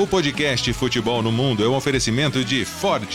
O 0.00 0.06
podcast 0.06 0.72
Futebol 0.74 1.24
no 1.24 1.32
Mundo 1.32 1.64
é 1.64 1.68
um 1.68 1.74
oferecimento 1.74 2.44
de 2.44 2.64
Ford, 2.64 3.12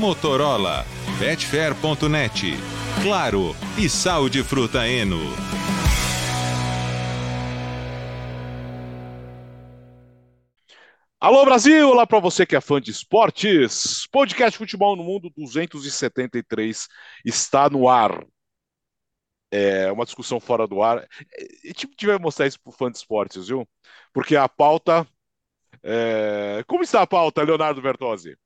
Motorola, 0.00 0.86
Betfair.net, 1.18 2.54
Claro 3.02 3.54
e 3.76 3.90
Sal 3.90 4.30
de 4.30 4.42
Fruta 4.42 4.88
Eno. 4.88 5.20
Alô 11.20 11.44
Brasil, 11.44 11.90
olá 11.90 12.06
para 12.06 12.20
você 12.20 12.46
que 12.46 12.56
é 12.56 12.60
fã 12.62 12.80
de 12.80 12.90
esportes. 12.90 14.06
Podcast 14.10 14.56
Futebol 14.56 14.96
no 14.96 15.04
Mundo 15.04 15.30
273 15.36 16.88
está 17.22 17.68
no 17.68 17.86
ar. 17.86 18.24
É 19.50 19.92
uma 19.92 20.06
discussão 20.06 20.40
fora 20.40 20.66
do 20.66 20.82
ar. 20.82 21.06
Tipo, 21.74 21.94
tiver 21.94 22.18
mostrar 22.18 22.46
isso 22.46 22.58
pro 22.62 22.72
fã 22.72 22.90
de 22.90 22.96
esportes, 22.96 23.48
viu? 23.48 23.68
Porque 24.10 24.36
a 24.36 24.48
pauta. 24.48 25.06
É, 25.84 26.64
Como 26.66 26.82
está 26.82 27.02
a 27.02 27.06
pauta, 27.06 27.42
Leonardo 27.42 27.82
Bertozzi? 27.82 28.36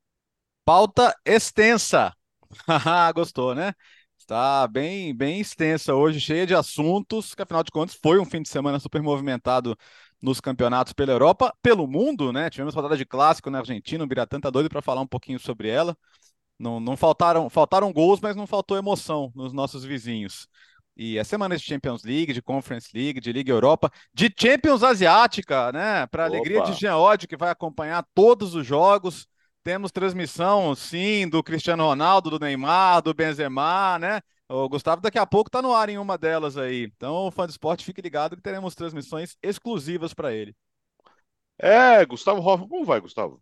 Pauta 0.65 1.15
extensa. 1.25 2.13
Gostou, 3.15 3.55
né? 3.55 3.73
Está 4.17 4.67
bem, 4.67 5.15
bem 5.15 5.39
extensa 5.39 5.95
hoje, 5.95 6.19
cheia 6.19 6.45
de 6.45 6.53
assuntos, 6.53 7.33
que 7.33 7.41
afinal 7.41 7.63
de 7.63 7.71
contas 7.71 7.97
foi 8.01 8.19
um 8.19 8.25
fim 8.25 8.41
de 8.41 8.49
semana 8.49 8.79
super 8.79 9.01
movimentado 9.01 9.75
nos 10.21 10.39
campeonatos 10.41 10.93
pela 10.93 11.11
Europa, 11.11 11.53
pelo 11.61 11.87
mundo, 11.87 12.31
né? 12.31 12.49
Tivemos 12.49 12.75
rodada 12.75 12.97
de 12.97 13.05
clássico 13.05 13.49
na 13.49 13.59
Argentina, 13.59 14.03
o 14.03 14.07
Biratã 14.07 14.39
tá 14.39 14.49
doido 14.49 14.69
para 14.69 14.81
falar 14.81 15.01
um 15.01 15.07
pouquinho 15.07 15.39
sobre 15.39 15.69
ela. 15.69 15.97
Não, 16.59 16.79
não 16.79 16.97
faltaram, 16.97 17.49
faltaram 17.49 17.91
gols, 17.93 18.19
mas 18.21 18.35
não 18.35 18.45
faltou 18.45 18.77
emoção 18.77 19.31
nos 19.35 19.53
nossos 19.53 19.83
vizinhos. 19.85 20.47
E 21.01 21.17
é 21.17 21.23
semana 21.23 21.55
de 21.55 21.63
Champions 21.63 22.03
League, 22.03 22.33
de 22.33 22.41
Conference 22.41 22.89
League, 22.93 23.21
de 23.21 23.31
Liga 23.31 23.53
Europa, 23.53 23.89
de 24.13 24.29
Champions 24.37 24.83
Asiática, 24.83 25.71
né? 25.71 26.05
Para 26.07 26.25
alegria 26.25 26.61
de. 26.61 26.73
Jean 26.73 26.97
que 27.25 27.37
vai 27.37 27.49
acompanhar 27.49 28.05
todos 28.13 28.53
os 28.53 28.67
jogos. 28.67 29.25
Temos 29.63 29.93
transmissão, 29.93 30.75
sim, 30.75 31.25
do 31.29 31.41
Cristiano 31.41 31.85
Ronaldo, 31.85 32.31
do 32.31 32.39
Neymar, 32.39 33.01
do 33.01 33.13
Benzema, 33.13 33.97
né? 33.97 34.19
O 34.49 34.67
Gustavo 34.67 35.01
daqui 35.01 35.17
a 35.17 35.25
pouco 35.25 35.49
tá 35.49 35.61
no 35.61 35.73
ar 35.73 35.87
em 35.87 35.97
uma 35.97 36.17
delas 36.17 36.57
aí. 36.57 36.91
Então, 36.93 37.27
o 37.27 37.31
fã 37.31 37.45
de 37.45 37.53
esporte, 37.53 37.85
fique 37.85 38.01
ligado 38.01 38.35
que 38.35 38.41
teremos 38.41 38.75
transmissões 38.75 39.37
exclusivas 39.41 40.13
para 40.13 40.33
ele. 40.33 40.53
É, 41.57 42.05
Gustavo 42.05 42.41
Hoffman, 42.41 42.67
como 42.67 42.83
vai, 42.83 42.99
Gustavo? 42.99 43.41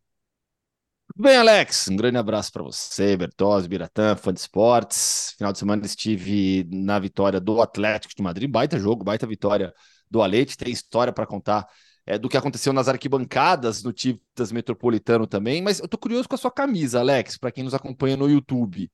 Bem, 1.20 1.36
Alex? 1.38 1.88
Um 1.88 1.96
grande 1.96 2.18
abraço 2.18 2.52
para 2.52 2.62
você, 2.64 3.18
Bertozzi, 3.18 3.68
Biratã, 3.68 4.16
fã 4.16 4.32
de 4.32 4.40
esportes. 4.40 5.34
Final 5.38 5.52
de 5.52 5.58
semana 5.60 5.84
estive 5.86 6.64
na 6.72 7.00
vitória 7.00 7.40
do 7.40 7.60
Atlético 7.62 8.14
de 8.16 8.22
Madrid, 8.22 8.50
baita 8.50 8.78
jogo, 8.78 9.04
baita 9.04 9.26
vitória 9.26 9.74
do 10.12 10.22
Alete. 10.22 10.56
Tem 10.56 10.72
história 10.72 11.12
para 11.12 11.26
contar 11.26 11.68
é, 12.06 12.20
do 12.20 12.30
que 12.30 12.38
aconteceu 12.38 12.72
nas 12.72 12.88
arquibancadas 12.88 13.82
no 13.84 13.92
Titas 13.92 14.52
Metropolitano 14.52 15.26
também. 15.26 15.60
Mas 15.62 15.80
eu 15.80 15.88
tô 15.88 15.98
curioso 15.98 16.30
com 16.30 16.36
a 16.36 16.38
sua 16.38 16.52
camisa, 16.52 17.00
Alex, 17.00 17.36
para 17.38 17.52
quem 17.52 17.64
nos 17.64 17.74
acompanha 17.74 18.16
no 18.16 18.30
YouTube. 18.30 18.88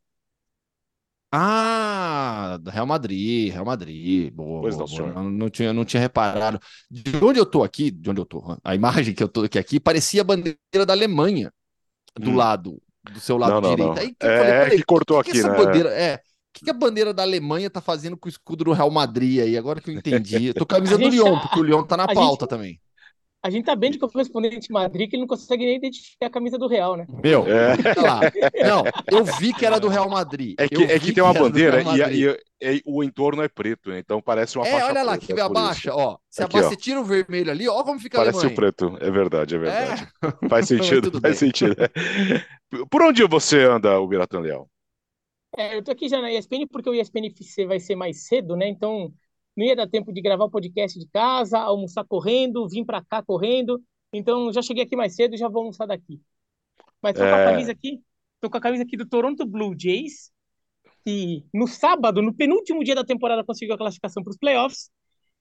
Ah, 1.32 2.60
Real 2.72 2.86
Madrid, 2.86 3.52
Real 3.52 3.66
Madrid. 3.66 4.32
Boa, 4.32 4.62
Pois 4.62 4.78
boa, 4.78 4.84
não, 4.84 4.88
boa. 4.88 4.88
senhor. 4.88 5.14
Não, 5.14 5.30
não 5.30 5.50
tinha, 5.50 5.74
não 5.74 5.84
tinha 5.86 6.00
reparado. 6.02 6.60
De 6.90 7.18
onde 7.24 7.40
eu 7.40 7.46
tô 7.46 7.64
aqui, 7.64 7.92
de 7.92 8.10
onde 8.10 8.22
eu 8.22 8.26
tô, 8.26 8.58
a 8.64 8.76
imagem 8.76 9.14
que 9.14 9.22
eu 9.24 9.28
tô 9.28 9.44
aqui, 9.44 9.60
aqui 9.60 9.80
parecia 9.80 10.22
a 10.22 10.24
bandeira 10.24 10.86
da 10.86 10.94
Alemanha 10.94 11.52
do 12.20 12.32
Hum. 12.32 12.36
lado, 12.36 12.82
do 13.12 13.20
seu 13.20 13.38
lado 13.38 13.54
Não, 13.54 13.62
não, 13.62 13.70
direito. 13.76 13.90
não. 13.96 13.98
Aí 14.02 14.16
que 14.16 14.26
eu 14.26 14.30
É, 14.30 14.38
falei, 14.38 14.54
peraí, 14.54 14.78
que 14.78 14.84
cortou 14.84 15.20
o 15.20 15.24
que 15.24 15.32
que 15.32 15.38
aqui, 15.40 15.48
essa 15.48 15.58
né? 15.58 15.66
bandeira, 15.66 15.90
é, 15.90 16.16
o 16.16 16.20
que 16.54 16.66
que 16.66 16.70
a 16.72 16.74
bandeira 16.74 17.14
da 17.14 17.24
Alemanha 17.24 17.70
tá 17.70 17.82
fazendo 17.82 18.16
com 18.16 18.28
o 18.28 18.30
escudo 18.30 18.64
do 18.64 18.72
Real 18.72 18.90
Madrid 18.92 19.42
aí? 19.42 19.58
Agora 19.58 19.82
que 19.82 19.90
eu 19.90 19.96
entendi. 19.98 20.48
Eu 20.48 20.54
tô 20.54 20.66
com 20.66 20.76
a 20.76 20.78
camisa 20.78 20.96
A 20.96 20.98
do 20.98 21.10
Lyon, 21.10 21.34
tá- 21.36 21.40
porque 21.42 21.60
o 21.60 21.64
Lyon 21.64 21.84
tá 21.84 21.98
na 21.98 22.04
a 22.06 22.08
gente- 22.08 22.16
pauta 22.16 22.48
também. 22.48 22.80
A 23.44 23.50
gente 23.50 23.66
tá 23.66 23.76
bem 23.76 23.92
de 23.92 24.00
correspondente 24.00 24.72
Madrid 24.72 25.10
que 25.10 25.16
ele 25.18 25.22
não 25.24 25.28
consegue 25.28 25.66
nem 25.66 25.76
identificar 25.76 26.28
a 26.28 26.30
camisa 26.30 26.58
do 26.58 26.68
Real, 26.68 26.96
né? 26.96 27.06
Meu, 27.22 27.46
É. 27.46 27.74
olha 27.98 28.02
lá. 28.02 28.20
Não, 28.62 28.84
eu 29.12 29.26
vi 29.26 29.54
que 29.54 29.66
era 29.66 29.80
do 29.80 29.90
Real 29.90 30.10
Madrid. 30.10 30.56
É 30.58 30.68
que, 30.70 30.84
é 30.84 30.98
que 31.00 31.12
tem 31.12 31.22
uma 31.24 31.34
do 31.34 31.40
bandeira 31.44 31.82
e, 31.84 32.26
e- 32.26 32.38
e 32.78 32.82
o 32.86 33.04
entorno 33.04 33.42
é 33.44 33.50
preto, 33.50 33.90
né? 33.90 34.00
então 34.00 34.22
parece 34.22 34.58
uma 34.58 34.66
É, 34.66 34.72
faixa 34.72 34.86
olha 34.88 35.04
lá, 35.04 35.18
preta, 35.18 35.34
que 35.34 35.34
abaixa, 35.42 35.90
isso. 35.90 36.00
ó. 36.00 36.18
Se 36.30 36.42
Aqui, 36.42 36.58
abaixa, 36.58 36.76
ó. 36.76 36.78
tira 36.78 37.02
o 37.02 37.04
vermelho 37.04 37.52
ali, 37.52 37.68
ó 37.68 37.84
como 37.84 38.00
fica 38.00 38.18
Parece 38.18 38.46
o 38.48 38.52
preto, 38.56 38.98
é 39.02 39.12
verdade, 39.12 39.56
é 39.56 39.60
verdade. 39.60 40.04
É. 40.04 40.08
Faz 40.50 40.68
sentido, 40.68 41.12
faz 41.20 41.22
bem. 41.22 41.34
sentido. 41.38 41.76
Por 42.90 43.02
onde 43.04 43.24
você 43.28 43.64
anda, 43.66 44.00
o 44.00 44.08
Biratan 44.08 44.40
Leal? 44.40 44.70
É, 45.58 45.76
eu 45.78 45.84
tô 45.84 45.92
aqui 45.92 46.10
já 46.10 46.20
na 46.22 46.32
ESPN 46.32 46.68
porque 46.68 46.90
o 46.90 46.94
ESPN 46.94 47.28
FC 47.28 47.66
vai 47.66 47.80
ser 47.80 47.96
mais 47.96 48.26
cedo, 48.28 48.56
né? 48.56 48.68
Então 48.68 49.14
não 49.56 49.66
ia 49.66 49.76
dar 49.76 49.88
tempo 49.88 50.12
de 50.14 50.22
gravar 50.22 50.46
o 50.46 50.50
podcast 50.50 51.00
de 51.00 51.08
casa, 51.10 51.60
almoçar 51.60 52.04
correndo, 52.06 52.68
vir 52.70 52.86
pra 52.86 53.04
cá 53.04 53.24
correndo. 53.24 53.82
Então 54.14 54.52
já 54.54 54.62
cheguei 54.62 54.84
aqui 54.84 54.96
mais 54.96 55.16
cedo 55.16 55.36
e 55.36 55.38
já 55.38 55.48
vou 55.50 55.62
almoçar 55.62 55.86
daqui. 55.88 56.22
Mas 57.02 57.16
tô 57.16 57.28
com 57.28 57.36
a 57.36 57.40
É. 57.40 57.44
camisa 57.44 57.72
aqui, 57.72 58.02
tô 58.42 58.50
com 58.50 58.58
a 58.58 58.62
camisa 58.62 58.84
aqui 58.84 58.98
do 58.98 59.08
Toronto 59.08 59.46
Blue 59.46 59.76
Jays, 59.78 60.32
que 61.06 61.46
no 61.54 61.68
sábado, 61.68 62.22
no 62.22 62.34
penúltimo 62.34 62.84
dia 62.84 62.96
da 62.96 63.04
temporada, 63.04 63.44
conseguiu 63.44 63.76
a 63.76 63.78
classificação 63.78 64.24
para 64.24 64.32
os 64.32 64.38
playoffs. 64.38 64.90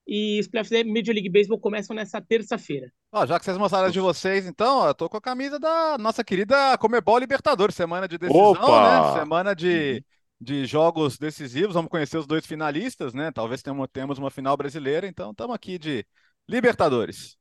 E 0.06 0.40
os 0.40 0.48
playoffs 0.48 0.70
da 0.72 0.84
Major 0.90 1.14
League 1.14 1.30
Baseball 1.30 1.60
começam 1.60 1.94
nessa 1.94 2.20
terça-feira. 2.20 2.92
Ó, 3.12 3.24
já 3.26 3.38
que 3.38 3.44
vocês 3.44 3.58
mostraram 3.58 3.90
de 3.90 4.00
vocês, 4.00 4.46
então, 4.46 4.78
ó, 4.78 4.88
eu 4.88 4.94
tô 4.94 5.08
com 5.08 5.16
a 5.16 5.20
camisa 5.20 5.60
da 5.60 5.96
nossa 5.98 6.24
querida 6.24 6.76
Comebol 6.78 7.18
Libertadores, 7.18 7.74
semana 7.76 8.08
de 8.08 8.18
decisão, 8.18 8.40
Opa! 8.42 9.02
né? 9.04 9.20
Semana 9.20 9.54
de, 9.54 10.02
de 10.42 10.66
jogos 10.66 11.16
decisivos, 11.18 11.74
vamos 11.74 11.88
conhecer 11.88 12.18
os 12.18 12.26
dois 12.26 12.44
finalistas, 12.44 13.14
né? 13.14 13.30
Talvez 13.30 13.62
tenhamos, 13.62 13.88
temos 13.92 14.18
uma 14.18 14.30
final 14.30 14.56
brasileira, 14.56 15.06
então 15.06 15.30
estamos 15.30 15.54
aqui 15.54 15.78
de 15.78 16.04
Libertadores. 16.48 17.36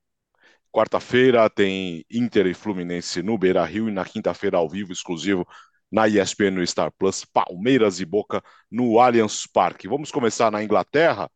Quarta-feira 0.71 1.49
tem 1.49 2.05
Inter 2.11 2.45
e 2.45 2.53
Fluminense 2.53 3.23
no 3.23 3.39
Beira 3.39 3.65
Rio 3.65 3.89
e 3.89 3.91
na 3.91 4.05
quinta-feira 4.05 4.57
ao 4.57 4.69
vivo, 4.69 4.91
exclusivo 4.91 5.47
na 5.91 6.07
ESPN 6.07 6.51
no 6.51 6.65
Star 6.65 6.91
Plus, 6.91 7.25
Palmeiras 7.25 7.99
e 7.99 8.05
Boca 8.05 8.41
no 8.69 8.99
Allianz 8.99 9.47
Parque. 9.47 9.87
Vamos 9.87 10.11
começar 10.11 10.51
na 10.51 10.63
Inglaterra. 10.63 11.29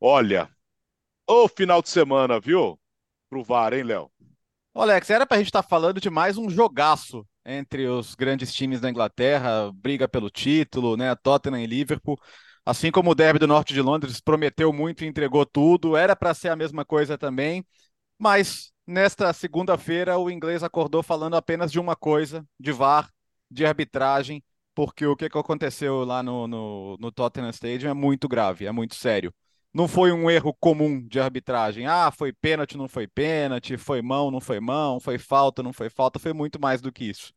Olha, 0.00 0.48
o 1.28 1.46
final 1.46 1.82
de 1.82 1.90
semana, 1.90 2.40
viu? 2.40 2.80
Pro 3.28 3.44
VAR, 3.44 3.74
hein, 3.74 3.82
Léo? 3.82 4.10
Ô, 4.74 4.80
Alex, 4.80 5.10
era 5.10 5.26
pra 5.26 5.36
gente 5.36 5.48
estar 5.48 5.62
falando 5.62 6.00
de 6.00 6.08
mais 6.08 6.38
um 6.38 6.48
jogaço 6.48 7.24
entre 7.44 7.86
os 7.86 8.14
grandes 8.14 8.52
times 8.54 8.80
da 8.80 8.90
Inglaterra, 8.90 9.70
briga 9.72 10.08
pelo 10.08 10.30
título, 10.30 10.96
né? 10.96 11.14
Tottenham 11.16 11.60
e 11.60 11.66
Liverpool. 11.66 12.18
Assim 12.64 12.90
como 12.92 13.10
o 13.10 13.14
Derby 13.14 13.38
do 13.40 13.46
Norte 13.46 13.74
de 13.74 13.82
Londres 13.82 14.20
prometeu 14.20 14.72
muito 14.72 15.04
e 15.04 15.06
entregou 15.08 15.44
tudo, 15.44 15.96
era 15.96 16.14
para 16.14 16.32
ser 16.34 16.48
a 16.48 16.56
mesma 16.56 16.84
coisa 16.84 17.18
também. 17.18 17.64
Mas 18.18 18.72
nesta 18.86 19.32
segunda-feira 19.32 20.18
o 20.18 20.30
inglês 20.30 20.62
acordou 20.62 21.02
falando 21.02 21.36
apenas 21.36 21.72
de 21.72 21.80
uma 21.80 21.96
coisa, 21.96 22.46
de 22.58 22.72
VAR, 22.72 23.10
de 23.50 23.66
arbitragem, 23.66 24.42
porque 24.74 25.04
o 25.06 25.16
que 25.16 25.26
aconteceu 25.26 26.04
lá 26.04 26.22
no, 26.22 26.46
no, 26.46 26.96
no 26.98 27.12
Tottenham 27.12 27.50
Stadium 27.50 27.90
é 27.90 27.94
muito 27.94 28.28
grave, 28.28 28.66
é 28.66 28.72
muito 28.72 28.94
sério. 28.94 29.34
Não 29.74 29.88
foi 29.88 30.12
um 30.12 30.30
erro 30.30 30.52
comum 30.54 31.00
de 31.06 31.18
arbitragem. 31.18 31.86
Ah, 31.86 32.10
foi 32.10 32.32
pênalti, 32.32 32.76
não 32.76 32.88
foi 32.88 33.06
pênalti, 33.06 33.76
foi 33.78 34.02
mão, 34.02 34.30
não 34.30 34.40
foi 34.40 34.60
mão, 34.60 35.00
foi 35.00 35.18
falta, 35.18 35.62
não 35.62 35.72
foi 35.72 35.88
falta, 35.88 36.18
foi 36.18 36.32
muito 36.32 36.60
mais 36.60 36.80
do 36.80 36.92
que 36.92 37.04
isso. 37.04 37.32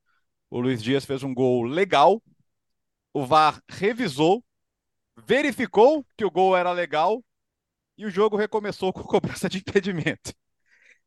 O 0.50 0.60
Luiz 0.62 0.84
Dias 0.84 1.06
fez 1.06 1.24
um 1.24 1.34
gol 1.34 1.64
legal, 1.64 2.22
o 3.14 3.26
VAR 3.26 3.62
revisou, 3.70 4.44
verificou 5.28 6.06
que 6.18 6.26
o 6.26 6.32
gol 6.32 6.56
era 6.58 6.72
legal 6.74 7.24
e 7.98 8.06
o 8.06 8.12
jogo 8.12 8.38
recomeçou 8.38 8.92
com 8.94 9.04
cobrança 9.04 9.50
de 9.50 9.60
impedimento. 9.60 10.34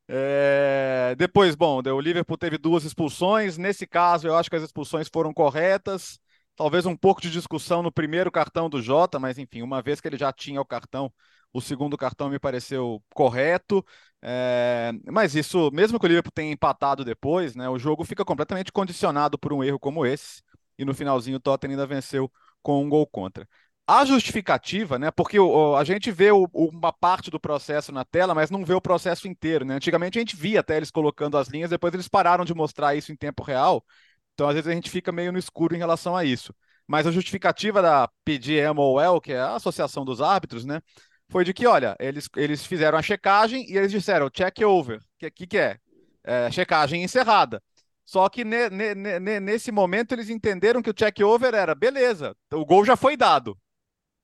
É, 0.09 1.15
Depois, 1.17 1.55
bom, 1.55 1.83
o 1.83 2.01
Liverpool 2.01 2.39
teve 2.39 2.59
duas 2.59 2.85
expulsões. 2.85 3.59
Nesse 3.59 3.87
caso, 3.87 4.27
eu 4.27 4.37
acho 4.37 4.51
que 4.51 4.57
as 4.57 4.63
expulsões 4.63 5.09
foram 5.09 5.33
corretas. 5.35 6.19
Talvez 6.59 6.87
um 6.87 6.97
pouco 6.97 7.23
de 7.23 7.31
discussão 7.31 7.83
no 7.85 7.93
primeiro 7.93 8.33
cartão 8.33 8.69
do 8.71 8.83
Jota, 8.83 9.19
mas 9.21 9.39
enfim, 9.39 9.63
uma 9.63 9.81
vez 9.83 10.01
que 10.01 10.09
ele 10.09 10.19
já 10.19 10.33
tinha 10.33 10.61
o 10.61 10.67
cartão, 10.67 11.13
o 11.53 11.61
segundo 11.61 11.97
cartão 11.97 12.29
me 12.29 12.39
pareceu 12.39 13.03
correto. 13.15 13.85
É, 14.23 14.91
Mas 15.07 15.37
isso, 15.37 15.71
mesmo 15.73 15.99
que 16.01 16.07
o 16.07 16.09
Liverpool 16.09 16.33
tenha 16.35 16.53
empatado 16.53 17.05
depois, 17.05 17.55
né, 17.55 17.69
o 17.69 17.79
jogo 17.79 18.05
fica 18.05 18.25
completamente 18.25 18.73
condicionado 18.73 19.39
por 19.39 19.53
um 19.53 19.63
erro 19.63 19.79
como 19.79 20.05
esse. 20.05 20.43
E 20.79 20.85
no 20.85 20.95
finalzinho 20.95 21.37
o 21.37 21.41
Tottenham 21.41 21.73
ainda 21.75 21.87
venceu 21.87 22.31
com 22.63 22.83
um 22.85 22.89
gol 22.89 23.07
contra. 23.07 23.49
A 23.87 24.05
justificativa, 24.05 24.99
né? 24.99 25.11
Porque 25.11 25.39
o- 25.41 25.75
a 25.77 25.83
gente 25.85 26.11
vê 26.11 26.31
o- 26.31 26.47
uma 26.53 26.93
parte 26.93 27.31
do 27.31 27.41
processo 27.41 27.91
na 27.91 28.05
tela, 28.05 28.35
mas 28.35 28.51
não 28.51 28.63
vê 28.65 28.75
o 28.75 28.81
processo 28.83 29.27
inteiro, 29.27 29.65
né? 29.65 29.75
Antigamente 29.75 30.19
a 30.19 30.21
gente 30.21 30.37
via 30.37 30.61
até 30.61 30.77
eles 30.77 30.91
colocando 30.91 31.39
as 31.39 31.49
linhas, 31.49 31.71
depois 31.71 31.95
eles 31.95 32.07
pararam 32.09 32.45
de 32.45 32.53
mostrar 32.55 32.95
isso 32.95 33.11
em 33.13 33.17
tempo 33.17 33.43
real. 33.43 33.83
Então, 34.39 34.49
às 34.49 34.55
vezes, 34.55 34.69
a 34.71 34.75
gente 34.75 34.89
fica 34.91 35.11
meio 35.11 35.33
no 35.33 35.39
escuro 35.39 35.75
em 35.75 35.79
relação 35.79 36.17
a 36.17 36.25
isso. 36.25 36.55
Mas 36.87 37.07
a 37.07 37.11
justificativa 37.11 37.83
da 37.83 38.09
PGMOL, 38.25 39.21
que 39.21 39.33
é 39.33 39.41
a 39.41 39.57
Associação 39.57 40.05
dos 40.05 40.21
Árbitros, 40.21 40.65
né? 40.65 40.81
Foi 41.29 41.45
de 41.45 41.53
que, 41.53 41.67
olha, 41.67 41.97
eles, 41.99 42.29
eles 42.37 42.65
fizeram 42.65 42.97
a 42.99 43.03
checagem 43.03 43.69
e 43.71 43.77
eles 43.77 43.91
disseram 43.91 44.31
check 44.31 44.61
over. 44.65 44.99
O 44.99 45.03
que, 45.19 45.31
que, 45.31 45.47
que 45.49 45.59
é? 45.59 45.79
É, 46.25 46.51
Checagem 46.53 47.03
encerrada. 47.03 47.61
Só 48.05 48.29
que 48.29 48.45
ne- 48.45 48.71
ne- 48.71 48.95
ne- 49.21 49.41
nesse 49.41 49.73
momento 49.73 50.13
eles 50.13 50.31
entenderam 50.31 50.81
que 50.83 50.91
o 50.91 50.95
check 50.95 51.19
over 51.21 51.53
era 51.55 51.75
beleza, 51.75 52.35
o 52.53 52.65
gol 52.65 52.85
já 52.85 52.97
foi 52.97 53.17
dado. 53.17 53.59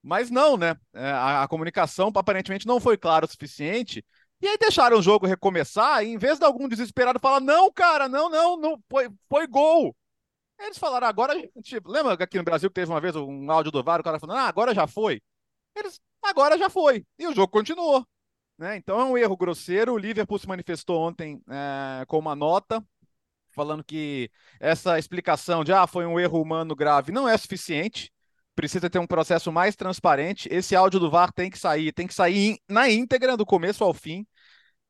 Mas 0.03 0.31
não, 0.31 0.57
né? 0.57 0.77
É, 0.95 1.11
A, 1.11 1.43
a 1.45 1.49
comunicação 1.49 2.13
aparentemente 2.15 2.67
não 2.67 2.81
foi 2.81 2.97
clara 2.99 3.25
o 3.25 3.29
suficiente 3.29 4.05
E 4.41 4.47
aí 4.49 4.59
deixaram 4.59 4.99
o 4.99 5.03
jogo 5.03 5.27
recomeçar, 5.27 6.05
e 6.05 6.09
em 6.09 6.19
vez 6.19 6.39
de 6.39 6.45
algum 6.45 6.69
desesperado 6.69 7.19
falar, 7.21 7.41
não, 7.41 7.73
cara, 7.73 8.09
não, 8.09 8.29
não, 8.29 8.57
não, 8.59 8.79
foi, 8.91 9.09
foi 9.29 9.47
gol. 9.47 9.97
Eles 10.59 10.79
falaram, 10.79 11.07
agora, 11.07 11.35
tipo, 11.63 11.91
lembra 11.91 12.17
que 12.17 12.23
aqui 12.23 12.39
no 12.39 12.45
Brasil 12.45 12.71
teve 12.71 12.91
uma 12.91 13.01
vez 13.01 13.15
um 13.17 13.51
áudio 13.51 13.73
do 13.73 13.83
VAR, 13.83 14.01
o 14.01 14.05
cara 14.05 14.21
falando, 14.21 14.39
ah, 14.39 14.49
agora 14.49 14.75
já 14.75 14.87
foi. 14.87 15.21
Eles, 15.75 16.01
agora 16.23 16.57
já 16.57 16.71
foi. 16.71 17.05
E 17.19 17.27
o 17.27 17.35
jogo 17.35 17.49
continuou. 17.49 18.07
Né? 18.57 18.77
Então 18.77 19.01
é 19.01 19.05
um 19.05 19.19
erro 19.19 19.37
grosseiro. 19.37 19.95
O 19.95 19.99
Liverpool 19.99 20.39
se 20.39 20.49
manifestou 20.49 21.01
ontem 21.01 21.43
é, 21.51 22.05
com 22.07 22.19
uma 22.19 22.37
nota 22.37 22.85
falando 23.55 23.85
que 23.85 24.31
essa 24.61 24.99
explicação 24.99 25.65
de 25.65 25.73
ah, 25.73 25.87
foi 25.87 26.05
um 26.05 26.19
erro 26.19 26.43
humano 26.43 26.75
grave 26.75 27.13
não 27.13 27.29
é 27.29 27.37
suficiente. 27.39 28.13
Precisa 28.55 28.91
ter 28.91 28.99
um 28.99 29.07
processo 29.07 29.51
mais 29.51 29.75
transparente. 29.75 30.49
Esse 30.51 30.77
áudio 30.77 31.01
do 31.01 31.11
VAR 31.11 31.33
tem 31.33 31.51
que 31.51 31.59
sair, 31.59 31.93
tem 31.93 32.07
que 32.07 32.15
sair 32.15 32.59
na 32.69 32.89
íntegra, 32.89 33.37
do 33.37 33.47
começo 33.47 33.83
ao 33.83 33.93
fim. 33.93 34.27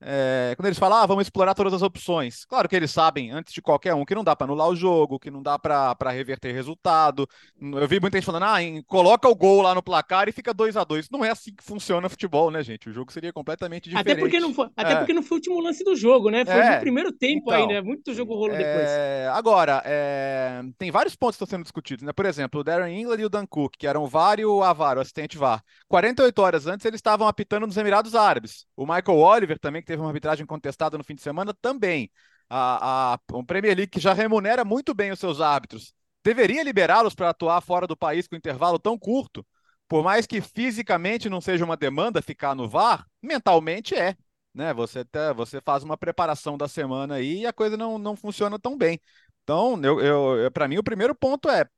É, 0.07 0.53
quando 0.55 0.67
eles 0.67 0.79
falam, 0.79 0.99
ah, 0.99 1.07
vamos 1.07 1.23
explorar 1.23 1.55
todas 1.55 1.73
as 1.73 1.81
opções. 1.81 2.45
Claro 2.45 2.69
que 2.69 2.77
eles 2.77 2.91
sabem, 2.91 3.31
antes 3.31 3.55
de 3.55 3.63
qualquer 3.63 3.95
um, 3.95 4.05
que 4.05 4.15
não 4.15 4.23
dá 4.23 4.37
para 4.37 4.45
anular 4.45 4.69
o 4.69 4.77
jogo, 4.77 5.19
que 5.19 5.31
não 5.31 5.43
dá 5.43 5.59
para 5.59 6.11
reverter 6.11 6.53
resultado. 6.53 7.27
Eu 7.59 7.89
vi 7.89 7.99
muita 7.99 8.19
gente 8.19 8.27
falando, 8.27 8.45
ah, 8.45 8.63
em, 8.63 8.83
coloca 8.83 9.27
o 9.27 9.35
gol 9.35 9.63
lá 9.63 9.75
no 9.75 9.83
placar 9.83 10.29
e 10.29 10.33
fica 10.33 10.53
2 10.53 10.77
a 10.77 10.85
2 10.85 11.09
Não 11.11 11.25
é 11.25 11.31
assim 11.31 11.55
que 11.55 11.65
funciona 11.65 12.09
futebol, 12.11 12.51
né, 12.51 12.63
gente? 12.63 12.91
O 12.91 12.93
jogo 12.93 13.11
seria 13.11 13.33
completamente 13.33 13.89
diferente. 13.89 14.13
Até 14.13 14.21
porque 14.21 14.39
não 14.39 14.53
foi, 14.53 14.69
até 14.77 14.93
é. 14.93 14.97
porque 14.97 15.15
não 15.15 15.23
foi 15.23 15.37
o 15.37 15.39
último 15.39 15.61
lance 15.61 15.83
do 15.83 15.97
jogo, 15.97 16.29
né? 16.29 16.45
Foi 16.45 16.55
é. 16.55 16.75
no 16.75 16.81
primeiro 16.81 17.11
tempo 17.11 17.51
então, 17.51 17.55
ainda. 17.55 17.83
Muito 17.83 18.13
jogo 18.13 18.35
rolo 18.35 18.53
depois. 18.53 18.89
É, 18.89 19.31
agora, 19.33 19.83
é, 19.87 20.63
tem 20.79 20.91
vários 20.91 21.17
pontos 21.17 21.37
que 21.37 21.45
estão 21.45 21.57
sendo 21.59 21.63
discutidos, 21.63 22.05
né? 22.05 22.13
Por 22.13 22.27
exemplo, 22.27 22.61
o 22.61 22.65
Darren 22.65 23.01
England 23.01 23.21
e 23.21 23.25
o 23.25 23.31
Dan 23.31 23.47
Cook, 23.47 23.75
que 23.79 23.87
eram 23.87 24.05
o 24.05 24.07
VAR 24.07 24.39
e 24.39 24.45
o 24.45 24.63
Avar, 24.63 24.99
o 24.99 25.01
assistente 25.01 25.39
VAR. 25.39 25.63
48 25.89 26.39
horas 26.43 26.67
antes, 26.67 26.85
eles 26.85 26.99
estavam 26.99 27.27
apitando 27.27 27.67
nos 27.67 27.77
Emirados 27.79 28.15
Árabes. 28.15 28.67
O 28.77 28.85
Michael 28.85 29.19
Oliver 29.19 29.59
também, 29.59 29.81
que 29.81 29.94
teve 29.95 30.03
uma 30.03 30.09
arbitragem 30.09 30.45
contestada 30.45 30.99
no 30.99 31.05
fim 31.05 31.15
de 31.15 31.23
semana 31.23 31.55
também. 31.55 32.11
A, 32.51 33.15
a, 33.15 33.19
Premier 33.47 33.77
League, 33.77 33.91
que 33.91 34.01
já 34.01 34.13
remunera 34.13 34.65
muito 34.65 34.93
bem 34.93 35.11
os 35.13 35.19
seus 35.19 35.41
árbitros, 35.41 35.95
deveria 36.23 36.63
liberá-los 36.63 37.15
para 37.15 37.31
atuar 37.31 37.61
fora 37.61 37.87
do 37.87 37.97
país 37.97 38.27
com 38.27 38.37
intervalo 38.37 38.79
tão 38.79 38.99
curto? 38.99 39.47
Por 39.89 40.03
mais 40.03 40.27
que 40.27 40.41
fisicamente 40.41 41.29
não 41.29 41.41
seja 41.41 41.65
uma 41.65 41.77
demanda 41.77 42.21
ficar 42.21 42.55
no 42.55 42.69
VAR, 42.69 43.07
mentalmente 43.23 43.95
é. 43.95 44.17
Né? 44.53 44.73
Você, 44.75 45.05
tá, 45.05 45.33
você 45.33 45.61
faz 45.61 45.83
uma 45.83 45.97
preparação 45.97 46.57
da 46.57 46.69
semana 46.69 47.17
aí 47.17 47.41
e 47.41 47.47
a 47.47 47.53
coisa 47.53 47.77
não, 47.77 47.99
não 47.99 48.17
funciona 48.17 48.59
tão 48.59 48.77
bem. 48.77 49.01
Então, 49.43 49.81
eu, 49.83 50.01
eu, 50.01 50.51
para 50.51 50.67
mim, 50.69 50.79
o 50.79 50.83
primeiro 50.83 51.15
ponto 51.15 51.49
é: 51.51 51.69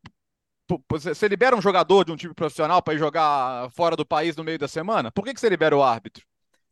você 0.88 1.28
libera 1.28 1.56
um 1.56 1.62
jogador 1.62 2.04
de 2.04 2.12
um 2.12 2.16
time 2.16 2.34
profissional 2.34 2.82
para 2.82 2.94
ir 2.94 2.98
jogar 2.98 3.70
fora 3.70 3.96
do 3.96 4.06
país 4.06 4.36
no 4.36 4.44
meio 4.44 4.58
da 4.58 4.68
semana? 4.68 5.10
Por 5.10 5.24
que, 5.24 5.34
que 5.34 5.40
você 5.40 5.48
libera 5.48 5.76
o 5.76 5.82
árbitro? 5.82 6.24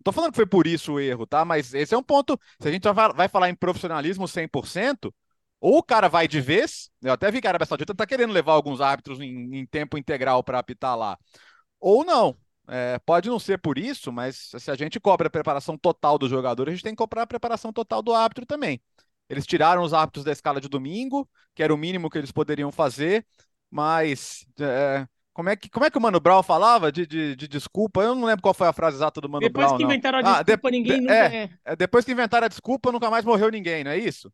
Tô 0.04 0.12
falando 0.12 0.30
que 0.32 0.36
foi 0.36 0.46
por 0.46 0.66
isso 0.66 0.94
o 0.94 1.00
erro, 1.00 1.26
tá? 1.26 1.44
Mas 1.44 1.74
esse 1.74 1.94
é 1.94 1.98
um 1.98 2.02
ponto. 2.02 2.38
Se 2.60 2.68
a 2.68 2.72
gente 2.72 2.84
vai 3.16 3.28
falar 3.28 3.50
em 3.50 3.54
profissionalismo 3.56 4.28
100%, 4.28 5.14
ou 5.60 5.78
o 5.78 5.82
cara 5.82 6.08
vai 6.08 6.28
de 6.28 6.40
vez, 6.40 6.90
eu 7.02 7.12
até 7.12 7.30
vi 7.30 7.40
que 7.40 7.46
a 7.46 7.50
Arábia 7.50 7.66
Saudita 7.66 7.94
tá 7.94 8.06
querendo 8.06 8.32
levar 8.32 8.52
alguns 8.52 8.80
árbitros 8.80 9.20
em, 9.20 9.56
em 9.56 9.66
tempo 9.66 9.98
integral 9.98 10.44
para 10.44 10.58
apitar 10.58 10.96
lá, 10.96 11.18
ou 11.80 12.04
não. 12.04 12.36
É, 12.66 12.98
pode 13.00 13.28
não 13.28 13.38
ser 13.38 13.58
por 13.58 13.76
isso, 13.78 14.10
mas 14.10 14.50
se 14.58 14.70
a 14.70 14.74
gente 14.74 14.98
cobra 14.98 15.28
a 15.28 15.30
preparação 15.30 15.76
total 15.76 16.18
do 16.18 16.28
jogador, 16.28 16.68
a 16.68 16.72
gente 16.72 16.82
tem 16.82 16.92
que 16.94 16.98
cobrar 16.98 17.22
a 17.22 17.26
preparação 17.26 17.72
total 17.72 18.02
do 18.02 18.14
árbitro 18.14 18.46
também. 18.46 18.80
Eles 19.28 19.46
tiraram 19.46 19.82
os 19.82 19.92
árbitros 19.92 20.24
da 20.24 20.32
escala 20.32 20.60
de 20.60 20.68
domingo, 20.68 21.28
que 21.54 21.62
era 21.62 21.74
o 21.74 21.78
mínimo 21.78 22.10
que 22.10 22.18
eles 22.18 22.32
poderiam 22.32 22.72
fazer, 22.72 23.26
mas 23.70 24.46
é, 24.60 25.06
como 25.34 25.48
é, 25.48 25.56
que, 25.56 25.68
como 25.68 25.84
é 25.84 25.90
que 25.90 25.98
o 25.98 26.00
Mano 26.00 26.20
Brown 26.20 26.44
falava 26.44 26.92
de, 26.92 27.04
de, 27.04 27.34
de, 27.34 27.48
desculpa? 27.48 28.00
Eu 28.00 28.14
não 28.14 28.24
lembro 28.24 28.40
qual 28.40 28.54
foi 28.54 28.68
a 28.68 28.72
frase 28.72 28.98
exata 28.98 29.20
do 29.20 29.28
Mano 29.28 29.40
depois 29.40 29.66
Brown. 29.66 29.76
Depois 29.76 29.88
que 29.88 29.92
inventaram 29.92 30.18
a 30.18 30.20
ah, 30.20 30.42
desculpa, 30.42 30.68
ah, 30.68 30.70
de, 30.70 30.76
ninguém 30.76 31.00
nunca 31.00 31.14
é, 31.14 31.50
é, 31.64 31.76
Depois 31.76 32.04
que 32.04 32.12
inventaram 32.12 32.44
a 32.44 32.48
desculpa, 32.48 32.92
nunca 32.92 33.10
mais 33.10 33.24
morreu 33.24 33.50
ninguém, 33.50 33.82
não 33.82 33.90
é 33.90 33.98
isso? 33.98 34.32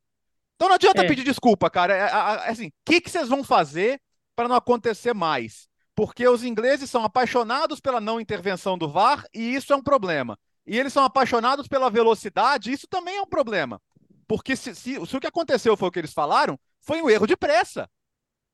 Então 0.56 0.68
não 0.68 0.74
adianta 0.74 1.02
é. 1.02 1.08
pedir 1.08 1.24
desculpa, 1.24 1.70
cara. 1.70 1.96
É, 1.96 2.00
é, 2.00 2.48
é 2.48 2.50
assim, 2.50 2.66
o 2.66 2.72
que, 2.84 3.00
que 3.00 3.10
vocês 3.10 3.28
vão 3.28 3.42
fazer 3.42 3.98
para 4.36 4.46
não 4.46 4.54
acontecer 4.54 5.14
mais? 5.14 5.70
Porque 5.94 6.28
os 6.28 6.44
ingleses 6.44 6.90
são 6.90 7.02
apaixonados 7.02 7.80
pela 7.80 7.98
não 7.98 8.20
intervenção 8.20 8.76
do 8.76 8.86
VAR 8.86 9.24
e 9.34 9.54
isso 9.54 9.72
é 9.72 9.76
um 9.76 9.82
problema. 9.82 10.38
E 10.66 10.78
eles 10.78 10.92
são 10.92 11.02
apaixonados 11.02 11.66
pela 11.66 11.88
velocidade, 11.88 12.70
isso 12.70 12.86
também 12.86 13.16
é 13.16 13.22
um 13.22 13.26
problema. 13.26 13.80
Porque 14.28 14.54
se, 14.54 14.74
se, 14.74 15.06
se 15.06 15.16
o 15.16 15.20
que 15.20 15.26
aconteceu 15.26 15.78
foi 15.78 15.88
o 15.88 15.90
que 15.90 15.98
eles 15.98 16.12
falaram, 16.12 16.60
foi 16.82 17.00
um 17.00 17.08
erro 17.08 17.26
de 17.26 17.38
pressa. 17.38 17.88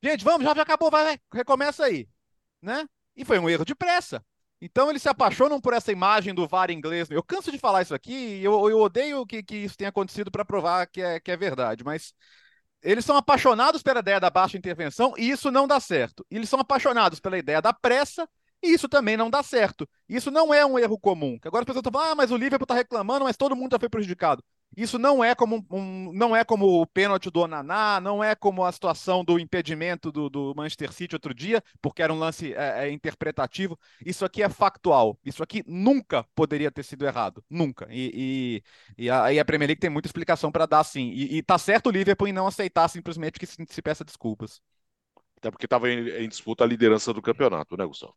Gente, 0.00 0.24
vamos, 0.24 0.44
já, 0.44 0.54
já 0.54 0.62
acabou, 0.62 0.92
vai, 0.92 1.04
vai, 1.04 1.18
recomeça 1.32 1.84
aí. 1.84 2.08
Né? 2.66 2.84
E 3.16 3.24
foi 3.24 3.38
um 3.38 3.48
erro 3.48 3.64
de 3.64 3.76
pressa. 3.76 4.20
Então 4.60 4.90
eles 4.90 5.00
se 5.00 5.08
apaixonam 5.08 5.60
por 5.60 5.72
essa 5.72 5.92
imagem 5.92 6.34
do 6.34 6.48
VAR 6.48 6.68
inglês. 6.68 7.08
Eu 7.08 7.22
canso 7.22 7.52
de 7.52 7.58
falar 7.58 7.82
isso 7.82 7.94
aqui 7.94 8.42
eu, 8.42 8.68
eu 8.68 8.80
odeio 8.80 9.24
que, 9.24 9.40
que 9.40 9.54
isso 9.54 9.76
tenha 9.76 9.90
acontecido 9.90 10.32
para 10.32 10.44
provar 10.44 10.86
que 10.88 11.00
é, 11.00 11.20
que 11.20 11.30
é 11.30 11.36
verdade, 11.36 11.84
mas 11.84 12.12
eles 12.82 13.04
são 13.04 13.16
apaixonados 13.16 13.84
pela 13.84 14.00
ideia 14.00 14.18
da 14.18 14.30
baixa 14.30 14.58
intervenção 14.58 15.14
e 15.16 15.30
isso 15.30 15.48
não 15.52 15.68
dá 15.68 15.78
certo. 15.78 16.26
Eles 16.28 16.48
são 16.48 16.58
apaixonados 16.58 17.20
pela 17.20 17.38
ideia 17.38 17.62
da 17.62 17.72
pressa 17.72 18.28
e 18.60 18.72
isso 18.72 18.88
também 18.88 19.16
não 19.16 19.30
dá 19.30 19.44
certo. 19.44 19.88
Isso 20.08 20.30
não 20.32 20.52
é 20.52 20.66
um 20.66 20.76
erro 20.76 20.98
comum. 20.98 21.38
Agora 21.44 21.62
as 21.62 21.66
pessoas 21.66 21.82
estão 21.82 21.92
falando, 21.92 22.12
ah, 22.12 22.14
mas 22.16 22.32
o 22.32 22.36
Liverpool 22.36 22.64
está 22.64 22.74
reclamando, 22.74 23.24
mas 23.26 23.36
todo 23.36 23.54
mundo 23.54 23.72
já 23.72 23.78
foi 23.78 23.88
prejudicado. 23.88 24.42
Isso 24.76 24.98
não 24.98 25.24
é 25.24 25.34
como 25.34 25.64
um, 25.70 26.12
não 26.12 26.36
é 26.36 26.44
como 26.44 26.82
o 26.82 26.86
pênalti 26.86 27.30
do 27.30 27.40
Onaná, 27.40 27.98
não 27.98 28.22
é 28.22 28.34
como 28.34 28.62
a 28.62 28.70
situação 28.70 29.24
do 29.24 29.38
impedimento 29.38 30.12
do, 30.12 30.28
do 30.28 30.54
Manchester 30.54 30.92
City 30.92 31.14
outro 31.14 31.32
dia, 31.32 31.62
porque 31.80 32.02
era 32.02 32.12
um 32.12 32.18
lance 32.18 32.52
é, 32.52 32.86
é, 32.86 32.90
interpretativo. 32.90 33.78
Isso 34.04 34.22
aqui 34.24 34.42
é 34.42 34.48
factual. 34.50 35.18
Isso 35.24 35.42
aqui 35.42 35.64
nunca 35.66 36.24
poderia 36.34 36.70
ter 36.70 36.82
sido 36.82 37.06
errado. 37.06 37.42
Nunca. 37.48 37.86
E, 37.90 38.62
e, 38.98 39.04
e, 39.04 39.10
a, 39.10 39.32
e 39.32 39.38
a, 39.38 39.44
Premier 39.46 39.68
League 39.68 39.80
tem 39.80 39.88
muita 39.88 40.08
explicação 40.08 40.52
para 40.52 40.66
dar 40.66 40.84
sim. 40.84 41.08
E, 41.08 41.38
e 41.38 41.42
tá 41.42 41.56
certo 41.56 41.86
o 41.86 41.90
Liverpool 41.90 42.28
em 42.28 42.32
não 42.32 42.46
aceitar 42.46 42.86
simplesmente 42.88 43.38
que 43.38 43.46
se, 43.46 43.56
se 43.66 43.80
peça 43.80 44.04
desculpas. 44.04 44.60
Até 45.38 45.50
porque 45.50 45.64
estava 45.66 45.88
em, 45.90 46.06
em, 46.08 46.28
disputa 46.28 46.64
a 46.64 46.66
liderança 46.66 47.14
do 47.14 47.22
campeonato, 47.22 47.76
né, 47.78 47.86
Gustavo? 47.86 48.14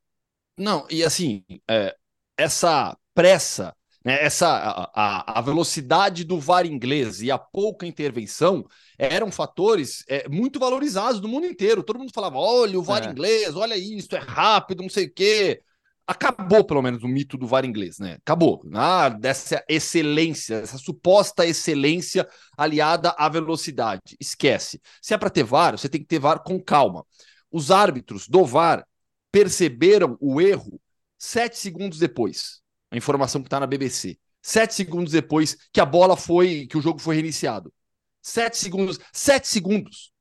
Não, 0.57 0.85
e 0.89 1.05
assim, 1.05 1.45
é, 1.69 1.95
essa 2.37 2.97
pressa? 3.13 3.75
Essa 4.13 4.47
a, 4.93 5.39
a, 5.39 5.41
velocidade 5.41 6.23
do 6.23 6.39
VAR 6.39 6.65
inglês 6.65 7.21
e 7.21 7.29
a 7.29 7.37
pouca 7.37 7.85
intervenção 7.85 8.65
eram 8.97 9.31
fatores 9.31 10.03
é, 10.07 10.27
muito 10.29 10.59
valorizados 10.59 11.21
no 11.21 11.27
mundo 11.27 11.45
inteiro. 11.45 11.83
Todo 11.83 11.99
mundo 11.99 12.11
falava: 12.13 12.37
olha 12.37 12.79
o 12.79 12.83
VAR 12.83 13.03
é. 13.03 13.11
inglês, 13.11 13.55
olha 13.55 13.77
isso, 13.77 14.15
é 14.15 14.19
rápido, 14.19 14.81
não 14.83 14.89
sei 14.89 15.05
o 15.05 15.13
quê. 15.13 15.61
Acabou, 16.07 16.63
pelo 16.63 16.81
menos, 16.81 17.03
o 17.03 17.07
mito 17.07 17.37
do 17.37 17.45
VAR 17.45 17.65
inglês, 17.65 17.99
né? 17.99 18.13
Acabou. 18.13 18.63
Ah, 18.73 19.09
dessa 19.09 19.63
excelência, 19.69 20.55
essa 20.55 20.79
suposta 20.79 21.45
excelência 21.45 22.27
aliada 22.57 23.13
à 23.15 23.29
velocidade. 23.29 24.17
Esquece. 24.19 24.81
Se 25.01 25.13
é 25.13 25.17
para 25.19 25.29
ter 25.29 25.43
VAR, 25.43 25.77
você 25.77 25.87
tem 25.87 26.01
que 26.01 26.07
ter 26.07 26.17
VAR 26.17 26.41
com 26.41 26.59
calma. 26.59 27.05
Os 27.51 27.69
árbitros 27.69 28.27
do 28.27 28.43
VAR 28.43 28.83
perceberam 29.31 30.17
o 30.19 30.41
erro 30.41 30.81
sete 31.15 31.59
segundos 31.59 31.99
depois 31.99 32.59
a 32.91 32.97
informação 32.97 33.41
que 33.41 33.47
está 33.47 33.59
na 33.59 33.67
BBC. 33.67 34.17
Sete 34.41 34.73
segundos 34.73 35.11
depois 35.11 35.57
que 35.71 35.81
a 35.81 35.85
bola 35.85 36.15
foi, 36.15 36.67
que 36.67 36.77
o 36.77 36.81
jogo 36.81 36.99
foi 36.99 37.15
reiniciado. 37.15 37.73
Sete 38.21 38.57
segundos. 38.57 38.99
Sete 39.11 39.47
segundos. 39.47 40.11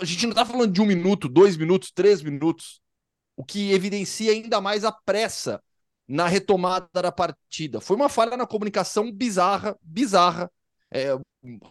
A 0.00 0.04
gente 0.04 0.24
não 0.24 0.30
está 0.30 0.44
falando 0.44 0.72
de 0.72 0.80
um 0.80 0.86
minuto, 0.86 1.28
dois 1.28 1.56
minutos, 1.56 1.90
três 1.90 2.22
minutos. 2.22 2.80
O 3.36 3.44
que 3.44 3.72
evidencia 3.72 4.32
ainda 4.32 4.60
mais 4.60 4.84
a 4.84 4.92
pressa 4.92 5.62
na 6.06 6.26
retomada 6.26 6.88
da 6.92 7.10
partida. 7.10 7.80
Foi 7.80 7.96
uma 7.96 8.08
falha 8.08 8.36
na 8.36 8.46
comunicação 8.46 9.10
bizarra, 9.10 9.76
bizarra, 9.82 10.50
é, 10.90 11.16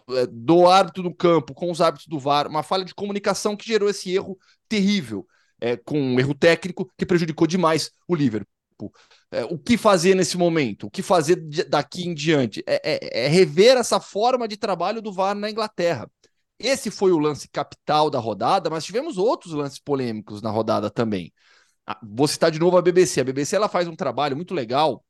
é, 0.10 0.28
do 0.30 0.68
árbitro 0.68 1.04
do 1.04 1.14
campo 1.14 1.54
com 1.54 1.72
os 1.72 1.80
árbitros 1.80 2.08
do 2.08 2.20
VAR, 2.20 2.48
uma 2.48 2.64
falha 2.64 2.84
de 2.84 2.96
comunicação 2.96 3.56
que 3.56 3.68
gerou 3.68 3.90
esse 3.90 4.12
erro 4.12 4.38
terrível, 4.68 5.26
é, 5.60 5.78
com 5.78 6.00
um 6.00 6.20
erro 6.20 6.34
técnico 6.34 6.92
que 6.98 7.06
prejudicou 7.06 7.48
demais 7.48 7.92
o 8.08 8.16
Liverpool. 8.16 8.52
É, 9.32 9.44
o 9.46 9.58
que 9.58 9.78
fazer 9.78 10.16
nesse 10.16 10.38
momento? 10.38 10.88
O 10.88 10.92
que 10.92 11.02
fazer 11.02 11.36
daqui 11.68 12.08
em 12.08 12.14
diante? 12.14 12.64
É, 12.66 12.82
é, 12.84 13.26
é, 13.26 13.28
rever 13.28 13.78
essa 13.78 14.00
forma 14.00 14.48
de 14.48 14.58
trabalho 14.58 15.02
do 15.02 15.12
VAR 15.12 15.36
na 15.36 15.50
Inglaterra. 15.50 16.10
Esse 16.58 16.92
foi 16.92 17.12
o 17.12 17.18
lance 17.18 17.50
capital 17.50 18.10
da 18.10 18.20
rodada, 18.20 18.70
mas 18.70 18.86
tivemos 18.86 19.18
outros 19.18 19.54
lances 19.54 19.80
polêmicos 19.80 20.42
na 20.42 20.50
rodada 20.52 20.90
também. 20.90 21.34
Ah, 21.86 22.00
vou 22.04 22.28
citar 22.28 22.52
de 22.52 22.60
novo 22.60 22.78
a 22.78 22.82
BBC. 22.82 23.22
A 23.22 23.24
BBC 23.24 23.56
ela 23.56 23.68
faz 23.68 23.88
um 23.88 23.96
trabalho 23.96 24.36
muito 24.36 24.54
legal. 24.54 25.04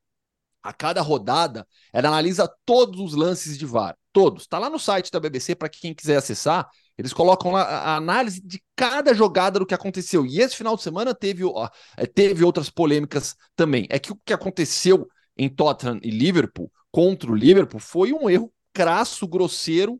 A 0.63 0.72
cada 0.74 1.01
rodada, 1.01 1.68
ela 1.92 2.10
analisa 2.10 2.48
todos 2.66 3.00
os 3.00 3.13
lances 3.13 3.58
de 3.58 3.66
VAR. 3.66 3.98
Todos. 4.13 4.44
Está 4.44 4.60
lá 4.60 4.70
no 4.70 4.80
site 4.80 5.12
da 5.12 5.20
BBC 5.20 5.56
para 5.56 5.70
quem 5.70 5.94
quiser 5.94 6.18
acessar. 6.18 6.70
Eles 7.01 7.13
colocam 7.13 7.51
lá 7.51 7.63
a 7.63 7.96
análise 7.96 8.39
de 8.39 8.63
cada 8.75 9.12
jogada 9.12 9.58
do 9.58 9.65
que 9.65 9.74
aconteceu. 9.74 10.24
E 10.24 10.39
esse 10.39 10.55
final 10.55 10.75
de 10.75 10.84
semana 10.84 11.15
teve, 11.15 11.43
ó, 11.43 11.67
é, 11.98 12.05
teve 12.05 12.43
outras 12.43 12.70
polêmicas 12.70 13.36
também. 13.55 13.88
É 13.89 13.98
que 13.98 14.12
o 14.12 14.20
que 14.24 14.31
aconteceu 14.31 15.08
em 15.36 15.50
Tottenham 15.50 16.00
e 16.03 16.12
Liverpool 16.12 16.72
contra 16.91 17.31
o 17.31 17.36
Liverpool 17.36 17.79
foi 17.79 18.13
um 18.13 18.29
erro 18.29 18.53
crasso, 18.72 19.27
grosseiro, 19.27 20.00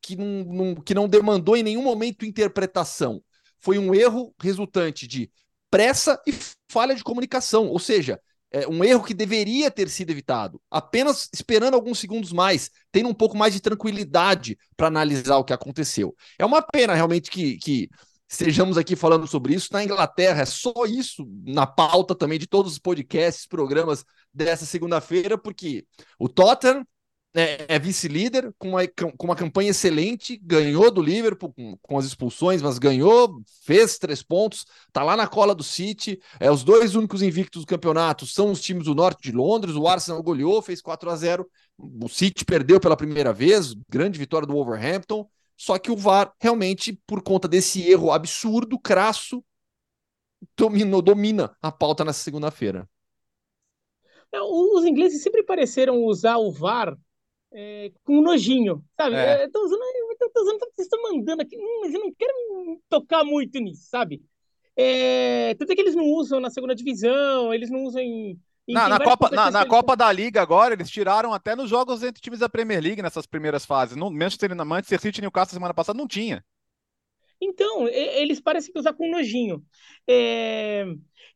que 0.00 0.16
não, 0.16 0.44
não, 0.44 0.74
que 0.74 0.94
não 0.94 1.06
demandou 1.06 1.54
em 1.54 1.62
nenhum 1.62 1.82
momento 1.82 2.24
interpretação. 2.24 3.22
Foi 3.60 3.78
um 3.78 3.94
erro 3.94 4.34
resultante 4.40 5.06
de 5.06 5.30
pressa 5.70 6.18
e 6.26 6.34
falha 6.66 6.94
de 6.94 7.04
comunicação. 7.04 7.68
Ou 7.68 7.78
seja, 7.78 8.18
é, 8.52 8.68
um 8.68 8.84
erro 8.84 9.04
que 9.04 9.14
deveria 9.14 9.70
ter 9.70 9.88
sido 9.88 10.10
evitado, 10.10 10.60
apenas 10.70 11.28
esperando 11.32 11.74
alguns 11.74 11.98
segundos 11.98 12.32
mais, 12.32 12.70
tendo 12.90 13.08
um 13.08 13.14
pouco 13.14 13.36
mais 13.36 13.54
de 13.54 13.60
tranquilidade 13.60 14.58
para 14.76 14.88
analisar 14.88 15.38
o 15.38 15.44
que 15.44 15.52
aconteceu. 15.52 16.14
É 16.38 16.44
uma 16.44 16.60
pena 16.60 16.94
realmente 16.94 17.30
que, 17.30 17.56
que 17.56 17.88
estejamos 18.28 18.76
aqui 18.76 18.94
falando 18.94 19.26
sobre 19.26 19.54
isso. 19.54 19.68
Na 19.72 19.82
Inglaterra 19.82 20.42
é 20.42 20.46
só 20.46 20.72
isso 20.86 21.26
na 21.44 21.66
pauta 21.66 22.14
também 22.14 22.38
de 22.38 22.46
todos 22.46 22.72
os 22.72 22.78
podcasts, 22.78 23.46
programas 23.46 24.04
dessa 24.32 24.66
segunda-feira, 24.66 25.38
porque 25.38 25.84
o 26.18 26.28
Tottenham 26.28 26.86
é, 27.34 27.76
é 27.76 27.78
vice-líder, 27.78 28.52
com 28.58 28.70
uma, 28.70 28.86
com 28.86 29.26
uma 29.26 29.36
campanha 29.36 29.70
excelente, 29.70 30.36
ganhou 30.36 30.90
do 30.90 31.00
Liverpool 31.00 31.52
com, 31.52 31.76
com, 31.80 31.98
as 31.98 32.04
expulsões, 32.04 32.60
mas 32.60 32.78
ganhou, 32.78 33.42
fez 33.64 33.98
três 33.98 34.22
pontos, 34.22 34.66
tá 34.92 35.02
lá 35.02 35.16
na 35.16 35.26
cola 35.26 35.54
do 35.54 35.62
City. 35.62 36.20
É, 36.38 36.50
os 36.50 36.62
dois 36.62 36.94
únicos 36.94 37.22
invictos 37.22 37.62
do 37.62 37.66
campeonato 37.66 38.26
são 38.26 38.50
os 38.50 38.60
times 38.60 38.84
do 38.84 38.94
norte 38.94 39.22
de 39.22 39.32
Londres. 39.32 39.74
O 39.74 39.88
Arsenal 39.88 40.22
goleou, 40.22 40.60
fez 40.60 40.82
4 40.82 41.10
a 41.10 41.16
0 41.16 41.48
O 41.78 42.08
City 42.08 42.44
perdeu 42.44 42.78
pela 42.78 42.96
primeira 42.96 43.32
vez, 43.32 43.74
grande 43.88 44.18
vitória 44.18 44.46
do 44.46 44.54
Wolverhampton. 44.54 45.26
Só 45.56 45.78
que 45.78 45.90
o 45.90 45.96
VAR 45.96 46.32
realmente, 46.40 46.98
por 47.06 47.22
conta 47.22 47.46
desse 47.46 47.88
erro 47.88 48.10
absurdo, 48.10 48.78
crasso, 48.78 49.44
dominou, 50.56 51.00
domina 51.00 51.56
a 51.62 51.70
pauta 51.70 52.04
nessa 52.04 52.20
segunda-feira. 52.20 52.88
É, 54.32 54.40
os 54.40 54.84
ingleses 54.84 55.22
sempre 55.22 55.42
pareceram 55.44 56.02
usar 56.04 56.38
o 56.38 56.50
VAR 56.50 56.98
é, 57.54 57.92
com 58.04 58.20
nojinho, 58.20 58.84
sabe? 58.96 59.16
É. 59.16 59.48
Tô 59.48 59.64
usando, 59.64 59.80
tô 60.32 60.42
usando, 60.42 60.58
vocês 60.58 60.86
estão 60.86 61.02
mandando 61.02 61.42
aqui, 61.42 61.56
hum, 61.56 61.80
mas 61.82 61.94
eu 61.94 62.00
não 62.00 62.12
quero 62.12 62.32
tocar 62.88 63.24
muito 63.24 63.58
nisso, 63.58 63.88
sabe? 63.88 64.22
É, 64.76 65.54
tanto 65.54 65.72
é 65.72 65.74
que 65.74 65.80
eles 65.80 65.94
não 65.94 66.04
usam 66.04 66.40
na 66.40 66.50
segunda 66.50 66.74
divisão, 66.74 67.52
eles 67.52 67.70
não 67.70 67.84
usam 67.84 68.00
em. 68.00 68.38
em 68.66 68.72
na, 68.72 68.88
na 68.88 69.00
Copa, 69.00 69.30
na, 69.30 69.50
na 69.50 69.66
Copa 69.66 69.96
da 69.96 70.10
Liga 70.10 70.40
agora, 70.40 70.74
eles 70.74 70.90
tiraram 70.90 71.32
até 71.32 71.54
nos 71.54 71.68
jogos 71.68 72.02
entre 72.02 72.22
times 72.22 72.40
da 72.40 72.48
Premier 72.48 72.82
League 72.82 73.02
nessas 73.02 73.26
primeiras 73.26 73.66
fases. 73.66 73.96
No 73.96 74.10
Manchester, 74.10 74.54
na 74.54 74.64
Manchester 74.64 75.00
City 75.00 75.18
e 75.18 75.22
Newcastle 75.22 75.54
semana 75.54 75.74
passada 75.74 75.98
não 75.98 76.08
tinha. 76.08 76.42
Então, 77.40 77.88
eles 77.88 78.40
parecem 78.40 78.72
que 78.72 78.78
usar 78.78 78.94
com 78.94 79.10
nojinho. 79.10 79.64
É... 80.08 80.84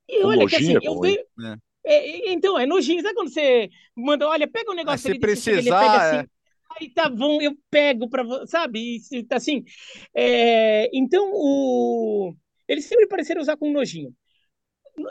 E 0.08 0.22
olha 0.24 0.44
nojinho 0.44 0.48
que 0.48 0.56
assim, 0.56 0.76
é 0.76 0.88
eu 0.88 1.00
vejo. 1.00 1.18
É. 1.18 1.65
É, 1.86 2.32
então, 2.32 2.58
é 2.58 2.66
nojinho. 2.66 3.00
Sabe 3.00 3.14
quando 3.14 3.32
você 3.32 3.70
manda, 3.94 4.28
olha, 4.28 4.48
pega 4.48 4.70
um 4.70 4.72
ah, 4.72 4.76
negócio 4.76 5.08
ali, 5.08 5.14
se 5.14 5.20
precisar, 5.20 5.52
ele 5.52 5.70
pega 5.70 5.96
assim, 5.96 6.16
é... 6.16 6.26
aí 6.80 6.90
tá 6.90 7.08
bom, 7.08 7.40
eu 7.40 7.56
pego 7.70 8.10
para 8.10 8.24
sabe? 8.46 8.98
E, 9.12 9.22
tá 9.22 9.36
assim. 9.36 9.64
É, 10.12 10.90
então, 10.92 11.30
o... 11.32 12.34
eles 12.66 12.86
sempre 12.86 13.06
pareceram 13.06 13.40
usar 13.40 13.56
com 13.56 13.70
nojinho. 13.70 14.12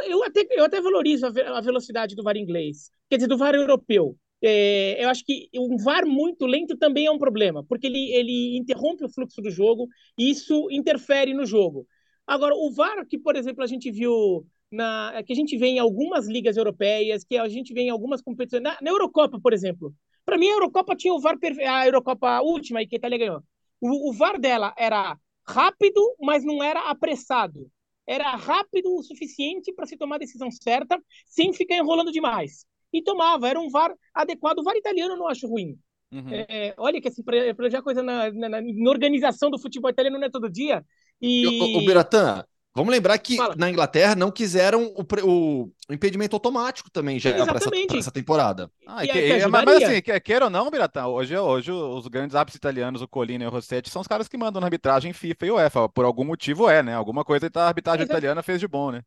Eu 0.06 0.24
até, 0.24 0.46
eu 0.52 0.66
até 0.66 0.82
valorizo 0.82 1.28
a, 1.28 1.62
velocidade 1.62 2.16
do 2.16 2.24
VAR 2.24 2.36
inglês, 2.36 2.90
quer 3.10 3.18
dizer, 3.18 3.28
do 3.28 3.38
VAR 3.38 3.56
europeu. 3.56 4.18
É, 4.44 5.04
eu 5.04 5.10
acho 5.10 5.24
que 5.24 5.48
um 5.56 5.78
VAR 5.78 6.06
muito 6.06 6.46
lento 6.46 6.76
também 6.76 7.06
é 7.06 7.12
um 7.12 7.20
problema, 7.20 7.64
porque 7.64 7.88
ele, 7.88 8.12
ele 8.12 8.58
interrompe 8.58 9.06
o 9.06 9.10
fluxo 9.10 9.42
do 9.42 9.50
jogo 9.50 9.88
e 10.18 10.30
isso 10.30 10.68
interfere 10.72 11.34
no 11.34 11.46
jogo. 11.46 11.88
Agora, 12.28 12.56
o 12.56 12.72
VAR 12.72 13.06
que, 13.08 13.18
por 13.18 13.36
exemplo, 13.36 13.64
a 13.64 13.68
gente 13.68 13.92
viu 13.92 14.46
na, 14.72 15.22
que 15.26 15.34
a 15.34 15.36
gente 15.36 15.58
vê 15.58 15.68
em 15.68 15.80
algumas 15.80 16.28
ligas 16.28 16.58
europeias, 16.58 17.24
que 17.24 17.38
a 17.38 17.48
gente 17.48 17.74
vê 17.74 17.82
em 17.82 17.90
algumas 17.90 18.22
competições. 18.22 18.64
Na, 18.64 18.78
na 18.82 18.90
Eurocopa, 18.90 19.40
por 19.40 19.54
exemplo. 19.54 19.94
Para 20.26 20.38
mim, 20.38 20.48
a 20.48 20.54
Eurocopa 20.54 20.96
tinha 20.96 21.14
o 21.14 21.20
VAR 21.20 21.38
perfeito. 21.38 21.70
A 21.70 21.86
Eurocopa 21.86 22.42
última, 22.42 22.82
e 22.82 22.88
que 22.88 22.96
a 22.96 22.98
Itália 22.98 23.18
ganhou. 23.18 23.44
O, 23.80 24.10
o 24.10 24.14
VAR 24.14 24.40
dela 24.40 24.74
era 24.78 25.18
rápido, 25.48 26.02
mas 26.20 26.44
não 26.44 26.64
era 26.64 26.90
apressado. 26.90 27.70
Era 28.08 28.36
rápido 28.36 28.96
o 28.96 29.04
suficiente 29.04 29.74
para 29.74 29.86
se 29.86 29.98
tomar 29.98 30.16
a 30.16 30.20
decisão 30.20 30.50
certa, 30.52 31.00
sem 31.26 31.54
ficar 31.54 31.78
enrolando 31.78 32.12
demais. 32.12 32.66
E 32.92 33.02
tomava, 33.02 33.48
era 33.48 33.60
um 33.60 33.70
VAR 33.70 33.94
adequado. 34.14 34.60
O 34.60 34.64
VAR 34.64 34.76
italiano 34.76 35.14
eu 35.14 35.18
não 35.18 35.28
acho 35.28 35.48
ruim. 35.48 35.78
Uhum. 36.12 36.30
É, 36.30 36.74
olha 36.78 37.02
que 37.02 37.08
assim, 37.08 37.24
para 37.24 37.70
já 37.70 37.82
coisa 37.82 38.02
na, 38.02 38.32
na, 38.32 38.50
na, 38.62 38.90
organização 38.90 39.50
do 39.50 39.60
futebol 39.60 39.90
italiano 39.90 40.18
não 40.18 40.28
é 40.28 40.30
todo 40.30 40.50
dia. 40.50 40.86
E... 41.22 41.46
O, 41.46 41.80
o 41.80 41.86
Biratã, 41.86 42.46
Vamos 42.76 42.92
lembrar 42.92 43.18
que 43.20 43.38
Fala. 43.38 43.56
na 43.58 43.70
Inglaterra 43.70 44.16
não 44.16 44.30
quiseram 44.30 44.94
o, 44.94 45.06
o, 45.24 45.72
o 45.88 45.94
impedimento 45.94 46.36
automático 46.36 46.92
também 46.92 47.18
já 47.18 47.32
para 47.32 47.58
essa, 47.58 47.70
essa, 47.98 48.12
temporada. 48.12 48.70
Ah, 48.86 49.06
e, 49.06 49.08
que, 49.08 49.18
e, 49.18 49.48
mas, 49.48 49.64
mas, 49.64 49.84
assim, 49.84 50.02
queira 50.22 50.46
ou 50.46 50.52
não, 50.52 50.70
Biratã, 50.70 51.06
hoje, 51.08 51.38
hoje 51.38 51.72
os 51.72 52.06
grandes 52.10 52.36
árbitros 52.36 52.58
italianos, 52.58 53.02
o 53.02 53.08
Colina 53.08 53.46
e 53.46 53.48
o 53.48 53.50
Rossetti, 53.50 53.90
são 53.90 54.02
os 54.02 54.08
caras 54.08 54.28
que 54.28 54.38
mandam 54.38 54.60
na 54.60 54.68
arbitragem 54.68 55.14
FIFA 55.14 55.46
e 55.46 55.52
UEFA. 55.52 55.88
Por 55.88 56.04
algum 56.04 56.26
motivo 56.26 56.70
é, 56.70 56.84
né? 56.84 56.94
Alguma 56.94 57.24
coisa 57.24 57.50
a 57.56 57.68
arbitragem 57.68 58.06
italiana 58.06 58.44
fez 58.44 58.60
de 58.60 58.68
bom, 58.68 58.92
né? 58.92 59.02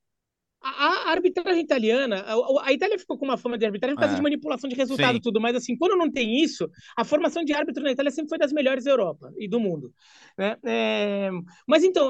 A, 0.61 0.71
a, 0.71 1.11
arbitragem 1.11 1.62
italiana, 1.62 2.25
a, 2.27 2.67
a, 2.67 2.73
Itália 2.73 2.99
ficou 2.99 3.17
com 3.17 3.25
uma 3.25 3.37
fama 3.37 3.57
de 3.57 3.65
arbitragem 3.65 3.95
por 3.95 4.00
causa 4.00 4.15
é. 4.15 4.17
de 4.17 4.23
manipulação 4.23 4.69
de 4.69 4.75
resultado 4.75 5.17
e 5.17 5.21
tudo, 5.21 5.41
mas 5.41 5.55
assim, 5.55 5.77
quando 5.77 5.97
não 5.97 6.11
tem 6.11 6.43
isso, 6.43 6.69
a 6.97 7.05
formação 7.05 7.45
de 7.45 7.53
árbitro 7.53 7.83
na 7.83 7.93
Itália 7.93 8.11
sempre 8.11 8.29
foi 8.29 8.38
das 8.38 8.53
melhores 8.53 8.85
da 8.85 8.91
Europa 8.91 9.33
e 9.38 9.49
do 9.49 9.61
mundo. 9.61 9.93
Né? 10.37 10.57
É, 10.65 11.31
mas 11.67 11.85
então, 11.85 12.09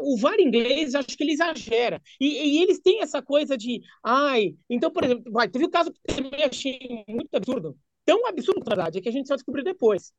o 0.00 0.16
VAR 0.16 0.40
inglês, 0.40 0.94
acho 0.96 1.16
que 1.16 1.22
ele 1.22 1.32
exagera. 1.32 2.02
E, 2.20 2.58
e, 2.58 2.62
eles 2.62 2.80
têm 2.80 3.00
essa 3.00 3.22
coisa 3.22 3.56
de, 3.56 3.80
ai, 4.04 4.56
então, 4.68 4.90
por 4.90 5.04
exemplo, 5.04 5.30
vai, 5.30 5.48
teve 5.48 5.64
o 5.64 5.68
um 5.68 5.70
caso 5.70 5.92
que 5.92 6.00
também 6.14 6.42
achei 6.42 7.04
muito 7.08 7.32
absurdo, 7.36 7.76
tão 8.04 8.26
absurdo, 8.26 8.60
na 8.60 8.74
verdade, 8.74 8.98
é 8.98 9.00
que 9.00 9.08
a 9.08 9.12
gente 9.12 9.28
só 9.28 9.34
descobriu 9.34 9.64
depois, 9.64 10.12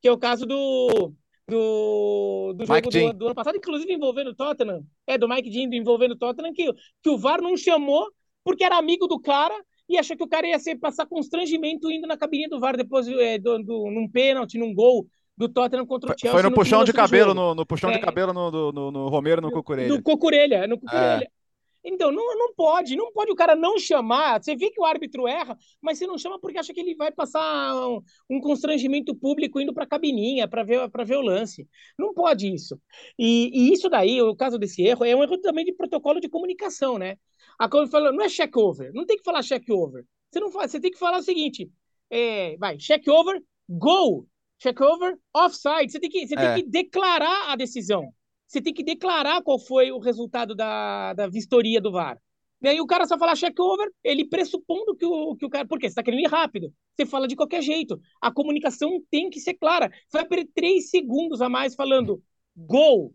que 0.00 0.08
é 0.08 0.12
o 0.12 0.18
caso 0.18 0.44
do 0.44 1.14
do, 1.48 2.52
do 2.54 2.66
jogo 2.66 2.90
do, 2.90 3.12
do, 3.14 3.26
ano 3.26 3.34
passado, 3.34 3.56
inclusive 3.56 3.92
envolvendo 3.92 4.30
o 4.30 4.34
Tottenham. 4.34 4.84
É, 5.06 5.16
do 5.16 5.28
Mike 5.28 5.50
Dean 5.50 5.74
envolvendo 5.74 6.12
o 6.12 6.16
Tottenham, 6.16 6.52
que, 6.52 6.70
que 7.02 7.08
o 7.08 7.16
VAR 7.16 7.40
não 7.40 7.56
chamou 7.56 8.06
porque 8.44 8.64
era 8.64 8.76
amigo 8.76 9.06
do 9.06 9.18
cara 9.18 9.54
e 9.88 9.96
achou 9.96 10.16
que 10.16 10.22
o 10.22 10.28
cara 10.28 10.46
ia 10.46 10.58
ser, 10.58 10.76
passar 10.76 11.06
constrangimento 11.06 11.90
indo 11.90 12.06
na 12.06 12.16
cabine 12.16 12.48
do 12.48 12.60
VAR 12.60 12.76
depois 12.76 13.08
é, 13.08 13.38
do, 13.38 13.58
do, 13.62 13.90
num 13.90 14.08
pênalti, 14.08 14.58
num 14.58 14.74
gol 14.74 15.06
do 15.36 15.48
Tottenham 15.48 15.86
contra 15.86 16.12
o 16.12 16.18
Chelsea. 16.18 16.32
Foi 16.32 16.42
no, 16.42 16.50
no 16.50 16.54
puxão 16.54 16.84
de 16.84 16.92
cabelo, 16.92 17.32
no, 17.32 17.54
no, 17.54 17.64
puxão 17.64 17.90
é, 17.90 17.94
de 17.94 18.00
cabelo 18.00 18.32
no, 18.32 18.72
no, 18.72 18.90
no 18.90 19.08
Romero 19.08 19.40
no 19.40 19.50
Cucurelha. 19.50 19.88
No 19.88 20.02
Cucurelha, 20.02 20.66
no 20.66 20.78
Cucurelha. 20.78 21.24
É. 21.24 21.37
Então, 21.84 22.10
não, 22.10 22.36
não 22.36 22.54
pode, 22.54 22.96
não 22.96 23.12
pode 23.12 23.30
o 23.30 23.36
cara 23.36 23.54
não 23.54 23.78
chamar. 23.78 24.42
Você 24.42 24.56
vê 24.56 24.70
que 24.70 24.80
o 24.80 24.84
árbitro 24.84 25.26
erra, 25.28 25.56
mas 25.80 25.98
você 25.98 26.06
não 26.06 26.18
chama 26.18 26.38
porque 26.38 26.58
acha 26.58 26.74
que 26.74 26.80
ele 26.80 26.94
vai 26.94 27.10
passar 27.12 27.74
um, 27.88 28.00
um 28.28 28.40
constrangimento 28.40 29.14
público 29.14 29.60
indo 29.60 29.72
para 29.72 29.84
a 29.84 29.88
cabininha 29.88 30.48
para 30.48 30.62
ver, 30.62 30.90
ver 31.06 31.16
o 31.16 31.22
lance. 31.22 31.68
Não 31.98 32.12
pode 32.12 32.52
isso. 32.52 32.80
E, 33.18 33.50
e, 33.52 33.72
isso 33.72 33.88
daí, 33.88 34.20
o 34.20 34.34
caso 34.36 34.58
desse 34.58 34.82
erro, 34.82 35.04
é 35.04 35.14
um 35.14 35.22
erro 35.22 35.38
também 35.38 35.64
de 35.64 35.72
protocolo 35.72 36.20
de 36.20 36.28
comunicação, 36.28 36.98
né? 36.98 37.16
A 37.58 37.68
coisa 37.68 37.90
fala, 37.90 38.12
não 38.12 38.22
é 38.22 38.28
check 38.28 38.56
over, 38.56 38.92
não 38.92 39.06
tem 39.06 39.16
que 39.16 39.24
falar 39.24 39.42
check 39.42 39.68
over. 39.70 40.04
Você 40.30 40.40
não 40.40 40.50
faz, 40.50 40.70
você 40.70 40.80
tem 40.80 40.90
que 40.90 40.98
falar 40.98 41.18
o 41.18 41.22
seguinte: 41.22 41.70
é, 42.10 42.56
vai, 42.58 42.76
check 42.76 43.06
over, 43.08 43.42
go, 43.68 44.26
check 44.58 44.80
over, 44.80 45.16
offside. 45.34 45.90
Você 45.90 46.00
tem 46.00 46.10
que, 46.10 46.26
você 46.26 46.34
é. 46.34 46.54
tem 46.54 46.62
que 46.62 46.70
declarar 46.70 47.50
a 47.50 47.56
decisão 47.56 48.12
você 48.48 48.62
tem 48.62 48.72
que 48.72 48.82
declarar 48.82 49.42
qual 49.42 49.58
foi 49.58 49.92
o 49.92 49.98
resultado 49.98 50.54
da, 50.54 51.12
da 51.12 51.28
vistoria 51.28 51.80
do 51.80 51.92
VAR. 51.92 52.18
E 52.60 52.68
aí 52.68 52.80
o 52.80 52.86
cara 52.86 53.06
só 53.06 53.16
fala 53.16 53.36
check 53.36 53.56
over, 53.60 53.88
ele 54.02 54.24
pressupondo 54.24 54.96
que 54.96 55.04
o, 55.04 55.36
que 55.36 55.46
o 55.46 55.50
cara. 55.50 55.66
Porque 55.68 55.86
você 55.86 55.92
está 55.92 56.02
querendo 56.02 56.22
ir 56.24 56.28
rápido. 56.28 56.74
Você 56.96 57.06
fala 57.06 57.28
de 57.28 57.36
qualquer 57.36 57.62
jeito. 57.62 58.00
A 58.20 58.32
comunicação 58.32 59.00
tem 59.10 59.30
que 59.30 59.38
ser 59.38 59.54
clara. 59.54 59.90
Você 60.08 60.18
vai 60.18 60.26
perder 60.26 60.50
três 60.54 60.90
segundos 60.90 61.40
a 61.40 61.48
mais 61.48 61.74
falando 61.76 62.20
gol. 62.56 63.14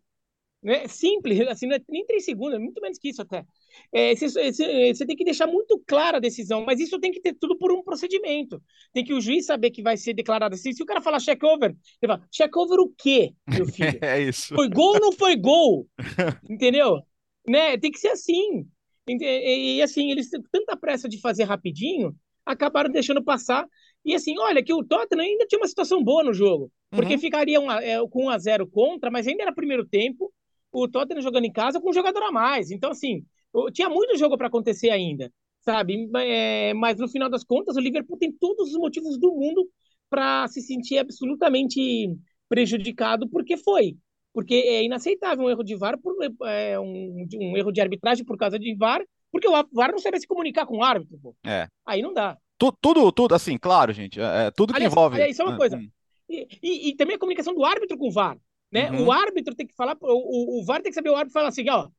Né? 0.61 0.87
Simples, 0.87 1.41
assim, 1.41 1.67
não 1.67 1.75
é 1.75 1.81
nem 1.89 2.05
três 2.05 2.23
segundos, 2.23 2.55
é 2.55 2.59
muito 2.59 2.79
menos 2.81 2.97
que 2.97 3.09
isso 3.09 3.21
até. 3.21 3.45
É, 3.93 4.15
você, 4.15 5.05
tem 5.05 5.15
que 5.15 5.23
deixar 5.23 5.47
muito 5.47 5.81
clara 5.85 6.17
a 6.17 6.19
decisão, 6.19 6.63
mas 6.65 6.79
isso 6.79 6.99
tem 6.99 7.11
que 7.11 7.21
ter 7.21 7.33
tudo 7.33 7.57
por 7.57 7.71
um 7.71 7.83
procedimento. 7.83 8.61
Tem 8.91 9.03
que 9.03 9.13
o 9.13 9.21
juiz 9.21 9.45
saber 9.45 9.71
que 9.71 9.81
vai 9.81 9.97
ser 9.97 10.13
declarado 10.13 10.55
assim. 10.55 10.73
Se 10.73 10.81
o 10.81 10.85
cara 10.85 11.01
falar 11.01 11.19
check 11.19 11.41
over, 11.43 11.69
ele 12.01 12.13
fala, 12.13 12.27
check 12.31 12.55
over 12.55 12.79
o 12.79 12.93
quê, 12.97 13.33
meu 13.47 13.65
filho? 13.71 13.99
é 14.01 14.21
isso. 14.21 14.53
Foi 14.55 14.69
gol 14.69 14.95
ou 14.95 14.99
não 14.99 15.11
foi 15.11 15.35
gol? 15.35 15.87
Entendeu? 16.49 17.01
Né? 17.47 17.77
Tem 17.77 17.91
que 17.91 17.99
ser 17.99 18.09
assim. 18.09 18.67
E, 19.07 19.77
e 19.77 19.81
assim, 19.81 20.11
eles 20.11 20.29
têm 20.29 20.41
tanta 20.51 20.77
pressa 20.77 21.09
de 21.09 21.19
fazer 21.19 21.43
rapidinho, 21.43 22.15
acabaram 22.45 22.91
deixando 22.91 23.23
passar. 23.23 23.67
E 24.05 24.13
assim, 24.13 24.37
olha, 24.39 24.63
que 24.63 24.73
o 24.73 24.83
Tottenham 24.83 25.23
ainda 25.23 25.45
tinha 25.45 25.59
uma 25.59 25.67
situação 25.67 26.03
boa 26.03 26.23
no 26.23 26.33
jogo, 26.33 26.71
porque 26.89 27.13
uhum. 27.13 27.19
ficaria 27.19 27.59
um, 27.59 27.71
é, 27.71 27.97
com 28.09 28.25
1 28.25 28.29
a 28.29 28.37
0 28.37 28.67
contra, 28.67 29.09
mas 29.09 29.27
ainda 29.27 29.43
era 29.43 29.53
primeiro 29.53 29.85
tempo 29.85 30.31
o 30.73 30.87
Tottenham 30.87 31.21
jogando 31.21 31.45
em 31.45 31.51
casa 31.51 31.79
com 31.79 31.89
um 31.89 31.93
jogador 31.93 32.23
a 32.23 32.31
mais. 32.31 32.71
Então, 32.71 32.91
assim, 32.91 33.23
tinha 33.71 33.89
muito 33.89 34.17
jogo 34.17 34.37
para 34.37 34.47
acontecer 34.47 34.89
ainda, 34.89 35.31
sabe? 35.61 36.09
É, 36.15 36.73
mas 36.73 36.99
no 36.99 37.07
final 37.07 37.29
das 37.29 37.43
contas, 37.43 37.75
o 37.75 37.79
Liverpool 37.79 38.17
tem 38.17 38.31
todos 38.31 38.69
os 38.69 38.77
motivos 38.77 39.17
do 39.17 39.31
mundo 39.31 39.67
para 40.09 40.47
se 40.47 40.61
sentir 40.61 40.97
absolutamente 40.97 42.15
prejudicado, 42.47 43.27
porque 43.27 43.57
foi. 43.57 43.97
Porque 44.33 44.55
é 44.55 44.83
inaceitável 44.83 45.45
um 45.45 45.49
erro 45.49 45.63
de 45.63 45.75
VAR, 45.75 45.97
por, 45.99 46.15
é, 46.47 46.79
um, 46.79 47.25
um, 47.35 47.57
erro 47.57 47.71
de 47.71 47.81
arbitragem 47.81 48.25
por 48.25 48.37
causa 48.37 48.57
de 48.57 48.75
VAR, 48.75 49.03
porque 49.31 49.47
o 49.47 49.51
VAR 49.71 49.91
não 49.91 49.99
sabe 49.99 50.19
se 50.19 50.27
comunicar 50.27 50.65
com 50.65 50.77
o 50.77 50.83
árbitro. 50.83 51.17
Pô. 51.21 51.35
É. 51.45 51.67
Aí 51.85 52.01
não 52.01 52.13
dá. 52.13 52.37
Tudo, 52.57 52.77
tudo, 52.81 53.11
tudo, 53.11 53.35
assim, 53.35 53.57
claro, 53.57 53.91
gente. 53.91 54.19
É, 54.19 54.47
é 54.47 54.51
tudo 54.51 54.71
que 54.71 54.77
aliás, 54.77 54.93
envolve. 54.93 55.15
Aliás, 55.15 55.31
isso 55.31 55.41
é 55.41 55.45
uma 55.45 55.57
coisa. 55.57 55.77
Hum. 55.77 55.89
E, 56.29 56.47
e, 56.61 56.89
e, 56.89 56.95
também 56.95 57.15
a 57.15 57.19
comunicação 57.19 57.53
do 57.53 57.63
árbitro 57.63 57.97
com 57.97 58.07
o 58.07 58.11
VAR. 58.11 58.37
Né? 58.71 58.89
Uhum. 58.91 59.05
O 59.05 59.11
árbitro 59.11 59.53
tem 59.53 59.67
que 59.67 59.75
falar, 59.75 59.95
o, 60.01 60.07
o, 60.07 60.61
o 60.61 60.65
VAR 60.65 60.81
tem 60.81 60.91
que 60.91 60.95
saber 60.95 61.09
o 61.09 61.15
árbitro 61.15 61.33
falar 61.33 61.49
assim, 61.49 61.69
ó, 61.69 61.89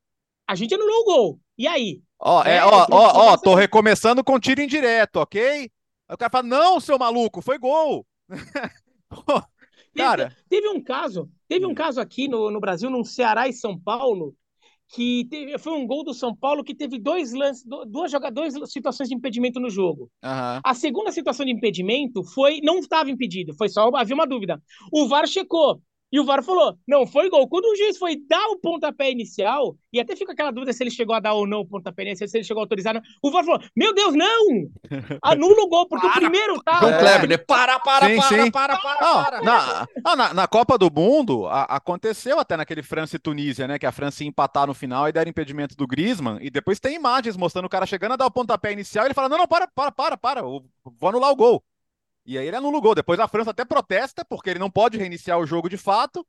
a 0.46 0.54
gente 0.54 0.74
anulou 0.74 1.00
o 1.00 1.04
gol. 1.04 1.40
E 1.58 1.66
aí? 1.66 2.02
Ó, 2.18 2.42
é, 2.42 2.56
É, 2.56 2.64
ó, 2.64 2.86
ó, 2.90 3.32
ó, 3.32 3.36
tô 3.36 3.54
recomeçando 3.54 4.24
com 4.24 4.38
tiro 4.40 4.60
indireto, 4.62 5.16
ok? 5.16 5.42
Aí 6.08 6.14
o 6.14 6.18
cara 6.18 6.30
fala, 6.30 6.46
não, 6.46 6.80
seu 6.80 6.98
maluco, 6.98 7.42
foi 7.42 7.58
gol. 7.58 8.06
Pô, 9.08 9.42
Teve- 9.94 10.06
Cara. 10.08 10.36
teve 10.48 10.68
um 10.68 10.82
caso, 10.82 11.30
teve 11.48 11.64
um 11.66 11.70
Hum. 11.70 11.74
caso 11.74 12.00
aqui 12.00 12.26
no, 12.28 12.50
no 12.50 12.60
Brasil, 12.60 12.90
num 12.90 13.04
Ceará 13.04 13.46
e 13.48 13.52
São 13.52 13.78
Paulo, 13.78 14.34
que 14.88 15.26
teve, 15.30 15.56
foi 15.58 15.72
um 15.72 15.86
gol 15.86 16.04
do 16.04 16.12
São 16.14 16.34
Paulo 16.34 16.64
que 16.64 16.74
teve 16.74 16.98
dois 16.98 17.32
lances, 17.32 17.64
du- 17.64 17.84
duas 17.86 18.10
duas 18.32 18.72
situações 18.72 19.08
de 19.08 19.14
impedimento 19.14 19.60
no 19.60 19.70
jogo. 19.70 20.10
aham. 20.22 20.60
A 20.64 20.74
segunda 20.74 21.12
situação 21.12 21.46
de 21.46 21.52
impedimento 21.52 22.24
foi, 22.24 22.60
não 22.62 22.78
estava 22.78 23.10
impedido, 23.10 23.54
foi 23.54 23.68
só 23.68 23.88
havia 23.94 24.14
uma 24.14 24.26
dúvida. 24.26 24.60
O 24.92 25.06
VAR 25.08 25.26
checou 25.28 25.80
e 26.14 26.20
o 26.20 26.24
VAR 26.24 26.44
falou: 26.44 26.78
não 26.86 27.04
foi 27.08 27.28
gol. 27.28 27.48
Quando 27.48 27.64
o 27.64 27.74
juiz 27.74 27.98
foi 27.98 28.16
dar 28.28 28.46
o 28.50 28.56
pontapé 28.56 29.10
inicial, 29.10 29.76
e 29.92 29.98
até 29.98 30.14
fica 30.14 30.30
aquela 30.32 30.52
dúvida 30.52 30.72
se 30.72 30.80
ele 30.84 30.90
chegou 30.92 31.12
a 31.12 31.18
dar 31.18 31.34
ou 31.34 31.44
não 31.44 31.62
o 31.62 31.66
pontapé 31.66 32.02
inicial, 32.02 32.28
se 32.28 32.36
ele 32.38 32.44
chegou 32.44 32.60
a 32.60 32.64
autorizar, 32.64 32.94
não. 32.94 33.02
o 33.20 33.32
VAR 33.32 33.44
falou: 33.44 33.60
meu 33.74 33.92
Deus, 33.92 34.14
não! 34.14 34.68
Anula 35.20 35.62
o 35.64 35.68
gol, 35.68 35.88
porque 35.88 36.06
o 36.06 36.12
primeiro 36.12 36.62
tá. 36.62 36.78
João 36.78 36.92
É. 36.92 36.98
Kleber, 37.00 37.28
né? 37.30 37.36
Para, 37.36 37.80
para, 37.80 38.06
Sim, 38.06 38.16
para, 38.16 38.44
sim. 38.44 38.50
para, 38.52 38.76
para, 38.78 39.00
Não, 39.00 39.24
para. 39.24 39.42
na, 39.42 40.16
na, 40.16 40.34
na 40.34 40.46
Copa 40.46 40.78
do 40.78 40.88
Mundo, 40.88 41.46
a- 41.48 41.64
aconteceu 41.64 42.38
até 42.38 42.56
naquele 42.56 42.82
França 42.84 43.16
e 43.16 43.18
Tunísia, 43.18 43.66
né? 43.66 43.76
Que 43.76 43.86
a 43.86 43.90
França 43.92 44.22
ia 44.22 44.28
empatar 44.28 44.68
no 44.68 44.74
final 44.74 45.08
e 45.08 45.12
deram 45.12 45.30
impedimento 45.30 45.74
do 45.76 45.84
Griezmann. 45.86 46.38
E 46.40 46.48
depois 46.48 46.78
tem 46.78 46.94
imagens 46.94 47.36
mostrando 47.36 47.64
o 47.64 47.68
cara 47.68 47.86
chegando 47.86 48.12
a 48.12 48.16
dar 48.16 48.26
o 48.26 48.30
pontapé 48.30 48.70
inicial 48.72 49.04
e 49.04 49.08
ele 49.08 49.14
fala: 49.14 49.28
Não, 49.28 49.38
não, 49.38 49.48
para, 49.48 49.66
para, 49.66 49.90
para, 49.90 50.16
para, 50.16 50.42
vou 50.42 50.62
anular 51.08 51.32
o 51.32 51.36
gol. 51.36 51.64
E 52.24 52.38
aí 52.38 52.46
ele 52.46 52.56
anula 52.56 52.78
o 52.78 52.80
gol. 52.80 52.94
Depois 52.94 53.18
a 53.20 53.28
França 53.28 53.50
até 53.50 53.64
protesta, 53.64 54.24
porque 54.24 54.50
ele 54.50 54.58
não 54.58 54.70
pode 54.70 54.98
reiniciar 54.98 55.38
o 55.38 55.46
jogo 55.46 55.68
de 55.68 55.76
fato. 55.76 56.26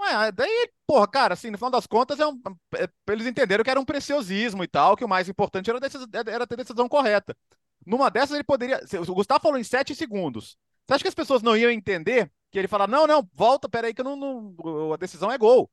Ué, 0.00 0.30
daí, 0.32 0.70
porra, 0.86 1.08
cara, 1.08 1.34
assim, 1.34 1.50
no 1.50 1.58
final 1.58 1.70
das 1.70 1.86
contas, 1.86 2.20
é 2.20 2.26
um, 2.26 2.40
é- 2.76 2.88
eles 3.10 3.26
entenderam 3.26 3.64
que 3.64 3.70
era 3.70 3.80
um 3.80 3.84
preciosismo 3.84 4.62
e 4.62 4.68
tal, 4.68 4.96
que 4.96 5.04
o 5.04 5.08
mais 5.08 5.28
importante 5.28 5.68
era, 5.68 5.78
a 5.78 5.80
decis- 5.80 6.06
era 6.12 6.46
ter 6.46 6.54
a 6.54 6.58
decisão 6.58 6.88
correta. 6.88 7.36
Numa 7.84 8.10
dessas, 8.10 8.32
ele 8.34 8.44
poderia. 8.44 8.80
O 9.08 9.14
Gustavo 9.14 9.40
falou 9.40 9.58
em 9.58 9.64
sete 9.64 9.94
segundos. 9.94 10.56
Você 10.86 10.94
acha 10.94 11.04
que 11.04 11.08
as 11.08 11.14
pessoas 11.14 11.42
não 11.42 11.56
iam 11.56 11.70
entender 11.70 12.30
que 12.50 12.58
ele 12.58 12.68
fala, 12.68 12.86
não, 12.86 13.06
não, 13.06 13.28
volta, 13.34 13.68
peraí, 13.68 13.92
que 13.92 14.02
não, 14.02 14.16
não- 14.16 14.92
a 14.92 14.96
decisão 14.96 15.30
é 15.32 15.38
gol. 15.38 15.70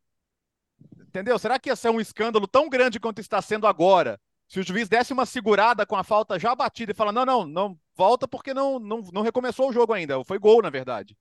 Entendeu? 1.07 1.37
Será 1.39 1.57
que 1.59 1.69
ia 1.69 1.75
ser 1.75 1.89
um 1.89 2.01
escândalo 2.01 2.47
tão 2.47 2.69
grande 2.69 2.99
quanto 2.99 3.19
está 3.19 3.41
sendo 3.41 3.67
agora? 3.67 4.19
Se 4.47 4.59
o 4.59 4.63
juiz 4.63 4.87
desse 4.89 5.13
uma 5.13 5.25
segurada 5.25 5.85
com 5.85 5.95
a 5.95 6.03
falta 6.03 6.37
já 6.39 6.53
batida 6.55 6.91
e 6.91 6.95
fala, 6.95 7.11
não, 7.11 7.25
não, 7.25 7.45
não, 7.45 7.79
volta 7.95 8.27
porque 8.27 8.53
não, 8.53 8.79
não, 8.79 9.01
não 9.13 9.21
recomeçou 9.21 9.69
o 9.69 9.73
jogo 9.73 9.93
ainda. 9.93 10.23
Foi 10.23 10.37
gol, 10.39 10.61
na 10.61 10.69
verdade. 10.69 11.17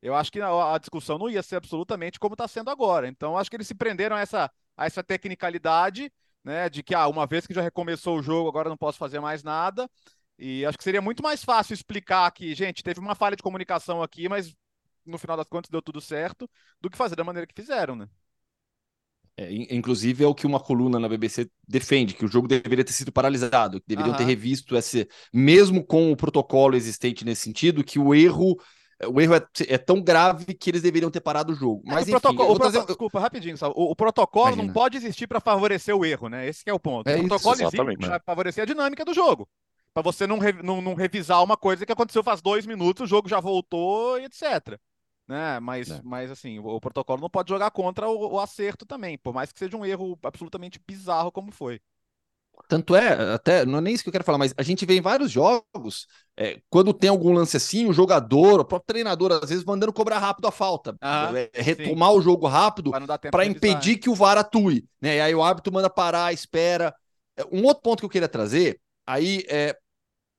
Eu 0.00 0.14
acho 0.14 0.30
que 0.30 0.40
a, 0.40 0.78
discussão 0.78 1.18
não 1.18 1.28
ia 1.28 1.42
ser 1.42 1.56
absolutamente 1.56 2.20
como 2.20 2.34
está 2.34 2.46
sendo 2.46 2.70
agora. 2.70 3.08
Então, 3.08 3.36
acho 3.36 3.50
que 3.50 3.56
eles 3.56 3.66
se 3.66 3.74
prenderam 3.74 4.16
a 4.16 4.20
essa, 4.20 4.50
a 4.76 4.86
essa 4.86 5.02
tecnicalidade, 5.02 6.12
né, 6.44 6.68
de 6.68 6.82
que, 6.82 6.94
ah, 6.94 7.08
uma 7.08 7.26
vez 7.26 7.46
que 7.46 7.54
já 7.54 7.62
recomeçou 7.62 8.18
o 8.18 8.22
jogo, 8.22 8.48
agora 8.48 8.68
não 8.68 8.76
posso 8.76 8.98
fazer 8.98 9.20
mais 9.20 9.42
nada. 9.42 9.90
E 10.38 10.64
acho 10.64 10.78
que 10.78 10.84
seria 10.84 11.02
muito 11.02 11.22
mais 11.22 11.42
fácil 11.42 11.74
explicar 11.74 12.30
que, 12.30 12.54
gente, 12.54 12.82
teve 12.82 13.00
uma 13.00 13.16
falha 13.16 13.36
de 13.36 13.42
comunicação 13.42 14.02
aqui, 14.02 14.28
mas 14.28 14.54
no 15.04 15.18
final 15.18 15.36
das 15.36 15.48
contas 15.48 15.70
deu 15.70 15.82
tudo 15.82 16.00
certo, 16.00 16.48
do 16.80 16.88
que 16.88 16.96
fazer 16.96 17.16
da 17.16 17.24
maneira 17.24 17.46
que 17.46 17.54
fizeram, 17.54 17.96
né? 17.96 18.08
É, 19.40 19.52
in- 19.52 19.68
inclusive 19.70 20.24
é 20.24 20.26
o 20.26 20.34
que 20.34 20.46
uma 20.46 20.58
coluna 20.58 20.98
na 20.98 21.08
BBC 21.08 21.48
defende, 21.66 22.14
que 22.14 22.24
o 22.24 22.28
jogo 22.28 22.48
deveria 22.48 22.84
ter 22.84 22.92
sido 22.92 23.12
paralisado, 23.12 23.80
que 23.80 23.86
deveriam 23.86 24.14
ter 24.14 24.24
Aham. 24.24 24.26
revisto 24.26 24.76
esse, 24.76 25.08
mesmo 25.32 25.84
com 25.86 26.10
o 26.10 26.16
protocolo 26.16 26.74
existente 26.74 27.24
nesse 27.24 27.42
sentido, 27.42 27.84
que 27.84 28.00
o 28.00 28.12
erro, 28.14 28.56
o 29.06 29.20
erro 29.20 29.34
é, 29.36 29.42
é 29.68 29.78
tão 29.78 30.02
grave 30.02 30.54
que 30.54 30.70
eles 30.70 30.82
deveriam 30.82 31.10
ter 31.10 31.20
parado 31.20 31.52
o 31.52 31.54
jogo. 31.56 31.82
É, 31.86 31.94
Mas 31.94 32.02
o 32.02 32.06
enfim, 32.08 32.10
protocolo, 32.10 32.48
eu 32.48 32.52
o 32.52 32.56
vou 32.56 32.58
trazer- 32.58 32.84
desculpa, 32.84 33.18
rapidinho, 33.18 33.56
Sal. 33.56 33.72
O, 33.74 33.90
o 33.92 33.96
protocolo 33.96 34.54
não 34.56 34.68
Imagina. 34.68 34.68
pode 34.68 34.96
existir 34.96 35.26
para 35.26 35.40
favorecer 35.40 35.96
o 35.96 36.04
erro, 36.04 36.28
né? 36.28 36.46
Esse 36.46 36.62
que 36.64 36.70
é 36.70 36.74
o 36.74 36.78
ponto. 36.80 37.12
É 37.12 37.16
o 37.16 37.18
isso, 37.18 37.24
protocolo 37.24 37.62
existe 37.62 37.72
exatamente. 37.76 37.98
para 37.98 38.20
favorecer 38.20 38.62
a 38.62 38.66
dinâmica 38.66 39.04
do 39.04 39.14
jogo. 39.14 39.48
Para 39.94 40.02
você 40.02 40.26
não, 40.26 40.38
re- 40.38 40.62
não, 40.62 40.82
não 40.82 40.94
revisar 40.94 41.42
uma 41.42 41.56
coisa 41.56 41.86
que 41.86 41.92
aconteceu 41.92 42.22
faz 42.22 42.42
dois 42.42 42.66
minutos, 42.66 43.04
o 43.04 43.06
jogo 43.06 43.28
já 43.28 43.40
voltou 43.40 44.18
e 44.20 44.24
etc. 44.26 44.78
Né? 45.28 45.60
Mas, 45.60 45.88
É. 45.90 46.02
mas 46.02 46.30
assim, 46.30 46.58
o, 46.58 46.66
o 46.68 46.80
protocolo 46.80 47.20
não 47.20 47.30
pode 47.30 47.50
jogar 47.50 47.70
contra 47.70 48.08
o, 48.08 48.34
o 48.34 48.40
acerto 48.40 48.86
também, 48.86 49.18
por 49.18 49.34
mais 49.34 49.52
que 49.52 49.58
seja 49.58 49.76
um 49.76 49.84
erro 49.86 50.18
absolutamente 50.24 50.80
bizarro 50.86 51.30
como 51.32 51.52
foi. 51.52 51.80
Tanto 52.68 52.94
é, 52.94 53.32
até, 53.34 53.64
não 53.64 53.78
é 53.78 53.80
nem 53.80 53.94
isso 53.94 54.02
que 54.02 54.08
eu 54.08 54.12
quero 54.12 54.24
falar, 54.24 54.36
mas 54.36 54.52
a 54.56 54.62
gente 54.62 54.84
vê 54.84 54.96
em 54.96 55.00
vários 55.00 55.30
jogos, 55.30 56.06
é, 56.36 56.60
quando 56.68 56.92
tem 56.92 57.08
algum 57.08 57.32
lance 57.32 57.56
assim, 57.56 57.86
o 57.86 57.92
jogador, 57.94 58.60
o 58.60 58.64
próprio 58.64 58.86
treinador, 58.86 59.32
às 59.32 59.48
vezes 59.48 59.64
mandando 59.64 59.92
cobrar 59.92 60.18
rápido 60.18 60.46
a 60.48 60.52
falta, 60.52 60.94
Aham, 61.00 61.36
é, 61.36 61.50
é, 61.54 61.62
retomar 61.62 62.12
o 62.12 62.20
jogo 62.20 62.46
rápido 62.46 62.98
Para 63.30 63.46
impedir 63.46 63.96
que 63.96 64.10
o 64.10 64.14
VAR 64.14 64.36
atue, 64.38 64.86
né? 65.00 65.16
E 65.16 65.20
aí 65.20 65.34
o 65.34 65.42
árbitro 65.42 65.72
manda 65.72 65.88
parar, 65.88 66.32
espera. 66.32 66.94
É, 67.36 67.44
Um 67.50 67.64
outro 67.64 67.82
ponto 67.82 68.00
que 68.00 68.04
eu 68.06 68.10
queria 68.10 68.28
trazer, 68.28 68.78
aí 69.06 69.44
é 69.48 69.74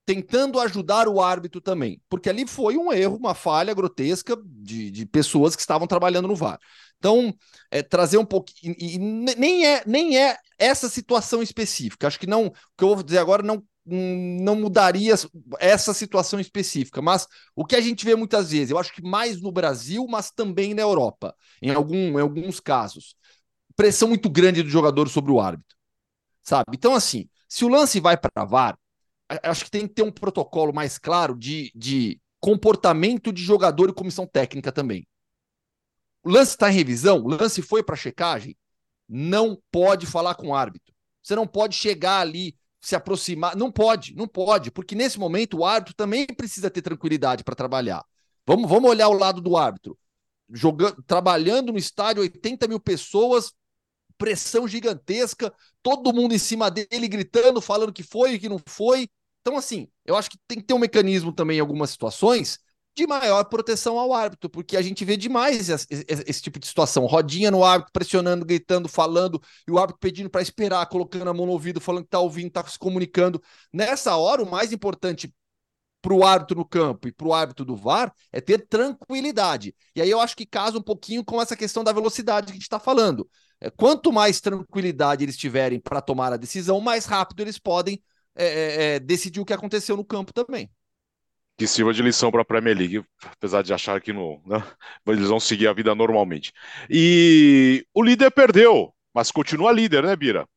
tentando 0.10 0.60
ajudar 0.60 1.08
o 1.08 1.22
árbitro 1.22 1.62
também, 1.62 2.02
porque 2.10 2.30
ali 2.32 2.48
foi 2.48 2.76
um 2.76 2.92
erro, 2.92 3.16
uma 3.18 3.36
falha 3.36 3.76
grotesca 3.76 4.36
de, 4.44 4.90
de 4.90 5.06
pessoas 5.06 5.56
que 5.56 5.62
estavam 5.62 5.86
trabalhando 5.86 6.28
no 6.28 6.36
VAR. 6.36 6.60
Então, 6.98 7.32
é, 7.70 7.84
trazer 7.84 8.18
um 8.18 8.26
pouquinho. 8.26 8.76
E, 8.80 8.96
e 8.96 8.98
ne- 8.98 9.36
nem, 9.36 9.68
é, 9.68 9.84
nem 9.86 10.18
é 10.18 10.36
essa 10.58 10.90
situação 10.90 11.44
específica. 11.44 12.08
Acho 12.08 12.20
que 12.20 12.26
não. 12.26 12.48
O 12.48 12.52
que 12.76 12.84
eu 12.84 12.96
vou 12.96 13.04
dizer 13.04 13.20
agora 13.20 13.44
não, 13.44 13.64
não 13.86 14.56
mudaria 14.56 15.14
essa 15.60 15.94
situação 15.94 16.40
específica. 16.40 17.04
Mas 17.04 17.28
o 17.56 17.64
que 17.64 17.76
a 17.76 17.82
gente 17.82 18.04
vê 18.04 18.16
muitas 18.16 18.50
vezes, 18.50 18.72
eu 18.72 18.80
acho 18.80 18.92
que 18.92 19.04
mais 19.04 19.40
no 19.40 19.52
Brasil, 19.52 20.08
mas 20.10 20.32
também 20.32 20.74
na 20.74 20.82
Europa, 20.82 21.36
em, 21.62 21.70
algum, 21.72 22.18
em 22.18 22.22
alguns 22.22 22.60
casos. 22.60 23.16
Pressão 23.76 24.10
muito 24.10 24.30
grande 24.30 24.64
do 24.64 24.70
jogador 24.70 25.08
sobre 25.10 25.32
o 25.32 25.40
árbitro. 25.40 25.78
Sabe? 26.42 26.66
Então, 26.74 26.94
assim, 26.96 27.30
se 27.48 27.66
o 27.66 27.68
lance 27.70 28.00
vai 28.00 28.18
para 28.18 28.46
VAR, 28.46 28.78
acho 29.44 29.66
que 29.66 29.72
tem 29.72 29.88
que 29.88 29.94
ter 29.94 30.04
um 30.04 30.12
protocolo 30.12 30.74
mais 30.74 30.98
claro 30.98 31.36
de, 31.38 31.72
de 31.76 32.20
comportamento 32.40 33.32
de 33.32 33.42
jogador 33.42 33.90
e 33.90 33.94
comissão 33.94 34.26
técnica 34.26 34.72
também. 34.72 35.08
O 36.24 36.30
lance 36.30 36.52
está 36.52 36.70
em 36.70 36.76
revisão, 36.76 37.20
o 37.24 37.30
lance 37.30 37.62
foi 37.62 37.84
para 37.84 37.96
checagem, 37.96 38.58
não 39.08 39.62
pode 39.72 40.06
falar 40.06 40.36
com 40.36 40.50
o 40.50 40.56
árbitro. 40.56 40.94
Você 41.22 41.36
não 41.36 41.48
pode 41.48 41.76
chegar 41.76 42.20
ali, 42.20 42.56
se 42.82 42.96
aproximar. 42.96 43.56
Não 43.56 43.72
pode, 43.72 44.16
não 44.16 44.28
pode, 44.28 44.72
porque 44.72 44.96
nesse 44.96 45.20
momento 45.20 45.58
o 45.58 45.66
árbitro 45.66 45.96
também 45.96 46.26
precisa 46.26 46.70
ter 46.70 46.82
tranquilidade 46.82 47.44
para 47.44 47.56
trabalhar. 47.56 48.04
Vamos, 48.46 48.70
vamos 48.70 48.90
olhar 48.90 49.10
o 49.10 49.14
lado 49.14 49.42
do 49.42 49.58
árbitro. 49.58 49.98
Jogando, 50.52 51.02
trabalhando 51.04 51.72
no 51.72 51.78
estádio, 51.78 52.24
80 52.24 52.68
mil 52.68 52.80
pessoas, 52.80 53.54
pressão 54.18 54.68
gigantesca, 54.68 55.54
todo 55.84 56.14
mundo 56.14 56.34
em 56.34 56.40
cima 56.40 56.72
dele 56.72 57.08
gritando, 57.08 57.62
falando 57.62 57.94
que 57.94 58.04
foi 58.04 58.34
e 58.34 58.40
que 58.40 58.50
não 58.50 58.60
foi. 58.66 59.08
Então, 59.50 59.58
assim, 59.58 59.88
eu 60.06 60.16
acho 60.16 60.30
que 60.30 60.38
tem 60.48 60.60
que 60.60 60.64
ter 60.66 60.74
um 60.76 60.80
mecanismo 60.80 61.34
também 61.34 61.58
em 61.58 61.60
algumas 61.60 61.90
situações 61.90 62.60
de 62.96 63.08
maior 63.08 63.44
proteção 63.46 63.98
ao 63.98 64.14
árbitro, 64.14 64.48
porque 64.50 64.78
a 64.78 64.82
gente 64.82 65.04
vê 65.04 65.18
demais 65.18 65.70
esse, 65.70 65.88
esse- 65.90 66.24
esse 66.28 66.42
tipo 66.42 66.60
de 66.60 66.68
situação. 66.68 67.06
Rodinha 67.08 67.50
no 67.50 67.64
árbitro, 67.64 67.92
pressionando, 67.92 68.46
gritando, 68.46 68.88
falando, 68.88 69.42
e 69.68 69.72
o 69.72 69.80
árbitro 69.80 70.00
pedindo 70.00 70.30
para 70.30 70.42
esperar, 70.42 70.86
colocando 70.88 71.30
a 71.30 71.34
mão 71.34 71.46
no 71.48 71.52
ouvido, 71.54 71.82
falando 71.82 72.04
que 72.04 72.10
tá 72.12 72.20
ouvindo, 72.20 72.52
tá 72.52 72.64
se 72.68 72.78
comunicando. 72.78 73.42
Nessa 73.74 74.16
hora, 74.18 74.44
o 74.44 74.50
mais 74.52 74.72
importante 74.72 75.34
para 76.02 76.14
o 76.14 76.24
árbitro 76.26 76.58
no 76.58 76.66
campo 76.66 77.08
e 77.08 77.12
para 77.12 77.28
o 77.28 77.34
árbitro 77.34 77.66
do 77.66 77.76
VAR 77.76 78.14
é 78.32 78.40
ter 78.40 78.68
tranquilidade. 78.68 79.76
E 79.96 80.02
aí 80.02 80.10
eu 80.10 80.20
acho 80.22 80.36
que 80.36 80.46
casa 80.46 80.78
um 80.78 80.82
pouquinho 80.82 81.24
com 81.26 81.42
essa 81.42 81.56
questão 81.58 81.84
da 81.84 81.92
velocidade 81.92 82.48
que 82.48 82.52
a 82.52 82.56
gente 82.56 82.64
está 82.64 82.80
falando. 82.80 83.30
É, 83.60 83.70
quanto 83.70 84.12
mais 84.12 84.40
tranquilidade 84.40 85.24
eles 85.26 85.36
tiverem 85.38 85.80
para 85.80 86.02
tomar 86.02 86.32
a 86.34 86.38
decisão, 86.38 86.80
mais 86.80 87.06
rápido 87.06 87.42
eles 87.42 87.60
podem 87.60 88.02
é, 88.36 88.46
é, 88.46 88.96
é, 88.96 89.00
decidir 89.00 89.40
o 89.40 89.46
que 89.46 89.54
aconteceu 89.54 89.98
no 89.98 90.06
campo 90.06 90.34
também. 90.34 90.70
que 91.58 91.68
sirva 91.68 91.94
de 91.94 92.02
lição 92.02 92.32
para 92.32 92.42
a 92.42 92.46
Premier 92.46 92.78
League, 92.78 93.04
apesar 93.24 93.62
de 93.62 93.74
achar 93.74 94.02
que 94.02 94.14
não, 94.14 94.42
né? 94.46 94.64
eles 95.08 95.28
vão 95.28 95.40
seguir 95.40 95.68
a 95.68 95.74
vida 95.74 95.94
normalmente. 95.96 96.54
E 96.90 97.86
o 97.94 98.02
líder 98.04 98.32
perdeu, 98.32 98.94
mas 99.14 99.32
continua 99.32 99.72
líder, 99.72 100.04
né, 100.04 100.16
Bira? 100.16 100.48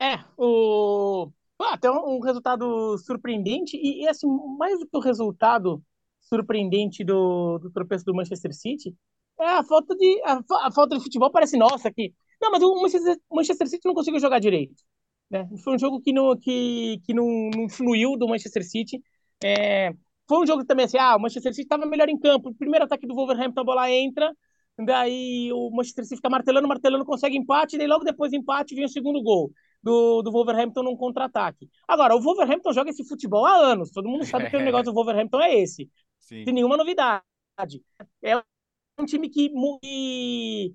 É, 0.00 0.18
o. 0.36 1.30
Ah, 1.60 1.74
até 1.74 1.90
um, 1.90 2.16
um 2.16 2.20
resultado 2.20 2.98
surpreendente, 2.98 3.76
e, 3.76 4.02
e, 4.02 4.08
assim, 4.08 4.26
mais 4.58 4.78
do 4.78 4.86
que 4.86 4.96
o 4.96 5.00
resultado 5.00 5.82
surpreendente 6.20 7.04
do, 7.04 7.58
do 7.58 7.70
tropeço 7.70 8.04
do 8.04 8.14
Manchester 8.14 8.52
City, 8.54 8.94
é 9.40 9.46
a 9.46 9.64
falta 9.64 9.94
de. 9.96 10.22
A, 10.24 10.40
a 10.66 10.72
falta 10.72 10.96
de 10.96 11.02
futebol 11.02 11.30
parece 11.30 11.56
nossa 11.56 11.88
aqui. 11.88 12.14
Não, 12.40 12.50
mas 12.50 12.62
o 12.62 12.82
Manchester, 12.82 13.16
Manchester 13.30 13.68
City 13.68 13.86
não 13.86 13.94
conseguiu 13.94 14.20
jogar 14.20 14.40
direito. 14.40 14.74
Né? 15.34 15.48
Foi 15.64 15.74
um 15.74 15.78
jogo 15.78 16.00
que 16.00 16.12
não, 16.12 16.36
que, 16.38 17.00
que 17.04 17.12
não, 17.12 17.50
não 17.50 17.68
fluiu 17.68 18.16
do 18.16 18.28
Manchester 18.28 18.64
City. 18.64 19.02
É, 19.42 19.90
foi 20.28 20.38
um 20.38 20.46
jogo 20.46 20.64
também 20.64 20.84
assim, 20.84 20.96
ah, 20.96 21.16
o 21.16 21.20
Manchester 21.20 21.52
City 21.52 21.66
estava 21.66 21.84
melhor 21.84 22.08
em 22.08 22.16
campo. 22.16 22.50
O 22.50 22.54
primeiro 22.54 22.84
ataque 22.84 23.04
do 23.04 23.16
Wolverhampton, 23.16 23.60
a 23.60 23.64
bola 23.64 23.90
entra, 23.90 24.32
daí 24.78 25.50
o 25.52 25.70
Manchester 25.70 26.04
City 26.04 26.16
fica 26.16 26.30
martelando, 26.30 26.68
martelando, 26.68 27.04
consegue 27.04 27.36
empate, 27.36 27.76
daí 27.76 27.88
logo 27.88 28.04
depois 28.04 28.30
do 28.30 28.36
empate 28.36 28.76
vem 28.76 28.84
o 28.84 28.88
segundo 28.88 29.20
gol 29.24 29.50
do, 29.82 30.22
do 30.22 30.30
Wolverhampton 30.30 30.84
num 30.84 30.96
contra-ataque. 30.96 31.68
Agora, 31.88 32.14
o 32.14 32.20
Wolverhampton 32.20 32.72
joga 32.72 32.90
esse 32.90 33.04
futebol 33.04 33.44
há 33.44 33.56
anos, 33.56 33.90
todo 33.90 34.08
mundo 34.08 34.24
sabe 34.24 34.48
que 34.48 34.56
o 34.56 34.60
negócio 34.62 34.86
do 34.86 34.94
Wolverhampton 34.94 35.40
é 35.40 35.56
esse, 35.56 35.90
Sim. 36.20 36.44
sem 36.44 36.54
nenhuma 36.54 36.76
novidade. 36.76 37.82
É 38.22 38.36
um 38.98 39.04
time 39.04 39.28
que, 39.28 39.50
que, 39.82 40.74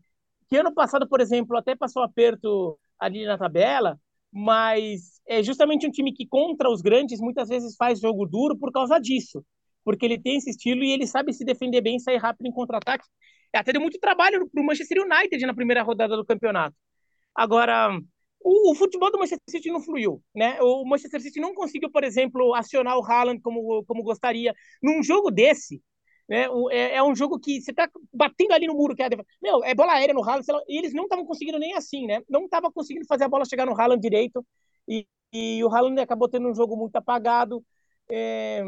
que 0.49 0.57
ano 0.57 0.73
passado, 0.73 1.07
por 1.07 1.21
exemplo, 1.21 1.57
até 1.57 1.77
passou 1.77 2.03
aperto 2.03 2.77
ali 2.99 3.25
na 3.25 3.37
tabela, 3.37 3.97
mas 4.31 5.21
é 5.27 5.41
justamente 5.41 5.87
um 5.87 5.91
time 5.91 6.13
que 6.13 6.27
contra 6.27 6.69
os 6.69 6.81
grandes 6.81 7.19
muitas 7.19 7.49
vezes 7.49 7.75
faz 7.75 7.99
jogo 7.99 8.25
duro 8.25 8.57
por 8.57 8.71
causa 8.71 8.99
disso, 8.99 9.43
porque 9.83 10.05
ele 10.05 10.19
tem 10.19 10.37
esse 10.37 10.51
estilo 10.51 10.83
e 10.83 10.91
ele 10.91 11.07
sabe 11.07 11.33
se 11.33 11.43
defender 11.43 11.81
bem, 11.81 11.99
sair 11.99 12.17
rápido 12.17 12.47
em 12.47 12.51
contra-ataque. 12.51 13.05
Até 13.53 13.71
deu 13.71 13.81
muito 13.81 13.99
trabalho 13.99 14.47
para 14.49 14.61
o 14.61 14.65
Manchester 14.65 15.03
United 15.03 15.43
na 15.45 15.53
primeira 15.53 15.81
rodada 15.81 16.15
do 16.15 16.25
campeonato. 16.25 16.75
Agora, 17.33 17.89
o, 18.41 18.71
o, 18.71 18.75
futebol 18.75 19.11
do 19.11 19.17
Manchester 19.17 19.49
City 19.49 19.71
não 19.71 19.81
fluiu, 19.81 20.21
né? 20.35 20.61
O 20.61 20.85
Manchester 20.85 21.21
City 21.21 21.39
não 21.39 21.53
conseguiu, 21.53 21.89
por 21.89 22.03
exemplo, 22.03 22.53
acionar 22.53 22.97
o 22.97 23.03
Haaland 23.03 23.41
como, 23.41 23.83
como 23.85 24.03
gostaria. 24.03 24.53
Num 24.81 25.01
jogo 25.01 25.31
desse, 25.31 25.81
né? 26.29 26.45
É, 26.71 26.95
é, 26.97 27.03
um 27.03 27.15
jogo 27.15 27.39
que 27.39 27.59
você 27.59 27.73
tá 27.73 27.89
batendo 28.13 28.53
ali 28.53 28.67
no 28.67 28.75
muro, 28.75 28.95
que 28.95 29.01
é, 29.01 29.09
meu, 29.41 29.63
é 29.63 29.73
bola 29.73 29.93
aérea 29.93 30.13
no 30.13 30.23
Haaland, 30.23 30.45
e 30.67 30.77
eles 30.77 30.93
não 30.93 31.03
estavam 31.05 31.25
conseguindo 31.25 31.57
nem 31.57 31.73
assim, 31.73 32.05
né? 32.05 32.21
Não 32.29 32.45
estavam 32.45 32.71
conseguindo 32.71 33.07
fazer 33.07 33.23
a 33.23 33.29
bola 33.29 33.45
chegar 33.45 33.65
no 33.65 33.79
Haaland 33.79 33.99
direito, 33.99 34.45
e, 34.87 35.07
e 35.33 35.63
o 35.63 35.73
Haaland 35.73 35.99
acabou 35.99 36.29
tendo 36.29 36.47
um 36.47 36.53
jogo 36.53 36.77
muito 36.77 36.95
apagado. 36.95 37.65
É, 38.11 38.63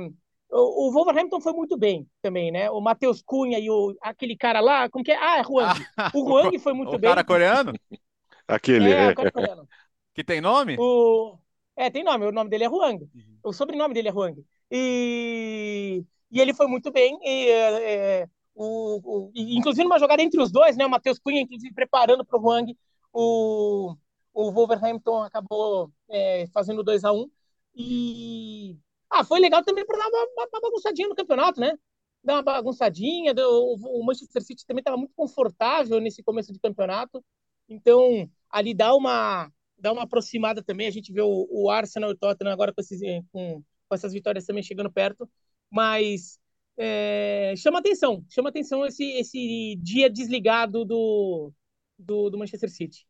o, 0.50 0.88
o 0.88 0.92
Wolverhampton 0.92 1.40
foi 1.40 1.54
muito 1.54 1.78
bem 1.78 2.08
também, 2.20 2.52
né? 2.52 2.70
O 2.72 2.82
Matheus 2.82 3.22
Cunha 3.22 3.60
e 3.60 3.70
o, 3.70 3.96
aquele 4.02 4.36
cara 4.36 4.60
lá, 4.60 4.90
como 4.90 5.06
que 5.06 5.12
é? 5.12 5.18
Ah, 5.18 5.38
é 5.38 5.42
Huang. 5.42 5.80
O 6.16 6.30
Huang 6.30 6.58
foi 6.60 6.74
muito 6.74 6.96
o 6.96 6.98
bem. 6.98 7.10
O 7.10 7.14
cara 7.14 7.24
coreano? 7.24 7.74
Aquele, 8.48 8.92
é. 8.92 9.06
é. 9.10 9.16
cara 9.16 9.32
coreano. 9.32 9.68
Que 10.14 10.24
tem 10.24 10.42
nome? 10.42 10.76
O... 10.80 11.38
É, 11.76 11.90
tem 11.90 12.04
nome. 12.04 12.26
O 12.26 12.32
nome 12.32 12.50
dele 12.50 12.66
é 12.66 12.70
Huang. 12.70 13.02
Uhum. 13.02 13.38
O 13.44 13.54
sobrenome 13.54 13.94
dele 13.94 14.10
é 14.10 14.12
Huang. 14.12 14.44
E, 14.70 16.04
e 16.32 16.40
ele 16.40 16.54
foi 16.54 16.68
muito 16.68 16.92
bem. 16.92 17.20
E, 17.24 17.50
é, 17.50 18.22
é 18.24 18.30
o, 18.56 19.28
o, 19.28 19.32
inclusive, 19.36 19.84
numa 19.84 20.00
jogada 20.00 20.22
entre 20.22 20.42
os 20.42 20.52
dois, 20.52 20.78
né? 20.78 20.86
O 20.86 20.90
Matheus 20.90 21.20
Cunha, 21.20 21.42
inclusive, 21.42 21.74
preparando 21.74 22.26
para 22.26 22.40
o 22.40 22.42
Huang. 22.44 22.78
O, 23.14 23.96
o 24.34 24.52
Wolverhampton 24.52 25.24
acabou 25.24 25.92
é, 26.10 26.48
fazendo 26.54 26.84
2 26.84 27.04
a 27.04 27.12
1 27.12 27.18
um, 27.22 27.30
E 27.76 28.78
ah, 29.10 29.24
foi 29.24 29.40
legal 29.40 29.64
também 29.64 29.86
para 29.86 29.98
dar 29.98 30.08
uma, 30.08 30.28
uma, 30.38 30.62
bagunçadinha 30.62 31.08
no 31.10 31.16
campeonato, 31.16 31.60
né? 31.60 31.78
Dar 32.24 32.36
uma 32.36 32.44
bagunçadinha. 32.44 33.34
O, 33.38 34.04
Manchester 34.06 34.42
City 34.44 34.66
também 34.66 34.82
estava 34.82 34.98
muito 34.98 35.14
confortável 35.16 36.00
nesse 36.00 36.24
começo 36.24 36.54
de 36.54 36.60
campeonato. 36.60 37.24
Então, 37.68 38.30
ali 38.50 38.74
dá 38.74 38.96
uma, 38.96 39.52
dá 39.78 39.92
uma 39.92 40.04
aproximada 40.04 40.64
também. 40.64 40.88
A 40.88 40.92
gente 40.92 41.12
vê 41.12 41.22
o, 41.22 41.48
o 41.50 41.70
Arsenal 41.70 42.12
e 42.12 42.14
o 42.14 42.18
Tottenham 42.18 42.54
agora 42.54 42.74
com, 42.74 42.82
esses, 42.82 43.02
com, 43.32 43.62
com 43.90 43.96
essas 43.96 44.14
vitórias 44.14 44.46
também 44.46 44.64
chegando 44.64 44.92
perto. 44.92 45.30
Mas 45.72 46.40
é, 46.78 47.54
chama 47.58 47.80
atenção, 47.80 48.26
chama 48.30 48.50
atenção 48.50 48.86
esse, 48.86 49.04
esse 49.14 49.76
dia 49.82 50.10
desligado 50.10 50.84
do, 50.84 51.52
do, 51.98 52.30
do 52.30 52.38
Manchester 52.38 52.70
City. 52.70 53.06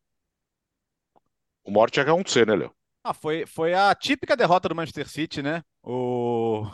O 1.63 1.71
morte 1.71 1.99
é 1.99 2.03
C, 2.27 2.45
né, 2.45 2.55
Léo? 2.55 2.73
Ah, 3.03 3.13
foi, 3.13 3.45
foi 3.45 3.73
a 3.73 3.93
típica 3.95 4.35
derrota 4.35 4.69
do 4.69 4.75
Manchester 4.75 5.07
City, 5.07 5.41
né? 5.41 5.63
O 5.83 6.65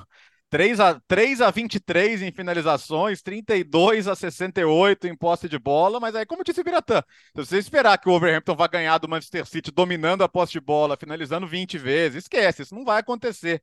3 0.49 0.79
a, 0.79 0.99
3 1.07 1.41
a 1.41 1.51
23 1.51 2.21
em 2.21 2.31
finalizações, 2.31 3.21
32 3.21 4.07
a 4.07 4.15
68 4.15 5.07
em 5.07 5.15
posse 5.15 5.47
de 5.49 5.59
bola, 5.59 5.99
mas 5.99 6.15
aí, 6.15 6.25
como 6.25 6.43
disse 6.43 6.61
o 6.61 6.63
Biratã, 6.63 7.01
se 7.35 7.45
você 7.45 7.57
esperar 7.57 7.97
que 7.97 8.09
o 8.09 8.13
Overhampton 8.13 8.55
vá 8.55 8.67
ganhar 8.67 8.97
do 8.97 9.09
Manchester 9.09 9.45
City 9.45 9.71
dominando 9.71 10.23
a 10.23 10.29
posse 10.29 10.53
de 10.53 10.59
bola, 10.59 10.97
finalizando 10.97 11.47
20 11.47 11.77
vezes, 11.77 12.23
esquece, 12.23 12.63
isso 12.63 12.75
não 12.75 12.85
vai 12.85 12.99
acontecer. 12.99 13.61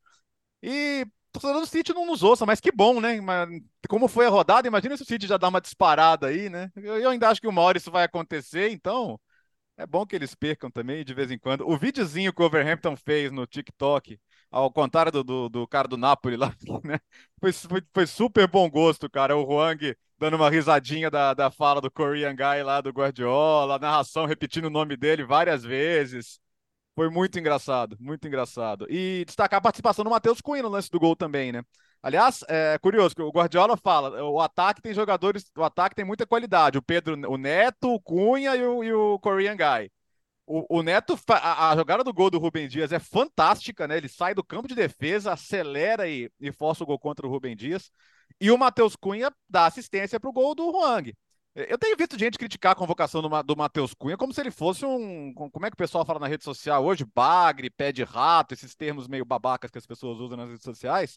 E 0.62 1.06
torcedor 1.40 1.60
do 1.60 1.66
City 1.66 1.92
não 1.92 2.06
nos 2.06 2.22
ouça, 2.22 2.46
mas 2.46 2.60
que 2.60 2.70
bom, 2.70 3.00
né? 3.00 3.18
Como 3.88 4.08
foi 4.08 4.26
a 4.26 4.30
rodada, 4.30 4.68
imagina 4.68 4.96
se 4.96 5.02
o 5.02 5.06
City 5.06 5.26
já 5.26 5.36
dá 5.36 5.48
uma 5.48 5.60
disparada 5.60 6.28
aí, 6.28 6.48
né? 6.48 6.70
Eu, 6.76 7.10
ainda 7.10 7.28
acho 7.28 7.40
que 7.40 7.48
uma 7.48 7.60
hora 7.60 7.76
isso 7.76 7.90
vai 7.90 8.04
acontecer, 8.04 8.70
então 8.70 9.18
é 9.76 9.86
bom 9.86 10.06
que 10.06 10.14
eles 10.14 10.34
percam 10.34 10.70
também 10.70 11.04
de 11.04 11.12
vez 11.12 11.30
em 11.30 11.38
quando. 11.38 11.68
O 11.68 11.76
videozinho 11.76 12.32
que 12.32 12.40
o 12.42 12.46
Overhampton 12.46 12.96
fez 12.96 13.32
no 13.32 13.46
TikTok, 13.46 14.18
ao 14.50 14.70
contrário 14.72 15.10
do, 15.10 15.24
do, 15.24 15.48
do 15.48 15.68
cara 15.68 15.88
do 15.88 15.96
Napoli 15.96 16.36
lá, 16.36 16.54
né? 16.84 17.00
Foi, 17.40 17.52
foi, 17.52 17.82
foi, 17.92 18.06
super 18.06 18.46
bom 18.48 18.70
gosto, 18.70 19.10
cara. 19.10 19.36
O 19.36 19.42
Huang 19.42 19.96
dando 20.18 20.36
uma 20.36 20.48
risadinha 20.48 21.10
da, 21.10 21.34
da 21.34 21.50
fala 21.50 21.80
do 21.80 21.90
Korean 21.90 22.34
Guy 22.34 22.62
lá 22.62 22.80
do 22.80 22.90
Guardiola, 22.90 23.74
a 23.76 23.78
narração 23.78 24.26
repetindo 24.26 24.66
o 24.66 24.70
nome 24.70 24.96
dele 24.96 25.24
várias 25.24 25.64
vezes. 25.64 26.38
Foi 26.94 27.10
muito 27.10 27.38
engraçado, 27.38 27.96
muito 28.00 28.26
engraçado. 28.26 28.86
E 28.88 29.24
destacar 29.26 29.58
a 29.58 29.60
participação 29.60 30.04
do 30.04 30.10
Matheus 30.10 30.40
Cunha 30.40 30.62
no 30.62 30.68
lance 30.68 30.90
do 30.90 31.00
gol 31.00 31.16
também, 31.16 31.50
né? 31.50 31.62
Aliás, 32.00 32.44
é 32.48 32.78
curioso 32.78 33.16
que 33.16 33.22
o 33.22 33.30
Guardiola 33.30 33.76
fala, 33.76 34.22
o 34.22 34.40
ataque 34.40 34.82
tem 34.82 34.94
jogadores, 34.94 35.50
o 35.56 35.64
ataque 35.64 35.96
tem 35.96 36.04
muita 36.04 36.26
qualidade. 36.26 36.78
O 36.78 36.82
Pedro, 36.82 37.14
o 37.28 37.36
Neto, 37.36 37.94
o 37.94 38.00
Cunha 38.00 38.54
e 38.54 38.64
o, 38.64 38.84
e 38.84 38.92
o 38.92 39.18
Korean 39.18 39.56
Guy. 39.56 39.90
O, 40.46 40.78
o 40.80 40.82
Neto, 40.82 41.18
a, 41.30 41.70
a, 41.70 41.76
jogada 41.76 42.04
do 42.04 42.12
gol 42.12 42.30
do 42.30 42.38
Rubem 42.38 42.68
Dias 42.68 42.92
é 42.92 42.98
fantástica, 42.98 43.88
né? 43.88 43.96
Ele 43.96 44.08
sai 44.08 44.34
do 44.34 44.44
campo 44.44 44.68
de 44.68 44.74
defesa, 44.74 45.32
acelera 45.32 46.06
e, 46.06 46.30
e 46.38 46.52
força 46.52 46.84
o 46.84 46.86
gol 46.86 46.98
contra 46.98 47.26
o 47.26 47.30
Rubem 47.30 47.56
Dias. 47.56 47.90
E 48.40 48.50
o 48.50 48.58
Matheus 48.58 48.94
Cunha 48.96 49.32
dá 49.48 49.66
assistência 49.66 50.20
para 50.20 50.28
o 50.28 50.32
gol 50.32 50.54
do 50.54 50.70
Huang. 50.70 51.14
Eu 51.54 51.78
tenho 51.78 51.96
visto 51.96 52.18
gente 52.18 52.36
criticar 52.36 52.72
a 52.72 52.74
convocação 52.74 53.22
do, 53.22 53.42
do 53.44 53.56
Matheus 53.56 53.94
Cunha 53.94 54.16
como 54.16 54.32
se 54.34 54.40
ele 54.40 54.50
fosse 54.50 54.84
um. 54.84 55.32
Como 55.34 55.64
é 55.64 55.70
que 55.70 55.74
o 55.74 55.78
pessoal 55.78 56.04
fala 56.04 56.18
na 56.18 56.26
rede 56.26 56.42
social 56.42 56.84
hoje? 56.84 57.04
Bagre, 57.14 57.70
pé 57.70 57.92
de 57.92 58.02
rato, 58.02 58.54
esses 58.54 58.74
termos 58.74 59.06
meio 59.06 59.24
babacas 59.24 59.70
que 59.70 59.78
as 59.78 59.86
pessoas 59.86 60.18
usam 60.18 60.36
nas 60.36 60.48
redes 60.48 60.64
sociais. 60.64 61.16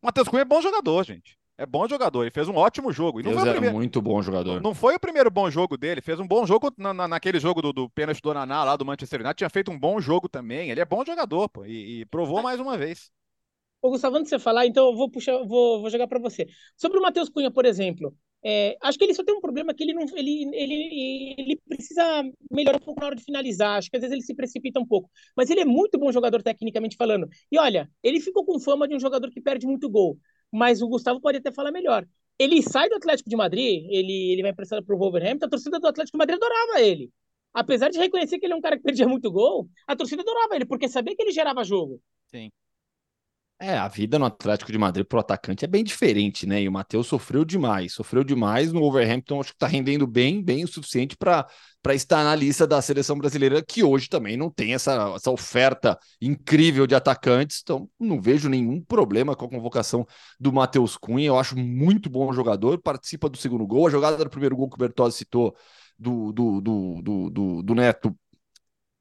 O 0.00 0.06
Matheus 0.06 0.28
Cunha 0.28 0.42
é 0.42 0.44
bom 0.44 0.62
jogador, 0.62 1.04
gente. 1.04 1.36
É 1.58 1.66
bom 1.66 1.86
jogador, 1.86 2.22
ele 2.22 2.30
fez 2.30 2.48
um 2.48 2.56
ótimo 2.56 2.92
jogo. 2.92 3.20
E 3.20 3.22
não 3.22 3.32
Deus 3.32 3.42
foi 3.42 3.52
primeiro... 3.52 3.76
muito 3.76 4.00
bom 4.00 4.22
jogador. 4.22 4.60
Não 4.62 4.74
foi 4.74 4.94
o 4.94 5.00
primeiro 5.00 5.30
bom 5.30 5.50
jogo 5.50 5.76
dele, 5.76 6.00
fez 6.00 6.18
um 6.18 6.26
bom 6.26 6.46
jogo 6.46 6.72
na, 6.78 6.94
na, 6.94 7.06
naquele 7.06 7.38
jogo 7.38 7.60
do, 7.60 7.72
do 7.72 7.90
pênalti 7.90 8.22
do 8.22 8.32
Naná 8.32 8.64
lá 8.64 8.76
do 8.76 8.84
Manchester 8.84 9.20
United, 9.20 9.36
tinha 9.36 9.50
feito 9.50 9.70
um 9.70 9.78
bom 9.78 10.00
jogo 10.00 10.28
também. 10.28 10.70
Ele 10.70 10.80
é 10.80 10.84
bom 10.84 11.04
jogador, 11.04 11.48
pô, 11.48 11.64
e, 11.64 12.00
e 12.00 12.06
provou 12.06 12.42
mais 12.42 12.58
uma 12.58 12.78
vez. 12.78 13.10
Ô, 13.82 13.90
Gustavo, 13.90 14.16
antes 14.16 14.30
de 14.30 14.36
você 14.36 14.38
falar, 14.38 14.66
então 14.66 14.90
eu 14.90 14.96
vou 14.96 15.10
puxar, 15.10 15.32
vou, 15.44 15.80
vou 15.80 15.90
jogar 15.90 16.06
para 16.06 16.20
você. 16.20 16.46
Sobre 16.76 16.98
o 16.98 17.02
Matheus 17.02 17.28
Cunha, 17.28 17.50
por 17.50 17.66
exemplo, 17.66 18.16
é, 18.44 18.76
acho 18.82 18.98
que 18.98 19.04
ele 19.04 19.14
só 19.14 19.24
tem 19.24 19.34
um 19.34 19.40
problema 19.40 19.72
que 19.74 19.82
ele 19.82 19.94
não, 19.94 20.04
ele, 20.16 20.50
ele, 20.54 21.34
ele 21.38 21.60
precisa 21.68 22.24
melhorar 22.50 22.78
um 22.78 22.84
pouco 22.84 23.00
na 23.00 23.06
hora 23.06 23.16
de 23.16 23.24
finalizar. 23.24 23.78
Acho 23.78 23.90
que 23.90 23.96
às 23.96 24.00
vezes 24.02 24.12
ele 24.12 24.22
se 24.22 24.34
precipita 24.34 24.80
um 24.80 24.86
pouco, 24.86 25.10
mas 25.36 25.50
ele 25.50 25.60
é 25.60 25.64
muito 25.64 25.98
bom 25.98 26.10
jogador 26.12 26.42
tecnicamente 26.42 26.96
falando. 26.96 27.28
E 27.50 27.58
olha, 27.58 27.88
ele 28.02 28.20
ficou 28.20 28.44
com 28.44 28.58
fama 28.60 28.88
de 28.88 28.94
um 28.94 29.00
jogador 29.00 29.30
que 29.30 29.40
perde 29.40 29.66
muito 29.66 29.88
gol 29.88 30.18
mas 30.52 30.82
o 30.82 30.88
Gustavo 30.88 31.20
pode 31.20 31.38
até 31.38 31.50
falar 31.50 31.72
melhor. 31.72 32.06
Ele 32.38 32.62
sai 32.62 32.88
do 32.88 32.96
Atlético 32.96 33.30
de 33.30 33.36
Madrid, 33.36 33.86
ele, 33.88 34.32
ele 34.32 34.42
vai 34.42 34.50
emprestado 34.50 34.84
para 34.84 34.94
o 34.94 34.98
Wolverhampton, 34.98 35.46
a 35.46 35.48
torcida 35.48 35.80
do 35.80 35.86
Atlético 35.86 36.16
de 36.16 36.18
Madrid 36.18 36.36
adorava 36.36 36.80
ele. 36.80 37.10
Apesar 37.54 37.88
de 37.88 37.98
reconhecer 37.98 38.38
que 38.38 38.46
ele 38.46 38.52
é 38.52 38.56
um 38.56 38.60
cara 38.60 38.76
que 38.76 38.82
perdia 38.82 39.08
muito 39.08 39.30
gol, 39.30 39.68
a 39.86 39.96
torcida 39.96 40.22
adorava 40.22 40.54
ele, 40.54 40.66
porque 40.66 40.88
sabia 40.88 41.14
que 41.16 41.22
ele 41.22 41.32
gerava 41.32 41.64
jogo. 41.64 42.00
Sim. 42.26 42.50
É, 43.64 43.78
a 43.78 43.86
vida 43.86 44.18
no 44.18 44.24
Atlético 44.24 44.72
de 44.72 44.78
Madrid 44.78 45.06
pro 45.06 45.20
atacante 45.20 45.64
é 45.64 45.68
bem 45.68 45.84
diferente, 45.84 46.46
né? 46.46 46.60
E 46.60 46.68
o 46.68 46.72
Matheus 46.72 47.06
sofreu 47.06 47.44
demais, 47.44 47.92
sofreu 47.92 48.24
demais 48.24 48.72
no 48.72 48.80
Wolverhampton, 48.80 49.40
acho 49.40 49.52
que 49.52 49.58
tá 49.58 49.68
rendendo 49.68 50.04
bem, 50.04 50.42
bem 50.42 50.64
o 50.64 50.68
suficiente 50.68 51.16
para 51.16 51.46
para 51.80 51.94
estar 51.94 52.22
na 52.24 52.34
lista 52.34 52.66
da 52.66 52.80
seleção 52.80 53.18
brasileira, 53.18 53.62
que 53.62 53.82
hoje 53.82 54.08
também 54.08 54.36
não 54.36 54.48
tem 54.50 54.72
essa, 54.74 55.14
essa 55.16 55.30
oferta 55.32 55.98
incrível 56.20 56.86
de 56.86 56.94
atacantes, 56.94 57.60
então 57.62 57.88
não 57.98 58.20
vejo 58.20 58.48
nenhum 58.48 58.80
problema 58.80 59.34
com 59.34 59.46
a 59.46 59.48
convocação 59.48 60.06
do 60.38 60.52
Matheus 60.52 60.96
Cunha. 60.96 61.26
Eu 61.26 61.38
acho 61.38 61.56
muito 61.56 62.08
bom 62.08 62.32
jogador, 62.32 62.80
participa 62.80 63.28
do 63.28 63.36
segundo 63.36 63.66
gol. 63.66 63.88
A 63.88 63.90
jogada 63.90 64.16
do 64.16 64.30
primeiro 64.30 64.56
gol 64.56 64.68
que 64.68 64.76
o 64.76 64.78
Bertozzi 64.78 65.18
citou 65.18 65.56
do, 65.98 66.32
do, 66.32 66.60
do, 66.60 67.30
do, 67.30 67.62
do 67.62 67.74
Neto 67.74 68.16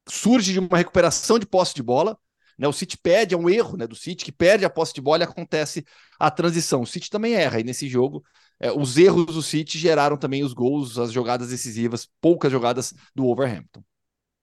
surge 0.10 0.54
de 0.54 0.60
uma 0.60 0.78
recuperação 0.78 1.38
de 1.40 1.46
posse 1.46 1.74
de 1.76 1.84
bola. 1.84 2.18
Né, 2.62 2.68
o 2.68 2.74
City 2.74 2.96
perde, 2.96 3.34
é 3.34 3.38
um 3.38 3.50
erro 3.50 3.76
né, 3.76 3.88
do 3.88 3.96
City, 3.96 4.24
que 4.24 4.32
perde 4.32 4.64
a 4.64 4.70
posse 4.70 4.94
de 4.94 5.02
bola 5.02 5.24
e 5.24 5.26
acontece 5.26 5.84
a 6.20 6.30
transição. 6.30 6.84
O 6.84 6.86
City 6.86 7.10
também 7.10 7.34
erra, 7.34 7.60
e 7.60 7.64
nesse 7.64 7.90
jogo 7.90 8.24
é, 8.60 8.72
os 8.72 9.00
erros 9.00 9.26
do 9.26 9.42
City 9.42 9.80
geraram 9.80 10.16
também 10.16 10.44
os 10.44 10.54
gols, 10.54 11.00
as 11.00 11.12
jogadas 11.12 11.50
decisivas, 11.50 12.08
poucas 12.22 12.52
jogadas 12.52 12.94
do 13.16 13.24
Wolverhampton. 13.24 13.84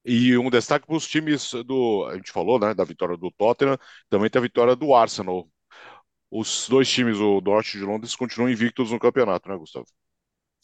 E 0.05 0.37
um 0.37 0.51
destaque 0.51 0.87
para 0.87 0.97
os 0.97 1.07
times 1.07 1.53
do. 1.65 2.07
A 2.07 2.17
gente 2.17 2.33
falou, 2.33 2.59
né? 2.59 2.75
Da 2.75 2.83
vitória 2.83 3.17
do 3.17 3.31
Tottenham, 3.31 3.79
também 4.09 4.29
tem 4.31 4.41
a 4.41 4.43
vitória 4.43 4.75
do 4.75 4.95
Arsenal. 4.95 5.49
Os 6.31 6.69
dois 6.69 6.91
times, 6.91 7.19
o 7.19 7.41
Norte 7.41 7.79
de 7.79 7.85
Londres, 7.85 8.17
continuam 8.17 8.51
invictos 8.51 8.91
no 8.91 8.99
campeonato, 8.99 9.49
né, 9.49 9.57
Gustavo? 9.57 9.87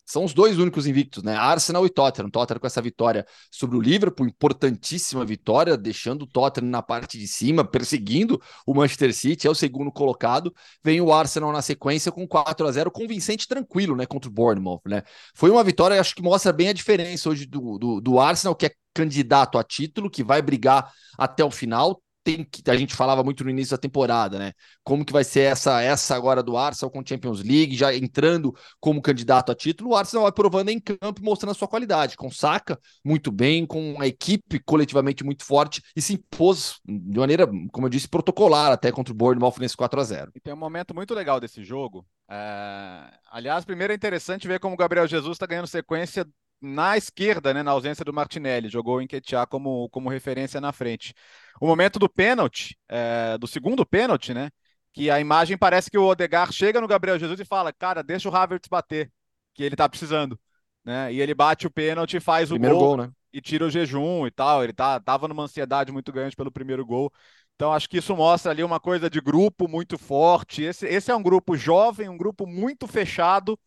São 0.05 0.25
os 0.25 0.35
dois 0.35 0.59
únicos 0.59 0.87
invictos, 0.87 1.23
né? 1.23 1.35
Arsenal 1.35 1.87
e 1.87 1.91
Tottenham. 1.91 2.31
Tottenham 2.31 2.61
com 2.61 2.67
essa 2.67 2.83
vitória 2.83 3.27
sobre 3.51 3.77
o 3.77 3.81
Liverpool, 3.81 4.27
importantíssima 4.27 5.25
vitória, 5.25 5.77
deixando 5.77 6.23
o 6.23 6.27
Tottenham 6.27 6.71
na 6.71 6.83
parte 6.83 7.19
de 7.19 7.27
cima, 7.27 7.65
perseguindo 7.65 8.41
o 8.67 8.75
Manchester 8.75 9.15
City, 9.15 9.47
é 9.47 9.51
o 9.51 9.55
segundo 9.55 9.91
colocado. 9.91 10.55
Vem 10.83 11.01
o 11.01 11.13
Arsenal 11.13 11.53
na 11.53 11.63
sequência 11.63 12.13
com 12.13 12.27
4 12.27 12.67
a 12.67 12.73
0 12.73 12.91
convincente 12.91 13.49
tranquilo, 13.49 13.97
né? 13.97 14.07
Contra 14.07 14.29
o 14.29 14.33
Bournemouth, 14.33 14.83
né? 14.87 15.03
Foi 15.35 15.51
uma 15.51 15.65
vitória, 15.65 16.01
acho 16.01 16.15
que 16.15 16.23
mostra 16.23 16.53
bem 16.53 16.69
a 16.69 16.73
diferença 16.73 17.29
hoje 17.29 17.47
do, 17.47 17.79
do, 17.79 18.01
do 18.01 18.21
Arsenal, 18.21 18.55
que 18.55 18.67
é 18.67 18.71
candidato 18.95 19.59
a 19.59 19.65
título, 19.65 20.09
que 20.11 20.23
vai 20.23 20.41
brigar 20.41 20.93
até 21.19 21.45
o 21.45 21.51
final, 21.51 22.01
tem 22.25 22.43
que. 22.43 22.69
A 22.71 22.77
gente 22.77 22.97
falava 22.97 23.23
muito 23.23 23.45
no 23.45 23.51
início 23.51 23.77
da 23.77 23.81
temporada, 23.81 24.39
né? 24.39 24.53
Como 24.83 25.05
que 25.05 25.13
vai 25.13 25.23
ser 25.23 25.41
essa, 25.41 25.81
essa 25.83 26.17
agora 26.17 26.43
do 26.43 26.57
Arsenal 26.57 26.91
com 26.91 27.05
Champions 27.07 27.43
League, 27.43 27.77
já 27.77 27.95
entrando 27.95 28.55
como 28.81 29.03
candidato 29.03 29.53
a 29.53 29.55
título. 29.55 29.91
O 29.91 29.97
Arsenal 29.97 30.25
vai 30.25 30.33
provando 30.33 30.71
em 30.71 30.81
campo, 30.81 31.23
mostrando 31.23 31.53
a 31.53 31.55
sua 31.55 31.69
qualidade, 31.69 32.17
com 32.17 32.31
saca 32.31 32.79
muito 33.05 33.31
bem, 33.31 33.67
com 33.67 34.01
a 34.01 34.07
equipe 34.07 34.59
coletivamente 34.61 35.23
muito 35.23 35.45
forte 35.45 35.83
e 35.95 36.01
se 36.01 36.15
impôs 36.15 36.81
de 36.85 37.19
maneira, 37.19 37.47
como 37.71 37.87
eu 37.87 37.91
disse, 37.91 38.09
protocolar 38.09 38.73
até 38.73 38.91
contra 38.91 39.13
o 39.13 39.17
Bournemouth 39.17 39.59
nesse 39.61 39.77
4 39.77 40.01
a 40.01 40.05
0 40.05 40.33
E 40.35 40.41
tem 40.41 40.55
um 40.55 40.57
momento 40.57 40.95
muito 40.95 41.15
legal 41.15 41.39
desse 41.39 41.63
jogo. 41.63 42.07
É... 42.29 43.11
Aliás, 43.31 43.65
primeiro 43.65 43.93
é 43.93 43.97
interessante 43.97 44.49
ver 44.49 44.59
como 44.59 44.75
o 44.75 44.79
Gabriel 44.79 45.07
Jesus 45.07 45.33
está 45.33 45.47
ganhando 45.47 45.67
sequência 45.67 46.27
na 46.65 46.97
esquerda, 46.97 47.53
né, 47.53 47.63
na 47.63 47.71
ausência 47.71 48.05
do 48.05 48.13
Martinelli, 48.13 48.69
jogou 48.69 48.97
o 48.97 49.03
Enquetear 49.03 49.47
como, 49.47 49.89
como 49.91 50.09
referência 50.09 50.61
na 50.61 50.73
frente. 50.73 51.15
O 51.61 51.67
momento 51.67 51.99
do 51.99 52.09
pênalti, 52.09 52.77
é, 52.89 53.37
do 53.39 53.47
segundo 53.47 53.85
pênalti, 53.85 54.33
né, 54.33 54.51
que 54.93 55.11
a 55.11 55.21
imagem 55.21 55.59
parece 55.59 55.91
que 55.91 55.99
o 55.99 56.07
Odegar 56.07 56.51
chega 56.53 56.81
no 56.81 56.89
Gabriel 56.89 57.19
Jesus 57.19 57.39
e 57.39 57.45
fala, 57.45 57.73
cara, 57.73 58.03
deixa 58.03 58.29
o 58.29 58.35
Havertz 58.35 58.69
bater, 58.69 59.13
que 59.55 59.63
ele 59.63 59.77
tá 59.77 59.89
precisando, 59.89 60.39
né, 60.85 61.13
e 61.13 61.21
ele 61.21 61.35
bate 61.35 61.67
o 61.67 61.71
pênalti 61.71 62.17
e 62.17 62.21
faz 62.21 62.49
Primeiro 62.49 62.77
o 62.77 62.79
gol, 62.79 62.89
gol, 62.89 62.97
né? 62.97 63.13
e 63.33 63.41
tira 63.41 63.67
o 63.67 63.71
jejum 63.71 64.27
e 64.27 64.31
tal, 64.31 64.65
ele 64.65 64.73
tá, 64.73 64.99
tava 64.99 65.29
numa 65.29 65.45
ansiedade 65.45 65.93
muito 65.93 66.13
grande 66.13 66.35
pelo 66.35 66.51
primeiro 66.51 66.85
gol, 66.87 67.13
então 67.55 67.73
acho 67.73 67.89
que 67.89 67.99
isso 67.99 68.17
mostra 68.17 68.51
ali 68.51 68.65
uma 68.65 68.81
coisa 68.81 69.11
de 69.11 69.21
grupo 69.21 69.69
muito 69.69 69.99
forte, 69.99 70.63
esse, 70.63 70.87
esse 70.87 71.11
é 71.11 71.17
um 71.17 71.23
grupo 71.23 71.57
jovem, 71.57 72.09
um 72.09 72.17
grupo 72.17 72.47
muito 72.47 72.87
fechado, 72.87 73.59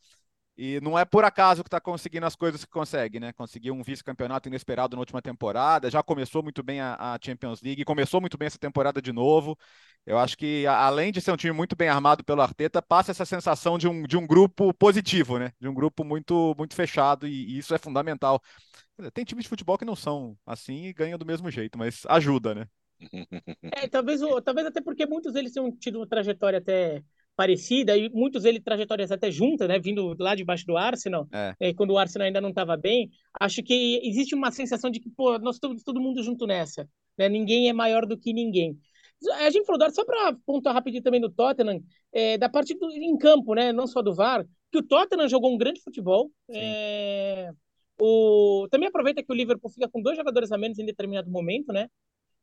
e 0.58 0.82
não 0.82 0.98
é 0.98 1.06
por 1.06 1.24
acaso 1.24 1.64
que 1.64 1.68
está 1.68 1.80
conseguindo 1.80 2.26
as 2.26 2.36
coisas 2.36 2.66
que 2.66 2.72
consegue, 2.72 3.20
né? 3.20 3.32
Conseguiu 3.32 3.76
um 3.76 3.84
vice-campeonato 3.84 4.50
inesperado 4.50 4.96
na 4.96 5.00
última 5.00 5.22
temporada, 5.22 5.92
já 5.92 6.02
começou 6.02 6.42
muito 6.42 6.64
bem 6.64 6.82
a, 6.82 6.96
a, 7.14 7.20
Champions 7.24 7.62
League, 7.62 7.86
começou 7.86 8.20
muito 8.20 8.38
bem 8.38 8.48
essa 8.48 8.58
temporada 8.58 9.00
de 9.00 9.14
novo. 9.14 9.56
Eu 10.04 10.18
acho 10.18 10.36
que, 10.36 10.66
além 10.66 11.12
de 11.12 11.22
ser 11.22 11.32
um 11.32 11.38
time 11.38 11.54
muito 11.54 11.76
bem 11.76 11.90
armado 11.90 12.24
pelo 12.24 12.42
Arteta, 12.42 12.82
passa 12.82 13.12
essa 13.12 13.26
sensação 13.26 13.78
de 13.78 13.88
um, 13.88 14.02
de 14.04 14.18
um 14.18 14.26
grupo 14.26 14.74
positivo, 14.74 15.38
né? 15.38 15.52
De 15.60 15.68
um 15.68 15.74
grupo 15.74 16.04
muito, 16.04 16.56
muito 16.58 16.74
fechado, 16.74 17.28
e, 17.28 17.56
e 17.56 17.58
isso 17.60 17.76
é 17.76 17.78
fundamental. 17.78 18.42
Tem 19.14 19.24
times 19.24 19.44
de 19.44 19.50
futebol 19.50 19.78
que 19.78 19.86
não 19.86 19.96
são 19.96 20.36
assim 20.44 20.86
e 20.86 20.94
ganham 20.94 21.20
do 21.20 21.26
mesmo 21.26 21.52
jeito, 21.52 21.78
mas 21.78 22.02
ajuda, 22.08 22.56
né? 22.56 22.68
É, 23.76 23.88
talvez, 23.88 24.22
talvez 24.44 24.66
até 24.66 24.82
porque 24.82 25.06
muitos 25.06 25.34
deles 25.34 25.54
tenham 25.54 25.72
tido 25.72 26.00
uma 26.00 26.08
trajetória 26.08 26.58
até 26.58 27.04
parecida, 27.38 27.96
e 27.96 28.10
muitos 28.10 28.46
ele 28.46 28.60
trajetórias 28.60 29.12
até 29.12 29.30
juntas, 29.30 29.68
né, 29.68 29.78
vindo 29.78 30.16
lá 30.20 30.34
debaixo 30.34 30.66
do 30.66 30.76
Arsenal, 30.76 31.28
é. 31.32 31.54
É, 31.60 31.74
quando 31.74 31.92
o 31.92 31.98
Arsenal 31.98 32.26
ainda 32.26 32.42
não 32.42 32.50
estava 32.50 32.76
bem, 32.76 33.12
acho 33.40 33.62
que 33.62 34.02
existe 34.04 34.34
uma 34.34 34.50
sensação 34.50 34.90
de 34.90 35.00
que, 35.00 35.08
pô, 35.12 35.38
nós 35.38 35.58
estamos 35.58 35.84
todo 35.84 36.02
mundo 36.02 36.24
junto 36.24 36.48
nessa, 36.48 36.90
né, 37.16 37.30
ninguém 37.30 37.70
é 37.70 37.74
maior 37.74 38.08
do 38.08 38.18
que 38.18 38.34
ninguém. 38.34 38.76
A 39.36 39.50
gente 39.52 39.66
falou, 39.66 39.90
só 39.92 40.04
para 40.04 40.36
pontuar 40.48 40.74
rapidinho 40.74 41.04
também 41.04 41.22
do 41.22 41.30
Tottenham, 41.30 41.80
é, 42.12 42.40
da 42.40 42.50
parte 42.50 42.74
do, 42.74 42.90
em 42.92 43.16
campo, 43.18 43.54
né, 43.54 43.72
não 43.72 43.86
só 43.86 44.02
do 44.02 44.16
VAR, 44.16 44.44
que 44.72 44.80
o 44.80 44.84
Tottenham 44.84 45.30
jogou 45.30 45.54
um 45.54 45.58
grande 45.58 45.80
futebol, 45.82 46.32
é, 46.50 47.52
o, 48.02 48.68
também 48.72 48.90
aproveita 48.90 49.22
que 49.22 49.32
o 49.32 49.36
Liverpool 49.36 49.70
fica 49.70 49.88
com 49.88 50.02
dois 50.02 50.18
jogadores 50.18 50.52
a 50.52 50.58
menos 50.58 50.80
em 50.80 50.86
determinado 50.86 51.30
momento, 51.30 51.72
né, 51.72 51.88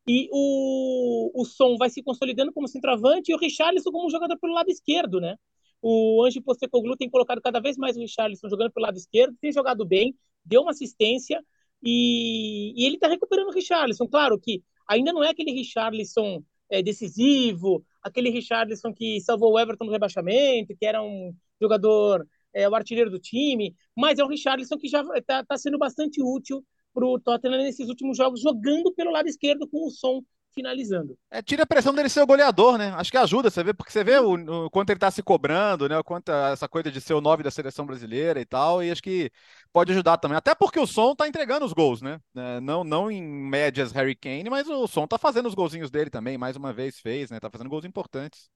e 0.07 0.29
o, 0.33 1.31
o 1.35 1.45
Som 1.45 1.77
vai 1.77 1.89
se 1.91 2.03
consolidando 2.03 2.53
como 2.53 2.69
centroavante 2.69 3.33
e 3.33 3.35
o 3.35 3.39
Richarlison 3.39 3.91
como 3.91 4.11
jogador 4.11 4.39
pelo 4.39 4.53
lado 4.53 4.71
esquerdo, 4.71 5.21
né? 5.21 5.37
O 5.81 6.25
Ange 6.25 6.41
Postecoglou 6.41 6.97
tem 6.97 7.11
colocado 7.11 7.41
cada 7.41 7.61
vez 7.61 7.77
mais 7.77 7.97
o 7.97 8.01
Richarlison 8.01 8.49
jogando 8.49 8.73
pelo 8.73 8.87
lado 8.87 8.97
esquerdo, 8.97 9.37
tem 9.41 9.53
jogado 9.53 9.85
bem, 9.85 10.15
deu 10.45 10.63
uma 10.63 10.71
assistência 10.71 11.43
e, 11.83 12.73
e 12.77 12.87
ele 12.87 12.97
está 12.97 13.09
recuperando 13.09 13.49
o 13.49 13.53
Richarlison. 13.53 14.07
Claro 14.07 14.39
que 14.39 14.63
ainda 14.89 15.13
não 15.13 15.23
é 15.23 15.31
aquele 15.31 15.53
Richarlison 15.53 16.43
é, 16.71 16.83
decisivo, 16.83 17.85
aquele 18.03 18.31
Richarlison 18.31 18.93
que 18.93 19.21
salvou 19.21 19.53
o 19.53 19.59
Everton 19.59 19.85
no 19.85 19.93
rebaixamento, 19.93 20.75
que 20.77 20.87
era 20.87 21.03
um 21.03 21.35
jogador, 21.61 22.27
é, 22.53 22.69
o 22.69 22.75
artilheiro 22.75 23.11
do 23.11 23.19
time, 23.19 23.75
mas 23.97 24.19
é 24.19 24.25
um 24.25 24.29
Richarlison 24.29 24.79
que 24.79 24.89
já 24.89 25.03
está 25.17 25.45
tá 25.45 25.57
sendo 25.59 25.79
bastante 25.79 26.23
útil 26.23 26.65
para 26.95 27.05
o 27.05 27.19
Tottenham 27.19 27.59
nesses 27.59 27.89
últimos 27.89 28.17
jogos, 28.17 28.41
jogando 28.41 28.95
pelo 28.95 29.11
lado 29.11 29.29
esquerdo 29.29 29.69
com 29.69 29.87
o 29.87 29.91
som 29.91 30.23
finalizando. 30.55 31.19
É, 31.31 31.43
tira 31.43 31.65
a 31.65 31.67
pressão 31.67 31.93
dele 31.93 32.09
ser 32.09 32.23
o 32.23 32.27
goleador, 32.27 32.79
né? 32.79 32.91
Acho 32.91 33.11
que 33.11 33.17
ajuda, 33.17 33.51
você 33.51 33.63
vê, 33.63 33.75
porque 33.75 33.91
você 33.93 34.05
vê 34.05 34.19
o, 34.19 34.67
o 34.67 34.71
quanto 34.71 34.91
ele 34.91 35.01
tá 35.01 35.11
se 35.11 35.23
cobrando, 35.23 35.89
né? 35.89 35.99
O 35.99 36.05
quanto 36.05 36.31
essa 36.31 36.69
coisa 36.69 36.91
de 36.91 37.01
ser 37.01 37.15
o 37.15 37.21
9 37.21 37.43
da 37.43 37.51
seleção 37.51 37.85
brasileira 37.85 38.41
e 38.41 38.45
tal, 38.45 38.83
e 38.83 38.91
acho 38.91 39.03
que 39.03 39.31
pode 39.73 39.91
ajudar 39.93 40.17
também. 40.19 40.39
Até 40.39 40.55
porque 40.55 40.79
o 40.79 40.87
som 40.87 41.15
tá 41.15 41.27
entregando 41.27 41.67
os 41.67 41.73
gols, 41.73 42.01
né? 42.01 42.21
É, 42.37 42.61
não, 42.61 42.85
não 42.85 43.11
em 43.11 43.23
médias 43.23 43.91
Harry 43.93 44.15
Kane, 44.15 44.49
mas 44.49 44.69
o 44.69 44.87
som 44.87 45.07
tá 45.07 45.19
fazendo 45.19 45.47
os 45.47 45.55
golzinhos 45.55 45.91
dele 45.91 46.09
também, 46.09 46.39
mais 46.39 46.57
uma 46.57 46.73
vez 46.73 47.01
fez, 47.01 47.31
né? 47.31 47.41
Tá 47.41 47.51
fazendo 47.51 47.69
gols 47.69 47.85
importantes. 47.85 48.49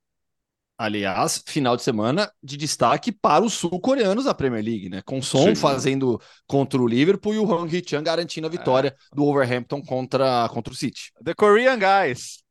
Aliás, 0.80 1.42
final 1.44 1.76
de 1.76 1.82
semana 1.82 2.30
de 2.40 2.56
destaque 2.56 3.10
para 3.10 3.44
os 3.44 3.52
sul-coreanos 3.54 4.26
da 4.26 4.32
Premier 4.32 4.64
League, 4.64 4.88
né? 4.88 5.02
Com 5.04 5.20
Son 5.20 5.48
Sim. 5.48 5.54
fazendo 5.56 6.20
contra 6.46 6.80
o 6.80 6.86
Liverpool 6.86 7.34
e 7.34 7.38
o 7.38 7.50
Hong 7.50 7.74
Hee-chan 7.74 8.00
garantindo 8.00 8.46
a 8.46 8.50
vitória 8.50 8.96
é. 8.96 9.16
do 9.16 9.24
Overhampton 9.24 9.82
contra, 9.82 10.48
contra 10.50 10.72
o 10.72 10.76
City. 10.76 11.10
The 11.24 11.34
Korean 11.34 11.76
Guys. 11.80 12.44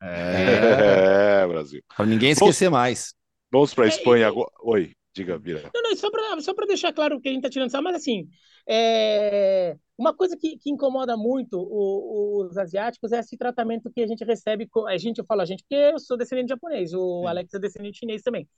É, 0.00 1.42
é 1.42 1.46
Brasil. 1.48 1.82
Para 1.96 2.06
ninguém 2.06 2.30
esquecer 2.30 2.66
vamos, 2.66 2.78
mais. 2.78 3.14
Vamos 3.50 3.74
para 3.74 3.86
a 3.86 3.88
Espanha 3.88 4.28
agora. 4.28 4.50
Oi, 4.62 4.94
diga, 5.14 5.38
Vira. 5.38 5.70
Não, 5.74 5.82
não, 5.82 5.96
só 5.96 6.10
para 6.10 6.40
só 6.40 6.52
deixar 6.66 6.92
claro 6.92 7.20
que 7.20 7.28
a 7.28 7.32
gente 7.32 7.40
está 7.40 7.50
tirando 7.50 7.70
sal, 7.70 7.82
mas 7.82 7.96
assim, 7.96 8.28
é... 8.68 9.76
uma 9.98 10.14
coisa 10.14 10.36
que, 10.36 10.56
que 10.58 10.70
incomoda 10.70 11.16
muito 11.16 11.58
o, 11.58 12.46
os 12.46 12.56
asiáticos 12.56 13.12
é 13.12 13.18
esse 13.18 13.36
tratamento 13.36 13.90
que 13.90 14.02
a 14.02 14.06
gente 14.06 14.24
recebe. 14.24 14.68
A 14.86 14.96
gente, 14.96 15.18
eu 15.18 15.24
falo 15.24 15.42
a 15.42 15.44
gente 15.44 15.62
porque 15.62 15.74
eu 15.74 15.98
sou 15.98 16.16
descendente 16.16 16.50
japonês, 16.50 16.92
o 16.94 17.20
Sim. 17.22 17.26
Alex 17.26 17.54
é 17.54 17.58
descendente 17.58 17.98
chinês 17.98 18.22
também. 18.22 18.48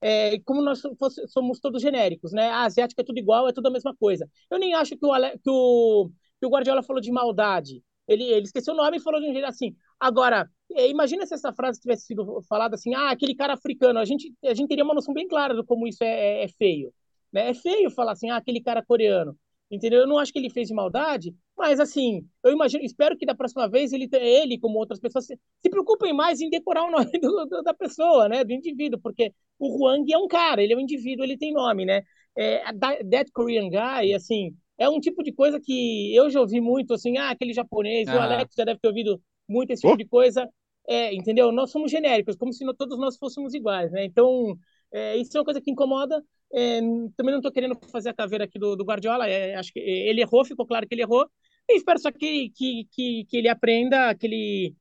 É, 0.00 0.38
como 0.40 0.60
nós 0.60 0.82
somos 1.28 1.58
todos 1.60 1.80
genéricos, 1.80 2.32
né? 2.32 2.50
A 2.50 2.64
asiática 2.64 3.00
é 3.00 3.04
tudo 3.04 3.18
igual, 3.18 3.48
é 3.48 3.52
tudo 3.52 3.68
a 3.68 3.70
mesma 3.70 3.94
coisa. 3.96 4.28
Eu 4.50 4.58
nem 4.58 4.74
acho 4.74 4.96
que 4.96 5.06
o, 5.06 5.12
Ale... 5.12 5.38
que 5.38 5.48
o, 5.50 6.10
que 6.38 6.46
o 6.46 6.50
Guardiola 6.50 6.82
falou 6.82 7.00
de 7.00 7.10
maldade. 7.10 7.82
Ele, 8.06 8.24
ele 8.24 8.42
esqueceu 8.44 8.74
o 8.74 8.76
nome 8.76 8.98
e 8.98 9.00
falou 9.00 9.20
de 9.20 9.28
um 9.28 9.32
jeito 9.32 9.46
assim. 9.46 9.74
Agora, 9.98 10.50
imagina 10.70 11.26
se 11.26 11.34
essa 11.34 11.52
frase 11.52 11.80
tivesse 11.80 12.06
sido 12.06 12.42
falada 12.48 12.74
assim, 12.74 12.94
ah, 12.94 13.10
aquele 13.10 13.34
cara 13.34 13.54
africano. 13.54 13.98
A 13.98 14.04
gente, 14.04 14.32
a 14.44 14.54
gente 14.54 14.68
teria 14.68 14.84
uma 14.84 14.94
noção 14.94 15.14
bem 15.14 15.28
clara 15.28 15.54
de 15.54 15.64
como 15.64 15.86
isso 15.86 16.02
é, 16.02 16.42
é, 16.42 16.44
é 16.44 16.48
feio. 16.48 16.92
Né? 17.32 17.50
É 17.50 17.54
feio 17.54 17.90
falar 17.90 18.12
assim, 18.12 18.30
ah, 18.30 18.36
aquele 18.36 18.60
cara 18.60 18.84
coreano. 18.84 19.36
Entendeu? 19.70 20.00
Eu 20.00 20.06
não 20.06 20.18
acho 20.18 20.32
que 20.32 20.38
ele 20.38 20.50
fez 20.50 20.68
de 20.68 20.74
maldade, 20.74 21.34
mas 21.56 21.80
assim, 21.80 22.28
eu 22.44 22.52
imagino, 22.52 22.84
espero 22.84 23.16
que 23.16 23.26
da 23.26 23.34
próxima 23.34 23.68
vez 23.68 23.92
ele, 23.92 24.08
ele 24.12 24.58
como 24.58 24.78
outras 24.78 25.00
pessoas, 25.00 25.26
se, 25.26 25.38
se 25.62 25.70
preocupem 25.70 26.12
mais 26.12 26.40
em 26.40 26.50
decorar 26.50 26.84
o 26.84 26.90
nome 26.90 27.10
do, 27.18 27.46
do, 27.46 27.62
da 27.62 27.74
pessoa, 27.74 28.28
né? 28.28 28.44
Do 28.44 28.52
indivíduo, 28.52 29.00
porque 29.00 29.32
o 29.58 29.76
Huang 29.76 30.12
é 30.12 30.18
um 30.18 30.28
cara, 30.28 30.62
ele 30.62 30.74
é 30.74 30.76
um 30.76 30.80
indivíduo, 30.80 31.24
ele 31.24 31.38
tem 31.38 31.52
nome, 31.52 31.84
né? 31.84 32.02
É, 32.36 32.62
That 33.10 33.30
Korean 33.32 33.68
Guy, 33.70 34.14
assim, 34.14 34.54
é 34.76 34.88
um 34.88 35.00
tipo 35.00 35.22
de 35.22 35.32
coisa 35.32 35.60
que 35.60 36.14
eu 36.14 36.28
já 36.30 36.40
ouvi 36.40 36.60
muito, 36.60 36.94
assim, 36.94 37.16
ah, 37.16 37.30
aquele 37.30 37.52
japonês, 37.52 38.08
ah. 38.08 38.16
o 38.16 38.20
Alex 38.20 38.54
já 38.56 38.64
deve 38.64 38.80
ter 38.80 38.88
ouvido 38.88 39.20
muito 39.48 39.70
esse 39.70 39.82
tipo 39.82 39.94
oh. 39.94 39.96
de 39.96 40.06
coisa. 40.06 40.48
É, 40.86 41.14
entendeu? 41.14 41.50
Nós 41.50 41.70
somos 41.70 41.90
genéricos, 41.90 42.36
como 42.36 42.52
se 42.52 42.64
todos 42.76 42.98
nós 42.98 43.16
fôssemos 43.16 43.54
iguais, 43.54 43.90
né? 43.90 44.04
Então, 44.04 44.56
é, 44.92 45.16
isso 45.16 45.36
é 45.36 45.40
uma 45.40 45.44
coisa 45.44 45.60
que 45.60 45.70
incomoda. 45.70 46.22
É, 46.52 46.80
também 47.16 47.32
não 47.32 47.38
estou 47.38 47.50
querendo 47.50 47.76
fazer 47.90 48.10
a 48.10 48.14
caveira 48.14 48.44
aqui 48.44 48.58
do, 48.58 48.76
do 48.76 48.84
Guardiola. 48.84 49.28
É, 49.28 49.54
acho 49.54 49.72
que 49.72 49.80
ele 49.80 50.20
errou, 50.20 50.44
ficou 50.44 50.66
claro 50.66 50.86
que 50.86 50.94
ele 50.94 51.02
errou. 51.02 51.28
E 51.68 51.76
espero 51.76 51.98
só 51.98 52.12
que, 52.12 52.50
que, 52.50 52.86
que, 52.90 53.24
que 53.24 53.36
ele 53.36 53.48
aprenda, 53.48 54.14
que 54.14 54.26
ele 54.26 54.74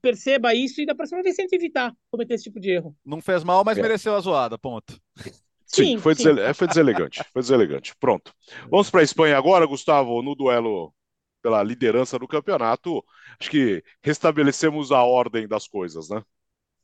perceba 0.00 0.54
isso 0.54 0.80
e 0.80 0.86
da 0.86 0.94
próxima 0.94 1.22
vez 1.22 1.36
tente 1.36 1.54
evitar 1.54 1.94
cometer 2.10 2.34
esse 2.34 2.44
tipo 2.44 2.58
de 2.58 2.70
erro. 2.70 2.96
Não 3.04 3.20
fez 3.20 3.44
mal, 3.44 3.64
mas 3.64 3.78
é. 3.78 3.82
mereceu 3.82 4.14
a 4.14 4.20
zoada, 4.20 4.58
ponto. 4.58 5.00
Sim, 5.64 5.84
sim 5.84 5.98
foi, 5.98 6.14
sim. 6.14 6.24
Desele... 6.24 6.52
foi 6.52 6.66
deselegante. 6.68 7.24
Foi 7.32 7.40
deselegante. 7.40 7.96
Pronto. 7.98 8.34
Vamos 8.70 8.90
para 8.90 9.00
a 9.00 9.04
Espanha 9.04 9.38
agora, 9.38 9.64
Gustavo, 9.64 10.20
no 10.20 10.34
duelo 10.34 10.92
pela 11.42 11.62
liderança 11.62 12.18
do 12.18 12.28
campeonato. 12.28 13.04
Acho 13.40 13.50
que 13.50 13.84
restabelecemos 14.02 14.92
a 14.92 15.02
ordem 15.02 15.48
das 15.48 15.66
coisas, 15.66 16.08
né? 16.08 16.22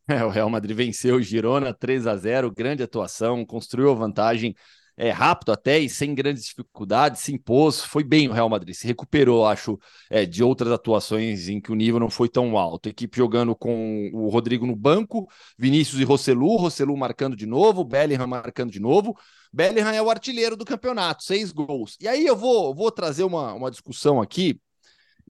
É, 0.09 0.25
o 0.25 0.31
Real 0.31 0.49
Madrid 0.49 0.75
venceu 0.75 1.17
o 1.17 1.23
Girona 1.23 1.75
3 1.75 2.07
a 2.07 2.17
0, 2.17 2.51
grande 2.51 2.83
atuação, 2.83 3.45
construiu 3.45 3.91
a 3.91 3.95
vantagem 3.95 4.55
é, 4.99 5.11
rápido 5.11 5.53
até 5.53 5.79
e 5.79 5.89
sem 5.89 6.13
grandes 6.13 6.45
dificuldades, 6.45 7.21
se 7.21 7.33
impôs, 7.33 7.81
foi 7.81 8.03
bem 8.03 8.29
o 8.29 8.33
Real 8.33 8.49
Madrid, 8.49 8.75
se 8.75 8.87
recuperou, 8.87 9.47
acho, 9.47 9.79
é, 10.11 10.27
de 10.27 10.43
outras 10.43 10.73
atuações 10.73 11.49
em 11.49 11.61
que 11.61 11.71
o 11.71 11.75
nível 11.77 12.01
não 12.01 12.11
foi 12.11 12.29
tão 12.29 12.59
alto. 12.59 12.89
A 12.89 12.91
equipe 12.91 13.17
jogando 13.17 13.55
com 13.55 14.11
o 14.13 14.29
Rodrigo 14.29 14.67
no 14.67 14.75
banco, 14.75 15.29
Vinícius 15.57 16.01
e 16.01 16.05
Rossellu, 16.05 16.57
Rossellu 16.57 16.97
marcando 16.97 17.37
de 17.37 17.47
novo, 17.47 17.85
Bellingham 17.85 18.27
marcando 18.27 18.73
de 18.73 18.81
novo. 18.81 19.17
Bellingham 19.53 19.93
é 19.93 20.03
o 20.03 20.11
artilheiro 20.11 20.57
do 20.57 20.65
campeonato, 20.65 21.23
seis 21.23 21.53
gols. 21.53 21.97
E 22.01 22.09
aí 22.09 22.27
eu 22.27 22.37
vou, 22.37 22.75
vou 22.75 22.91
trazer 22.91 23.23
uma, 23.23 23.55
uma 23.55 23.71
discussão 23.71 24.21
aqui 24.21 24.61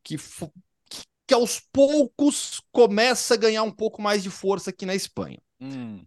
que 0.02 0.16
que 1.28 1.34
aos 1.34 1.60
poucos 1.60 2.62
começa 2.72 3.34
a 3.34 3.36
ganhar 3.36 3.62
um 3.62 3.70
pouco 3.70 4.00
mais 4.00 4.22
de 4.22 4.30
força 4.30 4.70
aqui 4.70 4.86
na 4.86 4.94
Espanha. 4.94 5.38
Hum. 5.60 6.02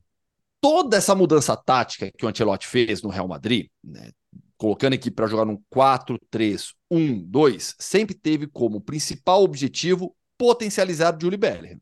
Toda 0.62 0.98
essa 0.98 1.16
mudança 1.16 1.58
tática 1.58 2.12
que 2.16 2.24
o 2.24 2.30
Ancelotti 2.30 2.68
fez 2.68 3.02
no 3.02 3.10
Real 3.10 3.28
Madrid, 3.28 3.68
né, 3.84 4.12
colocando 4.58 4.94
a 4.94 4.96
equipe 4.96 5.16
para 5.16 5.26
jogar 5.26 5.44
num 5.44 5.60
4-3-1-2, 5.74 7.74
sempre 7.80 8.14
teve 8.14 8.46
como 8.46 8.80
principal 8.80 9.44
objetivo 9.44 10.16
potencializar 10.38 11.18
o 11.18 11.20
Julie 11.20 11.38
Bellingham. 11.38 11.82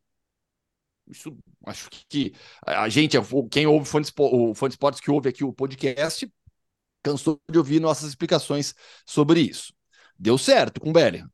Isso 1.10 1.38
acho 1.65 1.89
que 2.08 2.34
a 2.65 2.88
gente, 2.88 3.18
quem 3.52 3.68
ouve 3.68 3.84
o 3.84 4.54
Fone 4.54 4.72
Esportes 4.72 5.02
que 5.02 5.12
ouve 5.12 5.28
aqui 5.28 5.44
o 5.44 5.52
podcast, 5.52 6.32
cansou 7.04 7.38
de 7.52 7.58
ouvir 7.58 7.82
nossas 7.82 8.08
explicações 8.10 8.74
sobre 9.06 9.42
isso. 9.42 9.74
Deu 10.18 10.38
certo 10.38 10.80
com 10.80 10.92
o 10.92 10.94
Bellingham. 10.94 11.30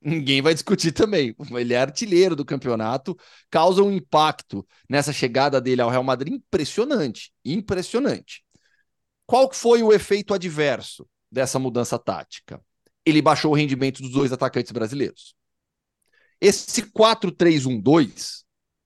Ninguém 0.00 0.40
vai 0.40 0.54
discutir 0.54 0.92
também. 0.92 1.34
Ele 1.50 1.74
é 1.74 1.78
artilheiro 1.78 2.36
do 2.36 2.44
campeonato, 2.44 3.16
causa 3.50 3.82
um 3.82 3.92
impacto 3.92 4.66
nessa 4.88 5.12
chegada 5.12 5.60
dele 5.60 5.82
ao 5.82 5.90
Real 5.90 6.04
Madrid 6.04 6.34
impressionante, 6.34 7.32
impressionante. 7.44 8.44
Qual 9.26 9.52
foi 9.52 9.82
o 9.82 9.92
efeito 9.92 10.32
adverso 10.32 11.06
dessa 11.30 11.58
mudança 11.58 11.98
tática? 11.98 12.60
Ele 13.04 13.20
baixou 13.20 13.52
o 13.52 13.54
rendimento 13.54 14.00
dos 14.00 14.12
dois 14.12 14.32
atacantes 14.32 14.72
brasileiros. 14.72 15.34
Esse 16.40 16.82
4-3-1-2 16.82 18.44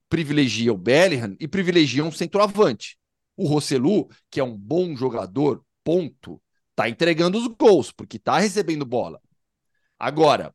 privilegia 0.08 0.72
o 0.72 0.76
Bellingham 0.76 1.36
e 1.38 1.46
privilegia 1.46 2.04
um 2.04 2.10
centroavante. 2.10 2.98
O 3.36 3.46
Rosselu, 3.46 4.08
que 4.30 4.40
é 4.40 4.44
um 4.44 4.56
bom 4.56 4.96
jogador, 4.96 5.64
ponto, 5.84 6.40
tá 6.74 6.88
entregando 6.88 7.38
os 7.38 7.46
gols, 7.46 7.92
porque 7.92 8.18
tá 8.18 8.38
recebendo 8.38 8.84
bola. 8.84 9.20
Agora, 9.98 10.54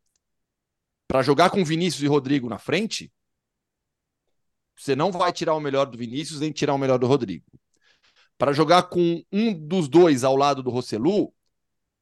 para 1.07 1.21
jogar 1.21 1.49
com 1.49 1.63
Vinícius 1.63 2.03
e 2.03 2.07
Rodrigo 2.07 2.49
na 2.49 2.59
frente, 2.59 3.11
você 4.75 4.95
não 4.95 5.11
vai 5.11 5.31
tirar 5.31 5.55
o 5.55 5.59
melhor 5.59 5.85
do 5.85 5.97
Vinícius 5.97 6.39
nem 6.39 6.51
tirar 6.51 6.73
o 6.73 6.77
melhor 6.77 6.99
do 6.99 7.07
Rodrigo. 7.07 7.45
Para 8.37 8.53
jogar 8.53 8.83
com 8.83 9.23
um 9.31 9.53
dos 9.53 9.87
dois 9.87 10.23
ao 10.23 10.35
lado 10.35 10.61
do 10.61 10.69
Rosselu, 10.69 11.33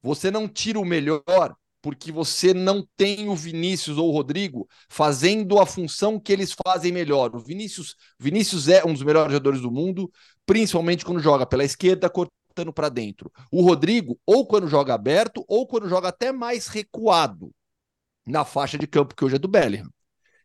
você 0.01 0.29
não 0.29 0.47
tira 0.47 0.79
o 0.79 0.85
melhor 0.85 1.55
porque 1.81 2.11
você 2.11 2.51
não 2.51 2.85
tem 2.97 3.29
o 3.29 3.35
Vinícius 3.35 3.97
ou 3.97 4.09
o 4.09 4.11
Rodrigo 4.11 4.67
fazendo 4.89 5.59
a 5.59 5.67
função 5.67 6.19
que 6.19 6.33
eles 6.33 6.51
fazem 6.65 6.91
melhor. 6.91 7.33
O 7.35 7.39
Vinícius, 7.39 7.95
Vinícius 8.19 8.67
é 8.67 8.83
um 8.83 8.91
dos 8.91 9.03
melhores 9.03 9.31
jogadores 9.31 9.61
do 9.61 9.71
mundo, 9.71 10.11
principalmente 10.47 11.05
quando 11.05 11.19
joga 11.19 11.45
pela 11.45 11.63
esquerda, 11.63 12.09
cortando 12.09 12.73
para 12.73 12.89
dentro. 12.89 13.31
O 13.51 13.61
Rodrigo, 13.61 14.19
ou 14.25 14.47
quando 14.47 14.67
joga 14.67 14.95
aberto, 14.95 15.45
ou 15.47 15.67
quando 15.67 15.87
joga 15.87 16.07
até 16.09 16.31
mais 16.31 16.65
recuado 16.65 17.53
na 18.25 18.43
faixa 18.45 18.77
de 18.77 18.87
campo 18.87 19.15
que 19.15 19.23
hoje 19.23 19.35
é 19.35 19.39
do 19.39 19.47
Bellingham. 19.47 19.89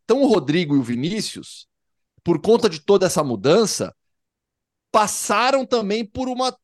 Então 0.04 0.22
o 0.22 0.26
Rodrigo 0.26 0.74
e 0.74 0.78
o 0.78 0.82
Vinícius, 0.82 1.66
por 2.22 2.40
conta 2.40 2.68
de 2.68 2.80
toda 2.80 3.06
essa 3.06 3.22
mudança, 3.24 3.94
passaram 4.90 5.64
também 5.64 6.04
por 6.04 6.28
uma 6.28 6.56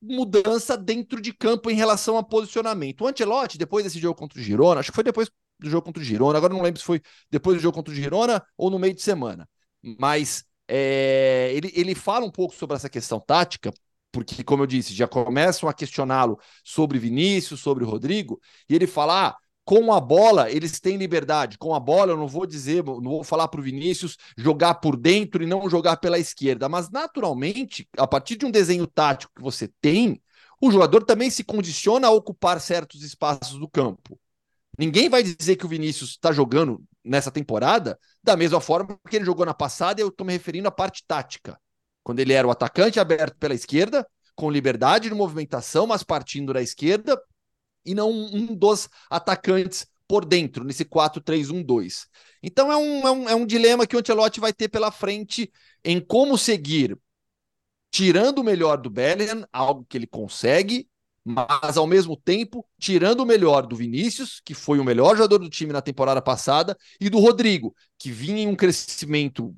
mudança 0.00 0.76
dentro 0.76 1.20
de 1.20 1.32
campo 1.32 1.70
em 1.70 1.74
relação 1.74 2.16
a 2.16 2.22
posicionamento. 2.22 3.02
O 3.02 3.06
Ancelotti, 3.06 3.58
depois 3.58 3.84
desse 3.84 3.98
jogo 3.98 4.18
contra 4.18 4.38
o 4.38 4.42
Girona, 4.42 4.80
acho 4.80 4.90
que 4.90 4.94
foi 4.94 5.04
depois 5.04 5.30
do 5.58 5.70
jogo 5.70 5.84
contra 5.84 6.02
o 6.02 6.04
Girona, 6.04 6.38
agora 6.38 6.52
não 6.52 6.62
lembro 6.62 6.80
se 6.80 6.86
foi 6.86 7.00
depois 7.30 7.56
do 7.56 7.62
jogo 7.62 7.74
contra 7.74 7.92
o 7.92 7.96
Girona 7.96 8.44
ou 8.56 8.70
no 8.70 8.78
meio 8.78 8.94
de 8.94 9.02
semana, 9.02 9.48
mas 9.82 10.44
é, 10.68 11.50
ele, 11.54 11.72
ele 11.74 11.94
fala 11.94 12.24
um 12.24 12.30
pouco 12.30 12.54
sobre 12.54 12.76
essa 12.76 12.90
questão 12.90 13.18
tática, 13.20 13.72
porque, 14.12 14.42
como 14.44 14.62
eu 14.62 14.66
disse, 14.66 14.94
já 14.94 15.06
começam 15.06 15.68
a 15.68 15.74
questioná-lo 15.74 16.38
sobre 16.64 16.98
Vinícius, 16.98 17.60
sobre 17.60 17.84
o 17.84 17.88
Rodrigo, 17.88 18.40
e 18.68 18.74
ele 18.74 18.86
fala: 18.86 19.28
ah, 19.28 19.36
com 19.66 19.92
a 19.92 20.00
bola, 20.00 20.48
eles 20.48 20.78
têm 20.78 20.96
liberdade. 20.96 21.58
Com 21.58 21.74
a 21.74 21.80
bola, 21.80 22.12
eu 22.12 22.16
não 22.16 22.28
vou 22.28 22.46
dizer, 22.46 22.84
não 22.84 23.02
vou 23.02 23.24
falar 23.24 23.48
para 23.48 23.60
o 23.60 23.62
Vinícius 23.64 24.16
jogar 24.38 24.76
por 24.76 24.96
dentro 24.96 25.42
e 25.42 25.46
não 25.46 25.68
jogar 25.68 25.96
pela 25.96 26.20
esquerda. 26.20 26.68
Mas, 26.68 26.88
naturalmente, 26.88 27.88
a 27.98 28.06
partir 28.06 28.36
de 28.36 28.46
um 28.46 28.50
desenho 28.50 28.86
tático 28.86 29.32
que 29.34 29.42
você 29.42 29.68
tem, 29.80 30.22
o 30.60 30.70
jogador 30.70 31.02
também 31.02 31.30
se 31.30 31.42
condiciona 31.42 32.06
a 32.06 32.12
ocupar 32.12 32.60
certos 32.60 33.02
espaços 33.02 33.58
do 33.58 33.68
campo. 33.68 34.16
Ninguém 34.78 35.08
vai 35.08 35.24
dizer 35.24 35.56
que 35.56 35.66
o 35.66 35.68
Vinícius 35.68 36.10
está 36.10 36.30
jogando 36.30 36.80
nessa 37.04 37.32
temporada 37.32 37.98
da 38.22 38.36
mesma 38.36 38.60
forma 38.60 38.96
que 39.10 39.16
ele 39.16 39.24
jogou 39.24 39.44
na 39.44 39.54
passada, 39.54 40.00
e 40.00 40.04
eu 40.04 40.08
estou 40.08 40.24
me 40.24 40.32
referindo 40.32 40.68
à 40.68 40.70
parte 40.70 41.02
tática. 41.04 41.58
Quando 42.04 42.20
ele 42.20 42.32
era 42.32 42.46
o 42.46 42.52
atacante 42.52 43.00
aberto 43.00 43.36
pela 43.36 43.54
esquerda, 43.54 44.06
com 44.36 44.48
liberdade 44.48 45.08
de 45.08 45.14
movimentação, 45.14 45.88
mas 45.88 46.04
partindo 46.04 46.52
da 46.52 46.62
esquerda, 46.62 47.20
e 47.86 47.94
não 47.94 48.10
um 48.10 48.54
dos 48.54 48.88
atacantes 49.08 49.86
por 50.08 50.24
dentro, 50.24 50.64
nesse 50.64 50.84
4-3-1-2. 50.84 52.06
Então 52.42 52.70
é 52.70 52.76
um, 52.76 53.06
é, 53.06 53.10
um, 53.10 53.28
é 53.30 53.34
um 53.34 53.46
dilema 53.46 53.86
que 53.86 53.96
o 53.96 53.98
Ancelotti 53.98 54.40
vai 54.40 54.52
ter 54.52 54.68
pela 54.68 54.90
frente 54.90 55.50
em 55.84 56.00
como 56.00 56.38
seguir, 56.38 56.96
tirando 57.90 58.38
o 58.40 58.44
melhor 58.44 58.78
do 58.78 58.90
Bellingham, 58.90 59.46
algo 59.52 59.84
que 59.88 59.96
ele 59.96 60.06
consegue, 60.06 60.88
mas 61.24 61.76
ao 61.76 61.86
mesmo 61.86 62.16
tempo 62.16 62.64
tirando 62.78 63.20
o 63.20 63.26
melhor 63.26 63.66
do 63.66 63.74
Vinícius, 63.74 64.40
que 64.44 64.54
foi 64.54 64.78
o 64.78 64.84
melhor 64.84 65.16
jogador 65.16 65.38
do 65.38 65.50
time 65.50 65.72
na 65.72 65.82
temporada 65.82 66.22
passada, 66.22 66.76
e 67.00 67.10
do 67.10 67.18
Rodrigo, 67.18 67.74
que 67.98 68.12
vinha 68.12 68.42
em 68.42 68.46
um 68.46 68.54
crescimento 68.54 69.56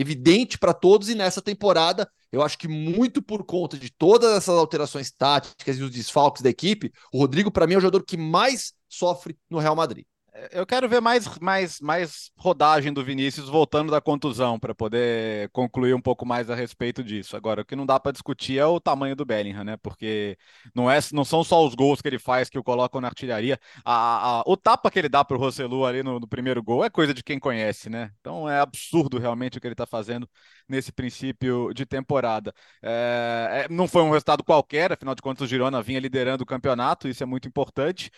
evidente 0.00 0.58
para 0.58 0.72
todos, 0.72 1.08
e 1.08 1.14
nessa 1.14 1.42
temporada 1.42 2.10
eu 2.32 2.42
acho 2.42 2.56
que 2.56 2.68
muito 2.68 3.20
por 3.20 3.44
conta 3.44 3.76
de 3.76 3.90
todas 3.90 4.36
essas 4.36 4.56
alterações 4.56 5.10
táticas 5.10 5.78
e 5.78 5.82
os 5.82 5.90
desfalques 5.90 6.42
da 6.42 6.50
equipe, 6.50 6.92
o 7.12 7.18
Rodrigo, 7.18 7.50
para 7.50 7.66
mim, 7.66 7.74
é 7.74 7.78
o 7.78 7.80
jogador 7.80 8.04
que 8.04 8.16
mais 8.16 8.72
sofre 8.88 9.36
no 9.48 9.58
Real 9.58 9.74
Madrid. 9.74 10.04
Eu 10.52 10.64
quero 10.64 10.88
ver 10.88 11.00
mais, 11.00 11.38
mais, 11.38 11.80
mais 11.80 12.30
rodagem 12.36 12.92
do 12.92 13.04
Vinícius 13.04 13.48
voltando 13.48 13.90
da 13.90 14.00
contusão 14.00 14.58
para 14.58 14.74
poder 14.74 15.50
concluir 15.50 15.94
um 15.94 16.00
pouco 16.00 16.24
mais 16.24 16.48
a 16.48 16.54
respeito 16.54 17.02
disso. 17.04 17.36
Agora, 17.36 17.62
o 17.62 17.64
que 17.64 17.76
não 17.76 17.84
dá 17.84 18.00
para 18.00 18.12
discutir 18.12 18.58
é 18.58 18.64
o 18.64 18.80
tamanho 18.80 19.14
do 19.14 19.24
Bellingham, 19.24 19.64
né? 19.64 19.76
Porque 19.76 20.38
não, 20.74 20.90
é, 20.90 20.98
não 21.12 21.24
são 21.24 21.44
só 21.44 21.64
os 21.66 21.74
gols 21.74 22.00
que 22.00 22.08
ele 22.08 22.18
faz 22.18 22.48
que 22.48 22.58
o 22.58 22.62
colocam 22.64 23.00
na 23.00 23.08
artilharia. 23.08 23.58
A, 23.84 24.40
a, 24.40 24.42
o 24.46 24.56
tapa 24.56 24.90
que 24.90 24.98
ele 24.98 25.08
dá 25.08 25.24
para 25.24 25.36
o 25.36 25.40
Rossellu 25.40 25.84
ali 25.84 26.02
no, 26.02 26.18
no, 26.18 26.28
primeiro 26.28 26.62
gol 26.62 26.84
é 26.84 26.90
coisa 26.90 27.12
de 27.12 27.22
quem 27.22 27.38
conhece, 27.38 27.90
né? 27.90 28.10
Então 28.20 28.48
é 28.48 28.60
absurdo 28.60 29.18
realmente 29.18 29.58
o 29.58 29.60
que 29.60 29.66
ele 29.66 29.74
está 29.74 29.86
fazendo 29.86 30.28
nesse 30.68 30.92
princípio 30.92 31.72
de 31.74 31.84
temporada. 31.84 32.54
É, 32.82 33.66
é, 33.66 33.72
não 33.72 33.86
foi 33.86 34.02
um 34.02 34.10
resultado 34.10 34.42
qualquer, 34.44 34.92
afinal 34.92 35.14
de 35.14 35.22
contas 35.22 35.42
o 35.42 35.46
Girona 35.46 35.82
vinha 35.82 36.00
liderando 36.00 36.44
o 36.44 36.46
campeonato, 36.46 37.08
isso 37.08 37.22
é 37.22 37.26
muito 37.26 37.48
importante 37.48 38.10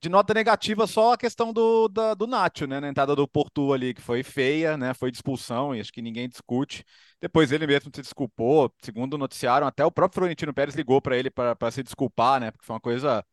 de 0.00 0.08
nota 0.08 0.32
negativa 0.32 0.86
só 0.86 1.12
a 1.12 1.18
questão 1.18 1.52
do, 1.52 1.88
da, 1.88 2.14
do 2.14 2.26
Nacho, 2.26 2.66
né? 2.66 2.80
Na 2.80 2.88
entrada 2.88 3.14
do 3.14 3.28
Porto 3.28 3.72
ali, 3.72 3.92
que 3.94 4.00
foi 4.00 4.22
feia, 4.22 4.76
né? 4.76 4.94
Foi 4.94 5.10
de 5.10 5.18
expulsão 5.18 5.74
e 5.74 5.80
acho 5.80 5.92
que 5.92 6.00
ninguém 6.00 6.28
discute. 6.28 6.84
Depois 7.20 7.52
ele 7.52 7.66
mesmo 7.66 7.90
se 7.94 8.00
desculpou, 8.00 8.72
segundo 8.82 9.18
noticiaram, 9.18 9.66
até 9.66 9.84
o 9.84 9.90
próprio 9.92 10.20
Florentino 10.20 10.54
Pérez 10.54 10.74
ligou 10.74 11.02
para 11.02 11.16
ele 11.18 11.30
para 11.30 11.70
se 11.70 11.82
desculpar, 11.82 12.40
né? 12.40 12.50
Porque 12.50 12.64
foi 12.64 12.74
uma 12.74 12.80
coisa 12.80 13.24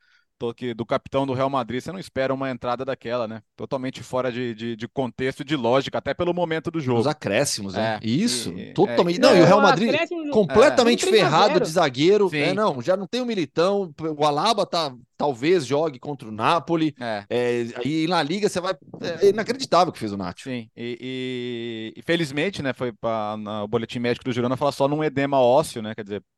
que 0.55 0.73
do 0.73 0.85
capitão 0.85 1.25
do 1.25 1.33
Real 1.33 1.49
Madrid, 1.49 1.81
você 1.81 1.91
não 1.91 1.99
espera 1.99 2.33
uma 2.33 2.49
entrada 2.49 2.85
daquela, 2.85 3.27
né? 3.27 3.41
Totalmente 3.55 4.03
fora 4.03 4.31
de, 4.31 4.53
de, 4.53 4.75
de 4.75 4.87
contexto, 4.87 5.43
de 5.43 5.55
lógica, 5.55 5.97
até 5.97 6.13
pelo 6.13 6.33
momento 6.33 6.69
do 6.69 6.79
jogo. 6.79 6.99
Os 6.99 7.07
acréscimos, 7.07 7.73
né? 7.73 7.99
É, 8.01 8.07
Isso, 8.07 8.49
e, 8.51 8.73
totalmente. 8.73 9.17
É, 9.17 9.21
não, 9.21 9.35
e 9.35 9.41
o 9.41 9.45
Real 9.45 9.61
Madrid 9.61 9.95
completamente 10.31 11.07
é, 11.07 11.11
ferrado 11.11 11.59
de 11.59 11.69
zagueiro. 11.69 12.29
É, 12.33 12.53
não, 12.53 12.81
já 12.81 12.95
não 12.95 13.07
tem 13.07 13.21
o 13.21 13.25
Militão, 13.25 13.93
o 14.17 14.25
Alaba 14.25 14.65
tá, 14.65 14.93
talvez 15.17 15.65
jogue 15.65 15.99
contra 15.99 16.27
o 16.27 16.31
Napoli. 16.31 16.95
É. 16.99 17.25
É, 17.29 17.65
e 17.85 18.07
na 18.07 18.21
Liga 18.21 18.47
você 18.47 18.61
vai. 18.61 18.75
É 19.21 19.29
inacreditável 19.29 19.89
o 19.89 19.93
que 19.93 19.99
fez 19.99 20.11
o 20.11 20.17
Nacho. 20.17 20.43
Sim, 20.43 20.69
e, 20.75 21.93
e, 21.95 21.99
e 21.99 22.01
felizmente, 22.01 22.61
né? 22.61 22.73
Foi 22.73 22.91
para 22.91 23.35
o 23.63 23.67
boletim 23.67 23.99
médico 23.99 24.25
do 24.25 24.31
Girona 24.31 24.57
falar 24.57 24.71
só 24.71 24.87
num 24.87 25.03
edema 25.03 25.39
ósseo, 25.39 25.81
né? 25.81 25.95
Quer 25.95 26.03
dizer, 26.03 26.15
é, 26.15 26.19
é, 26.19 26.36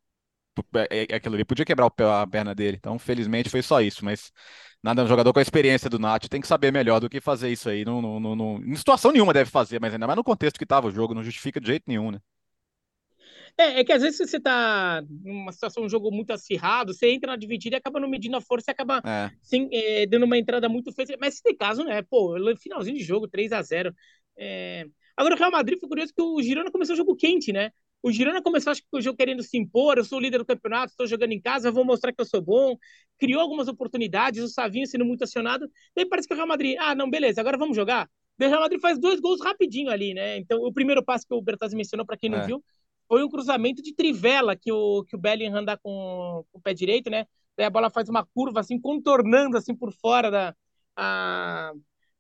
aquilo 1.14 1.36
ali 1.36 1.46
podia 1.46 1.66
quebrar 1.66 1.88
a 1.88 2.28
perna 2.28 2.56
dele. 2.56 2.78
Então, 2.78 2.98
felizmente, 3.00 3.50
foi 3.50 3.62
só 3.62 3.82
isso. 3.82 4.04
Mas 4.04 4.32
nada, 4.84 5.04
um 5.04 5.08
jogador 5.08 5.34
com 5.34 5.40
a 5.40 5.42
experiência 5.42 5.90
do 5.90 6.00
Nath 6.00 6.28
tem 6.28 6.42
que 6.42 6.48
saber 6.48 6.72
melhor 6.72 7.00
do 7.00 7.10
que 7.10 7.22
fazer 7.22 7.50
isso 7.52 7.70
aí. 7.70 7.86
Não, 7.86 8.02
não, 8.02 8.36
não, 8.36 8.58
em 8.58 8.76
situação 8.76 9.12
nenhuma 9.12 9.34
deve 9.34 9.50
fazer, 9.50 9.80
mas 9.80 9.94
ainda 9.94 10.08
mais 10.08 10.18
no 10.18 10.24
contexto 10.24 10.58
que 10.58 10.64
estava 10.64 10.88
o 10.88 10.92
jogo, 10.92 11.14
não 11.14 11.24
justifica 11.24 11.60
de 11.60 11.68
jeito 11.68 11.84
nenhum, 11.88 12.12
né? 12.12 12.20
É, 13.58 13.82
é 13.82 13.84
que 13.84 13.92
às 13.92 14.02
vezes 14.02 14.18
você 14.18 14.40
tá 14.40 15.04
numa 15.22 15.52
situação, 15.52 15.84
um 15.84 15.90
jogo 15.90 16.10
muito 16.12 16.32
acirrado, 16.32 16.94
você 16.94 17.10
entra 17.12 17.32
na 17.32 17.38
dividida 17.38 17.76
e 17.76 17.78
acaba 17.78 18.00
não 18.00 18.08
medindo 18.08 18.38
a 18.38 18.42
força 18.42 18.72
e 18.72 18.74
acaba 18.74 19.02
é. 19.06 19.30
Sem, 19.42 19.70
é, 19.74 20.06
dando 20.06 20.24
uma 20.24 20.38
entrada 20.38 20.70
muito 20.70 20.94
feia. 20.94 21.18
Mas 21.20 21.36
se 21.36 21.44
tem 21.44 21.56
caso, 21.56 21.84
né? 21.84 22.02
Pô, 22.04 22.36
finalzinho 22.58 22.98
de 22.98 23.04
jogo, 23.04 23.28
3 23.28 23.52
a 23.52 23.62
0 23.62 23.94
é... 24.38 24.86
Agora 25.18 25.36
o 25.36 25.38
Real 25.38 25.52
Madrid 25.52 25.78
foi 25.78 25.90
curioso 25.90 26.14
que 26.14 26.22
o 26.22 26.42
Girona 26.42 26.72
começou 26.72 26.94
o 26.94 26.98
jogo 26.98 27.14
quente, 27.16 27.52
né? 27.52 27.72
O 28.02 28.12
Girona 28.12 28.42
começou, 28.42 28.72
acho 28.72 28.82
que 28.82 28.88
o 28.98 29.02
jogo 29.02 29.18
querendo 29.18 29.44
se 29.44 29.58
impor. 29.58 29.98
Eu 29.98 30.06
sou 30.06 30.20
o 30.20 30.22
líder 30.22 30.38
do 30.38 30.46
campeonato, 30.46 30.92
estou 30.92 31.06
jogando 31.06 31.34
em 31.34 31.42
casa, 31.42 31.72
vou 31.72 31.84
mostrar 31.84 32.14
que 32.14 32.22
eu 32.22 32.26
sou 32.26 32.42
bom. 32.42 32.78
Criou 33.18 33.42
algumas 33.42 33.68
oportunidades, 33.68 34.42
o 34.42 34.48
Savinho 34.48 34.88
sendo 34.88 35.06
muito 35.06 35.24
acionado. 35.24 35.70
Daí 35.96 36.06
parece 36.06 36.28
que 36.28 36.34
o 36.34 36.38
Real 36.38 36.48
Madrid, 36.48 36.78
ah, 36.80 36.96
não, 36.96 37.10
beleza, 37.10 37.42
agora 37.42 37.58
vamos 37.58 37.76
jogar. 37.76 38.10
Daí 38.38 38.48
o 38.48 38.52
Real 38.52 38.62
Madrid 38.62 38.80
faz 38.80 38.98
dois 38.98 39.20
gols 39.20 39.42
rapidinho 39.44 39.92
ali, 39.92 40.14
né? 40.14 40.38
Então, 40.38 40.60
o 40.62 40.72
primeiro 40.72 41.04
passo 41.04 41.28
que 41.28 41.34
o 41.34 41.42
Bertazzi 41.42 41.76
mencionou, 41.76 42.06
para 42.06 42.16
quem 42.16 42.30
não 42.30 42.40
é. 42.40 42.46
viu, 42.46 42.64
foi 43.08 43.24
um 43.24 43.30
cruzamento 43.30 43.82
de 43.82 43.94
trivela 43.94 44.56
que 44.56 44.72
o, 44.72 45.04
que 45.04 45.16
o 45.16 45.20
Bellingham 45.20 45.66
dá 45.66 45.76
com, 45.76 46.46
com 46.52 46.60
o 46.60 46.62
pé 46.62 46.74
direito, 46.74 47.10
né? 47.10 47.26
Daí 47.58 47.66
a 47.66 47.70
bola 47.70 47.90
faz 47.90 48.08
uma 48.08 48.26
curva, 48.26 48.62
assim, 48.62 48.80
contornando, 48.80 49.58
assim, 49.58 49.76
por 49.76 49.92
fora 49.92 50.32
da 50.32 50.56
a, 50.96 51.74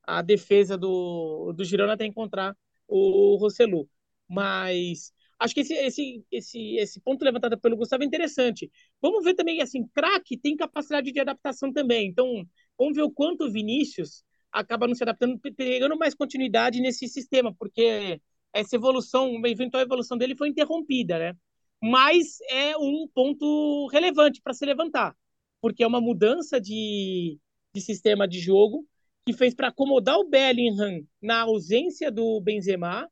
a 0.03 0.21
defesa 0.21 0.77
do, 0.77 1.53
do 1.53 1.63
Girona 1.63 1.93
até 1.93 2.05
encontrar 2.05 2.55
o, 2.87 3.33
o 3.33 3.37
Rossellu. 3.37 3.87
Mas 4.27 5.13
Acho 5.39 5.53
que 5.53 5.61
esse, 5.61 5.73
esse, 5.73 6.25
esse, 6.31 6.75
esse 6.75 6.99
ponto 7.01 7.23
levantado 7.23 7.57
pelo 7.57 7.77
Gustavo 7.77 8.03
é 8.03 8.05
interessante. 8.05 8.69
Vamos 9.01 9.23
ver 9.23 9.35
também, 9.35 9.61
assim, 9.61 9.87
craque 9.93 10.37
tem 10.37 10.55
capacidade 10.55 11.11
de 11.11 11.19
adaptação 11.19 11.71
também. 11.71 12.07
Então, 12.07 12.45
vamos 12.77 12.95
ver 12.95 13.03
o 13.03 13.11
quanto 13.11 13.45
o 13.45 13.51
Vinícius 13.51 14.23
acaba 14.51 14.87
não 14.87 14.95
se 14.95 15.03
adaptando, 15.03 15.39
pegando 15.55 15.97
mais 15.97 16.13
continuidade 16.13 16.81
nesse 16.81 17.07
sistema, 17.07 17.55
porque 17.57 18.19
essa 18.53 18.75
evolução, 18.75 19.31
uma 19.31 19.47
eventual 19.47 19.81
evolução 19.81 20.17
dele 20.17 20.35
foi 20.35 20.49
interrompida, 20.49 21.17
né? 21.17 21.33
Mas 21.81 22.39
é 22.49 22.75
um 22.77 23.07
ponto 23.13 23.87
relevante 23.87 24.41
para 24.41 24.53
se 24.53 24.65
levantar, 24.65 25.15
porque 25.61 25.83
é 25.83 25.87
uma 25.87 26.01
mudança 26.01 26.59
de, 26.59 27.39
de 27.73 27.81
sistema 27.81 28.27
de 28.27 28.39
jogo 28.39 28.85
que 29.25 29.33
fez 29.33 29.53
para 29.53 29.69
acomodar 29.69 30.17
o 30.17 30.27
Bellingham 30.27 31.05
na 31.21 31.41
ausência 31.41 32.11
do 32.11 32.41
Benzema, 32.41 33.07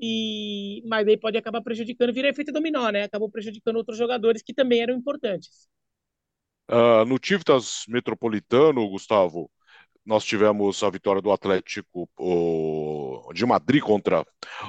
e 0.00 0.82
mas 0.86 1.06
aí 1.06 1.16
pode 1.16 1.36
acabar 1.36 1.60
prejudicando, 1.62 2.12
vira 2.12 2.28
efeito 2.28 2.52
dominó, 2.52 2.88
né? 2.90 3.02
Acabou 3.02 3.30
prejudicando 3.30 3.76
outros 3.76 3.98
jogadores 3.98 4.42
que 4.42 4.54
também 4.54 4.80
eram 4.80 4.94
importantes. 4.94 5.68
Uh, 6.70 7.04
no 7.04 7.18
Tivtas 7.18 7.84
Metropolitano, 7.88 8.88
Gustavo, 8.88 9.50
nós 10.04 10.24
tivemos 10.24 10.82
a 10.82 10.90
vitória 10.90 11.20
do 11.20 11.30
Atlético 11.30 12.08
o, 12.18 13.32
de 13.34 13.44
Madrid 13.44 13.82
contra 13.82 14.24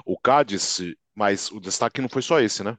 o 0.05 0.17
Cádiz, 0.17 0.81
mas 1.15 1.51
o 1.51 1.59
destaque 1.59 2.01
não 2.01 2.09
foi 2.09 2.21
só 2.21 2.39
esse, 2.39 2.63
né? 2.63 2.77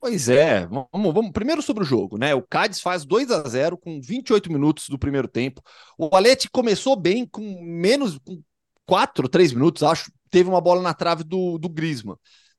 Pois 0.00 0.28
é, 0.28 0.64
vamos, 0.66 1.12
vamos 1.12 1.32
primeiro 1.32 1.60
sobre 1.60 1.82
o 1.82 1.86
jogo, 1.86 2.16
né? 2.16 2.32
O 2.32 2.42
Cádiz 2.42 2.80
faz 2.80 3.04
2 3.04 3.32
a 3.32 3.42
0 3.48 3.76
com 3.76 4.00
28 4.00 4.50
minutos 4.52 4.88
do 4.88 4.98
primeiro 4.98 5.26
tempo. 5.26 5.60
O 5.98 6.14
Alete 6.14 6.48
começou 6.48 6.94
bem 6.94 7.26
com 7.26 7.60
menos 7.60 8.16
com 8.18 8.40
4, 8.86 9.28
3 9.28 9.52
minutos, 9.52 9.82
acho, 9.82 10.10
teve 10.30 10.48
uma 10.48 10.60
bola 10.60 10.82
na 10.82 10.94
trave 10.94 11.24
do, 11.24 11.58
do. 11.58 11.72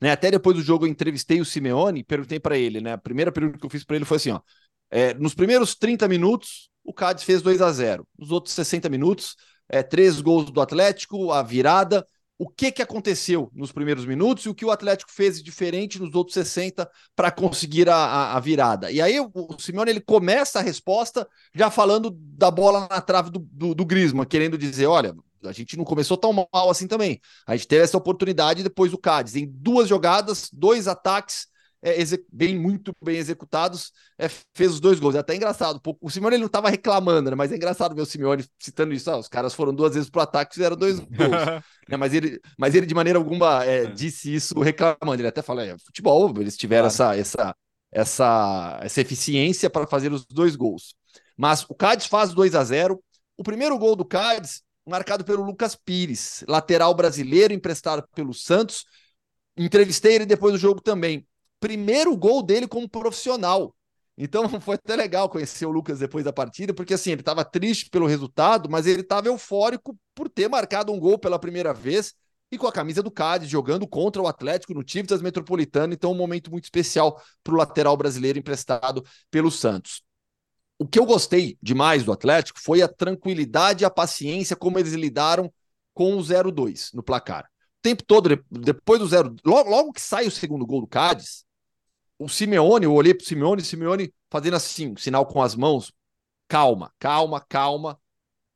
Né? 0.01 0.11
Até 0.11 0.31
depois 0.31 0.55
do 0.55 0.61
jogo 0.61 0.85
eu 0.85 0.89
entrevistei 0.89 1.41
o 1.41 1.45
Simeone 1.45 2.01
e 2.01 2.03
perguntei 2.03 2.39
para 2.39 2.57
ele, 2.57 2.81
né? 2.81 2.93
A 2.93 2.97
primeira 2.97 3.31
pergunta 3.31 3.57
que 3.57 3.65
eu 3.65 3.69
fiz 3.69 3.83
para 3.83 3.95
ele 3.95 4.05
foi 4.05 4.17
assim, 4.17 4.31
ó: 4.31 4.39
é, 4.89 5.13
nos 5.13 5.33
primeiros 5.33 5.75
30 5.75 6.07
minutos, 6.07 6.69
o 6.83 6.93
Cádiz 6.93 7.23
fez 7.23 7.41
2 7.41 7.61
a 7.61 7.71
0 7.71 8.07
Nos 8.17 8.31
outros 8.31 8.53
60 8.53 8.89
minutos, 8.89 9.35
é, 9.67 9.83
três 9.83 10.21
gols 10.21 10.49
do 10.51 10.61
Atlético, 10.61 11.31
a 11.31 11.43
virada 11.43 12.05
o 12.39 12.47
que, 12.47 12.71
que 12.71 12.81
aconteceu 12.81 13.51
nos 13.53 13.69
primeiros 13.69 14.05
minutos 14.05 14.45
e 14.45 14.49
o 14.49 14.55
que 14.55 14.63
o 14.63 14.71
Atlético 14.71 15.11
fez 15.11 15.43
diferente 15.43 15.99
nos 15.99 16.15
outros 16.15 16.33
60 16.35 16.89
para 17.13 17.29
conseguir 17.29 17.89
a, 17.89 17.95
a, 17.95 18.37
a, 18.37 18.39
virada. 18.39 18.89
E 18.89 19.01
aí 19.01 19.19
o, 19.19 19.29
Simeone 19.59 19.91
ele 19.91 19.99
começa 19.99 20.59
a 20.59 20.61
resposta 20.61 21.27
já 21.53 21.69
falando 21.69 22.09
da 22.09 22.49
bola 22.49 22.87
na 22.89 23.01
trave 23.01 23.29
do, 23.29 23.39
do, 23.39 23.75
do 23.75 23.85
querendo 24.25 24.57
dizer, 24.57 24.85
olha, 24.85 25.13
a 25.43 25.51
gente 25.51 25.77
não 25.77 25.83
começou 25.83 26.17
tão 26.17 26.33
mal 26.33 26.69
assim 26.69 26.87
também. 26.87 27.19
A 27.45 27.55
gente 27.55 27.67
teve 27.67 27.83
essa 27.83 27.97
oportunidade 27.97 28.63
depois 28.63 28.91
do 28.91 28.97
Cádiz, 28.97 29.35
em 29.35 29.45
duas 29.47 29.87
jogadas, 29.87 30.49
dois 30.51 30.87
ataques, 30.87 31.47
é, 31.81 31.95
bem 32.31 32.57
muito 32.57 32.93
bem 33.01 33.17
executados, 33.17 33.91
é, 34.17 34.27
fez 34.53 34.73
os 34.73 34.79
dois 34.79 34.99
gols. 34.99 35.15
É 35.15 35.19
até 35.19 35.35
engraçado. 35.35 35.81
O 36.01 36.09
Simeone 36.09 36.35
ele 36.35 36.41
não 36.41 36.47
estava 36.47 36.69
reclamando, 36.69 37.29
né? 37.29 37.35
mas 37.35 37.51
é 37.51 37.55
engraçado 37.55 37.95
ver 37.95 38.01
o 38.01 38.05
Simeone 38.05 38.45
citando 38.59 38.93
isso. 38.93 39.09
Ah, 39.09 39.17
os 39.17 39.27
caras 39.27 39.53
foram 39.53 39.73
duas 39.73 39.93
vezes 39.93 40.09
pro 40.09 40.21
ataque 40.21 40.51
e 40.51 40.55
fizeram 40.55 40.75
dois 40.75 40.99
gols. 40.99 41.63
né? 41.87 41.97
mas, 41.97 42.13
ele, 42.13 42.39
mas 42.57 42.75
ele, 42.75 42.85
de 42.85 42.93
maneira 42.93 43.17
alguma, 43.17 43.63
é, 43.65 43.83
é. 43.83 43.85
disse 43.85 44.33
isso 44.33 44.59
reclamando. 44.59 45.21
Ele 45.21 45.27
até 45.27 45.41
fala: 45.41 45.63
é, 45.63 45.77
futebol, 45.79 46.33
eles 46.39 46.57
tiveram 46.57 46.89
claro. 46.89 47.19
essa, 47.19 47.39
essa, 47.39 47.55
essa, 47.91 48.79
essa 48.81 49.01
eficiência 49.01 49.69
para 49.69 49.87
fazer 49.87 50.11
os 50.11 50.25
dois 50.25 50.55
gols. 50.55 50.93
Mas 51.37 51.65
o 51.69 51.73
Cádiz 51.73 52.05
faz 52.07 52.33
2 52.33 52.53
a 52.55 52.63
0 52.63 53.01
O 53.37 53.43
primeiro 53.43 53.77
gol 53.77 53.95
do 53.95 54.03
Cádiz, 54.03 54.61
marcado 54.89 55.23
pelo 55.23 55.43
Lucas 55.43 55.75
Pires, 55.75 56.43
lateral 56.47 56.93
brasileiro, 56.93 57.53
emprestado 57.53 58.07
pelo 58.13 58.33
Santos. 58.33 58.85
Entrevistei 59.57 60.15
ele 60.15 60.25
depois 60.25 60.53
do 60.53 60.59
jogo 60.59 60.81
também 60.81 61.25
primeiro 61.59 62.15
gol 62.15 62.41
dele 62.41 62.67
como 62.67 62.89
profissional. 62.89 63.75
Então 64.17 64.47
foi 64.59 64.75
até 64.75 64.95
legal 64.95 65.29
conhecer 65.29 65.65
o 65.65 65.71
Lucas 65.71 65.99
depois 65.99 66.25
da 66.25 66.33
partida, 66.33 66.73
porque 66.73 66.93
assim, 66.93 67.11
ele 67.11 67.21
estava 67.21 67.45
triste 67.45 67.89
pelo 67.89 68.07
resultado, 68.07 68.69
mas 68.69 68.87
ele 68.87 69.01
estava 69.01 69.27
eufórico 69.27 69.97
por 70.15 70.29
ter 70.29 70.47
marcado 70.49 70.91
um 70.91 70.99
gol 70.99 71.17
pela 71.17 71.39
primeira 71.39 71.73
vez 71.73 72.13
e 72.51 72.57
com 72.57 72.65
a 72.65 72.71
camisa 72.71 73.03
do 73.03 73.11
Cádiz, 73.11 73.47
jogando 73.47 73.87
contra 73.87 74.21
o 74.21 74.27
Atlético 74.27 74.73
no 74.73 74.83
Tivtas 74.83 75.21
Metropolitano, 75.21 75.93
então 75.93 76.11
um 76.11 76.15
momento 76.15 76.49
muito 76.49 76.63
especial 76.63 77.21
para 77.43 77.53
o 77.53 77.57
lateral 77.57 77.95
brasileiro 77.95 78.39
emprestado 78.39 79.05
pelo 79.29 79.51
Santos. 79.51 80.01
O 80.81 80.87
que 80.87 80.97
eu 80.97 81.05
gostei 81.05 81.57
demais 81.61 82.05
do 82.05 82.11
Atlético 82.13 82.57
foi 82.57 82.81
a 82.81 82.87
tranquilidade 82.87 83.83
e 83.83 83.85
a 83.85 83.89
paciência 83.89 84.55
como 84.55 84.79
eles 84.79 84.93
lidaram 84.93 85.53
com 85.93 86.15
o 86.15 86.23
0-2 86.23 86.93
no 86.93 87.03
placar. 87.03 87.43
O 87.43 87.81
tempo 87.81 88.01
todo, 88.05 88.41
depois 88.49 88.99
do 88.99 89.07
zero, 89.07 89.35
logo, 89.45 89.69
logo 89.69 89.91
que 89.91 90.01
sai 90.01 90.25
o 90.25 90.31
segundo 90.31 90.65
gol 90.65 90.79
do 90.79 90.87
Cádiz, 90.87 91.43
o 92.17 92.29
Simeone, 92.29 92.85
eu 92.85 92.93
olhei 92.93 93.13
para 93.13 93.23
o 93.23 93.27
Simeone, 93.27 93.61
Simeone 93.61 94.13
fazendo 94.29 94.55
assim, 94.55 94.95
sinal 94.95 95.25
com 95.25 95.41
as 95.41 95.53
mãos, 95.53 95.91
calma, 96.47 96.93
calma, 96.97 97.41
calma, 97.41 97.99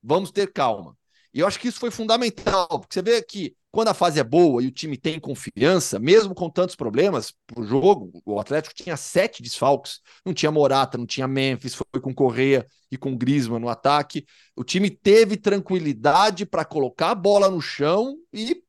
vamos 0.01 0.31
ter 0.31 0.51
calma. 0.51 0.97
E 1.33 1.39
eu 1.39 1.47
acho 1.47 1.59
que 1.59 1.67
isso 1.67 1.79
foi 1.79 1.89
fundamental, 1.89 2.67
porque 2.67 2.93
você 2.93 3.01
vê 3.01 3.21
que 3.21 3.55
quando 3.71 3.87
a 3.87 3.93
fase 3.93 4.19
é 4.19 4.23
boa 4.23 4.61
e 4.61 4.67
o 4.67 4.71
time 4.71 4.95
tem 4.95 5.19
confiança, 5.19 5.97
mesmo 5.97 6.35
com 6.35 6.47
tantos 6.47 6.75
problemas 6.75 7.33
pro 7.47 7.63
jogo, 7.63 8.21
o 8.23 8.39
Atlético 8.39 8.75
tinha 8.75 8.95
sete 8.95 9.41
desfalques, 9.41 9.99
não 10.23 10.31
tinha 10.31 10.51
Morata, 10.51 10.95
não 10.95 11.07
tinha 11.07 11.27
Memphis, 11.27 11.73
foi 11.73 11.99
com 11.99 12.13
Correia 12.13 12.67
e 12.91 12.97
com 12.97 13.17
Griezmann 13.17 13.59
no 13.59 13.69
ataque. 13.69 14.25
O 14.55 14.63
time 14.63 14.91
teve 14.91 15.35
tranquilidade 15.35 16.45
para 16.45 16.63
colocar 16.63 17.09
a 17.09 17.15
bola 17.15 17.49
no 17.49 17.59
chão 17.59 18.15
e 18.31 18.61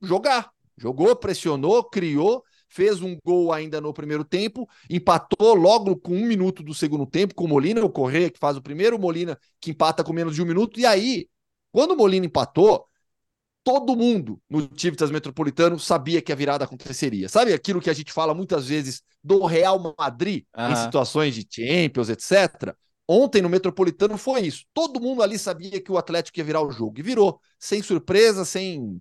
jogar. 0.00 0.50
Jogou, 0.78 1.16
pressionou, 1.16 1.82
criou 1.82 2.44
fez 2.72 3.02
um 3.02 3.16
gol 3.22 3.52
ainda 3.52 3.80
no 3.80 3.92
primeiro 3.92 4.24
tempo, 4.24 4.66
empatou 4.88 5.54
logo 5.54 5.94
com 5.94 6.14
um 6.14 6.26
minuto 6.26 6.62
do 6.62 6.72
segundo 6.72 7.04
tempo 7.06 7.34
com 7.34 7.44
o 7.44 7.48
Molina, 7.48 7.84
o 7.84 7.90
Correia 7.90 8.30
que 8.30 8.38
faz 8.38 8.56
o 8.56 8.62
primeiro, 8.62 8.96
o 8.96 8.98
Molina 8.98 9.38
que 9.60 9.70
empata 9.70 10.02
com 10.02 10.12
menos 10.12 10.34
de 10.34 10.42
um 10.42 10.46
minuto, 10.46 10.80
e 10.80 10.86
aí, 10.86 11.28
quando 11.72 11.92
o 11.92 11.96
Molina 11.96 12.26
empatou, 12.26 12.86
todo 13.64 13.96
mundo 13.96 14.40
no 14.48 14.66
Tivitas 14.66 15.10
Metropolitano 15.10 15.78
sabia 15.78 16.20
que 16.20 16.32
a 16.32 16.36
virada 16.36 16.64
aconteceria. 16.64 17.28
Sabe 17.28 17.52
aquilo 17.52 17.80
que 17.80 17.90
a 17.90 17.94
gente 17.94 18.12
fala 18.12 18.34
muitas 18.34 18.68
vezes 18.68 19.02
do 19.22 19.46
Real 19.46 19.94
Madrid 19.98 20.44
uhum. 20.56 20.70
em 20.70 20.76
situações 20.76 21.34
de 21.34 21.46
Champions, 21.48 22.08
etc. 22.08 22.74
Ontem 23.08 23.42
no 23.42 23.48
Metropolitano 23.48 24.16
foi 24.16 24.42
isso. 24.42 24.64
Todo 24.72 25.00
mundo 25.00 25.22
ali 25.22 25.38
sabia 25.38 25.80
que 25.80 25.90
o 25.90 25.98
Atlético 25.98 26.38
ia 26.38 26.44
virar 26.44 26.62
o 26.62 26.70
jogo 26.70 26.98
e 26.98 27.02
virou, 27.02 27.40
sem 27.58 27.82
surpresa, 27.82 28.44
sem 28.44 29.00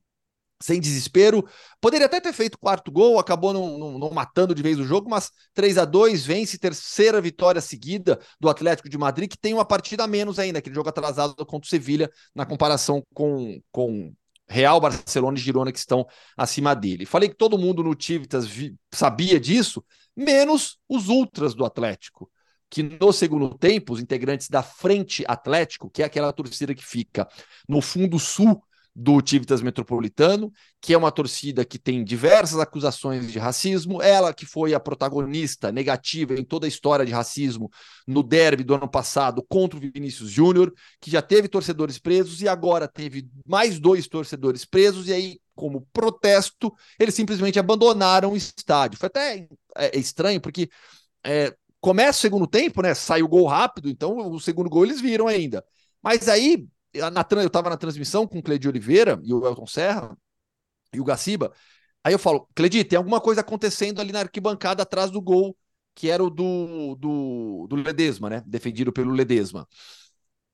sem 0.62 0.80
desespero. 0.80 1.46
Poderia 1.80 2.06
até 2.06 2.22
ter 2.22 2.34
feito 2.34 2.58
quarto 2.58 2.92
gol, 2.92 3.20
acabou 3.20 3.54
não, 3.54 3.78
não, 3.78 4.00
não, 4.00 4.10
matando 4.12 4.56
de 4.56 4.62
vez 4.62 4.80
o 4.80 4.84
jogo, 4.84 5.10
mas 5.10 5.32
3 5.54 5.78
a 5.78 5.86
2 5.86 6.26
vence 6.26 6.58
terceira 6.58 7.20
vitória 7.20 7.62
seguida 7.62 8.20
do 8.40 8.50
Atlético 8.50 8.90
de 8.90 8.98
Madrid, 8.98 9.30
que 9.30 9.38
tem 9.38 9.54
uma 9.54 9.66
partida 9.66 10.04
a 10.04 10.08
menos 10.08 10.40
ainda, 10.40 10.60
aquele 10.60 10.76
jogo 10.76 10.90
atrasado 10.90 11.36
contra 11.46 11.66
o 11.66 11.70
Sevilha, 11.70 12.10
na 12.36 12.46
comparação 12.46 13.04
com, 13.14 13.60
com 13.72 14.14
Real, 14.48 14.80
Barcelona 14.82 15.38
e 15.38 15.42
Girona, 15.42 15.72
que 15.72 15.80
estão 15.80 16.06
acima 16.38 16.76
dele. 16.76 17.06
Falei 17.06 17.30
que 17.30 17.36
todo 17.36 17.58
mundo 17.58 17.82
no 17.82 17.96
Tivitas 17.96 18.46
sabia 18.94 19.40
disso, 19.40 19.84
menos 20.16 20.78
os 20.90 21.08
ultras 21.08 21.56
do 21.56 21.66
Atlético. 21.66 22.30
Que 22.70 22.84
no 22.84 23.12
segundo 23.12 23.58
tempo, 23.58 23.94
os 23.94 24.00
integrantes 24.00 24.50
da 24.50 24.64
Frente 24.64 25.26
Atlético, 25.28 25.90
que 25.90 26.04
é 26.04 26.06
aquela 26.06 26.32
torcida 26.32 26.74
que 26.74 26.86
fica 26.86 27.28
no 27.68 27.82
fundo 27.82 28.18
sul 28.18 28.62
do 28.94 29.22
Tivitas 29.22 29.62
Metropolitano, 29.62 30.52
que 30.82 30.94
é 30.94 30.98
uma 30.98 31.12
torcida 31.12 31.64
que 31.64 31.80
tem 31.80 32.04
diversas 32.04 32.60
acusações 32.60 33.32
de 33.32 33.40
racismo, 33.40 34.02
ela 34.02 34.34
que 34.34 34.46
foi 34.46 34.74
a 34.74 34.80
protagonista 34.80 35.72
negativa 35.72 36.34
em 36.34 36.44
toda 36.44 36.66
a 36.66 36.70
história 36.70 37.06
de 37.06 37.12
racismo 37.12 37.70
no 38.06 38.22
derby 38.22 38.64
do 38.64 38.76
ano 38.76 38.90
passado 38.90 39.46
contra 39.48 39.78
o 39.78 39.80
Vinícius 39.82 40.30
Júnior, 40.30 40.74
que 41.00 41.10
já 41.10 41.22
teve 41.22 41.48
torcedores 41.48 41.98
presos 42.00 42.42
e 42.42 42.50
agora 42.50 42.88
teve 42.88 43.30
mais 43.48 43.80
dois 43.80 44.08
torcedores 44.08 44.66
presos, 44.66 45.08
e 45.08 45.14
aí, 45.14 45.40
como 45.56 45.88
protesto, 45.94 46.74
eles 47.00 47.16
simplesmente 47.16 47.60
abandonaram 47.60 48.34
o 48.34 48.38
estádio. 48.38 49.00
Foi 49.00 49.08
até 49.08 49.48
é, 49.78 49.98
estranho, 49.98 50.42
porque 50.42 50.70
é, 51.24 51.56
começa 51.80 52.20
o 52.20 52.22
segundo 52.22 52.48
tempo, 52.48 52.82
né? 52.82 52.94
Sai 52.94 53.24
o 53.24 53.28
gol 53.28 53.48
rápido, 53.48 53.90
então 53.90 54.18
o 54.18 54.40
segundo 54.40 54.70
gol 54.70 54.86
eles 54.86 55.00
viram 55.00 55.28
ainda. 55.28 55.64
Mas 56.02 56.28
aí 56.28 56.68
na, 56.94 57.26
eu 57.32 57.48
estava 57.48 57.70
na 57.70 57.78
transmissão 57.78 58.28
com 58.28 58.40
o 58.40 58.44
Cleide 58.44 58.68
Oliveira 58.68 59.20
e 59.24 59.34
o 59.34 59.46
Elton 59.46 59.66
Serra 59.66 60.18
e 60.94 61.00
o 61.00 61.04
Gaciba. 61.04 61.54
Aí 62.04 62.14
eu 62.14 62.20
falo, 62.20 62.48
Cleide, 62.56 62.84
tem 62.84 62.98
alguma 62.98 63.22
coisa 63.22 63.42
acontecendo 63.42 64.02
ali 64.02 64.12
na 64.12 64.22
arquibancada 64.22 64.84
atrás 64.84 65.12
do 65.12 65.22
gol, 65.22 65.56
que 65.96 66.10
era 66.10 66.24
o 66.24 66.30
do, 66.30 66.96
do, 66.96 67.68
do 67.70 67.76
Ledesma, 67.76 68.30
né? 68.30 68.44
Defendido 68.46 68.92
pelo 68.92 69.12
Ledesma. 69.12 69.68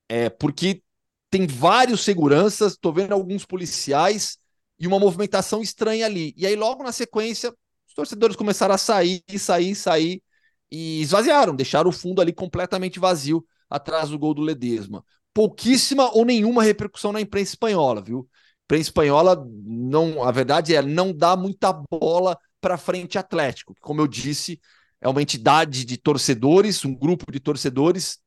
É, 0.08 0.28
porque 0.30 0.82
tem 1.30 1.46
vários 1.46 2.02
seguranças, 2.02 2.76
tô 2.76 2.92
vendo 2.92 3.12
alguns 3.12 3.44
policiais 3.44 4.38
e 4.78 4.86
uma 4.86 4.98
movimentação 4.98 5.62
estranha 5.62 6.06
ali. 6.06 6.34
E 6.36 6.46
aí, 6.46 6.56
logo 6.56 6.82
na 6.82 6.92
sequência, 6.92 7.50
os 7.86 7.94
torcedores 7.94 8.36
começaram 8.36 8.74
a 8.74 8.78
sair, 8.78 9.22
sair, 9.38 9.74
sair 9.74 10.22
e 10.70 11.00
esvaziaram, 11.02 11.54
deixaram 11.54 11.90
o 11.90 11.92
fundo 11.92 12.20
ali 12.20 12.32
completamente 12.32 12.98
vazio 12.98 13.44
atrás 13.68 14.10
do 14.10 14.18
gol 14.18 14.34
do 14.34 14.42
Ledesma 14.42 15.04
pouquíssima 15.38 16.10
ou 16.16 16.24
nenhuma 16.24 16.64
repercussão 16.64 17.12
na 17.12 17.20
imprensa 17.20 17.52
espanhola, 17.52 18.02
viu? 18.02 18.28
A 18.28 18.64
imprensa 18.64 18.88
espanhola, 18.88 19.46
não, 19.64 20.24
a 20.24 20.32
verdade 20.32 20.74
é, 20.74 20.82
não 20.82 21.12
dá 21.12 21.36
muita 21.36 21.72
bola 21.72 22.36
para 22.60 22.76
frente 22.76 23.16
Atlético, 23.16 23.72
que, 23.72 23.80
como 23.80 24.00
eu 24.00 24.08
disse, 24.08 24.60
é 25.00 25.08
uma 25.08 25.22
entidade 25.22 25.84
de 25.84 25.96
torcedores, 25.96 26.84
um 26.84 26.92
grupo 26.92 27.30
de 27.30 27.38
torcedores 27.38 28.18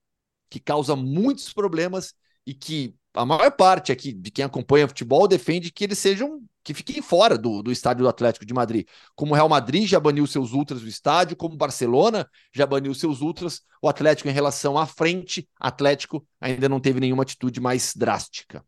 que 0.49 0.57
causa 0.57 0.95
muitos 0.95 1.51
problemas 1.51 2.13
e 2.47 2.53
que 2.53 2.95
a 3.13 3.25
maior 3.25 3.51
parte 3.51 3.91
aqui 3.91 4.13
de 4.13 4.31
quem 4.31 4.45
acompanha 4.45 4.87
futebol 4.87 5.27
defende 5.27 5.71
que 5.71 5.83
eles 5.83 5.99
sejam 5.99 6.41
que 6.63 6.73
fiquem 6.73 7.01
fora 7.01 7.37
do, 7.37 7.63
do 7.63 7.71
estádio 7.71 8.03
do 8.03 8.09
Atlético 8.09 8.45
de 8.45 8.53
Madrid. 8.53 8.87
Como 9.15 9.31
o 9.31 9.35
Real 9.35 9.49
Madrid 9.49 9.87
já 9.87 9.99
baniu 9.99 10.27
seus 10.27 10.53
ultras 10.53 10.81
do 10.81 10.87
estádio, 10.87 11.35
como 11.35 11.55
o 11.55 11.57
Barcelona 11.57 12.29
já 12.53 12.65
baniu 12.65 12.93
seus 12.93 13.21
ultras, 13.21 13.61
o 13.81 13.89
Atlético 13.89 14.29
em 14.29 14.31
relação 14.31 14.77
à 14.77 14.85
frente, 14.85 15.49
Atlético 15.59 16.25
ainda 16.39 16.69
não 16.69 16.79
teve 16.79 16.99
nenhuma 16.99 17.23
atitude 17.23 17.59
mais 17.59 17.93
drástica. 17.95 18.63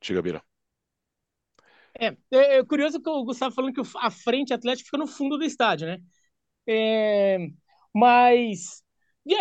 Diga, 0.00 0.22
Bira. 0.22 0.42
É, 2.00 2.16
é, 2.30 2.58
é, 2.58 2.64
curioso 2.64 3.00
que 3.00 3.08
o 3.10 3.24
Gustavo 3.24 3.54
falando 3.54 3.74
que 3.74 3.82
a 3.98 4.10
frente 4.10 4.54
Atlético 4.54 4.86
fica 4.86 4.98
no 4.98 5.06
fundo 5.06 5.36
do 5.36 5.44
estádio, 5.44 5.86
né? 5.88 5.98
É, 6.66 7.38
mas, 7.94 8.82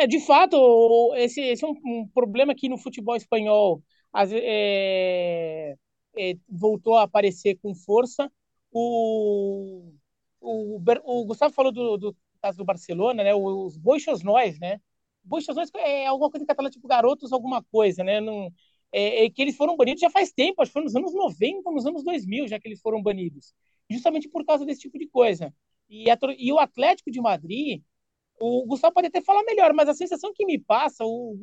de 0.08 0.20
fato, 0.20 1.14
esse, 1.16 1.42
esse 1.42 1.64
é 1.64 1.68
um, 1.68 1.76
um, 1.86 2.08
problema 2.14 2.56
que 2.56 2.68
no 2.68 2.78
futebol 2.78 3.16
espanhol 3.16 3.82
as, 4.12 4.32
é, 4.34 5.76
é, 6.18 6.34
voltou 6.50 6.96
a 6.98 7.04
aparecer 7.04 7.58
com 7.62 7.74
força. 7.74 8.32
O, 8.72 9.94
o, 10.42 10.82
o 11.04 11.26
Gustavo 11.26 11.54
falou 11.54 11.72
do, 11.72 11.98
do, 11.98 12.18
caso 12.42 12.58
do 12.58 12.66
Barcelona, 12.66 13.24
né? 13.24 13.34
Os 13.34 13.78
boixos 13.78 14.24
nós, 14.24 14.60
né? 14.60 14.80
Boixos 15.24 15.56
nós 15.56 15.70
é 15.76 16.06
alguma 16.08 16.30
coisa 16.30 16.44
em 16.44 16.48
catalão, 16.48 16.70
tipo 16.72 16.88
garotos, 16.88 17.32
alguma 17.32 17.64
coisa, 17.64 18.04
né? 18.04 18.22
Não, 18.22 18.52
é, 18.92 19.26
é, 19.26 19.30
que 19.30 19.42
eles 19.42 19.56
foram 19.56 19.76
banidos 19.76 20.02
já 20.02 20.10
faz 20.10 20.32
tempo, 20.32 20.62
acho 20.62 20.70
que 20.70 20.74
foi 20.74 20.84
nos 20.84 20.96
anos 20.96 21.14
90, 21.14 21.72
nos 21.72 21.86
anos 21.86 22.04
2000, 22.04 22.48
já 22.48 22.60
que 22.60 22.68
eles 22.68 22.82
foram 22.82 23.02
banidos. 23.02 23.54
Justamente 23.90 24.30
por 24.30 24.46
causa 24.46 24.66
desse 24.66 24.82
tipo 24.82 24.98
de 24.98 25.08
coisa. 25.08 25.54
E, 25.90 26.10
a, 26.10 26.18
e 26.38 26.52
o 26.52 26.60
Atlético 26.60 27.12
de 27.12 27.22
Madrid, 27.22 27.82
o 28.40 28.66
Gustavo 28.66 28.94
pode 28.94 29.08
até 29.08 29.22
falar 29.22 29.44
melhor, 29.44 29.74
mas 29.74 29.90
a 29.90 29.94
sensação 29.94 30.32
que 30.34 30.46
me 30.46 30.60
passa, 30.60 31.04
o, 31.06 31.36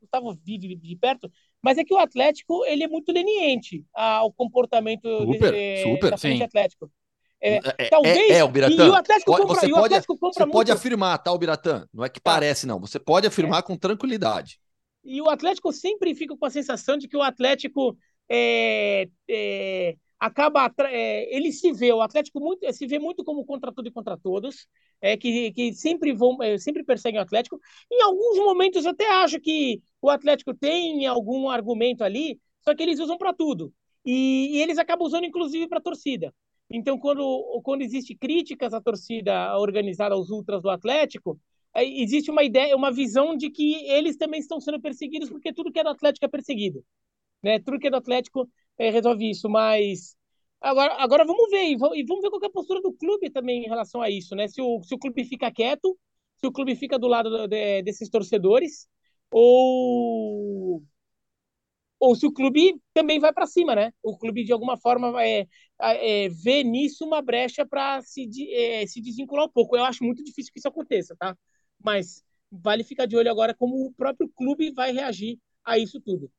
Gustavo 0.00 0.38
vive 0.44 0.76
de 0.76 0.96
perto, 0.96 1.30
mas 1.62 1.78
é 1.78 1.84
que 1.84 1.94
o 1.94 1.98
Atlético 1.98 2.64
ele 2.66 2.84
é 2.84 2.88
muito 2.88 3.10
leniente 3.10 3.84
ao 3.92 4.32
comportamento 4.32 5.08
super, 5.24 5.52
de, 5.52 5.82
super, 5.82 6.10
da 6.10 6.18
frente 6.18 6.38
sim. 6.38 6.44
Atlético. 6.44 6.90
É, 7.40 7.56
é, 7.56 7.88
talvez. 7.90 8.30
É, 8.30 8.38
é, 8.38 8.44
o 8.44 8.48
Biratã. 8.48 8.86
E, 8.86 8.88
o 8.88 8.94
Atlético 8.94 9.36
compra, 9.36 9.46
você 9.54 9.72
o 9.72 9.76
Atlético 9.76 10.18
pode, 10.18 10.34
você 10.34 10.46
pode 10.46 10.72
afirmar, 10.72 11.18
tá, 11.18 11.32
o 11.32 11.38
Biratã? 11.38 11.86
Não 11.92 12.04
é 12.04 12.08
que 12.08 12.20
tá. 12.20 12.32
parece, 12.32 12.66
não. 12.66 12.80
Você 12.80 12.98
pode 12.98 13.26
afirmar 13.26 13.58
é. 13.58 13.62
com 13.62 13.76
tranquilidade. 13.76 14.58
E 15.04 15.20
o 15.20 15.28
Atlético 15.28 15.70
sempre 15.70 16.14
fica 16.14 16.34
com 16.36 16.46
a 16.46 16.50
sensação 16.50 16.96
de 16.96 17.06
que 17.06 17.16
o 17.16 17.22
Atlético 17.22 17.96
é, 18.30 19.08
é, 19.28 19.96
acaba. 20.18 20.72
É, 20.88 21.34
ele 21.34 21.52
se 21.52 21.72
vê, 21.72 21.92
o 21.92 22.00
Atlético 22.00 22.40
muito, 22.40 22.72
se 22.72 22.86
vê 22.86 22.98
muito 22.98 23.24
como 23.24 23.44
contra 23.44 23.72
tudo 23.72 23.88
e 23.88 23.92
contra 23.92 24.16
todos, 24.16 24.66
é, 25.00 25.16
que, 25.16 25.52
que 25.52 25.72
sempre, 25.74 26.12
vão, 26.12 26.42
é, 26.42 26.58
sempre 26.58 26.84
perseguem 26.84 27.20
o 27.20 27.22
Atlético. 27.22 27.60
Em 27.90 28.02
alguns 28.02 28.38
momentos 28.38 28.84
eu 28.84 28.92
até 28.92 29.10
acho 29.22 29.40
que 29.40 29.82
o 30.00 30.10
Atlético 30.10 30.54
tem 30.54 31.06
algum 31.06 31.48
argumento 31.48 32.02
ali, 32.04 32.40
só 32.62 32.74
que 32.74 32.82
eles 32.82 33.00
usam 33.00 33.18
para 33.18 33.32
tudo. 33.32 33.72
E, 34.04 34.56
e, 34.56 34.62
eles 34.62 34.78
acabam 34.78 35.06
usando, 35.06 35.24
inclusive, 35.24 35.66
para 35.66 35.78
a 35.78 35.82
torcida. 35.82 36.34
Então, 36.70 36.98
quando, 36.98 37.60
quando 37.62 37.82
existe 37.82 38.14
críticas 38.14 38.74
à 38.74 38.80
torcida 38.80 39.56
organizada, 39.58 40.14
aos 40.14 40.30
ultras 40.30 40.62
do 40.62 40.70
Atlético, 40.70 41.38
existe 41.76 42.30
uma 42.30 42.42
ideia, 42.42 42.76
uma 42.76 42.92
visão 42.92 43.36
de 43.36 43.50
que 43.50 43.74
eles 43.86 44.16
também 44.16 44.40
estão 44.40 44.60
sendo 44.60 44.80
perseguidos 44.80 45.28
porque 45.28 45.52
tudo 45.52 45.72
que 45.72 45.80
é 45.80 45.82
do 45.82 45.90
Atlético 45.90 46.24
é 46.24 46.28
perseguido, 46.28 46.84
né? 47.42 47.58
Tudo 47.58 47.78
que 47.78 47.88
é 47.88 47.90
do 47.90 47.96
Atlético 47.96 48.48
é, 48.78 48.90
resolve 48.90 49.30
isso, 49.30 49.48
mas 49.48 50.16
agora, 50.60 50.94
agora 51.02 51.24
vamos 51.24 51.50
ver 51.50 51.64
e 51.70 51.76
vamos 51.76 52.22
ver 52.22 52.30
qual 52.30 52.42
é 52.42 52.46
a 52.46 52.50
postura 52.50 52.80
do 52.80 52.92
clube 52.92 53.30
também 53.30 53.64
em 53.64 53.68
relação 53.68 54.02
a 54.02 54.10
isso, 54.10 54.34
né? 54.34 54.48
Se 54.48 54.60
o, 54.62 54.82
se 54.82 54.94
o 54.94 54.98
clube 54.98 55.24
fica 55.24 55.50
quieto, 55.52 55.98
se 56.38 56.46
o 56.46 56.52
clube 56.52 56.76
fica 56.76 56.98
do 56.98 57.06
lado 57.08 57.46
de, 57.48 57.82
desses 57.82 58.08
torcedores 58.10 58.88
ou 59.30 60.82
ou 61.98 62.14
se 62.14 62.26
o 62.26 62.32
clube 62.32 62.80
também 62.92 63.18
vai 63.18 63.32
para 63.32 63.46
cima, 63.46 63.74
né? 63.74 63.92
O 64.02 64.16
clube 64.18 64.44
de 64.44 64.52
alguma 64.52 64.76
forma 64.76 65.22
é, 65.24 65.46
é, 65.80 66.28
vê 66.28 66.62
nisso 66.62 67.04
uma 67.04 67.22
brecha 67.22 67.64
para 67.66 68.02
se, 68.02 68.28
é, 68.52 68.86
se 68.86 69.00
desvincular 69.00 69.46
um 69.46 69.50
pouco. 69.50 69.76
Eu 69.76 69.84
acho 69.84 70.04
muito 70.04 70.22
difícil 70.22 70.52
que 70.52 70.58
isso 70.58 70.68
aconteça, 70.68 71.16
tá? 71.18 71.36
mas 71.82 72.22
vale 72.50 72.84
ficar 72.84 73.06
de 73.06 73.16
olho 73.16 73.30
agora 73.30 73.54
como 73.54 73.86
o 73.86 73.92
próprio 73.94 74.28
clube 74.36 74.70
vai 74.72 74.92
reagir 74.92 75.38
a 75.64 75.78
isso 75.78 76.00
tudo. 76.00 76.30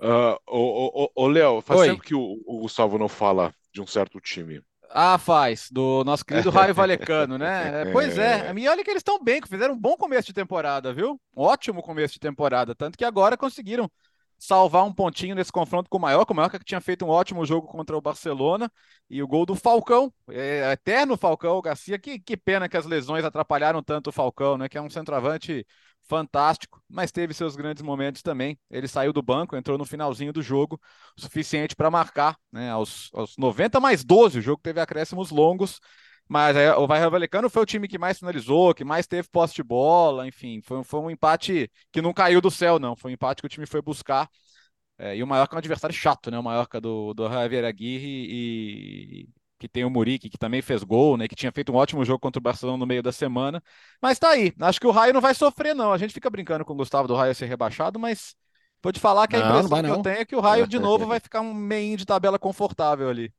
Uh, 0.00 0.38
ô, 0.46 1.04
ô, 1.04 1.10
ô, 1.14 1.28
Léo, 1.28 1.60
faz 1.60 1.80
Oi. 1.80 1.88
tempo 1.88 2.02
que 2.02 2.14
o, 2.14 2.40
o, 2.46 2.60
Gustavo 2.60 2.98
não 2.98 3.08
fala 3.08 3.54
de 3.72 3.82
um 3.82 3.86
certo 3.86 4.18
time. 4.18 4.62
Ah, 4.88 5.18
faz, 5.18 5.68
do 5.70 6.02
nosso 6.04 6.24
querido 6.24 6.48
Raio 6.50 6.74
Valecano, 6.74 7.36
né? 7.36 7.82
É, 7.82 7.92
pois 7.92 8.16
é, 8.16 8.52
e 8.56 8.68
olha 8.68 8.82
que 8.82 8.90
eles 8.90 9.00
estão 9.00 9.22
bem, 9.22 9.40
fizeram 9.46 9.74
um 9.74 9.78
bom 9.78 9.96
começo 9.96 10.26
de 10.26 10.32
temporada, 10.32 10.92
viu? 10.92 11.20
Ótimo 11.36 11.82
começo 11.82 12.14
de 12.14 12.20
temporada, 12.20 12.74
tanto 12.74 12.96
que 12.96 13.04
agora 13.04 13.36
conseguiram 13.36 13.90
salvar 14.40 14.84
um 14.84 14.92
pontinho 14.92 15.34
nesse 15.34 15.52
confronto 15.52 15.90
com 15.90 15.98
o 15.98 16.00
Mallorca. 16.00 16.32
O 16.32 16.36
Mallorca 16.36 16.58
que 16.58 16.64
tinha 16.64 16.80
feito 16.80 17.04
um 17.04 17.10
ótimo 17.10 17.44
jogo 17.44 17.68
contra 17.68 17.96
o 17.96 18.00
Barcelona. 18.00 18.72
E 19.08 19.22
o 19.22 19.28
gol 19.28 19.44
do 19.44 19.54
Falcão, 19.54 20.10
é, 20.30 20.72
eterno 20.72 21.16
Falcão, 21.16 21.58
o 21.58 21.62
Garcia. 21.62 21.98
Que, 21.98 22.18
que 22.18 22.36
pena 22.38 22.68
que 22.68 22.76
as 22.76 22.86
lesões 22.86 23.24
atrapalharam 23.24 23.82
tanto 23.82 24.08
o 24.08 24.12
Falcão, 24.12 24.56
né? 24.56 24.68
Que 24.68 24.78
é 24.78 24.82
um 24.82 24.88
centroavante 24.88 25.66
fantástico, 26.10 26.82
mas 26.88 27.12
teve 27.12 27.32
seus 27.32 27.54
grandes 27.54 27.82
momentos 27.84 28.20
também. 28.20 28.58
Ele 28.68 28.88
saiu 28.88 29.12
do 29.12 29.22
banco, 29.22 29.56
entrou 29.56 29.78
no 29.78 29.84
finalzinho 29.84 30.32
do 30.32 30.42
jogo, 30.42 30.80
suficiente 31.16 31.76
para 31.76 31.88
marcar, 31.90 32.36
né? 32.52 32.68
Aos, 32.70 33.08
aos 33.14 33.36
90 33.38 33.78
mais 33.78 34.02
12, 34.04 34.40
o 34.40 34.42
jogo 34.42 34.60
teve 34.60 34.80
acréscimos 34.80 35.30
longos. 35.30 35.80
Mas 36.28 36.56
o 36.78 36.86
Vai 36.86 37.00
Valecano 37.10 37.50
foi 37.50 37.62
o 37.62 37.66
time 37.66 37.88
que 37.88 37.98
mais 37.98 38.18
finalizou, 38.18 38.72
que 38.72 38.84
mais 38.84 39.04
teve 39.04 39.28
posse 39.28 39.52
de 39.54 39.64
bola, 39.64 40.28
enfim, 40.28 40.60
foi, 40.62 40.84
foi 40.84 41.00
um 41.00 41.10
empate 41.10 41.68
que 41.90 42.00
não 42.00 42.12
caiu 42.12 42.40
do 42.40 42.50
céu, 42.52 42.78
não. 42.78 42.94
Foi 42.94 43.10
um 43.10 43.14
empate 43.14 43.42
que 43.42 43.46
o 43.46 43.48
time 43.48 43.66
foi 43.66 43.82
buscar. 43.82 44.28
É, 44.98 45.16
e 45.16 45.22
o 45.22 45.26
Mallorca 45.26 45.54
é 45.54 45.56
um 45.56 45.58
adversário 45.58 45.94
chato, 45.96 46.30
né? 46.30 46.38
O 46.38 46.42
Mallorca 46.42 46.80
do, 46.80 47.14
do 47.14 47.28
Javier 47.28 47.64
Aguirre 47.64 48.26
e 48.30 49.28
que 49.60 49.68
tem 49.68 49.84
o 49.84 49.90
Murique, 49.90 50.28
que 50.28 50.38
também 50.38 50.62
fez 50.62 50.82
gol, 50.82 51.16
né? 51.16 51.28
Que 51.28 51.36
tinha 51.36 51.52
feito 51.52 51.70
um 51.70 51.76
ótimo 51.76 52.04
jogo 52.04 52.18
contra 52.18 52.40
o 52.40 52.42
Barcelona 52.42 52.78
no 52.78 52.86
meio 52.86 53.02
da 53.02 53.12
semana. 53.12 53.62
Mas 54.02 54.18
tá 54.18 54.30
aí. 54.30 54.52
Acho 54.60 54.80
que 54.80 54.86
o 54.86 54.90
Raio 54.90 55.12
não 55.12 55.20
vai 55.20 55.34
sofrer, 55.34 55.74
não. 55.74 55.92
A 55.92 55.98
gente 55.98 56.14
fica 56.14 56.30
brincando 56.30 56.64
com 56.64 56.72
o 56.72 56.76
Gustavo 56.76 57.06
do 57.06 57.14
Raio 57.14 57.34
ser 57.34 57.46
rebaixado, 57.46 58.00
mas 58.00 58.34
pode 58.80 58.98
falar 58.98 59.28
que 59.28 59.36
a 59.36 59.38
impressão 59.38 59.82
não, 59.82 59.82
não 59.82 59.92
que 59.92 59.98
eu 59.98 60.02
tenho 60.02 60.22
é 60.22 60.24
que 60.24 60.34
o 60.36 60.40
Raio 60.40 60.66
de 60.66 60.78
novo 60.80 61.06
vai 61.06 61.20
ficar 61.20 61.42
um 61.42 61.54
meio 61.54 61.96
de 61.96 62.06
tabela 62.06 62.38
confortável 62.38 63.08
ali 63.08 63.32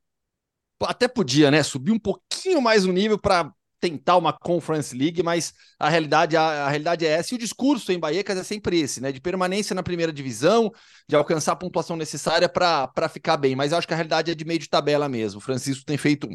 até 0.86 1.08
podia, 1.08 1.50
né, 1.50 1.62
subir 1.62 1.92
um 1.92 1.98
pouquinho 1.98 2.60
mais 2.60 2.84
o 2.84 2.92
nível 2.92 3.18
para 3.18 3.52
tentar 3.82 4.16
uma 4.16 4.32
Conference 4.32 4.96
League, 4.96 5.24
mas 5.24 5.52
a 5.76 5.88
realidade, 5.88 6.36
a, 6.36 6.66
a, 6.66 6.68
realidade 6.68 7.04
é 7.04 7.10
essa. 7.10 7.34
E 7.34 7.36
o 7.36 7.38
discurso 7.38 7.90
em 7.90 7.98
Baecas 7.98 8.38
é 8.38 8.44
sempre 8.44 8.78
esse, 8.78 9.00
né? 9.00 9.10
De 9.10 9.20
permanência 9.20 9.74
na 9.74 9.82
primeira 9.82 10.12
divisão, 10.12 10.72
de 11.08 11.16
alcançar 11.16 11.52
a 11.52 11.56
pontuação 11.56 11.96
necessária 11.96 12.48
para 12.48 13.08
ficar 13.08 13.36
bem. 13.36 13.56
Mas 13.56 13.72
eu 13.72 13.78
acho 13.78 13.86
que 13.86 13.92
a 13.92 13.96
realidade 13.96 14.30
é 14.30 14.34
de 14.36 14.44
meio 14.44 14.60
de 14.60 14.68
tabela 14.68 15.08
mesmo. 15.08 15.38
O 15.38 15.42
Francisco 15.42 15.84
tem 15.84 15.98
feito 15.98 16.28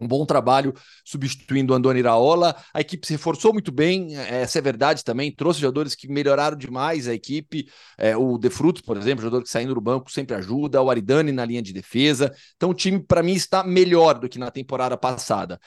um 0.00 0.08
bom 0.08 0.26
trabalho 0.26 0.74
substituindo 1.04 1.72
o 1.72 1.76
Andoni 1.76 2.00
Iraola. 2.00 2.56
A 2.74 2.80
equipe 2.80 3.06
se 3.06 3.12
reforçou 3.12 3.52
muito 3.52 3.70
bem, 3.70 4.16
essa 4.16 4.58
é 4.58 4.60
verdade 4.60 5.04
também. 5.04 5.32
Trouxe 5.32 5.60
jogadores 5.60 5.94
que 5.94 6.08
melhoraram 6.08 6.56
demais 6.56 7.06
a 7.06 7.14
equipe. 7.14 7.68
É, 7.96 8.16
o 8.16 8.36
De 8.36 8.50
Frutos, 8.50 8.82
por 8.82 8.96
exemplo, 8.96 9.22
jogador 9.22 9.44
que 9.44 9.50
saindo 9.50 9.72
do 9.72 9.80
banco 9.80 10.10
sempre 10.10 10.34
ajuda. 10.34 10.82
O 10.82 10.90
Aridani 10.90 11.30
na 11.30 11.44
linha 11.44 11.62
de 11.62 11.72
defesa. 11.72 12.34
Então 12.56 12.70
o 12.70 12.74
time, 12.74 12.98
para 12.98 13.22
mim, 13.22 13.34
está 13.34 13.62
melhor 13.62 14.18
do 14.18 14.28
que 14.28 14.38
na 14.38 14.50
temporada 14.50 14.96
passada. 14.96 15.60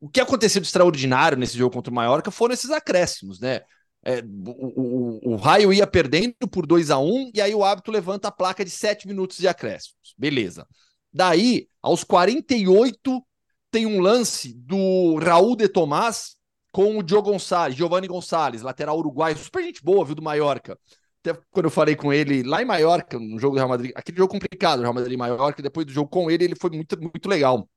O 0.00 0.08
que 0.08 0.20
aconteceu 0.20 0.60
de 0.60 0.66
extraordinário 0.66 1.36
nesse 1.36 1.56
jogo 1.56 1.74
contra 1.74 1.90
o 1.90 1.94
Mallorca 1.94 2.30
foram 2.30 2.54
esses 2.54 2.70
acréscimos, 2.70 3.38
né? 3.38 3.60
É, 4.02 4.22
o, 4.22 4.80
o, 4.80 5.32
o, 5.32 5.36
Raio 5.36 5.72
ia 5.72 5.86
perdendo 5.86 6.48
por 6.50 6.66
2 6.66 6.90
a 6.90 6.98
1 6.98 7.04
um, 7.04 7.30
e 7.34 7.40
aí 7.40 7.54
o 7.54 7.62
hábito 7.62 7.90
levanta 7.90 8.28
a 8.28 8.32
placa 8.32 8.64
de 8.64 8.70
7 8.70 9.06
minutos 9.06 9.36
de 9.36 9.46
acréscimos. 9.46 10.14
Beleza. 10.16 10.66
Daí, 11.12 11.68
aos 11.82 12.02
48 12.02 13.22
tem 13.70 13.84
um 13.84 14.00
lance 14.00 14.54
do 14.54 15.16
Raul 15.16 15.54
de 15.54 15.68
Tomás 15.68 16.36
com 16.72 16.98
o 16.98 17.02
Diogo 17.02 17.30
Gonçalves, 17.30 17.76
Giovanni 17.76 18.08
Gonçalves, 18.08 18.62
lateral 18.62 18.98
uruguaio, 18.98 19.36
super 19.36 19.62
gente 19.62 19.82
boa, 19.82 20.04
viu, 20.04 20.14
do 20.14 20.22
Mallorca. 20.22 20.78
Até 21.22 21.38
quando 21.50 21.66
eu 21.66 21.70
falei 21.70 21.94
com 21.94 22.12
ele 22.12 22.42
lá 22.42 22.62
em 22.62 22.64
Mallorca, 22.64 23.18
no 23.18 23.38
jogo 23.38 23.54
do 23.54 23.58
Real 23.58 23.68
Madrid, 23.68 23.92
aquele 23.94 24.16
jogo 24.16 24.32
complicado, 24.32 24.80
Real 24.80 24.94
Madrid 24.94 25.12
e 25.12 25.16
Mallorca, 25.16 25.62
depois 25.62 25.84
do 25.84 25.92
jogo 25.92 26.08
com 26.08 26.30
ele, 26.30 26.44
ele 26.44 26.56
foi 26.56 26.70
muito, 26.70 26.98
muito 26.98 27.28
legal. 27.28 27.68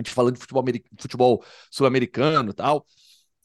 Gente 0.00 0.14
falando 0.14 0.34
de 0.34 0.40
futebol, 0.40 0.64
futebol 0.98 1.44
sul-americano 1.70 2.50
e 2.50 2.54
tal. 2.54 2.86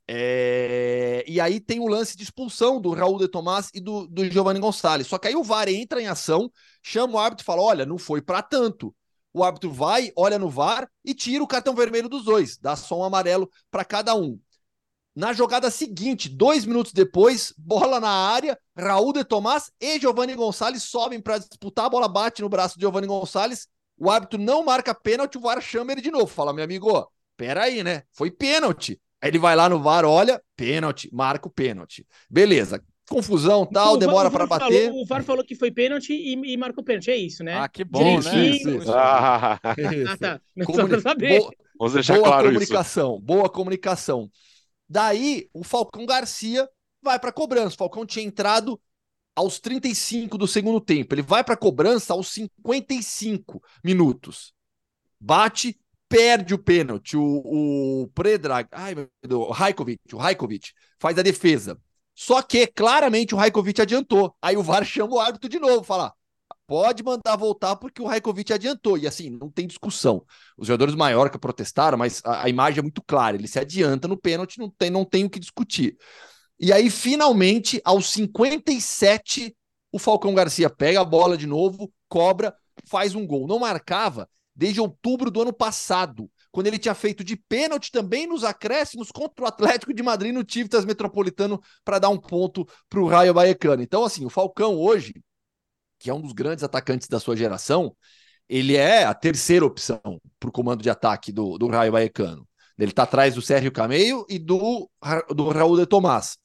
É... 0.08 1.24
E 1.28 1.40
aí 1.40 1.60
tem 1.60 1.80
o 1.80 1.88
lance 1.88 2.16
de 2.16 2.24
expulsão 2.24 2.80
do 2.80 2.92
Raul 2.94 3.18
de 3.18 3.28
Tomás 3.28 3.70
e 3.74 3.80
do, 3.80 4.08
do 4.08 4.30
Giovanni 4.30 4.60
Gonçalves. 4.60 5.08
Só 5.08 5.18
que 5.18 5.28
aí 5.28 5.36
o 5.36 5.44
VAR 5.44 5.68
entra 5.68 6.02
em 6.02 6.08
ação, 6.08 6.52
chama 6.84 7.16
o 7.16 7.20
árbitro 7.20 7.44
e 7.44 7.46
fala: 7.46 7.62
olha, 7.62 7.86
não 7.86 7.98
foi 7.98 8.22
para 8.22 8.42
tanto 8.42 8.96
o 9.36 9.44
árbitro 9.44 9.70
vai, 9.70 10.14
olha 10.16 10.40
no 10.40 10.50
VAR 10.50 10.90
e 11.04 11.14
tira 11.14 11.44
o 11.44 11.48
cartão 11.48 11.76
vermelho 11.76 12.08
dos 12.08 12.24
dois, 12.24 12.58
dá 12.58 12.74
só 12.74 13.00
um 13.00 13.04
amarelo 13.04 13.52
para 13.70 13.84
cada 13.84 14.16
um. 14.16 14.40
Na 15.14 15.34
jogada 15.34 15.70
seguinte, 15.70 16.30
dois 16.30 16.66
minutos 16.66 16.94
depois, 16.94 17.54
bola 17.58 18.00
na 18.00 18.10
área, 18.10 18.58
Raul 18.78 19.12
de 19.12 19.26
Tomás 19.26 19.70
e 19.78 20.00
Giovanni 20.00 20.36
Gonçalves 20.36 20.84
sobem 20.84 21.20
para 21.20 21.38
disputar, 21.38 21.86
a 21.86 21.90
bola 21.90 22.08
bate 22.08 22.42
no 22.42 22.48
braço 22.48 22.76
de 22.76 22.82
Giovanni 22.82 23.08
Gonçalves, 23.08 23.68
o 23.98 24.10
árbitro 24.10 24.40
não 24.40 24.64
marca 24.64 24.94
pênalti, 24.94 25.38
o 25.38 25.42
VAR 25.42 25.62
chama 25.62 25.92
ele 25.92 26.02
de 26.02 26.12
novo, 26.12 26.28
fala, 26.28 26.54
meu 26.54 26.64
amigo, 26.64 27.08
pera 27.38 27.64
aí, 27.64 27.84
né? 27.84 28.04
Foi 28.12 28.30
pênalti. 28.32 29.00
Aí 29.22 29.30
ele 29.30 29.40
vai 29.40 29.56
lá 29.56 29.68
no 29.70 29.82
VAR, 29.82 30.06
olha, 30.06 30.42
pênalti, 30.56 31.10
marca 31.14 31.48
o 31.48 31.52
pênalti. 31.52 32.06
Beleza. 32.30 32.84
confusão 33.08 33.66
tal, 33.66 33.98
demora 33.98 34.30
para 34.30 34.46
bater. 34.46 34.88
Falou, 34.88 35.02
o 35.04 35.06
VAR 35.06 35.24
falou 35.24 35.44
que 35.46 35.56
foi 35.56 35.72
pênalti 35.72 36.12
e, 36.14 36.34
e 36.54 36.58
marcou 36.58 36.84
pênalti, 36.84 37.12
é 37.12 37.18
isso, 37.18 37.44
né? 37.44 37.56
Ah, 37.58 37.70
que 37.70 37.84
bom, 37.84 38.20
Isso, 38.20 38.30
né? 38.30 38.46
isso, 38.48 38.70
isso. 38.70 38.92
Ah, 38.94 39.60
Ah, 40.10 40.18
tá. 40.18 40.42
Comuni- 40.66 41.02
saber. 41.02 41.40
Boa, 41.40 41.52
vamos 41.80 41.94
deixar 41.94 42.16
boa 42.16 42.28
claro 42.28 42.46
isso. 42.48 42.54
comunicação, 42.54 43.20
boa 43.22 43.50
comunicação. 43.50 44.30
Daí, 44.88 45.50
o 45.54 45.64
Falcão 45.64 46.06
Garcia 46.06 46.68
vai 47.02 47.20
para 47.20 47.32
cobrança. 47.32 47.76
O 47.76 47.78
Falcão 47.78 48.06
tinha 48.06 48.26
entrado 48.26 48.80
aos 49.36 49.60
35 49.60 50.38
do 50.38 50.48
segundo 50.48 50.80
tempo. 50.80 51.14
Ele 51.14 51.22
vai 51.22 51.44
para 51.44 51.58
cobrança 51.58 52.14
aos 52.14 52.30
55 52.30 53.62
minutos. 53.84 54.54
Bate, 55.20 55.80
perde 56.08 56.54
o 56.54 56.60
pênalti. 56.60 57.18
O, 57.18 58.04
o 58.04 58.08
Predrag, 58.10 58.68
ai 58.72 58.96
meu 58.96 59.10
Deus, 59.22 59.48
o 59.48 59.52
Raikovic, 59.52 60.00
o 60.14 60.18
Raikovic 60.18 60.72
faz 61.00 61.18
a 61.18 61.22
defesa. 61.22 61.80
Só 62.16 62.42
que 62.42 62.66
claramente 62.68 63.36
o 63.36 63.38
Raikovic 63.38 63.82
adiantou. 63.82 64.36
Aí 64.42 64.56
o 64.56 64.64
VAR 64.64 64.86
chama 64.86 65.16
o 65.16 65.20
árbitro 65.20 65.50
de 65.50 65.60
novo, 65.60 65.84
fala: 65.84 66.14
pode 66.66 67.04
mandar 67.04 67.36
voltar 67.36 67.76
porque 67.76 68.02
o 68.02 68.06
Raikovic 68.06 68.54
adiantou. 68.54 68.98
E 68.98 69.08
assim, 69.08 69.30
não 69.30 69.50
tem 69.50 69.68
discussão. 69.68 70.26
Os 70.58 70.68
jogadores 70.68 70.94
do 70.94 70.98
Mallorca 70.98 71.38
protestaram, 71.38 71.98
mas 71.98 72.22
a, 72.24 72.44
a 72.44 72.50
imagem 72.50 72.80
é 72.80 72.82
muito 72.82 73.04
clara. 73.04 73.36
Ele 73.36 73.48
se 73.48 73.60
adianta 73.60 74.08
no 74.08 74.18
pênalti, 74.18 74.60
não 74.60 74.70
tem, 74.70 74.90
não 74.90 75.06
tem 75.06 75.26
o 75.26 75.30
que 75.30 75.40
discutir. 75.40 75.98
E 76.60 76.72
aí, 76.72 76.90
finalmente, 76.90 77.82
aos 77.84 78.10
57, 78.12 79.56
o 79.92 80.00
Falcão 80.00 80.34
Garcia 80.34 80.70
pega 80.70 81.02
a 81.02 81.06
bola 81.06 81.38
de 81.38 81.46
novo, 81.46 81.92
cobra, 82.08 82.56
faz 82.86 83.16
um 83.16 83.26
gol. 83.26 83.48
Não 83.48 83.60
marcava 83.60 84.30
desde 84.56 84.80
outubro 84.80 85.30
do 85.30 85.42
ano 85.42 85.52
passado, 85.52 86.32
quando 86.50 86.68
ele 86.68 86.80
tinha 86.80 86.96
feito 86.96 87.24
de 87.24 87.36
pênalti 87.36 87.92
também 87.92 88.26
nos 88.26 88.46
acréscimos 88.46 89.12
contra 89.12 89.44
o 89.44 89.48
Atlético 89.48 89.94
de 89.94 90.02
Madrid 90.02 90.34
no 90.34 90.44
Tivitas 90.44 90.86
Metropolitano 90.86 91.62
para 91.84 92.00
dar 92.00 92.10
um 92.10 92.18
ponto 92.18 92.66
para 92.90 93.02
o 93.02 93.08
Raio 93.08 93.34
Vallecano. 93.34 93.84
Então, 93.84 94.06
assim, 94.06 94.26
o 94.26 94.30
Falcão 94.30 94.76
hoje, 94.76 95.14
que 96.00 96.10
é 96.10 96.14
um 96.14 96.22
dos 96.22 96.32
grandes 96.32 96.64
atacantes 96.64 97.10
da 97.10 97.20
sua 97.20 97.36
geração, 97.36 97.94
ele 98.48 98.78
é 98.78 99.04
a 99.04 99.14
terceira 99.14 99.66
opção 99.66 100.02
para 100.40 100.50
o 100.50 100.52
comando 100.52 100.82
de 100.82 100.90
ataque 100.90 101.32
do, 101.32 101.58
do 101.58 101.68
Raio 101.68 101.92
Vallecano. 101.92 102.48
Ele 102.78 102.92
está 102.92 103.04
atrás 103.04 103.36
do 103.36 103.42
Sérgio 103.42 103.72
Cameio 103.72 104.26
e 104.30 104.40
do, 104.40 104.90
do 105.36 105.50
Raul 105.50 105.78
de 105.78 105.86
Tomás. 105.86 106.38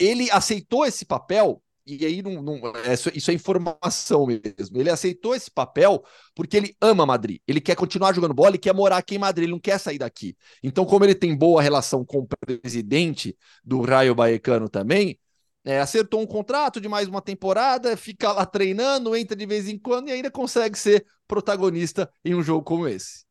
Ele 0.00 0.30
aceitou 0.30 0.86
esse 0.86 1.04
papel, 1.04 1.62
e 1.86 2.06
aí 2.06 2.22
não, 2.22 2.42
não, 2.42 2.56
é, 2.76 2.94
isso 3.14 3.30
é 3.30 3.34
informação 3.34 4.26
mesmo. 4.26 4.76
Ele 4.78 4.90
aceitou 4.90 5.34
esse 5.34 5.50
papel 5.50 6.02
porque 6.34 6.56
ele 6.56 6.76
ama 6.80 7.04
Madrid. 7.04 7.40
Ele 7.46 7.60
quer 7.60 7.76
continuar 7.76 8.14
jogando 8.14 8.34
bola, 8.34 8.50
ele 8.50 8.58
quer 8.58 8.74
morar 8.74 8.96
aqui 8.96 9.16
em 9.16 9.18
Madrid, 9.18 9.44
ele 9.44 9.52
não 9.52 9.60
quer 9.60 9.78
sair 9.78 9.98
daqui. 9.98 10.36
Então, 10.62 10.86
como 10.86 11.04
ele 11.04 11.14
tem 11.14 11.36
boa 11.36 11.60
relação 11.60 12.04
com 12.04 12.18
o 12.20 12.28
presidente 12.46 13.36
do 13.62 13.82
Raio 13.82 14.14
Vallecano 14.14 14.68
também, 14.68 15.18
é, 15.64 15.78
acertou 15.80 16.22
um 16.22 16.26
contrato 16.26 16.80
de 16.80 16.88
mais 16.88 17.06
uma 17.06 17.20
temporada, 17.20 17.96
fica 17.96 18.32
lá 18.32 18.46
treinando, 18.46 19.14
entra 19.14 19.36
de 19.36 19.44
vez 19.44 19.68
em 19.68 19.78
quando 19.78 20.08
e 20.08 20.12
ainda 20.12 20.30
consegue 20.30 20.78
ser 20.78 21.04
protagonista 21.28 22.10
em 22.24 22.34
um 22.34 22.42
jogo 22.42 22.64
como 22.64 22.88
esse. 22.88 23.29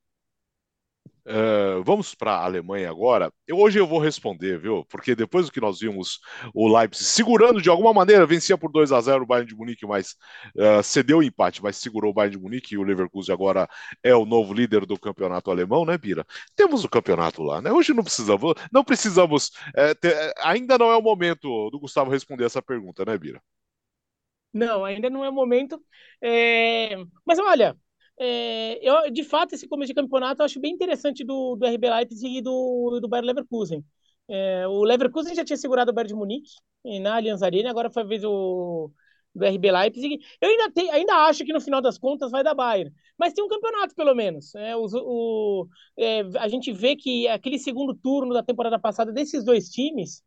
Uh, 1.26 1.84
vamos 1.84 2.16
para 2.16 2.32
a 2.32 2.46
Alemanha 2.46 2.90
agora. 2.90 3.32
Eu, 3.48 3.58
hoje 3.58 3.80
eu 3.80 3.86
vou 3.86 4.00
responder, 4.00 4.60
viu? 4.60 4.86
Porque 4.86 5.16
depois 5.16 5.46
do 5.46 5.52
que 5.52 5.62
nós 5.62 5.80
vimos 5.80 6.20
o 6.54 6.68
Leipzig 6.68 7.06
segurando 7.06 7.62
de 7.62 7.70
alguma 7.70 7.94
maneira, 7.94 8.26
vencia 8.26 8.58
por 8.58 8.72
2 8.72 8.92
a 8.92 9.02
0 9.02 9.24
o 9.24 9.26
Bayern 9.26 9.48
de 9.48 9.56
Munique, 9.56 9.86
mas 9.86 10.16
uh, 10.56 10.82
cedeu 10.84 11.20
o 11.20 11.24
empate, 11.24 11.62
mas 11.62 11.78
segurou 11.78 12.12
o 12.12 12.14
Bayern 12.14 12.38
de 12.38 12.42
Munique 12.42 12.74
e 12.74 12.78
o 12.78 12.84
Leverkusen 12.84 13.34
agora 13.34 13.68
é 14.04 14.16
o 14.16 14.26
novo 14.26 14.54
líder 14.54 14.86
do 14.86 15.00
campeonato 15.00 15.52
alemão, 15.52 15.86
né, 15.86 15.98
Bira? 15.98 16.26
Temos 16.56 16.84
o 16.84 16.90
campeonato 16.90 17.44
lá, 17.44 17.62
né? 17.62 17.72
Hoje 17.72 17.94
não 17.94 18.04
precisamos, 18.04 18.54
não 18.72 18.84
precisamos, 18.84 19.52
é, 19.76 19.94
ter, 19.94 20.34
ainda 20.40 20.78
não 20.78 20.92
é 20.92 20.98
o 20.98 21.02
momento 21.02 21.70
do 21.70 21.80
Gustavo 21.80 22.10
responder 22.12 22.46
essa 22.46 22.62
pergunta, 22.62 23.06
né, 23.06 23.18
Bira? 23.18 23.42
Não, 24.54 24.84
ainda 24.84 25.10
não 25.10 25.24
é 25.24 25.30
o 25.30 25.34
momento. 25.34 25.84
É... 26.22 26.96
Mas 27.26 27.38
olha, 27.40 27.78
é, 28.20 28.80
eu, 28.88 29.10
de 29.12 29.24
fato, 29.24 29.56
esse 29.56 29.68
começo 29.68 29.88
de 29.88 29.96
campeonato 29.96 30.42
eu 30.42 30.46
acho 30.46 30.60
bem 30.60 30.74
interessante 30.74 31.24
do, 31.24 31.56
do 31.56 31.66
RB 31.66 31.90
Leipzig 31.90 32.38
e 32.38 32.42
do, 32.42 33.00
do 33.02 33.08
Bayer 33.08 33.26
Leverkusen. 33.26 33.84
É, 34.28 34.68
o 34.68 34.84
Leverkusen 34.84 35.34
já 35.34 35.44
tinha 35.46 35.58
segurado 35.58 35.92
o 35.92 35.94
Bayern 35.94 36.10
de 36.10 36.16
Munique 36.16 36.52
na 37.02 37.16
Allianz 37.16 37.42
Arena, 37.42 37.70
agora 37.70 37.90
foi 37.90 38.04
a 38.04 38.06
vez 38.06 38.24
o, 38.24 38.92
do 39.34 39.46
RB 39.46 39.72
Leipzig. 39.72 40.20
Eu 40.42 40.50
ainda, 40.50 40.70
te, 40.72 40.90
ainda 40.90 41.14
acho 41.28 41.46
que 41.46 41.54
no 41.54 41.62
final 41.62 41.82
das 41.82 41.98
contas 41.98 42.32
vai 42.32 42.44
dar 42.44 42.54
Bayern, 42.54 42.94
mas 43.18 43.34
tem 43.34 43.44
um 43.44 43.48
campeonato 43.48 43.96
pelo 43.96 44.14
menos. 44.14 44.54
É, 44.56 44.76
o, 44.76 44.86
o 44.86 45.68
é, 45.98 46.22
a 46.40 46.48
gente 46.48 46.72
vê 46.72 46.96
que 46.96 47.28
aquele 47.28 47.58
segundo 47.58 47.96
turno 47.96 48.34
da 48.34 48.44
temporada 48.44 48.78
passada 48.80 49.12
desses 49.14 49.44
dois 49.44 49.70
times 49.70 50.22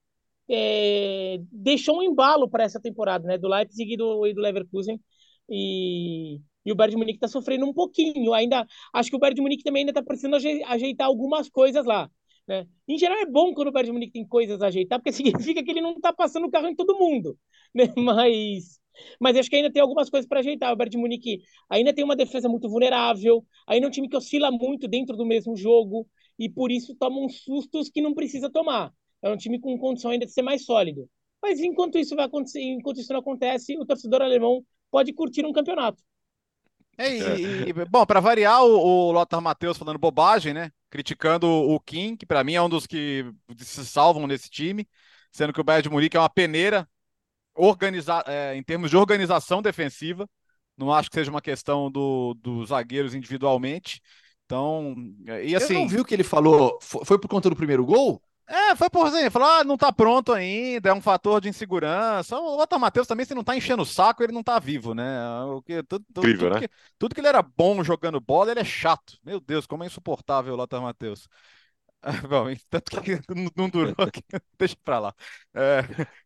é, 0.49 1.38
deixou 1.53 1.99
um 1.99 2.03
embalo 2.03 2.49
para 2.49 2.64
essa 2.64 2.80
temporada, 2.80 3.26
né, 3.26 3.38
do 3.38 3.49
Leipzig 3.49 3.95
e 3.95 3.97
do, 3.97 4.26
e 4.26 4.34
do 4.34 4.40
Leverkusen. 4.40 5.01
E, 5.49 6.40
e 6.64 6.72
o 6.72 6.74
Bayern 6.74 6.92
de 6.92 6.98
Munique 6.98 7.16
está 7.16 7.28
sofrendo 7.28 7.66
um 7.66 7.72
pouquinho. 7.72 8.32
Ainda 8.32 8.66
acho 8.92 9.10
que 9.10 9.16
o 9.16 9.18
Bayern 9.18 9.36
de 9.36 9.42
Munique 9.42 9.62
também 9.62 9.80
ainda 9.82 9.90
está 9.92 10.02
precisando 10.02 10.36
ajeitar 10.36 11.06
algumas 11.06 11.48
coisas 11.48 11.84
lá. 11.84 12.10
Né? 12.46 12.66
Em 12.88 12.98
geral 12.98 13.18
é 13.18 13.26
bom 13.26 13.54
quando 13.54 13.68
o 13.68 13.72
Bayern 13.72 13.88
de 13.88 13.92
Munique 13.92 14.12
tem 14.12 14.26
coisas 14.26 14.60
a 14.62 14.66
ajeitar, 14.66 14.98
porque 14.98 15.12
significa 15.12 15.62
que 15.62 15.70
ele 15.70 15.80
não 15.80 15.92
está 15.92 16.12
passando 16.12 16.46
o 16.46 16.50
carro 16.50 16.68
em 16.68 16.74
todo 16.74 16.98
mundo. 16.98 17.38
Né? 17.74 17.84
Mas, 17.96 18.78
mas 19.18 19.34
acho 19.34 19.48
que 19.48 19.56
ainda 19.56 19.72
tem 19.72 19.80
algumas 19.80 20.10
coisas 20.10 20.28
para 20.28 20.40
ajeitar. 20.40 20.70
O 20.74 20.76
Bayern 20.76 20.90
de 20.90 20.98
Munique 20.98 21.40
ainda 21.70 21.90
tem 21.94 22.04
uma 22.04 22.14
defesa 22.14 22.50
muito 22.50 22.68
vulnerável, 22.68 23.42
ainda 23.66 23.86
é 23.86 23.88
um 23.88 23.90
time 23.90 24.10
que 24.10 24.16
oscila 24.16 24.50
muito 24.50 24.86
dentro 24.86 25.16
do 25.16 25.24
mesmo 25.24 25.56
jogo 25.56 26.06
e 26.38 26.50
por 26.50 26.70
isso 26.70 26.94
toma 26.94 27.18
uns 27.18 27.42
sustos 27.44 27.88
que 27.88 28.02
não 28.02 28.12
precisa 28.12 28.50
tomar. 28.50 28.92
É 29.22 29.30
um 29.30 29.38
time 29.38 29.58
com 29.58 29.78
condição 29.78 30.10
ainda 30.10 30.26
de 30.26 30.32
ser 30.32 30.42
mais 30.42 30.66
sólido. 30.66 31.08
Mas 31.40 31.60
enquanto 31.60 31.98
isso 31.98 32.14
vai 32.14 32.26
acontecer, 32.26 32.60
enquanto 32.60 33.00
isso 33.00 33.12
não 33.12 33.20
acontece, 33.20 33.76
o 33.78 33.86
torcedor 33.86 34.20
alemão 34.20 34.62
pode 34.90 35.12
curtir 35.14 35.46
um 35.46 35.52
campeonato. 35.52 36.02
É, 36.99 37.16
e, 37.16 37.68
e, 37.68 37.72
bom, 37.72 38.05
para 38.05 38.20
variar, 38.20 38.62
o, 38.62 39.09
o 39.09 39.12
Lothar 39.12 39.40
Matheus 39.40 39.78
falando 39.78 39.99
bobagem, 39.99 40.53
né? 40.53 40.70
Criticando 40.90 41.47
o 41.49 41.80
Kim, 41.80 42.16
que 42.16 42.26
para 42.26 42.45
mim 42.45 42.55
é 42.55 42.62
um 42.62 42.68
dos 42.68 42.86
que 42.86 43.24
se 43.59 43.84
salvam 43.86 44.26
nesse 44.26 44.51
time, 44.51 44.86
sendo 45.30 45.53
que 45.53 45.61
o 45.61 45.64
Bayern 45.64 45.84
de 45.84 45.90
Munique 45.90 46.16
é 46.16 46.20
uma 46.20 46.28
peneira 46.28 46.86
organiza 47.55 48.22
é, 48.26 48.55
em 48.57 48.62
termos 48.62 48.90
de 48.90 48.97
organização 48.97 49.62
defensiva. 49.62 50.28
Não 50.76 50.93
acho 50.93 51.11
que 51.11 51.16
seja 51.16 51.30
uma 51.30 51.43
questão 51.43 51.90
do, 51.90 52.34
dos 52.34 52.70
zagueiros 52.70 53.14
individualmente. 53.14 54.01
Então, 54.45 54.95
e 55.43 55.55
assim. 55.55 55.74
Eu 55.74 55.80
não 55.80 55.88
viu 55.88 56.05
que 56.05 56.14
ele 56.14 56.24
falou? 56.24 56.78
Foi 56.80 57.18
por 57.18 57.28
conta 57.28 57.49
do 57.51 57.57
primeiro 57.57 57.84
gol? 57.84 58.22
É, 58.49 58.76
foi 58.76 58.90
por 58.90 59.07
assim, 59.07 59.30
falou, 59.30 59.49
ah, 59.49 59.64
não 59.64 59.76
tá 59.76 59.93
pronto 59.93 60.32
ainda, 60.32 60.90
é 60.90 60.93
um 60.93 61.01
fator 61.01 61.40
de 61.40 61.49
insegurança. 61.49 62.36
O 62.36 62.57
Lothar 62.57 62.78
Matheus 62.78 63.07
também, 63.07 63.24
se 63.24 63.34
não 63.34 63.45
tá 63.45 63.57
enchendo 63.57 63.82
o 63.82 63.86
saco, 63.86 64.22
ele 64.22 64.32
não 64.32 64.43
tá 64.43 64.59
vivo, 64.59 64.95
né? 64.95 65.43
O 65.45 65.62
que, 65.62 65.82
tudo, 65.84 66.05
Incrível, 66.16 66.51
tudo 66.51 66.61
né? 66.61 66.66
Que, 66.66 66.74
tudo 66.99 67.14
que 67.14 67.20
ele 67.20 67.28
era 67.28 67.40
bom 67.40 67.82
jogando 67.82 68.20
bola, 68.20 68.51
ele 68.51 68.61
é 68.61 68.64
chato. 68.64 69.18
Meu 69.24 69.40
Deus, 69.40 69.66
como 69.66 69.84
é 69.84 69.86
insuportável 69.86 70.53
o 70.53 70.57
Lothar 70.57 70.82
Matheus. 70.82 71.28
Bom, 72.28 72.46
tanto 72.68 73.00
que 73.00 73.20
não, 73.57 73.68
durou 73.68 73.94
aqui, 73.98 74.22
deixa 74.59 74.76
pra 74.84 74.98
lá. 74.98 75.14
É, 75.55 75.82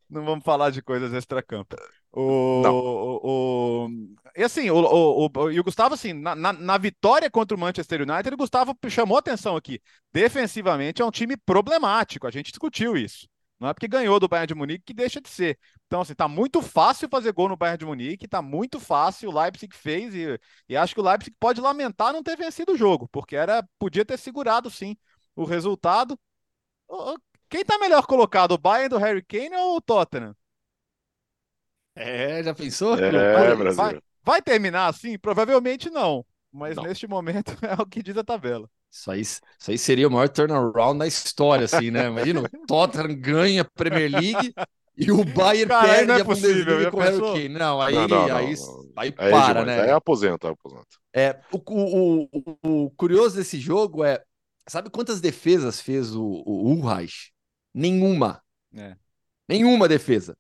não 0.09 0.25
vamos 0.25 0.45
falar 0.45 0.71
de 0.71 0.81
coisas 0.83 1.13
extra-campo. 1.13 1.77
O, 2.13 2.63
o, 2.63 3.85
o, 3.85 3.89
e 4.35 4.43
assim, 4.43 4.71
o, 4.71 4.77
o, 4.77 5.27
o, 5.27 5.51
e 5.51 5.61
o 5.61 5.65
Gustavo, 5.65 5.95
assim, 5.95 6.15
na, 6.15 6.35
na, 6.35 6.53
na, 6.53 6.79
vitória 6.79 7.31
contra 7.31 7.55
o 7.55 7.61
Manchester 7.61 8.01
United, 8.01 8.33
o 8.33 8.39
Gustavo 8.39 8.75
chamou 8.89 9.19
atenção 9.19 9.55
aqui. 9.55 9.81
Defensivamente 10.13 11.03
é 11.03 11.05
um 11.05 11.11
time 11.11 11.37
problemático, 11.37 12.27
a 12.27 12.31
gente 12.31 12.51
discutiu 12.51 12.97
isso. 12.97 13.29
Não 13.59 13.69
é 13.69 13.75
porque 13.75 13.89
ganhou 13.89 14.21
do 14.21 14.29
Bayern 14.29 14.49
de 14.49 14.55
Munique 14.55 14.85
que 14.85 14.95
deixa 14.95 15.21
de 15.21 15.29
ser. 15.29 15.59
Então, 15.87 16.01
assim, 16.01 16.15
tá 16.15 16.29
muito 16.29 16.61
fácil 16.61 17.09
fazer 17.09 17.33
gol 17.33 17.49
no 17.49 17.57
Bayern 17.57 17.79
de 17.79 17.87
Munique, 17.87 18.29
tá 18.29 18.43
muito 18.43 18.79
fácil, 18.79 19.31
o 19.31 19.39
Leipzig 19.39 19.75
fez, 19.75 20.15
e, 20.15 20.39
e 20.69 20.77
acho 20.77 20.95
que 20.95 21.01
o 21.01 21.05
Leipzig 21.05 21.35
pode 21.39 21.61
lamentar 21.61 22.13
não 22.13 22.23
ter 22.23 22.37
vencido 22.37 22.73
o 22.73 22.77
jogo, 22.77 23.09
porque 23.11 23.35
era, 23.37 23.67
podia 23.79 24.05
ter 24.05 24.19
segurado, 24.19 24.71
sim, 24.71 24.97
o 25.37 25.45
resultado. 25.45 26.19
Quem 27.49 27.65
tá 27.65 27.79
melhor 27.79 28.07
colocado, 28.07 28.53
o 28.53 28.59
Bayern 28.59 28.89
do 28.89 28.99
Harry 28.99 29.23
Kane 29.23 29.55
ou 29.55 29.77
o 29.77 29.81
Tottenham? 29.81 30.35
É, 31.95 32.43
já 32.43 32.55
pensou? 32.55 32.99
É, 32.99 33.55
vai, 33.55 33.73
vai, 33.75 34.01
vai, 34.23 34.43
terminar 34.43 34.89
assim? 34.89 35.19
Provavelmente 35.19 35.89
não. 35.89 36.27
Mas 36.53 36.77
não. 36.77 36.85
neste 36.85 37.07
momento 37.07 37.53
é 37.63 37.81
o 37.81 37.87
que 37.87 38.03
diz 38.03 38.17
a 38.17 38.25
tabela. 38.25 38.69
Isso 38.91 39.11
aí, 39.11 39.21
isso 39.21 39.41
aí 39.69 39.79
seria 39.79 40.09
o 40.09 40.11
maior 40.11 40.29
turnaround 40.29 40.99
da 40.99 41.07
história, 41.07 41.65
assim, 41.65 41.91
né? 41.91 42.07
Imagina, 42.07 42.41
o 42.41 42.49
Tottenham 42.67 43.15
ganha 43.21 43.63
a 43.63 43.65
Premier 43.65 44.11
League 44.11 44.55
e 44.97 45.13
o 45.13 45.25
Bayern 45.25 45.69
Cara, 45.69 45.89
perde 45.89 46.07
não 46.07 46.15
é 46.17 46.21
a 46.21 46.25
possível, 46.25 46.65
Bundesliga 46.65 46.91
com 46.91 46.97
o 46.97 47.01
Harry? 47.01 47.21
Kane. 47.21 47.49
Não, 47.51 47.81
aí, 47.81 47.95
Não, 47.95 48.09
não, 48.09 48.29
não, 48.29 48.37
aí, 48.37 48.47
aí 48.47 48.57
Aí 48.97 49.09
é 49.09 49.13
para, 49.13 49.61
demais, 49.61 49.67
né? 49.67 49.83
Aí 49.83 49.91
aposenta, 49.91 50.51
aposenta. 50.51 50.87
É, 51.13 51.39
o, 51.53 51.59
o, 51.59 52.29
o, 52.33 52.85
o 52.85 52.91
curioso 52.93 53.37
desse 53.37 53.61
jogo 53.61 54.03
é, 54.03 54.23
sabe 54.69 54.91
quantas 54.91 55.21
defesas 55.21 55.81
fez 55.81 56.15
o, 56.15 56.23
o 56.25 56.69
Ulreich? 56.73 57.33
Nenhuma. 57.73 58.43
É. 58.75 58.97
Nenhuma 59.49 59.89
defesa. 59.89 60.37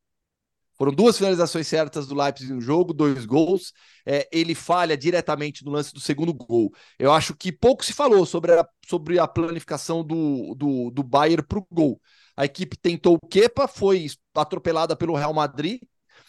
Foram 0.77 0.93
duas 0.93 1.17
finalizações 1.17 1.67
certas 1.67 2.07
do 2.07 2.15
Leipzig 2.15 2.53
no 2.53 2.61
jogo, 2.61 2.93
dois 2.93 3.25
gols. 3.25 3.73
É, 4.05 4.29
ele 4.31 4.55
falha 4.55 4.97
diretamente 4.97 5.65
no 5.65 5.71
lance 5.71 5.93
do 5.93 6.01
segundo 6.01 6.35
gol. 6.35 6.71
Eu 6.99 7.13
acho 7.13 7.35
que 7.35 7.51
pouco 7.51 7.85
se 7.85 7.95
falou 7.95 8.27
sobre 8.27 8.53
a, 8.53 8.69
sobre 8.87 9.19
a 9.19 9.27
planificação 9.27 10.05
do, 10.05 10.55
do, 10.55 10.91
do 10.91 11.03
Bayern 11.03 11.43
para 11.43 11.59
o 11.59 11.67
gol. 11.71 12.01
A 12.37 12.45
equipe 12.45 12.77
tentou 12.77 13.15
o 13.15 13.27
Kepa, 13.27 13.67
foi 13.67 14.07
atropelada 14.35 14.95
pelo 14.95 15.17
Real 15.17 15.33
Madrid 15.33 15.81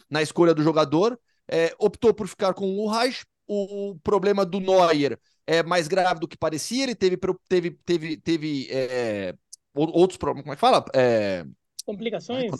na 0.10 0.22
escolha 0.22 0.54
do 0.54 0.64
jogador, 0.64 1.20
é, 1.50 1.76
optou 1.78 2.14
por 2.14 2.28
ficar 2.28 2.54
com 2.54 2.78
o 2.78 2.89
Reich. 2.89 3.26
O 3.50 3.98
problema 4.04 4.45
do 4.45 4.60
Neuer 4.60 5.18
é 5.48 5.64
mais 5.64 5.88
grave 5.88 6.20
do 6.20 6.28
que 6.28 6.38
parecia, 6.38 6.84
ele 6.84 6.93
teve, 6.93 7.18
teve, 7.48 7.72
teve, 7.86 8.18
teve 8.18 8.68
é, 8.70 9.34
outros 9.74 10.18
problemas. 10.18 10.43
Como 10.43 10.54
é 10.54 10.56
que 10.56 10.60
fala? 10.60 10.86
É... 10.93 11.45
Complicações? 11.86 12.52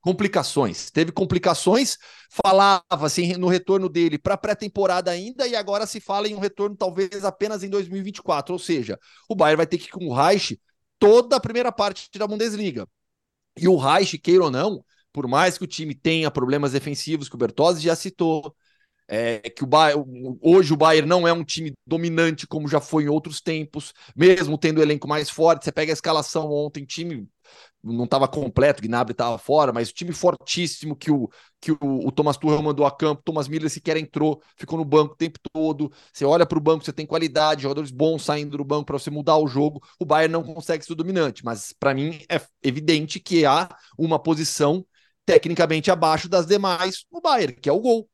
Complicações. 0.00 0.90
Teve 0.92 1.10
complicações, 1.10 1.98
falava 2.30 2.84
assim 3.00 3.32
no 3.32 3.48
retorno 3.48 3.88
dele 3.88 4.16
para 4.16 4.36
pré-temporada 4.36 5.10
ainda, 5.10 5.48
e 5.48 5.56
agora 5.56 5.84
se 5.84 6.00
fala 6.00 6.28
em 6.28 6.34
um 6.36 6.38
retorno 6.38 6.76
talvez 6.76 7.24
apenas 7.24 7.64
em 7.64 7.68
2024. 7.68 8.52
Ou 8.52 8.58
seja, 8.58 8.96
o 9.28 9.34
Bayern 9.34 9.56
vai 9.56 9.66
ter 9.66 9.78
que 9.78 9.86
ir 9.86 9.90
com 9.90 10.06
o 10.06 10.14
Reich 10.14 10.60
toda 10.98 11.36
a 11.36 11.40
primeira 11.40 11.72
parte 11.72 12.08
da 12.16 12.26
Bundesliga. 12.26 12.88
E 13.58 13.66
o 13.66 13.76
Reich, 13.76 14.18
queira 14.18 14.44
ou 14.44 14.50
não, 14.50 14.84
por 15.12 15.26
mais 15.26 15.58
que 15.58 15.64
o 15.64 15.66
time 15.66 15.94
tenha 15.94 16.30
problemas 16.30 16.72
defensivos, 16.72 17.28
que 17.28 17.34
o 17.34 17.38
Bertozzi 17.38 17.82
já 17.82 17.96
citou, 17.96 18.54
é, 19.08 19.38
que 19.50 19.62
o 19.62 19.66
Bayern, 19.66 20.38
hoje 20.42 20.72
o 20.72 20.76
Bayern 20.76 21.08
não 21.08 21.26
é 21.26 21.32
um 21.32 21.44
time 21.44 21.72
dominante 21.86 22.46
como 22.46 22.68
já 22.68 22.80
foi 22.80 23.04
em 23.04 23.08
outros 23.08 23.40
tempos, 23.40 23.92
mesmo 24.16 24.58
tendo 24.58 24.78
o 24.78 24.82
elenco 24.82 25.06
mais 25.06 25.30
forte. 25.30 25.64
Você 25.64 25.72
pega 25.72 25.92
a 25.92 25.94
escalação 25.94 26.50
ontem, 26.50 26.84
time 26.84 27.28
não 27.82 28.04
estava 28.04 28.26
completo, 28.26 28.82
Gnabry 28.82 29.12
estava 29.12 29.38
fora, 29.38 29.72
mas 29.72 29.90
o 29.90 29.92
time 29.92 30.12
fortíssimo 30.12 30.96
que 30.96 31.10
o 31.10 31.28
que 31.60 31.72
o, 31.72 31.78
o 31.80 32.12
Thomas 32.12 32.36
Tuchel 32.36 32.62
mandou 32.62 32.84
a 32.84 32.90
campo, 32.90 33.22
Thomas 33.24 33.48
Miller 33.48 33.70
sequer 33.70 33.96
entrou, 33.96 34.42
ficou 34.56 34.78
no 34.78 34.84
banco 34.84 35.14
o 35.14 35.16
tempo 35.16 35.38
todo. 35.52 35.90
Você 36.12 36.24
olha 36.24 36.46
para 36.46 36.58
o 36.58 36.60
banco, 36.60 36.84
você 36.84 36.92
tem 36.92 37.06
qualidade, 37.06 37.62
jogadores 37.62 37.90
bons 37.90 38.24
saindo 38.24 38.56
do 38.56 38.64
banco 38.64 38.86
para 38.86 38.98
você 38.98 39.10
mudar 39.10 39.36
o 39.38 39.48
jogo. 39.48 39.82
O 39.98 40.04
Bayern 40.04 40.32
não 40.32 40.42
consegue 40.42 40.84
ser 40.84 40.94
dominante, 40.94 41.44
mas 41.44 41.72
para 41.78 41.94
mim 41.94 42.20
é 42.30 42.40
evidente 42.62 43.18
que 43.18 43.44
há 43.46 43.68
uma 43.98 44.18
posição 44.18 44.84
tecnicamente 45.24 45.90
abaixo 45.90 46.28
das 46.28 46.46
demais 46.46 47.04
no 47.10 47.20
Bayern, 47.20 47.54
que 47.54 47.68
é 47.68 47.72
o 47.72 47.80
gol. 47.80 48.08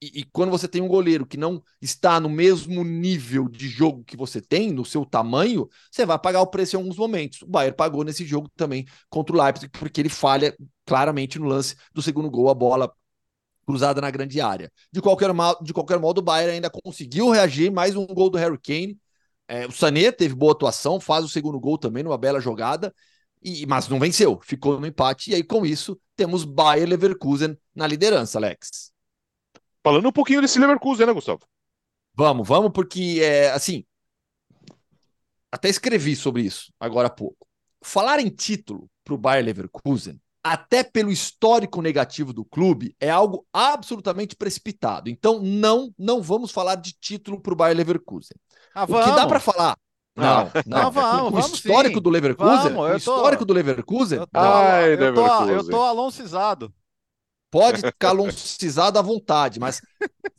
E, 0.00 0.20
e, 0.20 0.24
quando 0.24 0.50
você 0.50 0.68
tem 0.68 0.82
um 0.82 0.88
goleiro 0.88 1.24
que 1.24 1.38
não 1.38 1.62
está 1.80 2.20
no 2.20 2.28
mesmo 2.28 2.84
nível 2.84 3.48
de 3.48 3.66
jogo 3.66 4.04
que 4.04 4.16
você 4.16 4.42
tem, 4.42 4.70
no 4.70 4.84
seu 4.84 5.06
tamanho, 5.06 5.68
você 5.90 6.04
vai 6.04 6.18
pagar 6.18 6.42
o 6.42 6.46
preço 6.46 6.76
em 6.76 6.78
alguns 6.78 6.98
momentos. 6.98 7.40
O 7.42 7.46
Bayern 7.46 7.74
pagou 7.74 8.04
nesse 8.04 8.24
jogo 8.24 8.50
também 8.54 8.86
contra 9.08 9.34
o 9.34 9.42
Leipzig, 9.42 9.70
porque 9.70 10.00
ele 10.00 10.10
falha 10.10 10.54
claramente 10.84 11.38
no 11.38 11.46
lance 11.46 11.76
do 11.94 12.02
segundo 12.02 12.30
gol, 12.30 12.50
a 12.50 12.54
bola 12.54 12.92
cruzada 13.66 14.00
na 14.00 14.10
grande 14.10 14.40
área. 14.40 14.70
De 14.92 15.00
qualquer, 15.00 15.30
de 15.62 15.72
qualquer 15.72 15.98
modo, 15.98 16.18
o 16.18 16.22
Bayern 16.22 16.54
ainda 16.54 16.70
conseguiu 16.70 17.30
reagir, 17.30 17.72
mais 17.72 17.96
um 17.96 18.06
gol 18.06 18.28
do 18.28 18.38
Harry 18.38 18.58
Kane. 18.58 18.98
É, 19.48 19.66
o 19.66 19.72
Sané 19.72 20.12
teve 20.12 20.34
boa 20.34 20.52
atuação, 20.52 21.00
faz 21.00 21.24
o 21.24 21.28
segundo 21.28 21.58
gol 21.58 21.78
também, 21.78 22.02
numa 22.02 22.18
bela 22.18 22.40
jogada, 22.40 22.94
e, 23.42 23.64
mas 23.66 23.88
não 23.88 23.98
venceu, 23.98 24.40
ficou 24.42 24.78
no 24.78 24.86
empate, 24.86 25.30
e 25.30 25.34
aí 25.34 25.42
com 25.42 25.64
isso 25.64 25.98
temos 26.16 26.44
Bayern 26.44 26.90
Leverkusen 26.90 27.56
na 27.74 27.86
liderança, 27.86 28.38
Alex. 28.38 28.95
Falando 29.86 30.08
um 30.08 30.12
pouquinho 30.12 30.40
desse 30.40 30.58
Leverkusen, 30.58 31.06
né, 31.06 31.12
Gustavo? 31.12 31.46
Vamos, 32.12 32.48
vamos, 32.48 32.72
porque 32.72 33.20
é 33.22 33.52
assim. 33.52 33.84
Até 35.48 35.68
escrevi 35.68 36.16
sobre 36.16 36.42
isso 36.42 36.72
agora 36.80 37.06
há 37.06 37.10
pouco. 37.10 37.46
Falar 37.80 38.18
em 38.18 38.28
título 38.28 38.90
para 39.04 39.14
o 39.14 39.16
Bayer 39.16 39.44
Leverkusen, 39.44 40.20
até 40.42 40.82
pelo 40.82 41.12
histórico 41.12 41.80
negativo 41.80 42.32
do 42.32 42.44
clube, 42.44 42.96
é 42.98 43.10
algo 43.10 43.46
absolutamente 43.52 44.34
precipitado. 44.34 45.08
Então, 45.08 45.40
não, 45.40 45.94
não 45.96 46.20
vamos 46.20 46.50
falar 46.50 46.74
de 46.74 46.92
título 47.00 47.40
para 47.40 47.52
o 47.52 47.56
Bayer 47.56 47.76
Leverkusen. 47.76 48.36
Ah, 48.74 48.82
o 48.82 48.86
que 48.88 48.92
dá 48.92 49.24
para 49.24 49.38
falar 49.38 49.76
não, 50.16 50.50
não, 50.66 50.82
não 50.82 50.90
vamos, 50.90 51.32
o, 51.32 51.52
o 51.52 51.54
histórico 51.54 51.98
sim. 51.98 52.02
do 52.02 52.10
Leverkusen, 52.10 52.72
vamos, 52.72 52.90
o 52.90 52.96
histórico 52.96 53.44
do 53.44 53.54
Leverkusen. 53.54 54.18
Eu 54.18 54.26
tô, 54.26 54.40
Ai, 54.40 54.94
eu, 54.94 55.14
tô, 55.14 55.44
eu 55.44 55.68
tô 55.68 55.82
aloncizado. 55.84 56.74
Pode 57.50 57.80
ficar 57.80 58.10
aloncizado 58.10 58.98
à 58.98 59.02
vontade, 59.02 59.58
mas 59.60 59.80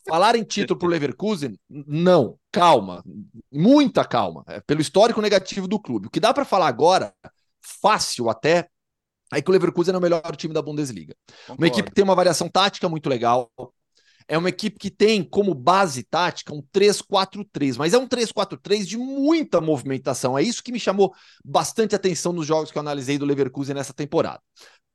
falar 0.08 0.36
em 0.36 0.44
título 0.44 0.78
para 0.78 0.88
o 0.88 0.92
Leverkusen, 0.92 1.58
não. 1.70 2.38
Calma, 2.52 3.04
muita 3.52 4.06
calma. 4.06 4.44
É 4.48 4.60
pelo 4.62 4.82
histórico 4.82 5.22
negativo 5.22 5.68
do 5.68 5.80
clube. 5.80 6.08
O 6.08 6.10
que 6.10 6.20
dá 6.20 6.34
para 6.34 6.46
falar 6.46 6.68
agora, 6.68 7.14
fácil 7.62 8.30
até, 8.30 8.68
é 9.34 9.42
que 9.42 9.50
o 9.50 9.54
Leverkusen 9.54 9.94
é 9.94 9.98
o 9.98 10.02
melhor 10.02 10.36
time 10.36 10.54
da 10.54 10.62
Bundesliga. 10.62 11.16
Concordo. 11.42 11.62
Uma 11.62 11.68
equipe 11.68 11.90
que 11.90 11.96
tem 11.96 12.04
uma 12.04 12.16
variação 12.16 12.50
tática 12.50 12.88
muito 12.88 13.10
legal. 13.10 13.52
É 14.30 14.38
uma 14.38 14.50
equipe 14.50 14.78
que 14.78 14.92
tem 14.92 15.24
como 15.24 15.54
base 15.54 16.04
tática 16.04 16.54
um 16.54 16.62
3-4-3, 16.62 17.78
mas 17.78 17.94
é 17.94 17.98
um 17.98 18.06
3-4-3 18.06 18.86
de 18.86 18.98
muita 18.98 19.62
movimentação. 19.62 20.38
É 20.38 20.44
isso 20.44 20.62
que 20.62 20.72
me 20.72 20.80
chamou 20.80 21.14
bastante 21.44 21.96
atenção 21.96 22.34
nos 22.34 22.46
jogos 22.46 22.70
que 22.70 22.78
eu 22.78 22.82
analisei 22.82 23.18
do 23.18 23.26
Leverkusen 23.26 23.74
nessa 23.74 23.94
temporada. 23.94 24.42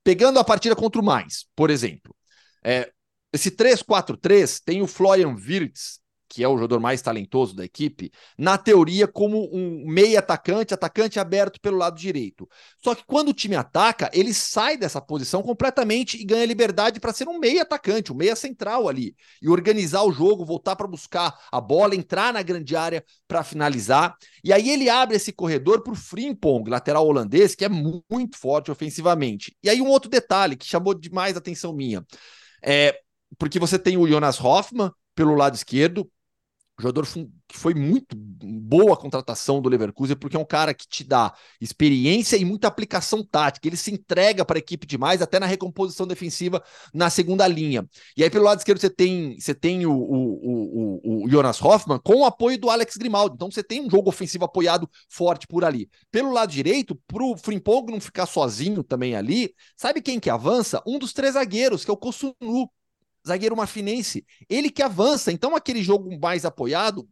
Pegando 0.03 0.39
a 0.39 0.43
partida 0.43 0.75
contra 0.75 1.01
o 1.01 1.03
Mainz, 1.03 1.45
por 1.55 1.69
exemplo, 1.69 2.15
é, 2.63 2.91
esse 3.31 3.49
3-4-3 3.51 4.61
tem 4.63 4.81
o 4.81 4.87
Florian 4.87 5.35
Wirtz, 5.35 5.99
que 6.33 6.43
é 6.43 6.47
o 6.47 6.57
jogador 6.57 6.79
mais 6.79 6.99
talentoso 6.99 7.55
da 7.55 7.63
equipe, 7.63 8.11
na 8.35 8.57
teoria 8.57 9.07
como 9.07 9.47
um 9.53 9.85
meia 9.85 10.17
atacante, 10.17 10.73
atacante 10.73 11.19
aberto 11.19 11.61
pelo 11.61 11.77
lado 11.77 11.95
direito. 11.95 12.49
Só 12.83 12.95
que 12.95 13.03
quando 13.05 13.29
o 13.29 13.33
time 13.33 13.55
ataca, 13.55 14.09
ele 14.11 14.33
sai 14.33 14.75
dessa 14.75 14.99
posição 14.99 15.43
completamente 15.43 16.19
e 16.19 16.25
ganha 16.25 16.43
liberdade 16.43 16.99
para 16.99 17.13
ser 17.13 17.27
um 17.27 17.37
meia 17.37 17.61
atacante, 17.61 18.11
um 18.11 18.15
meia 18.15 18.35
central 18.35 18.89
ali, 18.89 19.15
e 19.43 19.47
organizar 19.47 20.01
o 20.01 20.11
jogo, 20.11 20.43
voltar 20.43 20.75
para 20.75 20.87
buscar 20.87 21.37
a 21.51 21.61
bola, 21.61 21.95
entrar 21.95 22.33
na 22.33 22.41
grande 22.41 22.75
área 22.75 23.05
para 23.27 23.43
finalizar. 23.43 24.17
E 24.43 24.51
aí 24.51 24.71
ele 24.71 24.89
abre 24.89 25.17
esse 25.17 25.31
corredor 25.31 25.83
para 25.83 25.93
o 25.93 25.95
Frimpong, 25.95 26.67
lateral 26.67 27.05
holandês, 27.05 27.53
que 27.53 27.63
é 27.63 27.69
muito 27.69 28.39
forte 28.39 28.71
ofensivamente. 28.71 29.55
E 29.61 29.69
aí 29.69 29.79
um 29.79 29.87
outro 29.87 30.09
detalhe 30.09 30.55
que 30.55 30.65
chamou 30.65 30.95
demais 30.95 31.35
a 31.35 31.39
atenção 31.39 31.73
minha. 31.75 32.03
É, 32.65 32.99
porque 33.37 33.59
você 33.59 33.77
tem 33.77 33.97
o 33.97 34.07
Jonas 34.07 34.39
Hoffmann 34.39 34.91
pelo 35.15 35.35
lado 35.35 35.55
esquerdo, 35.55 36.09
jogador 36.79 37.05
que 37.47 37.57
foi 37.57 37.73
muito 37.73 38.15
boa 38.15 38.93
a 38.93 38.97
contratação 38.97 39.61
do 39.61 39.69
Leverkusen, 39.69 40.15
porque 40.15 40.35
é 40.35 40.39
um 40.39 40.45
cara 40.45 40.73
que 40.73 40.87
te 40.87 41.03
dá 41.03 41.33
experiência 41.61 42.35
e 42.35 42.43
muita 42.43 42.67
aplicação 42.67 43.23
tática. 43.23 43.67
Ele 43.67 43.77
se 43.77 43.91
entrega 43.91 44.43
para 44.43 44.57
a 44.57 44.59
equipe 44.59 44.87
demais, 44.87 45.21
até 45.21 45.39
na 45.39 45.45
recomposição 45.45 46.07
defensiva 46.07 46.63
na 46.93 47.09
segunda 47.09 47.47
linha. 47.47 47.87
E 48.17 48.23
aí, 48.23 48.29
pelo 48.29 48.45
lado 48.45 48.57
esquerdo, 48.57 48.79
você 48.79 48.89
tem, 48.89 49.39
você 49.39 49.53
tem 49.53 49.85
o, 49.85 49.93
o, 49.93 50.99
o, 51.03 51.25
o 51.25 51.29
Jonas 51.29 51.61
Hoffmann 51.61 51.99
com 52.03 52.21
o 52.21 52.25
apoio 52.25 52.57
do 52.57 52.69
Alex 52.69 52.97
Grimaldo. 52.97 53.35
Então, 53.35 53.51
você 53.51 53.63
tem 53.63 53.81
um 53.81 53.89
jogo 53.89 54.09
ofensivo 54.09 54.45
apoiado 54.45 54.89
forte 55.09 55.45
por 55.45 55.63
ali. 55.63 55.87
Pelo 56.11 56.31
lado 56.31 56.51
direito, 56.51 56.99
para 57.07 57.23
o 57.23 57.37
Frimpong 57.37 57.91
não 57.91 58.01
ficar 58.01 58.25
sozinho 58.25 58.83
também 58.83 59.15
ali, 59.15 59.53
sabe 59.77 60.01
quem 60.01 60.19
que 60.19 60.29
avança? 60.29 60.81
Um 60.87 60.97
dos 60.97 61.13
três 61.13 61.35
zagueiros, 61.35 61.85
que 61.85 61.91
é 61.91 61.93
o 61.93 61.97
Kosunu 61.97 62.67
zagueiro 63.27 63.55
marfinense. 63.55 64.25
Ele 64.49 64.69
que 64.69 64.83
avança. 64.83 65.31
Então, 65.31 65.55
aquele 65.55 65.83
jogo 65.83 66.17
mais 66.19 66.45
apoiado, 66.45 67.07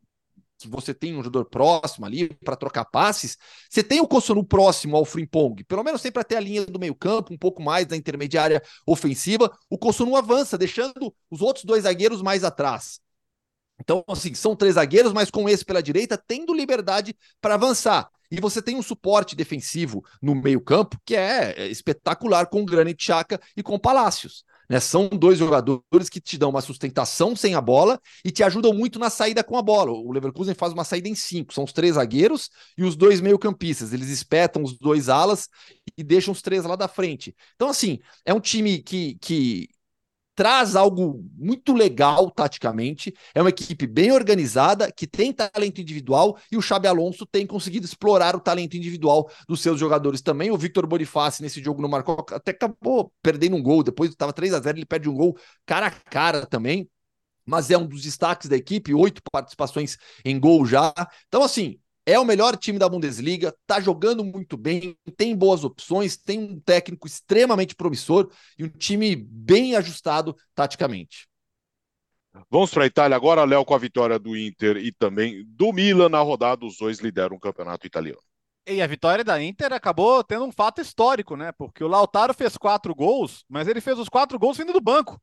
que 0.57 0.67
você 0.67 0.93
tem 0.93 1.13
um 1.13 1.23
jogador 1.23 1.45
próximo 1.45 2.05
ali 2.05 2.29
para 2.35 2.55
trocar 2.55 2.85
passes, 2.85 3.37
você 3.69 3.83
tem 3.83 3.99
o 3.99 4.07
Kossonu 4.07 4.43
próximo 4.43 4.95
ao 4.95 5.05
Frimpong, 5.05 5.63
pelo 5.63 5.83
menos 5.83 6.01
sempre 6.01 6.21
até 6.21 6.37
a 6.37 6.39
linha 6.39 6.65
do 6.65 6.79
meio-campo, 6.79 7.33
um 7.33 7.37
pouco 7.37 7.61
mais 7.61 7.87
da 7.87 7.97
intermediária 7.97 8.61
ofensiva. 8.85 9.51
O 9.69 9.77
Kossonu 9.77 10.15
avança, 10.15 10.57
deixando 10.57 11.13
os 11.29 11.41
outros 11.41 11.65
dois 11.65 11.83
zagueiros 11.83 12.21
mais 12.21 12.43
atrás. 12.43 12.99
Então, 13.79 14.03
assim, 14.07 14.35
são 14.35 14.55
três 14.55 14.75
zagueiros, 14.75 15.11
mas 15.11 15.31
com 15.31 15.49
esse 15.49 15.65
pela 15.65 15.81
direita, 15.81 16.15
tendo 16.15 16.53
liberdade 16.53 17.15
para 17.41 17.55
avançar. 17.55 18.07
E 18.29 18.39
você 18.39 18.61
tem 18.61 18.75
um 18.75 18.81
suporte 18.81 19.35
defensivo 19.35 20.05
no 20.21 20.35
meio-campo 20.35 20.97
que 21.03 21.15
é 21.15 21.67
espetacular 21.67 22.45
com 22.45 22.61
o 22.61 22.65
Granit 22.65 23.03
Xhaka 23.03 23.41
e 23.57 23.63
com 23.63 23.77
Palácios. 23.79 24.45
Né? 24.71 24.79
São 24.79 25.09
dois 25.09 25.37
jogadores 25.37 26.07
que 26.09 26.21
te 26.21 26.37
dão 26.37 26.49
uma 26.49 26.61
sustentação 26.61 27.35
sem 27.35 27.55
a 27.55 27.59
bola 27.59 27.99
e 28.23 28.31
te 28.31 28.41
ajudam 28.41 28.71
muito 28.73 28.97
na 28.97 29.09
saída 29.09 29.43
com 29.43 29.57
a 29.57 29.61
bola. 29.61 29.91
O 29.91 30.13
Leverkusen 30.13 30.55
faz 30.55 30.71
uma 30.71 30.85
saída 30.85 31.09
em 31.09 31.13
cinco, 31.13 31.53
são 31.53 31.65
os 31.65 31.73
três 31.73 31.95
zagueiros 31.95 32.49
e 32.77 32.85
os 32.85 32.95
dois 32.95 33.19
meio-campistas. 33.19 33.91
Eles 33.91 34.07
espetam 34.07 34.63
os 34.63 34.77
dois 34.77 35.09
alas 35.09 35.49
e 35.97 36.01
deixam 36.01 36.31
os 36.31 36.41
três 36.41 36.63
lá 36.63 36.77
da 36.77 36.87
frente. 36.87 37.35
Então, 37.55 37.67
assim, 37.67 37.99
é 38.25 38.33
um 38.33 38.39
time 38.39 38.81
que, 38.81 39.17
que 39.19 39.67
traz 40.35 40.75
algo 40.75 41.23
muito 41.37 41.73
legal 41.73 42.29
taticamente. 42.31 43.13
É 43.33 43.41
uma 43.41 43.49
equipe 43.49 43.85
bem 43.85 44.11
organizada, 44.11 44.91
que 44.91 45.05
tem 45.05 45.33
talento 45.33 45.81
individual 45.81 46.37
e 46.51 46.57
o 46.57 46.61
Xabi 46.61 46.87
Alonso 46.87 47.25
tem 47.25 47.45
conseguido 47.45 47.85
explorar 47.85 48.35
o 48.35 48.39
talento 48.39 48.75
individual 48.77 49.29
dos 49.47 49.61
seus 49.61 49.79
jogadores 49.79 50.21
também. 50.21 50.51
O 50.51 50.57
Victor 50.57 50.87
Boniface 50.87 51.41
nesse 51.41 51.61
jogo 51.63 51.81
não 51.81 51.89
marcou, 51.89 52.25
até 52.31 52.51
acabou 52.51 53.11
perdendo 53.21 53.55
um 53.55 53.63
gol, 53.63 53.83
depois 53.83 54.09
estava 54.11 54.33
3 54.33 54.53
a 54.53 54.59
0 54.59 54.77
ele 54.77 54.85
perde 54.85 55.09
um 55.09 55.13
gol 55.15 55.37
cara 55.65 55.87
a 55.87 55.91
cara 55.91 56.45
também. 56.45 56.89
Mas 57.45 57.71
é 57.71 57.77
um 57.77 57.87
dos 57.87 58.03
destaques 58.03 58.47
da 58.47 58.55
equipe, 58.55 58.93
oito 58.93 59.21
participações 59.31 59.97
em 60.23 60.39
gol 60.39 60.65
já. 60.65 60.93
Então, 61.27 61.43
assim, 61.43 61.79
é 62.05 62.19
o 62.19 62.25
melhor 62.25 62.57
time 62.57 62.79
da 62.79 62.89
Bundesliga, 62.89 63.55
tá 63.65 63.79
jogando 63.79 64.23
muito 64.23 64.57
bem, 64.57 64.97
tem 65.15 65.35
boas 65.35 65.63
opções, 65.63 66.17
tem 66.17 66.39
um 66.39 66.59
técnico 66.59 67.07
extremamente 67.07 67.75
promissor 67.75 68.29
e 68.57 68.63
um 68.63 68.69
time 68.69 69.15
bem 69.15 69.75
ajustado 69.75 70.35
taticamente. 70.55 71.27
Vamos 72.49 72.71
para 72.71 72.83
a 72.83 72.87
Itália 72.87 73.15
agora, 73.15 73.43
Léo, 73.43 73.65
com 73.65 73.75
a 73.75 73.77
vitória 73.77 74.17
do 74.17 74.37
Inter 74.37 74.77
e 74.77 74.91
também 74.91 75.43
do 75.45 75.73
Milan 75.73 76.09
na 76.09 76.21
rodada. 76.21 76.65
Os 76.65 76.77
dois 76.77 76.99
lideram 76.99 77.35
o 77.35 77.39
campeonato 77.39 77.85
italiano. 77.85 78.21
E 78.65 78.81
a 78.81 78.87
vitória 78.87 79.23
da 79.23 79.41
Inter 79.41 79.73
acabou 79.73 80.23
tendo 80.23 80.45
um 80.45 80.51
fato 80.51 80.79
histórico, 80.79 81.35
né? 81.35 81.51
Porque 81.51 81.83
o 81.83 81.87
Lautaro 81.87 82.33
fez 82.33 82.55
quatro 82.55 82.95
gols, 82.95 83.43
mas 83.49 83.67
ele 83.67 83.81
fez 83.81 83.97
os 83.99 84.07
quatro 84.07 84.39
gols 84.39 84.57
vindo 84.57 84.71
do 84.71 84.79
banco. 84.79 85.19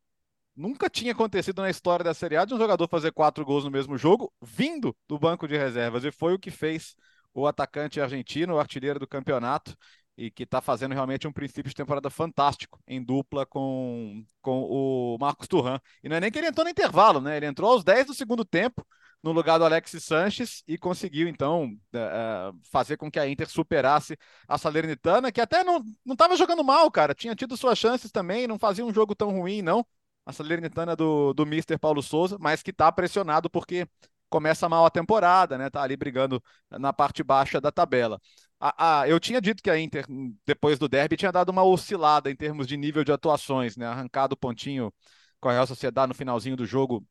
Nunca 0.59 0.91
tinha 0.91 1.13
acontecido 1.13 1.63
na 1.63 1.71
história 1.71 2.03
da 2.03 2.13
Série 2.13 2.37
A 2.37 2.45
de 2.45 2.53
um 2.53 2.59
jogador 2.59 2.89
fazer 2.89 3.13
quatro 3.13 3.45
gols 3.45 3.65
no 3.65 3.71
mesmo 3.71 3.97
jogo, 3.97 4.33
vindo 4.43 4.93
do 5.07 5.17
banco 5.17 5.47
de 5.47 5.57
reservas. 5.57 6.03
E 6.03 6.11
foi 6.11 6.35
o 6.35 6.39
que 6.39 6.51
fez 6.51 6.97
o 7.33 7.47
atacante 7.47 8.01
argentino, 8.01 8.55
o 8.55 8.59
artilheiro 8.59 8.99
do 8.99 9.07
campeonato, 9.07 9.77
e 10.17 10.33
que 10.33 10.43
está 10.43 10.61
fazendo 10.61 10.95
realmente 10.95 11.29
um 11.29 11.33
princípio 11.33 11.69
de 11.69 11.77
temporada 11.77 12.11
fantástico 12.11 12.81
em 12.89 13.01
dupla 13.01 13.47
com, 13.47 14.25
com 14.43 14.63
o 14.65 15.17
Marcos 15.21 15.47
Turran. 15.47 15.79
E 16.03 16.09
não 16.09 16.17
é 16.17 16.21
nem 16.21 16.29
que 16.29 16.39
ele 16.39 16.49
entrou 16.49 16.65
no 16.65 16.71
intervalo, 16.73 17.21
né? 17.21 17.37
Ele 17.37 17.47
entrou 17.47 17.71
aos 17.71 17.85
10 17.85 18.09
do 18.09 18.15
segundo 18.15 18.45
tempo 18.45 18.85
no 19.23 19.31
lugar 19.31 19.59
do 19.59 19.65
Alexis 19.65 20.03
Sanches 20.03 20.65
e 20.67 20.77
conseguiu, 20.77 21.29
então, 21.29 21.67
uh, 21.95 22.59
fazer 22.69 22.97
com 22.97 23.09
que 23.09 23.21
a 23.21 23.29
Inter 23.29 23.49
superasse 23.49 24.19
a 24.49 24.59
Salernitana, 24.59 25.31
que 25.31 25.41
até 25.41 25.63
não 25.63 25.85
estava 26.05 26.35
jogando 26.35 26.65
mal, 26.65 26.91
cara. 26.91 27.15
Tinha 27.15 27.37
tido 27.37 27.57
suas 27.57 27.79
chances 27.79 28.11
também, 28.11 28.49
não 28.49 28.59
fazia 28.59 28.85
um 28.85 28.93
jogo 28.93 29.15
tão 29.15 29.31
ruim, 29.31 29.63
não. 29.63 29.87
A 30.29 30.33
Salernitana 30.33 30.95
do, 30.95 31.33
do 31.33 31.47
Mister 31.47 31.79
Paulo 31.79 32.03
Souza, 32.03 32.37
mas 32.39 32.63
que 32.63 32.71
está 32.71 32.93
pressionado 32.93 33.49
porque 33.49 33.89
começa 34.29 34.69
mal 34.69 34.85
a 34.85 34.91
temporada, 34.91 35.57
né? 35.57 35.71
Tá 35.71 35.83
ali 35.83 35.97
brigando 35.97 36.43
na 36.71 36.93
parte 36.93 37.23
baixa 37.23 37.59
da 37.63 37.73
tabela. 37.73 38.21
Ah, 38.61 39.01
ah, 39.01 39.09
eu 39.09 39.19
tinha 39.19 39.41
dito 39.41 39.63
que 39.63 39.71
a 39.71 39.79
Inter, 39.79 40.05
depois 40.45 40.79
do 40.79 40.87
derby, 40.87 41.17
tinha 41.17 41.33
dado 41.33 41.49
uma 41.49 41.63
oscilada 41.65 42.31
em 42.31 42.37
termos 42.37 42.67
de 42.67 42.77
nível 42.77 43.05
de 43.05 43.11
atuações, 43.11 43.75
né? 43.75 43.87
Arrancado 43.87 44.35
o 44.35 44.37
pontinho 44.37 44.93
com 45.41 45.49
a 45.49 45.53
Real 45.53 45.67
Sociedade 45.67 46.09
no 46.09 46.15
finalzinho 46.15 46.57
do 46.57 46.67
jogo 46.67 47.03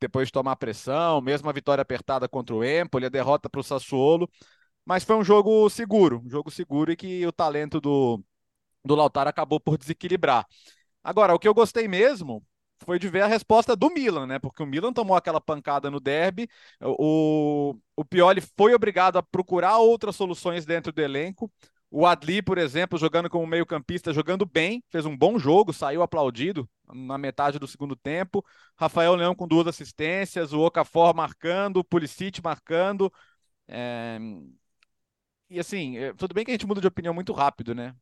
depois 0.00 0.28
de 0.28 0.32
tomar 0.32 0.56
pressão, 0.56 1.20
mesmo 1.20 1.48
a 1.48 1.52
vitória 1.52 1.82
apertada 1.82 2.28
contra 2.28 2.54
o 2.54 2.64
Empoli, 2.64 3.06
a 3.06 3.08
derrota 3.08 3.48
para 3.48 3.60
o 3.60 3.64
Sassuolo, 3.64 4.28
mas 4.84 5.04
foi 5.04 5.16
um 5.16 5.24
jogo 5.24 5.70
seguro, 5.70 6.22
um 6.24 6.30
jogo 6.30 6.50
seguro 6.50 6.92
e 6.92 6.96
que 6.96 7.26
o 7.26 7.32
talento 7.32 7.80
do, 7.80 8.22
do 8.84 8.94
Lautaro 8.94 9.30
acabou 9.30 9.60
por 9.60 9.78
desequilibrar. 9.78 10.46
Agora, 11.04 11.34
o 11.34 11.38
que 11.38 11.48
eu 11.48 11.54
gostei 11.54 11.88
mesmo 11.88 12.44
foi 12.84 12.98
de 12.98 13.08
ver 13.08 13.22
a 13.22 13.26
resposta 13.26 13.74
do 13.74 13.90
Milan, 13.90 14.26
né? 14.26 14.38
Porque 14.38 14.62
o 14.62 14.66
Milan 14.66 14.92
tomou 14.92 15.16
aquela 15.16 15.40
pancada 15.40 15.90
no 15.90 16.00
derby, 16.00 16.48
o, 16.80 17.74
o 17.96 18.04
Pioli 18.04 18.40
foi 18.40 18.74
obrigado 18.74 19.16
a 19.16 19.22
procurar 19.22 19.78
outras 19.78 20.16
soluções 20.16 20.66
dentro 20.66 20.92
do 20.92 21.00
elenco. 21.00 21.50
O 21.90 22.04
Adli, 22.04 22.42
por 22.42 22.58
exemplo, 22.58 22.98
jogando 22.98 23.30
como 23.30 23.46
meio-campista, 23.46 24.12
jogando 24.12 24.44
bem, 24.44 24.82
fez 24.90 25.06
um 25.06 25.16
bom 25.16 25.38
jogo, 25.38 25.72
saiu 25.72 26.02
aplaudido 26.02 26.68
na 26.92 27.16
metade 27.16 27.58
do 27.58 27.66
segundo 27.66 27.94
tempo. 27.94 28.44
Rafael 28.76 29.14
Leão 29.14 29.34
com 29.34 29.46
duas 29.46 29.66
assistências, 29.66 30.52
o 30.52 30.60
Okafor 30.60 31.14
marcando, 31.14 31.78
o 31.78 31.84
Pulisic 31.84 32.42
marcando. 32.42 33.12
É... 33.68 34.18
E 35.48 35.60
assim, 35.60 35.96
é, 35.96 36.12
tudo 36.14 36.34
bem 36.34 36.44
que 36.44 36.50
a 36.50 36.54
gente 36.54 36.66
muda 36.66 36.80
de 36.80 36.88
opinião 36.88 37.14
muito 37.14 37.32
rápido, 37.32 37.72
né? 37.72 37.94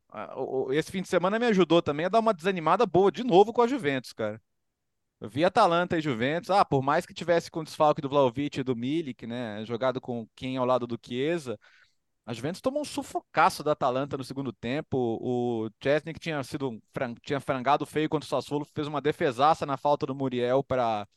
Esse 0.71 0.91
fim 0.91 1.01
de 1.03 1.07
semana 1.07 1.37
me 1.37 1.45
ajudou 1.45 1.79
também 1.81 2.07
a 2.07 2.09
dar 2.09 2.19
uma 2.19 2.33
desanimada 2.33 2.85
boa 2.87 3.11
de 3.11 3.23
novo 3.23 3.53
com 3.53 3.61
a 3.61 3.67
Juventus, 3.67 4.13
cara. 4.13 4.41
Eu 5.19 5.29
vi 5.29 5.43
Atalanta 5.45 5.97
e 5.97 6.01
Juventus, 6.01 6.49
ah, 6.49 6.63
por 6.65 6.81
mais 6.83 7.05
que 7.05 7.13
tivesse 7.13 7.49
com 7.49 7.61
o 7.61 7.63
desfalque 7.63 8.01
do 8.01 8.09
Vlaovic 8.09 8.59
e 8.59 8.63
do 8.63 8.75
Milik, 8.75 9.25
né, 9.25 9.65
jogado 9.65 9.99
com 10.01 10.27
quem 10.35 10.57
ao 10.57 10.65
lado 10.65 10.85
do 10.85 10.99
Chiesa, 11.03 11.57
a 12.25 12.33
Juventus 12.33 12.61
tomou 12.61 12.81
um 12.81 12.85
sufocaço 12.85 13.63
da 13.63 13.73
Atalanta 13.73 14.17
no 14.17 14.23
segundo 14.23 14.51
tempo. 14.51 14.97
O 15.21 15.69
Chesney, 15.81 16.13
tinha 16.15 16.43
sido 16.43 16.81
tinha 17.21 17.39
frangado 17.39 17.85
feio 17.85 18.09
contra 18.09 18.25
o 18.25 18.29
Sassuolo, 18.29 18.65
fez 18.73 18.87
uma 18.87 19.01
defesaça 19.01 19.65
na 19.65 19.77
falta 19.77 20.05
do 20.05 20.15
Muriel 20.15 20.63
para 20.63 21.07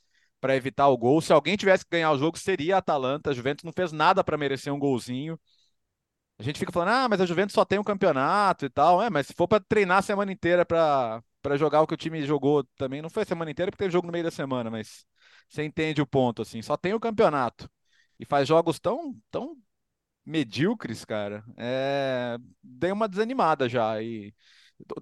para 0.41 0.57
evitar 0.57 0.89
o 0.89 0.97
gol. 0.97 1.21
Se 1.21 1.33
alguém 1.33 1.57
tivesse 1.57 1.85
que 1.85 1.91
ganhar 1.91 2.13
o 2.13 2.19
jogo, 2.19 2.39
seria 2.39 2.77
a 2.77 2.79
Atalanta. 2.79 3.31
A 3.31 3.35
Juventus 3.35 3.65
não 3.65 3.73
fez 3.73 3.91
nada 3.93 4.23
para 4.23 4.39
merecer 4.39 4.73
um 4.73 4.79
golzinho. 4.79 5.39
A 6.39 6.43
gente 6.43 6.59
fica 6.59 6.71
falando, 6.73 6.91
ah, 6.91 7.09
mas 7.09 7.21
a 7.21 7.27
Juventus 7.27 7.55
só 7.55 7.65
tem 7.65 7.79
um 7.79 7.85
campeonato 7.85 8.65
e 8.65 8.71
tal. 8.71 9.03
É, 9.03 9.11
mas 9.11 9.27
se 9.27 9.35
for 9.35 9.49
para 9.49 9.61
treinar 9.61 9.99
a 9.99 10.03
semana 10.03 10.31
inteira 10.33 10.65
para 10.65 11.23
jogar 11.57 11.83
o 11.83 11.87
que 11.87 11.95
o 11.95 11.97
time 11.97 12.23
jogou 12.25 12.65
também, 12.77 13.03
não 13.03 13.11
foi 13.11 13.23
a 13.23 13.27
semana 13.27 13.51
inteira 13.51 13.71
porque 13.71 13.85
teve 13.85 13.93
jogo 13.93 14.07
no 14.07 14.13
meio 14.13 14.25
da 14.25 14.31
semana, 14.31 14.71
mas 14.71 15.05
você 15.49 15.65
entende 15.65 16.03
o 16.03 16.07
ponto, 16.07 16.43
assim. 16.43 16.61
Só 16.63 16.77
tem 16.77 16.95
o 16.95 17.01
campeonato. 17.01 17.71
E 18.19 18.25
faz 18.25 18.49
jogos 18.49 18.79
tão, 18.79 19.15
tão 19.31 19.57
medíocres, 20.27 21.05
cara, 21.05 21.45
é... 21.57 22.37
dei 22.63 22.93
uma 22.93 23.09
desanimada 23.09 23.69
já. 23.69 24.03
E 24.03 24.35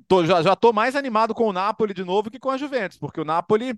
tô, 0.07 0.25
já, 0.25 0.43
já 0.43 0.55
tô 0.55 0.73
mais 0.73 0.95
animado 0.95 1.35
com 1.35 1.49
o 1.49 1.53
Napoli 1.53 1.93
de 1.95 2.05
novo 2.05 2.31
que 2.31 2.39
com 2.39 2.51
a 2.51 2.57
Juventus, 2.57 2.99
porque 2.99 3.21
o 3.21 3.25
Napoli, 3.25 3.75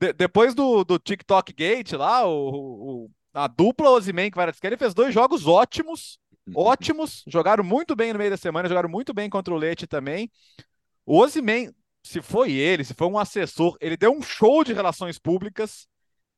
de, 0.00 0.12
depois 0.12 0.54
do, 0.54 0.84
do 0.84 0.98
TikTok 0.98 1.52
Gate 1.52 1.92
lá, 1.92 2.26
o, 2.26 3.04
o 3.06 3.10
a 3.32 3.46
dupla 3.46 3.90
Ozyman 3.90 4.30
que 4.30 4.66
ele 4.66 4.76
fez 4.76 4.94
dois 4.94 5.14
jogos 5.14 5.46
ótimos, 5.46 6.18
uhum. 6.46 6.54
ótimos, 6.56 7.22
jogaram 7.26 7.62
muito 7.62 7.94
bem 7.94 8.12
no 8.12 8.18
meio 8.18 8.30
da 8.30 8.36
semana, 8.36 8.68
jogaram 8.68 8.88
muito 8.88 9.14
bem 9.14 9.30
contra 9.30 9.54
o 9.54 9.56
Leite 9.56 9.86
também. 9.86 10.30
O 11.06 11.18
Ozyman, 11.18 11.72
se 12.08 12.22
foi 12.22 12.52
ele, 12.52 12.84
se 12.84 12.94
foi 12.94 13.06
um 13.06 13.18
assessor, 13.18 13.76
ele 13.80 13.96
deu 13.96 14.10
um 14.12 14.22
show 14.22 14.64
de 14.64 14.72
relações 14.72 15.18
públicas, 15.18 15.86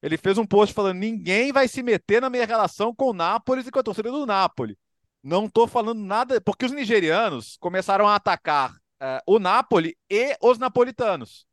ele 0.03 0.17
fez 0.17 0.37
um 0.37 0.47
post 0.47 0.75
falando: 0.75 0.99
ninguém 0.99 1.53
vai 1.53 1.69
se 1.69 1.83
meter 1.83 2.21
na 2.21 2.31
minha 2.31 2.47
relação 2.47 2.95
com 2.95 3.11
o 3.11 3.13
Nápoles 3.13 3.67
e 3.67 3.71
com 3.71 3.79
a 3.79 3.83
torcida 3.83 4.11
do 4.11 4.27
Nápoles. 4.27 4.77
Não 5.23 5.47
estou 5.47 5.69
falando 5.69 6.01
nada, 6.01 6.41
porque 6.41 6.65
os 6.65 6.73
nigerianos 6.73 7.57
começaram 7.59 8.09
a 8.09 8.15
atacar 8.15 8.73
uh, 8.73 9.21
o 9.27 9.39
Nápoles 9.39 9.93
e 10.11 10.37
os 10.43 10.59
napolitanos. 10.59 11.47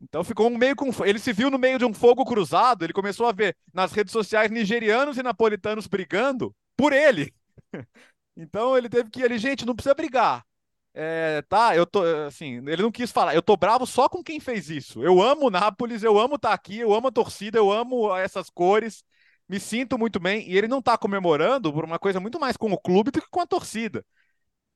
Então 0.00 0.22
ficou 0.22 0.48
um 0.48 0.56
meio 0.56 0.76
com. 0.76 0.90
Ele 1.04 1.18
se 1.18 1.32
viu 1.32 1.50
no 1.50 1.58
meio 1.58 1.78
de 1.78 1.84
um 1.84 1.92
fogo 1.92 2.24
cruzado, 2.24 2.84
ele 2.84 2.92
começou 2.92 3.26
a 3.26 3.32
ver 3.32 3.56
nas 3.72 3.92
redes 3.92 4.12
sociais 4.12 4.50
nigerianos 4.50 5.18
e 5.18 5.22
napolitanos 5.22 5.86
brigando 5.86 6.54
por 6.76 6.92
ele. 6.92 7.34
então 8.36 8.76
ele 8.76 8.88
teve 8.88 9.10
que. 9.10 9.22
Ele, 9.22 9.38
gente, 9.38 9.66
não 9.66 9.74
precisa 9.74 9.94
brigar. 9.94 10.44
É, 10.92 11.42
tá, 11.42 11.76
eu 11.76 11.86
tô, 11.86 12.02
assim, 12.26 12.56
ele 12.68 12.82
não 12.82 12.90
quis 12.90 13.12
falar, 13.12 13.34
eu 13.34 13.42
tô 13.42 13.56
bravo 13.56 13.86
só 13.86 14.08
com 14.08 14.22
quem 14.24 14.40
fez 14.40 14.68
isso. 14.68 15.02
Eu 15.02 15.22
amo 15.22 15.48
Nápoles, 15.48 16.02
eu 16.02 16.18
amo 16.18 16.34
estar 16.34 16.48
tá 16.48 16.54
aqui, 16.54 16.78
eu 16.78 16.92
amo 16.92 17.08
a 17.08 17.12
torcida, 17.12 17.58
eu 17.58 17.70
amo 17.70 18.14
essas 18.16 18.50
cores, 18.50 19.04
me 19.48 19.60
sinto 19.60 19.96
muito 19.98 20.18
bem. 20.18 20.48
E 20.50 20.56
ele 20.58 20.66
não 20.68 20.82
tá 20.82 20.98
comemorando 20.98 21.72
por 21.72 21.84
uma 21.84 21.98
coisa 21.98 22.18
muito 22.18 22.40
mais 22.40 22.56
com 22.56 22.72
o 22.72 22.78
clube 22.78 23.10
do 23.12 23.20
que 23.22 23.28
com 23.30 23.40
a 23.40 23.46
torcida. 23.46 24.04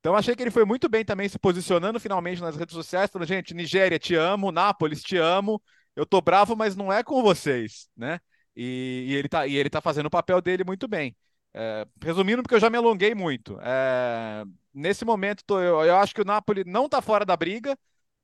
Então 0.00 0.14
achei 0.16 0.36
que 0.36 0.42
ele 0.42 0.50
foi 0.50 0.64
muito 0.64 0.88
bem 0.88 1.04
também 1.04 1.28
se 1.28 1.38
posicionando 1.38 1.98
finalmente 2.00 2.40
nas 2.40 2.56
redes 2.56 2.74
sociais, 2.74 3.10
falando, 3.10 3.28
gente, 3.28 3.54
Nigéria, 3.54 3.98
te 3.98 4.14
amo, 4.14 4.52
Nápoles, 4.52 5.02
te 5.02 5.16
amo, 5.16 5.62
eu 5.96 6.06
tô 6.06 6.20
bravo, 6.20 6.54
mas 6.56 6.76
não 6.76 6.92
é 6.92 7.02
com 7.02 7.22
vocês, 7.22 7.88
né? 7.96 8.20
E, 8.56 9.06
e 9.08 9.14
ele, 9.14 9.28
tá, 9.28 9.46
e 9.46 9.56
ele 9.56 9.70
tá 9.70 9.80
fazendo 9.80 10.06
o 10.06 10.10
papel 10.10 10.40
dele 10.42 10.64
muito 10.64 10.86
bem. 10.86 11.16
É, 11.56 11.86
resumindo, 12.02 12.42
porque 12.42 12.56
eu 12.56 12.60
já 12.60 12.68
me 12.68 12.76
alonguei 12.76 13.14
muito. 13.14 13.58
É, 13.60 14.44
nesse 14.72 15.04
momento, 15.04 15.44
tô, 15.46 15.60
eu, 15.60 15.84
eu, 15.84 15.96
acho 15.96 16.12
que 16.12 16.20
o 16.20 16.24
Napoli 16.24 16.64
não 16.64 16.86
está 16.86 17.00
fora 17.00 17.24
da 17.24 17.36
briga, 17.36 17.78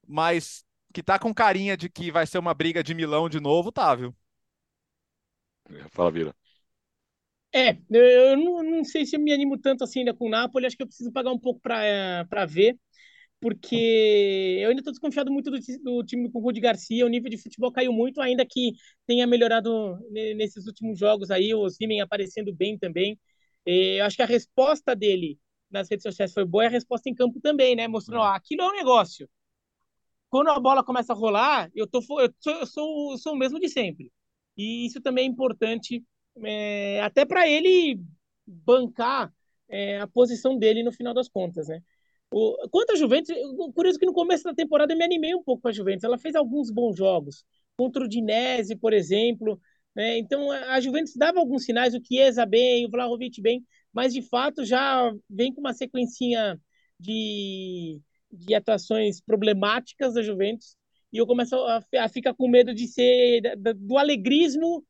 mas 0.07 0.64
que 0.93 1.01
está 1.01 1.18
com 1.18 1.33
carinha 1.33 1.76
de 1.76 1.89
que 1.89 2.11
vai 2.11 2.26
ser 2.26 2.39
uma 2.39 2.53
briga 2.53 2.83
de 2.83 2.93
Milão 2.93 3.28
de 3.28 3.39
novo, 3.39 3.70
tá, 3.70 3.95
viu? 3.95 4.14
Fala, 5.91 6.11
Vira. 6.11 6.35
É, 7.53 7.76
eu 7.91 8.37
não, 8.37 8.62
não, 8.62 8.85
sei 8.85 9.05
se 9.05 9.16
eu 9.16 9.20
me 9.20 9.33
animo 9.33 9.59
tanto 9.59 9.83
assim 9.83 10.01
ainda 10.01 10.14
com 10.14 10.26
o 10.26 10.31
Napoli, 10.31 10.66
acho 10.66 10.76
que 10.76 10.83
eu 10.83 10.87
preciso 10.87 11.12
pagar 11.12 11.33
um 11.33 11.39
pouco 11.39 11.61
para 11.61 11.85
é, 11.85 12.24
ver, 12.47 12.78
porque 13.41 14.59
eu 14.61 14.68
ainda 14.68 14.80
estou 14.80 14.93
desconfiado 14.93 15.32
muito 15.32 15.51
do, 15.51 15.59
do, 15.82 16.05
time 16.05 16.30
com 16.30 16.38
o 16.38 16.43
Rudi 16.43 16.61
Garcia, 16.61 17.07
o 17.07 17.09
nível 17.09 17.30
de 17.30 17.38
futebol 17.38 17.72
caiu 17.72 17.93
muito, 17.93 18.20
ainda 18.20 18.45
que 18.47 18.72
tenha 19.07 19.26
melhorado 19.26 19.99
nesses 20.11 20.66
últimos 20.66 20.99
jogos 20.99 21.30
aí, 21.30 21.55
o 21.55 21.68
Simen 21.70 22.01
aparecendo 22.03 22.55
bem 22.55 22.78
também. 22.78 23.18
Eu 23.64 24.05
acho 24.05 24.16
que 24.16 24.22
a 24.22 24.26
resposta 24.26 24.95
dele 24.95 25.38
nas 25.70 25.88
redes 25.88 26.03
sociais 26.03 26.32
foi 26.32 26.45
boa 26.45 26.64
e 26.64 26.66
a 26.66 26.70
resposta 26.70 27.09
em 27.09 27.14
campo 27.14 27.41
também, 27.41 27.76
né? 27.76 27.88
Mostrando, 27.88 28.20
ó, 28.20 28.26
aquilo 28.26 28.62
é 28.62 28.68
um 28.68 28.76
negócio. 28.76 29.28
Quando 30.28 30.51
a 30.51 30.61
bola 30.61 30.84
começa 30.84 31.12
a 31.12 31.16
rolar, 31.16 31.70
eu, 31.74 31.86
tô, 31.86 31.99
eu, 31.99 32.03
sou, 32.03 32.20
eu, 32.20 32.66
sou, 32.66 33.12
eu 33.12 33.18
sou 33.18 33.32
o 33.34 33.36
mesmo 33.36 33.59
de 33.59 33.68
sempre. 33.68 34.12
E 34.57 34.86
isso 34.86 35.01
também 35.01 35.24
é 35.24 35.28
importante, 35.28 36.05
é, 36.45 37.01
até 37.03 37.24
para 37.24 37.49
ele 37.49 38.01
bancar 38.47 39.32
é, 39.68 40.01
a 40.01 40.07
posição 40.07 40.59
dele 40.59 40.82
no 40.82 40.93
final 40.93 41.14
das 41.14 41.28
contas, 41.28 41.68
né? 41.68 41.82
O, 42.31 42.68
quanto 42.70 42.93
à 42.93 42.97
Juventus, 42.97 43.35
curioso 43.74 43.99
que 43.99 44.07
no 44.07 44.12
começo 44.12 44.45
da 44.45 44.55
temporada 44.55 44.93
eu 44.93 44.99
me 44.99 45.05
animei 45.05 45.35
um 45.35 45.43
pouco 45.43 45.62
com 45.62 45.68
a 45.68 45.72
Juventus. 45.72 46.05
Ela 46.05 46.18
fez 46.18 46.35
alguns 46.35 46.70
bons 46.70 46.97
jogos, 46.97 47.45
contra 47.76 48.05
o 48.05 48.09
Dinese, 48.09 48.76
por 48.76 48.93
exemplo. 48.93 49.61
Né? 49.95 50.18
Então 50.18 50.51
a 50.51 50.81
Juventus 50.81 51.14
dava 51.16 51.41
alguns 51.41 51.64
sinais, 51.64 51.95
o 51.95 52.01
Chiesa 52.03 52.47
bem, 52.47 52.87
o 52.87 52.91
Vlahovic 52.91 53.41
bem, 53.41 53.64
mas 53.93 54.12
de 54.12 54.22
fato 54.22 54.64
já 54.64 55.12
vem 55.28 55.53
com 55.53 55.61
uma 55.61 55.72
sequencinha 55.72 56.61
de, 56.99 58.01
de 58.31 58.55
atuações 58.55 59.20
problemáticas 59.20 60.14
da 60.14 60.22
Juventus. 60.22 60.76
E 61.12 61.18
eu 61.18 61.26
começo 61.26 61.57
a, 61.57 61.85
a 61.99 62.09
ficar 62.09 62.35
com 62.35 62.49
medo 62.49 62.72
de 62.72 62.87
ser 62.87 63.43
do 63.76 63.99
alegrismo 63.99 64.85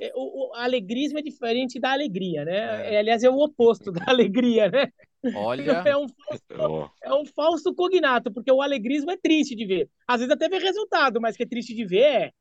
é, 0.00 0.12
o, 0.14 0.50
o 0.50 0.54
alegrismo 0.54 1.18
é 1.18 1.22
diferente 1.22 1.78
da 1.78 1.92
alegria, 1.92 2.44
né? 2.44 2.90
É. 2.90 2.94
é 2.94 2.98
aliás, 2.98 3.22
é 3.22 3.30
o 3.30 3.38
oposto 3.38 3.92
da 3.92 4.04
alegria, 4.08 4.68
né? 4.70 4.92
Olha. 5.34 5.82
É 5.86 5.96
um, 5.96 6.06
falso, 6.08 6.90
é 7.02 7.14
um 7.14 7.24
falso 7.26 7.74
cognato, 7.74 8.32
porque 8.32 8.50
o 8.50 8.60
alegrismo 8.62 9.10
é 9.10 9.16
triste 9.16 9.54
de 9.54 9.64
ver. 9.64 9.90
Às 10.06 10.20
vezes 10.20 10.32
até 10.32 10.48
vê 10.48 10.58
resultado, 10.58 11.20
mas 11.20 11.36
que 11.36 11.42
é 11.42 11.46
triste 11.46 11.74
de 11.74 11.84
ver 11.84 12.02
é. 12.02 12.32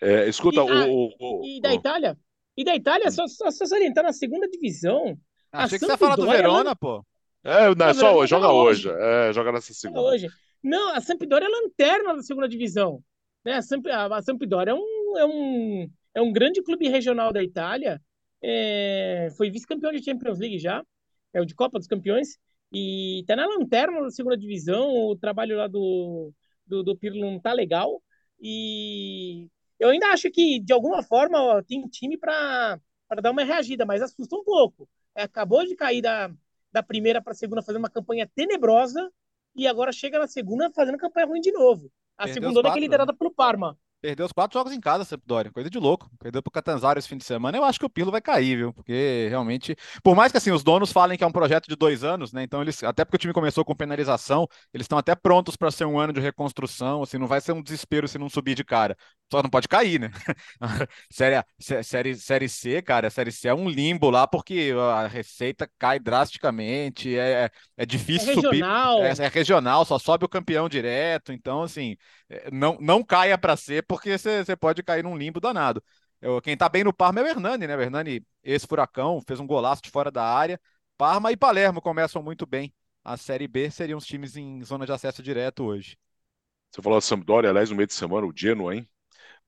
é 0.00 0.28
escuta, 0.28 0.60
e, 0.60 0.90
o, 0.90 1.12
o, 1.18 1.44
E 1.44 1.60
da 1.60 1.74
Itália? 1.74 2.16
E 2.56 2.64
da 2.64 2.74
Itália, 2.74 3.10
só, 3.10 3.26
só, 3.26 3.50
só 3.50 3.66
salientar 3.66 4.04
na 4.04 4.12
segunda 4.12 4.48
divisão, 4.48 5.18
Achei 5.52 5.78
que 5.78 5.84
você 5.84 5.92
ia 5.92 5.98
falar 5.98 6.16
do 6.16 6.26
Verona, 6.26 6.76
pô. 6.76 7.04
É, 7.42 7.74
não, 7.74 7.86
é 7.86 7.94
só 7.94 8.14
hoje, 8.14 8.30
joga 8.30 8.52
hoje. 8.52 8.88
hoje. 8.88 9.00
É, 9.00 9.32
joga 9.32 9.52
nessa 9.52 9.72
segunda. 9.72 10.00
Hoje. 10.00 10.28
Não, 10.62 10.94
a 10.94 11.00
Sampdoria 11.00 11.46
é 11.46 11.50
lanterna 11.50 12.14
da 12.14 12.22
segunda 12.22 12.48
divisão. 12.48 13.02
Né? 13.44 13.54
A, 13.54 13.62
Samp, 13.62 13.86
a 13.86 14.22
Sampdoria 14.22 14.72
é 14.72 14.74
um, 14.74 15.18
é, 15.18 15.24
um, 15.24 15.90
é 16.16 16.22
um 16.22 16.32
grande 16.32 16.62
clube 16.62 16.88
regional 16.88 17.32
da 17.32 17.42
Itália. 17.42 18.00
É, 18.42 19.28
foi 19.36 19.50
vice-campeão 19.50 19.92
de 19.92 20.02
Champions 20.02 20.38
League 20.38 20.58
já, 20.58 20.84
é 21.32 21.40
o 21.40 21.46
de 21.46 21.54
Copa 21.54 21.78
dos 21.78 21.88
Campeões, 21.88 22.38
e 22.72 23.24
tá 23.26 23.34
na 23.34 23.46
lanterna 23.46 24.02
da 24.02 24.10
segunda 24.10 24.36
divisão. 24.36 24.90
O 24.90 25.16
trabalho 25.16 25.56
lá 25.56 25.66
do, 25.66 26.32
do, 26.66 26.82
do 26.82 26.96
Pirlo 26.96 27.20
não 27.20 27.40
tá 27.40 27.52
legal. 27.52 28.02
E 28.40 29.48
eu 29.78 29.88
ainda 29.88 30.08
acho 30.08 30.30
que, 30.30 30.60
de 30.60 30.72
alguma 30.72 31.02
forma, 31.02 31.40
ó, 31.40 31.62
tem 31.62 31.86
time 31.88 32.16
para 32.18 32.78
dar 33.22 33.30
uma 33.30 33.44
reagida, 33.44 33.86
mas 33.86 34.02
assusta 34.02 34.36
um 34.36 34.44
pouco. 34.44 34.88
É, 35.14 35.22
acabou 35.22 35.64
de 35.64 35.74
cair 35.74 36.02
da, 36.02 36.30
da 36.70 36.82
primeira 36.82 37.22
para 37.22 37.32
a 37.32 37.36
segunda, 37.36 37.62
fazendo 37.62 37.82
uma 37.82 37.90
campanha 37.90 38.30
tenebrosa, 38.34 39.10
e 39.56 39.66
agora 39.66 39.90
chega 39.90 40.18
na 40.18 40.28
segunda 40.28 40.70
fazendo 40.70 40.98
campanha 40.98 41.26
ruim 41.26 41.40
de 41.40 41.50
novo. 41.50 41.90
A 42.16 42.24
Perdeu 42.24 42.50
segunda 42.50 42.68
é 42.68 42.80
liderada 42.80 43.14
pelo 43.14 43.32
Parma. 43.32 43.78
Perdeu 44.00 44.26
os 44.26 44.32
quatro 44.32 44.56
jogos 44.56 44.72
em 44.72 44.80
casa, 44.80 45.04
Sampdoria. 45.04 45.50
Coisa 45.50 45.68
de 45.68 45.78
louco. 45.78 46.08
Perdeu 46.20 46.40
pro 46.40 46.52
Catanzaro 46.52 46.98
esse 46.98 47.08
fim 47.08 47.16
de 47.16 47.24
semana. 47.24 47.58
Eu 47.58 47.64
acho 47.64 47.80
que 47.80 47.86
o 47.86 47.90
Pirlo 47.90 48.12
vai 48.12 48.20
cair, 48.20 48.56
viu? 48.56 48.72
Porque 48.72 49.26
realmente. 49.28 49.76
Por 50.04 50.14
mais 50.14 50.30
que 50.30 50.38
assim, 50.38 50.52
os 50.52 50.62
donos 50.62 50.92
falem 50.92 51.18
que 51.18 51.24
é 51.24 51.26
um 51.26 51.32
projeto 51.32 51.66
de 51.66 51.74
dois 51.74 52.04
anos, 52.04 52.32
né? 52.32 52.44
Então, 52.44 52.62
eles. 52.62 52.82
Até 52.84 53.04
porque 53.04 53.16
o 53.16 53.18
time 53.18 53.32
começou 53.32 53.64
com 53.64 53.74
penalização, 53.74 54.46
eles 54.72 54.84
estão 54.84 54.98
até 54.98 55.16
prontos 55.16 55.56
para 55.56 55.70
ser 55.70 55.84
um 55.84 55.98
ano 55.98 56.12
de 56.12 56.20
reconstrução. 56.20 57.02
Assim, 57.02 57.18
não 57.18 57.26
vai 57.26 57.40
ser 57.40 57.52
um 57.52 57.62
desespero 57.62 58.06
se 58.06 58.18
não 58.18 58.28
subir 58.28 58.54
de 58.54 58.62
cara. 58.62 58.96
Só 59.30 59.42
não 59.42 59.50
pode 59.50 59.68
cair, 59.68 60.00
né? 60.00 60.10
série, 61.10 61.44
série, 61.82 62.14
série 62.14 62.48
C, 62.48 62.80
cara, 62.80 63.08
a 63.08 63.10
Série 63.10 63.30
C 63.30 63.48
é 63.48 63.54
um 63.54 63.68
limbo 63.68 64.08
lá, 64.08 64.26
porque 64.26 64.72
a 64.94 65.06
receita 65.06 65.68
cai 65.78 65.98
drasticamente, 65.98 67.14
é, 67.14 67.44
é, 67.44 67.50
é 67.76 67.86
difícil 67.86 68.32
é 68.32 68.34
regional. 68.36 68.96
subir. 68.96 69.22
É, 69.22 69.26
é, 69.26 69.28
regional, 69.28 69.84
só 69.84 69.98
sobe 69.98 70.24
o 70.24 70.28
campeão 70.28 70.66
direto. 70.66 71.30
Então, 71.32 71.62
assim, 71.62 71.96
é, 72.30 72.50
não, 72.50 72.78
não 72.80 73.02
caia 73.02 73.36
para 73.36 73.56
C, 73.56 73.82
porque 73.88 74.18
você 74.18 74.56
pode 74.56 74.82
cair 74.82 75.02
num 75.02 75.16
limbo 75.16 75.40
danado. 75.40 75.82
Eu, 76.20 76.40
quem 76.42 76.56
tá 76.56 76.68
bem 76.68 76.84
no 76.84 76.92
Parma 76.92 77.20
é 77.20 77.22
o 77.24 77.26
Hernani, 77.26 77.66
né? 77.66 77.76
O 77.76 77.80
Hernani, 77.80 78.24
esse 78.42 78.66
furacão, 78.66 79.20
fez 79.26 79.40
um 79.40 79.46
golaço 79.46 79.82
de 79.82 79.90
fora 79.90 80.10
da 80.10 80.24
área. 80.24 80.60
Parma 80.96 81.32
e 81.32 81.36
Palermo 81.36 81.80
começam 81.80 82.22
muito 82.22 82.46
bem. 82.46 82.72
A 83.04 83.16
Série 83.16 83.48
B 83.48 83.70
seriam 83.70 83.98
os 83.98 84.04
times 84.04 84.36
em 84.36 84.62
zona 84.62 84.84
de 84.84 84.92
acesso 84.92 85.22
direto 85.22 85.64
hoje. 85.64 85.96
Você 86.70 86.82
falou 86.82 86.98
da 86.98 87.00
Sampdoria, 87.00 87.50
aliás, 87.50 87.70
no 87.70 87.76
meio 87.76 87.86
de 87.86 87.94
semana, 87.94 88.26
o 88.26 88.32
Genoa, 88.34 88.74
hein? 88.74 88.86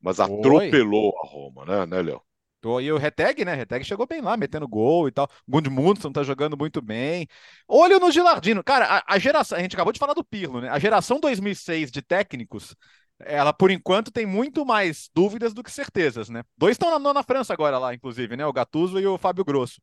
Mas 0.01 0.19
atropelou 0.19 1.09
Oi. 1.09 1.13
a 1.23 1.29
Roma, 1.29 1.65
né, 1.67 1.87
né 1.87 2.03
Léo? 2.03 2.23
E 2.63 2.93
o 2.93 2.99
Reteg, 2.99 3.43
né? 3.45 3.55
Reteg 3.55 3.85
chegou 3.85 4.07
bem 4.07 4.21
lá, 4.21 4.37
metendo 4.37 4.69
gol 4.69 5.09
e 5.09 5.13
tal. 5.13 5.29
Gundmundson 5.49 6.13
tá 6.13 6.23
jogando 6.23 6.59
muito 6.59 6.83
bem. 6.83 7.27
Olho 7.67 7.99
no 7.99 8.11
Gilardino. 8.11 8.63
Cara, 8.63 8.85
a, 8.85 9.15
a, 9.15 9.19
geração. 9.19 9.57
A 9.57 9.63
gente 9.63 9.75
acabou 9.75 9.93
de 9.93 9.99
falar 9.99 10.13
do 10.13 10.23
Pirlo, 10.23 10.61
né? 10.61 10.69
A 10.69 10.79
geração 10.79 11.19
2006 11.19 11.91
de 11.91 12.03
técnicos, 12.03 12.77
ela 13.21 13.53
por 13.53 13.71
enquanto 13.71 14.11
tem 14.11 14.27
muito 14.27 14.65
mais 14.65 15.11
dúvidas 15.15 15.53
do 15.53 15.63
que 15.63 15.71
certezas, 15.71 16.29
né? 16.29 16.43
Dois 16.57 16.73
estão 16.73 16.99
na, 16.99 17.13
na 17.13 17.23
França 17.23 17.53
agora 17.53 17.79
lá, 17.79 17.95
inclusive, 17.95 18.37
né? 18.37 18.47
O 18.47 18.53
Gattuso 18.53 18.99
e 18.99 19.07
o 19.07 19.19
Fábio 19.19 19.45
Grosso. 19.45 19.81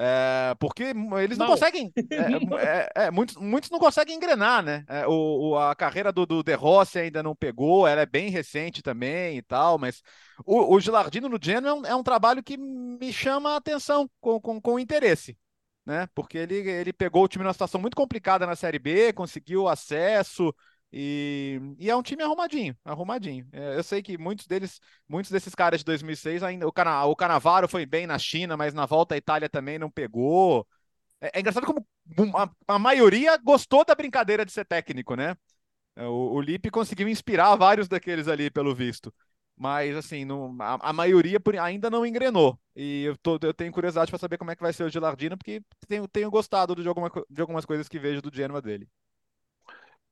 É, 0.00 0.54
porque 0.60 0.94
eles 1.20 1.36
não, 1.36 1.46
não 1.46 1.54
conseguem. 1.54 1.92
É, 1.96 3.02
é, 3.02 3.06
é, 3.06 3.10
muitos, 3.10 3.36
muitos 3.36 3.68
não 3.68 3.80
conseguem 3.80 4.14
engrenar, 4.14 4.62
né? 4.62 4.84
É, 4.88 5.04
o, 5.08 5.50
o, 5.50 5.58
a 5.58 5.74
carreira 5.74 6.12
do, 6.12 6.24
do 6.24 6.40
De 6.40 6.54
Rossi 6.54 7.00
ainda 7.00 7.20
não 7.20 7.34
pegou, 7.34 7.84
ela 7.84 8.02
é 8.02 8.06
bem 8.06 8.30
recente 8.30 8.80
também 8.80 9.38
e 9.38 9.42
tal, 9.42 9.76
mas 9.76 10.00
o, 10.46 10.72
o 10.72 10.78
Gilardino 10.78 11.28
no 11.28 11.36
Genoa 11.42 11.74
um, 11.74 11.84
é 11.84 11.96
um, 11.96 12.02
trabalho 12.04 12.44
que 12.44 12.56
me 12.56 13.12
chama 13.12 13.54
a 13.54 13.56
atenção 13.56 14.08
com, 14.20 14.40
com, 14.40 14.60
com 14.60 14.78
interesse. 14.78 15.36
Né? 15.84 16.08
Porque 16.14 16.38
ele, 16.38 16.56
ele 16.56 16.92
pegou 16.92 17.24
o 17.24 17.28
time 17.28 17.42
numa 17.42 17.52
situação 17.52 17.80
muito 17.80 17.96
complicada 17.96 18.46
na 18.46 18.54
Série 18.54 18.78
B, 18.78 19.12
conseguiu 19.12 19.66
acesso, 19.66 20.54
e, 20.92 21.60
e, 21.78 21.90
é 21.90 21.96
um 21.96 22.02
time 22.02 22.22
arrumadinho, 22.22 22.76
arrumadinho. 22.84 23.46
É, 23.52 23.76
eu 23.76 23.82
sei 23.82 24.02
que 24.02 24.16
muitos 24.16 24.46
deles, 24.46 24.80
muitos 25.08 25.30
desses 25.30 25.54
caras 25.54 25.80
de 25.80 25.84
2006 25.84 26.42
ainda, 26.42 26.66
o, 26.66 26.72
Cana, 26.72 27.04
o 27.04 27.14
Canavaro 27.14 27.68
foi 27.68 27.84
bem 27.84 28.06
na 28.06 28.18
China, 28.18 28.56
mas 28.56 28.72
na 28.72 28.86
volta 28.86 29.14
à 29.14 29.18
Itália 29.18 29.48
também 29.48 29.78
não 29.78 29.90
pegou. 29.90 30.66
É, 31.20 31.38
é 31.38 31.40
engraçado 31.40 31.66
como 31.66 31.86
a, 32.36 32.50
a, 32.74 32.78
maioria 32.78 33.36
gostou 33.38 33.84
da 33.84 33.94
brincadeira 33.94 34.44
de 34.46 34.52
ser 34.52 34.64
técnico, 34.64 35.14
né? 35.14 35.36
É, 35.96 36.04
o, 36.06 36.34
o 36.34 36.40
Lipe 36.40 36.70
conseguiu 36.70 37.08
inspirar 37.08 37.56
vários 37.56 37.88
daqueles 37.88 38.28
ali, 38.28 38.50
pelo 38.50 38.74
visto. 38.74 39.12
Mas, 39.56 39.96
assim, 39.96 40.24
no, 40.24 40.56
a, 40.62 40.90
a, 40.90 40.92
maioria 40.92 41.38
ainda 41.60 41.90
não 41.90 42.06
engrenou. 42.06 42.58
E 42.76 43.04
eu, 43.04 43.16
tô, 43.18 43.38
eu 43.42 43.52
tenho 43.52 43.72
curiosidade 43.72 44.10
para 44.10 44.18
saber 44.18 44.38
como 44.38 44.50
é 44.52 44.56
que 44.56 44.62
vai 44.62 44.72
ser 44.72 44.84
o 44.84 44.90
Gilardino, 44.90 45.36
porque 45.36 45.60
tenho, 45.88 46.06
tenho 46.08 46.30
gostado 46.30 46.74
de, 46.76 46.88
alguma, 46.88 47.10
de 47.28 47.40
algumas 47.40 47.64
coisas 47.66 47.88
que 47.88 47.98
vejo 47.98 48.22
do 48.22 48.34
Genoa 48.34 48.62
dele. 48.62 48.88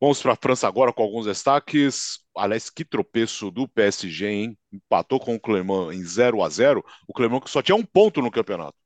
Vamos 0.00 0.20
para 0.20 0.32
a 0.32 0.36
França 0.36 0.68
agora 0.68 0.92
com 0.92 1.02
alguns 1.02 1.26
destaques. 1.26 2.18
Aliás, 2.36 2.68
que 2.68 2.84
tropeço 2.84 3.50
do 3.50 3.66
PSG, 3.66 4.26
hein? 4.26 4.58
Empatou 4.72 5.18
com 5.18 5.34
o 5.34 5.40
Clermont 5.40 5.96
em 5.96 6.04
0 6.04 6.42
a 6.42 6.48
0 6.48 6.84
O 7.08 7.14
Clermont 7.14 7.44
que 7.44 7.50
só 7.50 7.62
tinha 7.62 7.76
um 7.76 7.84
ponto 7.84 8.20
no 8.20 8.30
campeonato. 8.30 8.76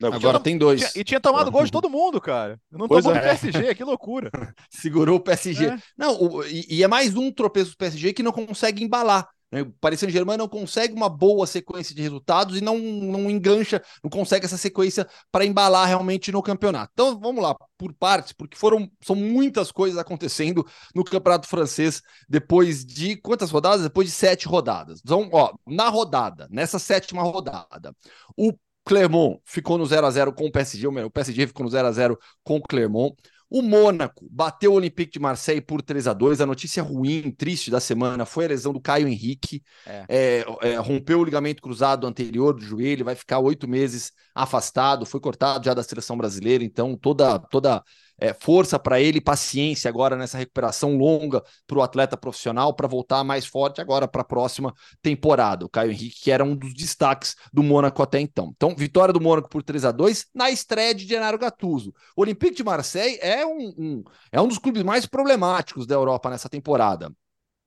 Não, 0.00 0.10
Agora 0.10 0.34
tinha, 0.34 0.40
tem 0.40 0.56
dois. 0.58 0.80
Tinha, 0.80 1.00
e 1.00 1.04
tinha 1.04 1.20
tomado 1.20 1.50
gol 1.50 1.64
de 1.64 1.72
todo 1.72 1.90
mundo, 1.90 2.20
cara. 2.20 2.60
Não 2.70 2.86
pois 2.86 3.04
tomou 3.04 3.18
é. 3.18 3.20
o 3.20 3.22
PSG, 3.22 3.74
que 3.74 3.82
loucura. 3.82 4.30
Segurou 4.70 5.16
o 5.16 5.20
PSG. 5.20 5.66
É. 5.66 5.78
Não, 5.96 6.22
o, 6.22 6.44
e, 6.44 6.66
e, 6.68 6.84
é 6.84 6.88
mais 6.88 7.16
um 7.16 7.32
tropeço 7.32 7.72
do 7.72 7.76
PSG 7.76 8.12
que 8.12 8.22
não 8.22 8.30
consegue 8.30 8.84
embalar. 8.84 9.28
Né? 9.50 9.62
O 9.62 9.72
Paris 9.80 10.00
Saint-Germain 10.00 10.36
não 10.36 10.48
consegue 10.48 10.94
uma 10.94 11.08
boa 11.08 11.46
sequência 11.46 11.94
de 11.94 12.02
resultados 12.02 12.56
e 12.56 12.60
não, 12.60 12.78
não 12.78 13.30
engancha, 13.30 13.82
não 14.02 14.10
consegue 14.10 14.44
essa 14.44 14.56
sequência 14.56 15.06
para 15.32 15.44
embalar 15.44 15.88
realmente 15.88 16.30
no 16.30 16.42
campeonato. 16.42 16.92
Então 16.92 17.18
vamos 17.18 17.42
lá, 17.42 17.54
por 17.76 17.92
partes, 17.94 18.32
porque 18.32 18.56
foram 18.56 18.90
são 19.02 19.16
muitas 19.16 19.72
coisas 19.72 19.98
acontecendo 19.98 20.66
no 20.94 21.04
campeonato 21.04 21.48
francês 21.48 22.02
depois 22.28 22.84
de 22.84 23.16
quantas 23.16 23.50
rodadas? 23.50 23.82
Depois 23.82 24.08
de 24.08 24.14
sete 24.14 24.46
rodadas. 24.46 25.00
Então, 25.04 25.28
ó, 25.32 25.54
na 25.66 25.88
rodada, 25.88 26.46
nessa 26.50 26.78
sétima 26.78 27.22
rodada, 27.22 27.94
o 28.36 28.52
Clermont 28.84 29.38
ficou 29.44 29.76
no 29.76 29.84
0 29.84 30.06
a 30.06 30.10
0 30.10 30.32
com 30.32 30.46
o 30.46 30.50
PSG, 30.52 30.86
o 30.86 31.10
PSG 31.10 31.46
ficou 31.46 31.64
no 31.64 31.70
0 31.70 31.88
a 31.88 31.92
0 31.92 32.18
com 32.42 32.56
o 32.56 32.62
Clermont. 32.62 33.14
O 33.50 33.62
Mônaco 33.62 34.26
bateu 34.30 34.72
o 34.72 34.74
Olympique 34.74 35.12
de 35.12 35.18
Marseille 35.18 35.60
por 35.60 35.80
3 35.80 36.06
a 36.06 36.12
2 36.12 36.40
A 36.40 36.46
notícia 36.46 36.82
ruim, 36.82 37.30
triste 37.30 37.70
da 37.70 37.80
semana 37.80 38.26
foi 38.26 38.44
a 38.44 38.48
lesão 38.48 38.72
do 38.72 38.80
Caio 38.80 39.08
Henrique. 39.08 39.62
É. 39.86 40.04
É, 40.08 40.44
é, 40.62 40.76
rompeu 40.76 41.20
o 41.20 41.24
ligamento 41.24 41.62
cruzado 41.62 42.06
anterior 42.06 42.52
do 42.52 42.60
joelho, 42.60 43.04
vai 43.04 43.14
ficar 43.14 43.38
oito 43.38 43.66
meses 43.66 44.12
afastado. 44.34 45.06
Foi 45.06 45.20
cortado 45.20 45.64
já 45.64 45.72
da 45.72 45.82
seleção 45.82 46.16
brasileira, 46.16 46.62
então 46.62 46.96
toda 46.96 47.38
toda 47.38 47.82
é, 48.18 48.34
força 48.34 48.78
para 48.78 49.00
ele, 49.00 49.20
paciência 49.20 49.88
agora 49.88 50.16
nessa 50.16 50.36
recuperação 50.36 50.96
longa 50.96 51.42
para 51.66 51.78
o 51.78 51.82
atleta 51.82 52.16
profissional 52.16 52.74
para 52.74 52.88
voltar 52.88 53.22
mais 53.22 53.46
forte 53.46 53.80
agora 53.80 54.08
para 54.08 54.22
a 54.22 54.24
próxima 54.24 54.74
temporada. 55.00 55.64
O 55.64 55.68
Caio 55.68 55.92
Henrique, 55.92 56.22
que 56.22 56.30
era 56.30 56.44
um 56.44 56.56
dos 56.56 56.74
destaques 56.74 57.36
do 57.52 57.62
Mônaco 57.62 58.02
até 58.02 58.20
então. 58.20 58.52
Então, 58.56 58.74
vitória 58.76 59.12
do 59.12 59.20
Mônaco 59.20 59.48
por 59.48 59.62
3 59.62 59.84
a 59.84 59.92
2 59.92 60.26
na 60.34 60.50
estreia 60.50 60.94
de 60.94 61.06
Gennaro 61.06 61.38
Gattuso. 61.38 61.94
O 62.16 62.22
Olympique 62.22 62.56
de 62.56 62.64
Marseille 62.64 63.18
é 63.20 63.46
um, 63.46 63.74
um, 63.78 64.04
é 64.32 64.40
um 64.40 64.48
dos 64.48 64.58
clubes 64.58 64.82
mais 64.82 65.06
problemáticos 65.06 65.86
da 65.86 65.94
Europa 65.94 66.28
nessa 66.30 66.48
temporada. 66.48 67.12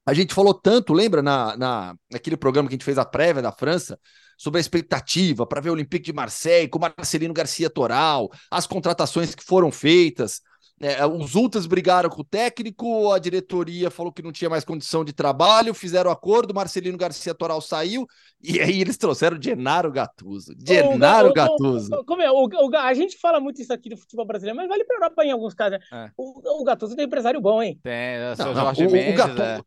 A 0.05 0.13
gente 0.13 0.33
falou 0.33 0.53
tanto, 0.53 0.93
lembra, 0.93 1.21
na, 1.21 1.55
na, 1.55 1.95
naquele 2.11 2.35
programa 2.35 2.67
que 2.67 2.73
a 2.73 2.77
gente 2.77 2.85
fez 2.85 2.97
a 2.97 3.05
prévia 3.05 3.41
da 3.41 3.51
França, 3.51 3.99
sobre 4.41 4.57
a 4.57 4.61
expectativa 4.61 5.45
para 5.45 5.61
ver 5.61 5.69
o 5.69 5.73
Olympique 5.73 6.05
de 6.05 6.13
Marseille, 6.13 6.67
com 6.67 6.79
Marcelino 6.79 7.31
Garcia 7.31 7.69
Toral, 7.69 8.27
as 8.49 8.65
contratações 8.65 9.35
que 9.35 9.43
foram 9.43 9.71
feitas. 9.71 10.41
É, 10.79 11.05
os 11.05 11.35
Ultras 11.35 11.67
brigaram 11.67 12.09
com 12.09 12.21
o 12.21 12.25
técnico, 12.25 13.11
a 13.11 13.19
diretoria 13.19 13.91
falou 13.91 14.11
que 14.11 14.23
não 14.23 14.31
tinha 14.31 14.49
mais 14.49 14.65
condição 14.65 15.05
de 15.05 15.13
trabalho, 15.13 15.75
fizeram 15.75 16.09
acordo, 16.09 16.55
Marcelino 16.55 16.97
Garcia 16.97 17.35
Toral 17.35 17.61
saiu, 17.61 18.07
e 18.41 18.59
aí 18.59 18.81
eles 18.81 18.97
trouxeram 18.97 19.39
Genaro 19.39 19.91
Gattuso. 19.91 20.55
Genaro 20.57 21.31
Gattuso. 21.33 22.03
Como 22.03 22.23
é? 22.23 22.31
O, 22.31 22.47
o, 22.47 22.77
a 22.77 22.95
gente 22.95 23.19
fala 23.19 23.39
muito 23.39 23.61
isso 23.61 23.71
aqui 23.71 23.91
do 23.91 23.97
futebol 23.97 24.25
brasileiro, 24.25 24.57
mas 24.57 24.67
vale 24.67 24.83
para 24.85 24.95
a 24.95 24.99
Europa 25.01 25.23
em 25.23 25.31
alguns 25.31 25.53
casos. 25.53 25.77
Né? 25.91 26.07
É. 26.07 26.11
O, 26.17 26.61
o 26.61 26.63
Gattuso 26.63 26.95
tem 26.95 27.05
empresário 27.05 27.39
bom, 27.39 27.61
hein? 27.61 27.79
Tem, 27.83 27.93
é, 27.93 28.35
não, 28.39 28.45
não, 28.47 28.55
Jorge 28.55 28.87
o, 28.87 28.91
Mendes, 28.91 29.13
o 29.13 29.17
Gattuso, 29.17 29.43
é. 29.43 29.61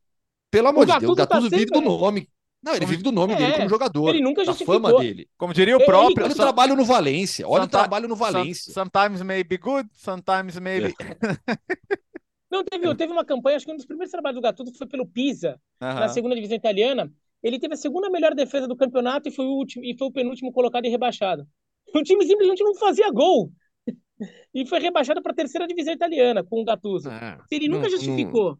Pelo 0.50 0.68
amor 0.68 0.84
de 0.84 0.98
Deus, 0.98 1.12
o 1.12 1.14
Gattuso 1.14 1.48
tá 1.48 1.56
vive 1.56 1.70
do 1.70 1.80
nome. 1.80 2.28
Não, 2.64 2.74
ele 2.74 2.86
vive 2.86 3.02
do 3.02 3.12
nome 3.12 3.34
é, 3.34 3.36
dele 3.36 3.52
como 3.52 3.68
jogador. 3.68 4.08
Ele 4.08 4.22
nunca 4.22 4.42
da 4.42 4.54
fama 4.54 4.96
dele. 4.96 5.28
Como 5.36 5.52
diria 5.52 5.76
o 5.76 5.84
próprio. 5.84 6.24
Olha 6.24 6.32
o 6.32 6.36
trabalho 6.36 6.74
no 6.74 6.84
Valência. 6.84 7.46
Olha 7.46 7.64
o 7.64 7.68
trabalho 7.68 8.08
no 8.08 8.16
Valência. 8.16 8.72
Sometimes 8.72 9.20
may 9.20 9.44
be 9.44 9.58
good, 9.58 9.86
sometimes 9.92 10.58
maybe. 10.58 10.94
É. 10.98 11.94
Não, 12.50 12.64
teve, 12.64 12.94
teve 12.94 13.12
uma 13.12 13.24
campanha, 13.24 13.56
acho 13.56 13.66
que 13.66 13.72
um 13.72 13.76
dos 13.76 13.84
primeiros 13.84 14.12
trabalhos 14.12 14.36
do 14.36 14.40
Gattuso 14.40 14.72
foi 14.78 14.86
pelo 14.86 15.04
Pisa, 15.04 15.60
uh 15.80 15.84
-huh. 15.84 15.94
na 15.94 16.08
segunda 16.08 16.36
divisão 16.36 16.56
italiana. 16.56 17.12
Ele 17.42 17.58
teve 17.58 17.74
a 17.74 17.76
segunda 17.76 18.08
melhor 18.08 18.32
defesa 18.34 18.66
do 18.66 18.76
campeonato 18.76 19.28
e 19.28 19.32
foi 19.32 19.44
o, 19.44 19.50
último, 19.50 19.84
e 19.84 19.94
foi 19.98 20.06
o 20.06 20.12
penúltimo 20.12 20.52
colocado 20.52 20.86
e 20.86 20.88
rebaixado. 20.88 21.46
O 21.94 22.02
time 22.02 22.24
simplesmente 22.24 22.62
não 22.62 22.74
fazia 22.74 23.10
gol. 23.10 23.52
E 24.54 24.64
foi 24.64 24.78
rebaixado 24.78 25.20
para 25.20 25.32
a 25.32 25.34
terceira 25.34 25.66
divisão 25.66 25.92
italiana 25.92 26.44
com 26.44 26.62
o 26.62 26.64
Gattuso. 26.64 27.10
Ah, 27.10 27.44
ele 27.50 27.66
nunca 27.66 27.90
justificou. 27.90 28.56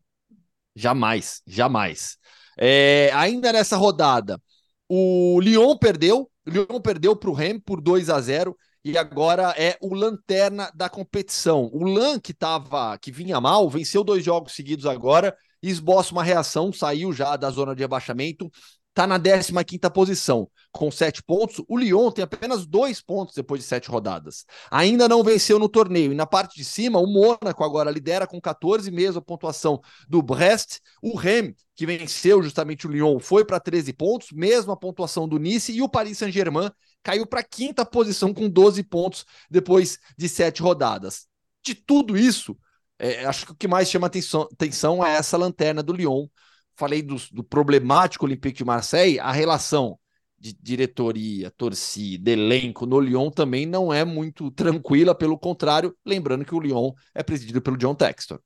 Jamais, 0.74 1.40
jamais. 1.46 2.18
É, 2.59 3.11
ainda 3.14 3.52
nessa 3.52 3.76
rodada, 3.76 4.40
o 4.88 5.40
Lyon 5.40 5.76
perdeu. 5.76 6.30
O 6.46 6.50
Lyon 6.50 6.80
perdeu 6.80 7.16
para 7.16 7.30
o 7.30 7.34
Rem 7.34 7.59
por 7.59 7.80
2 7.80 8.11
a 8.11 8.20
0 8.20 8.57
e 8.84 8.98
agora 8.98 9.55
é 9.57 9.78
o 9.80 9.94
lanterna 9.94 10.70
da 10.74 10.90
competição. 10.90 11.70
O 11.72 11.84
Lan, 11.84 12.20
que 12.20 12.34
tava, 12.34 12.98
que 12.98 13.11
vinha 13.11 13.40
mal, 13.40 13.68
venceu 13.70 14.05
dois 14.05 14.22
jogos 14.22 14.55
seguidos 14.55 14.84
agora 14.84 15.34
esboça 15.68 16.12
uma 16.12 16.22
reação, 16.22 16.72
saiu 16.72 17.12
já 17.12 17.36
da 17.36 17.50
zona 17.50 17.74
de 17.74 17.82
abaixamento, 17.82 18.50
está 18.90 19.07
na 19.07 19.18
15 19.18 19.90
posição, 19.92 20.48
com 20.74 20.90
sete 20.90 21.22
pontos. 21.22 21.62
O 21.68 21.78
Lyon 21.78 22.10
tem 22.10 22.24
apenas 22.24 22.66
dois 22.66 23.00
pontos 23.00 23.34
depois 23.34 23.60
de 23.60 23.66
sete 23.66 23.88
rodadas. 23.88 24.44
Ainda 24.70 25.08
não 25.08 25.22
venceu 25.22 25.58
no 25.58 25.68
torneio. 25.68 26.12
E 26.12 26.14
na 26.16 26.26
parte 26.26 26.56
de 26.56 26.64
cima, 26.64 26.98
o 26.98 27.06
Mônaco 27.06 27.62
agora 27.62 27.90
lidera 27.90 28.26
com 28.26 28.40
14, 28.40 28.90
mesmo 28.90 29.20
a 29.20 29.22
pontuação 29.22 29.80
do 30.08 30.20
Brest. 30.20 30.80
O 31.00 31.16
Rennes, 31.16 31.54
que 31.76 31.86
venceu 31.86 32.42
justamente 32.42 32.86
o 32.86 32.90
Lyon, 32.90 33.20
foi 33.20 33.44
para 33.44 33.60
13 33.60 33.92
pontos, 33.92 34.32
mesmo 34.32 34.72
a 34.72 34.76
pontuação 34.76 35.28
do 35.28 35.38
Nice. 35.38 35.72
E 35.72 35.80
o 35.80 35.88
Paris 35.88 36.18
Saint-Germain 36.18 36.70
caiu 37.04 37.24
para 37.24 37.44
quinta 37.44 37.86
posição 37.86 38.34
com 38.34 38.48
12 38.48 38.82
pontos 38.82 39.24
depois 39.48 39.98
de 40.18 40.28
sete 40.28 40.60
rodadas. 40.60 41.28
De 41.64 41.74
tudo 41.74 42.16
isso, 42.16 42.56
é, 42.98 43.24
acho 43.24 43.46
que 43.46 43.52
o 43.52 43.56
que 43.56 43.68
mais 43.68 43.88
chama 43.88 44.08
atenção, 44.08 44.42
atenção 44.52 45.06
é 45.06 45.14
essa 45.14 45.36
lanterna 45.36 45.82
do 45.82 45.92
Lyon, 45.92 46.26
falei 46.74 47.00
do, 47.00 47.16
do 47.30 47.44
problemático 47.44 48.24
Olympique 48.24 48.58
de 48.58 48.64
Marseille, 48.64 49.20
a 49.20 49.30
relação 49.30 49.98
de 50.45 50.53
diretoria, 50.53 51.51
torcida, 51.51 52.30
elenco 52.30 52.84
no 52.84 53.01
Lyon 53.01 53.30
também 53.30 53.64
não 53.64 53.90
é 53.90 54.05
muito 54.05 54.51
tranquila, 54.53 55.14
pelo 55.14 55.38
contrário, 55.38 55.97
lembrando 56.05 56.45
que 56.45 56.55
o 56.55 56.61
Lyon 56.61 56.92
é 57.14 57.22
presidido 57.22 57.62
pelo 57.62 57.78
John 57.78 57.95
Textor. 57.95 58.38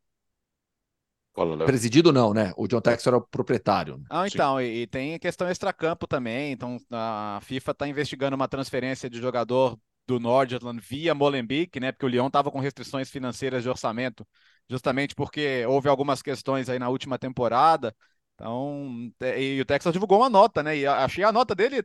Presidido 1.66 2.12
não, 2.12 2.32
né? 2.32 2.53
O 2.57 2.66
John 2.66 2.80
Textor 2.80 3.14
é 3.14 3.16
o 3.16 3.20
proprietário. 3.20 4.01
Ah, 4.11 4.26
então, 4.26 4.61
e, 4.61 4.82
e, 4.82 4.86
tem 4.88 5.14
a 5.14 5.18
questão 5.20 5.49
extracampo 5.49 6.07
também. 6.07 6.53
Então, 6.53 6.78
a 6.90 7.38
FIFA 7.42 7.70
está 7.70 7.88
investigando 7.88 8.34
uma 8.34 8.49
transferência 8.49 9.09
de 9.09 9.20
jogador 9.20 9.78
do 10.05 10.18
Nordjylland 10.18 10.80
via 10.80 11.14
Molenbeek, 11.14 11.78
né? 11.78 11.92
Porque 11.92 12.07
o 12.07 12.09
Lyon 12.09 12.26
estava 12.26 12.51
com 12.51 12.59
restrições 12.59 13.09
financeiras 13.09 13.62
de 13.62 13.68
orçamento, 13.68 14.26
justamente 14.68 15.14
porque 15.14 15.64
houve 15.66 15.88
algumas 15.88 16.22
questões 16.22 16.68
aí 16.68 16.78
na 16.78 16.88
última 16.88 17.18
temporada. 17.18 17.94
Então, 18.39 19.11
e 19.36 19.61
o 19.61 19.64
Texas 19.64 19.93
divulgou 19.93 20.18
uma 20.18 20.30
nota, 20.30 20.62
né? 20.62 20.76
E 20.76 20.86
achei 20.86 21.24
a 21.24 21.32
nota 21.32 21.57
dele. 21.57 21.80
uh, 21.80 21.84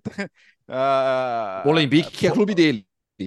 Molenbeek, 1.66 2.12
que 2.12 2.28
é 2.28 2.32
clube 2.32 2.54
dele. 2.54 2.86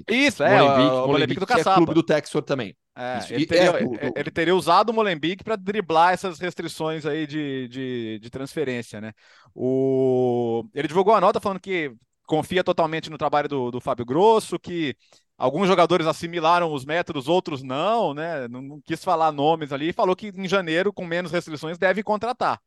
Isso, 0.08 0.44
é, 0.44 0.62
Molenbeek, 0.62 0.94
o 0.94 1.06
Molenbeek 1.08 1.40
do 1.40 1.46
Caçapa. 1.46 1.72
é 1.72 1.74
clube 1.74 1.94
do 1.94 2.02
Texas 2.04 2.44
também. 2.44 2.76
É, 2.96 3.18
ele, 3.30 3.46
teria, 3.46 3.70
é, 3.70 4.12
ele, 4.14 4.30
teria, 4.30 4.54
usado 4.54 4.90
o 4.90 4.92
Molenbeek 4.92 5.42
para 5.42 5.56
driblar 5.56 6.14
essas 6.14 6.38
restrições 6.38 7.04
aí 7.04 7.26
de, 7.26 7.68
de, 7.68 8.18
de, 8.22 8.30
transferência, 8.30 9.00
né? 9.00 9.12
O... 9.54 10.64
Ele 10.72 10.88
divulgou 10.88 11.12
a 11.12 11.20
nota 11.20 11.40
falando 11.40 11.60
que 11.60 11.92
confia 12.26 12.62
totalmente 12.64 13.10
no 13.10 13.18
trabalho 13.18 13.48
do, 13.48 13.70
do 13.72 13.80
Fábio 13.80 14.06
Grosso, 14.06 14.58
que 14.58 14.96
alguns 15.36 15.66
jogadores 15.66 16.06
assimilaram 16.06 16.72
os 16.72 16.84
métodos, 16.84 17.28
outros 17.28 17.62
não, 17.62 18.14
né? 18.14 18.46
Não, 18.48 18.62
não 18.62 18.80
quis 18.80 19.02
falar 19.02 19.32
nomes 19.32 19.72
ali, 19.72 19.88
e 19.88 19.92
falou 19.92 20.14
que 20.14 20.28
em 20.28 20.48
janeiro, 20.48 20.92
com 20.92 21.04
menos 21.04 21.32
restrições, 21.32 21.76
deve 21.76 22.04
contratar 22.04 22.60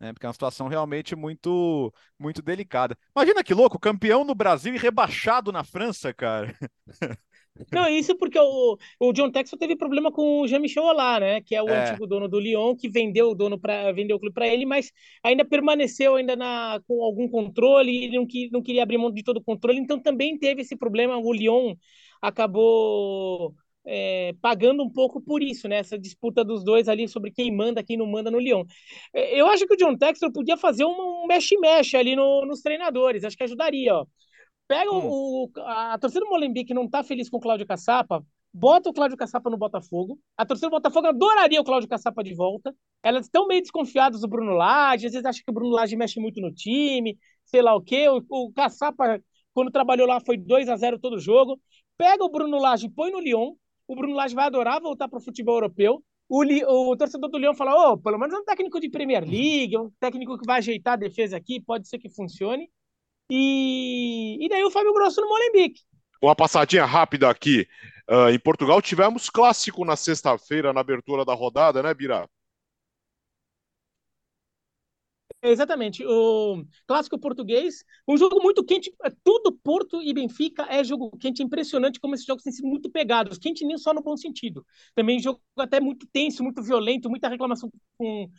né? 0.00 0.12
Porque 0.12 0.26
é 0.26 0.28
uma 0.28 0.32
situação 0.32 0.68
realmente 0.68 1.14
muito, 1.16 1.92
muito 2.18 2.42
delicada. 2.42 2.96
Imagina 3.14 3.44
que 3.44 3.54
louco, 3.54 3.78
campeão 3.78 4.24
no 4.24 4.34
Brasil 4.34 4.74
e 4.74 4.78
rebaixado 4.78 5.52
na 5.52 5.64
França, 5.64 6.12
cara. 6.12 6.54
Não, 7.72 7.88
isso 7.88 8.16
porque 8.16 8.38
o, 8.38 8.76
o 8.98 9.12
John 9.12 9.30
Texel 9.30 9.56
teve 9.56 9.76
problema 9.76 10.10
com 10.10 10.40
o 10.40 10.48
Jean-Michel 10.48 10.82
Olá, 10.82 11.20
né? 11.20 11.40
Que 11.40 11.54
é 11.54 11.62
o 11.62 11.68
é. 11.68 11.88
antigo 11.88 12.06
dono 12.06 12.28
do 12.28 12.40
Lyon, 12.40 12.74
que 12.74 12.88
vendeu 12.88 13.30
o 13.30 13.34
dono 13.34 13.58
para 13.58 13.92
vendeu 13.92 14.16
o 14.16 14.20
clube 14.20 14.34
para 14.34 14.48
ele, 14.48 14.66
mas 14.66 14.90
ainda 15.22 15.44
permaneceu 15.44 16.16
ainda 16.16 16.34
na, 16.34 16.80
com 16.86 17.02
algum 17.04 17.28
controle, 17.28 18.04
ele 18.04 18.16
não, 18.16 18.26
que, 18.26 18.50
não 18.50 18.60
queria 18.60 18.82
abrir 18.82 18.98
mão 18.98 19.12
de 19.12 19.22
todo 19.22 19.36
o 19.36 19.44
controle, 19.44 19.78
então 19.78 20.00
também 20.00 20.36
teve 20.36 20.62
esse 20.62 20.76
problema. 20.76 21.16
O 21.16 21.32
Lyon 21.32 21.76
acabou 22.20 23.54
é, 23.86 24.34
pagando 24.40 24.82
um 24.82 24.90
pouco 24.90 25.20
por 25.20 25.42
isso, 25.42 25.68
né? 25.68 25.76
Essa 25.76 25.98
disputa 25.98 26.44
dos 26.44 26.64
dois 26.64 26.88
ali 26.88 27.06
sobre 27.08 27.30
quem 27.30 27.54
manda, 27.54 27.82
quem 27.82 27.96
não 27.96 28.06
manda 28.06 28.30
no 28.30 28.38
Lyon. 28.38 28.64
É, 29.12 29.40
eu 29.40 29.46
acho 29.46 29.66
que 29.66 29.74
o 29.74 29.76
John 29.76 29.96
Textor 29.96 30.32
podia 30.32 30.56
fazer 30.56 30.84
um 30.84 31.26
mexe-mexe 31.26 31.96
ali 31.96 32.16
no, 32.16 32.44
nos 32.46 32.60
treinadores, 32.60 33.24
acho 33.24 33.36
que 33.36 33.44
ajudaria, 33.44 33.94
ó. 33.94 34.06
Pega 34.66 34.90
hum. 34.90 35.08
o, 35.10 35.50
a 35.58 35.98
torcida 35.98 36.24
do 36.24 36.30
Molenbeek 36.30 36.68
que 36.68 36.74
não 36.74 36.88
tá 36.88 37.02
feliz 37.02 37.28
com 37.28 37.36
o 37.36 37.40
Cláudio 37.40 37.66
Caçapa, 37.66 38.24
bota 38.52 38.88
o 38.88 38.92
Cláudio 38.92 39.16
Caçapa 39.16 39.50
no 39.50 39.58
Botafogo. 39.58 40.18
A 40.36 40.46
torcida 40.46 40.68
do 40.68 40.70
Botafogo 40.70 41.08
adoraria 41.08 41.60
o 41.60 41.64
Cláudio 41.64 41.88
Caçapa 41.88 42.22
de 42.22 42.34
volta. 42.34 42.74
Elas 43.02 43.26
estão 43.26 43.46
meio 43.46 43.60
desconfiadas 43.60 44.20
do 44.20 44.28
Bruno 44.28 44.52
Lage, 44.52 45.06
às 45.06 45.12
vezes 45.12 45.26
acham 45.26 45.42
que 45.44 45.50
o 45.50 45.54
Bruno 45.54 45.74
Lage 45.74 45.96
mexe 45.96 46.18
muito 46.18 46.40
no 46.40 46.52
time, 46.52 47.18
sei 47.44 47.60
lá 47.60 47.74
o 47.74 47.82
quê. 47.82 48.08
O, 48.08 48.22
o 48.30 48.52
Caçapa, 48.52 49.20
quando 49.52 49.70
trabalhou 49.70 50.06
lá, 50.06 50.20
foi 50.20 50.38
2 50.38 50.68
a 50.68 50.76
0 50.76 50.98
todo 50.98 51.18
jogo. 51.18 51.60
Pega 51.98 52.24
o 52.24 52.30
Bruno 52.30 52.58
Lage 52.58 52.86
e 52.86 52.90
põe 52.90 53.10
no 53.10 53.20
Lyon, 53.20 53.54
o 53.86 53.94
Bruno 53.94 54.14
Lage 54.14 54.34
vai 54.34 54.46
adorar 54.46 54.80
voltar 54.80 55.08
para 55.08 55.18
o 55.18 55.22
futebol 55.22 55.56
europeu. 55.56 56.02
O, 56.28 56.42
o, 56.42 56.96
torcedor 56.96 57.30
do 57.30 57.38
Leão 57.38 57.54
fala: 57.54 57.92
oh, 57.92 57.98
pelo 57.98 58.18
menos 58.18 58.34
é 58.34 58.38
um 58.38 58.44
técnico 58.44 58.80
de 58.80 58.88
Premier 58.88 59.22
League, 59.22 59.74
é 59.74 59.80
um 59.80 59.90
técnico 60.00 60.38
que 60.38 60.46
vai 60.46 60.58
ajeitar 60.58 60.94
a 60.94 60.96
defesa 60.96 61.36
aqui, 61.36 61.60
pode 61.60 61.88
ser 61.88 61.98
que 61.98 62.08
funcione. 62.08 62.68
E, 63.30 64.44
e 64.44 64.48
daí 64.48 64.64
o 64.64 64.70
Fábio 64.70 64.92
Grosso 64.92 65.20
no 65.20 65.28
Molenbeek. 65.28 65.80
Uma 66.22 66.34
passadinha 66.34 66.84
rápida 66.84 67.28
aqui. 67.28 67.66
Uh, 68.08 68.30
em 68.30 68.38
Portugal 68.38 68.80
tivemos 68.82 69.30
clássico 69.30 69.84
na 69.84 69.96
sexta-feira, 69.96 70.72
na 70.72 70.80
abertura 70.80 71.24
da 71.24 71.34
rodada, 71.34 71.82
né, 71.82 71.92
Bira? 71.94 72.28
Exatamente. 75.46 76.02
O 76.06 76.64
clássico 76.86 77.18
português, 77.18 77.84
um 78.08 78.16
jogo 78.16 78.42
muito 78.42 78.64
quente. 78.64 78.90
É 79.04 79.10
tudo 79.22 79.52
Porto 79.52 80.00
e 80.02 80.14
Benfica 80.14 80.62
é 80.70 80.82
jogo 80.82 81.10
quente. 81.18 81.42
Impressionante 81.42 82.00
como 82.00 82.14
esses 82.14 82.24
jogos 82.24 82.42
têm 82.42 82.52
sido 82.52 82.66
muito 82.66 82.90
pegados. 82.90 83.36
Quente 83.36 83.62
nem 83.66 83.76
só 83.76 83.92
no 83.92 84.02
bom 84.02 84.16
sentido. 84.16 84.64
Também 84.94 85.20
jogo 85.20 85.40
até 85.58 85.80
muito 85.80 86.06
tenso, 86.10 86.42
muito 86.42 86.62
violento, 86.62 87.10
muita 87.10 87.28
reclamação 87.28 87.70
com, 87.98 88.30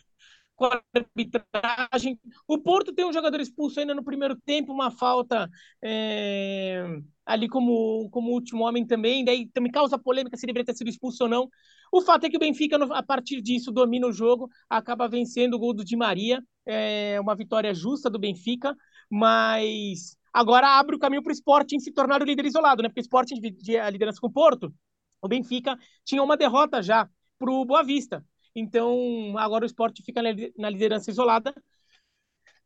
com 0.55 0.65
a 0.65 0.81
arbitragem. 0.95 2.19
O 2.47 2.57
Porto 2.59 2.93
tem 2.93 3.05
um 3.05 3.13
jogador 3.13 3.39
expulso 3.39 3.79
ainda 3.79 3.93
no 3.93 4.03
primeiro 4.03 4.35
tempo, 4.35 4.73
uma 4.73 4.91
falta 4.91 5.49
é, 5.83 6.83
ali 7.25 7.47
como, 7.47 8.09
como 8.11 8.31
último 8.31 8.63
homem 8.65 8.85
também. 8.85 9.23
Daí 9.25 9.47
também 9.49 9.71
causa 9.71 9.99
polêmica 9.99 10.37
se 10.37 10.47
deveria 10.47 10.65
ter 10.65 10.75
sido 10.75 10.89
expulso 10.89 11.25
ou 11.25 11.29
não. 11.29 11.49
O 11.91 12.01
fato 12.01 12.25
é 12.25 12.29
que 12.29 12.37
o 12.37 12.39
Benfica, 12.39 12.77
a 12.95 13.03
partir 13.03 13.41
disso, 13.41 13.71
domina 13.71 14.07
o 14.07 14.11
jogo, 14.11 14.49
acaba 14.69 15.07
vencendo 15.07 15.53
o 15.55 15.59
gol 15.59 15.73
do 15.73 15.85
Di 15.85 15.95
Maria. 15.95 16.43
É 16.65 17.19
uma 17.19 17.35
vitória 17.35 17.73
justa 17.73 18.09
do 18.09 18.19
Benfica, 18.19 18.75
mas 19.09 20.17
agora 20.33 20.79
abre 20.79 20.95
o 20.95 20.99
caminho 20.99 21.21
para 21.21 21.31
o 21.31 21.33
Sporting 21.33 21.79
se 21.79 21.91
tornar 21.91 22.21
o 22.21 22.25
líder 22.25 22.45
isolado, 22.45 22.81
né? 22.81 22.89
Porque 22.89 23.01
o 23.01 23.01
Sporting 23.01 23.35
dividia 23.35 23.85
a 23.85 23.89
liderança 23.89 24.19
com 24.19 24.27
o 24.27 24.31
Porto. 24.31 24.73
O 25.21 25.27
Benfica 25.27 25.77
tinha 26.03 26.23
uma 26.23 26.37
derrota 26.37 26.81
já 26.81 27.09
para 27.37 27.51
o 27.51 27.65
Boa 27.65 27.83
Vista. 27.83 28.25
Então, 28.55 29.37
agora 29.37 29.63
o 29.63 29.65
esporte 29.65 30.01
fica 30.03 30.21
na 30.57 30.69
liderança 30.69 31.11
isolada. 31.11 31.53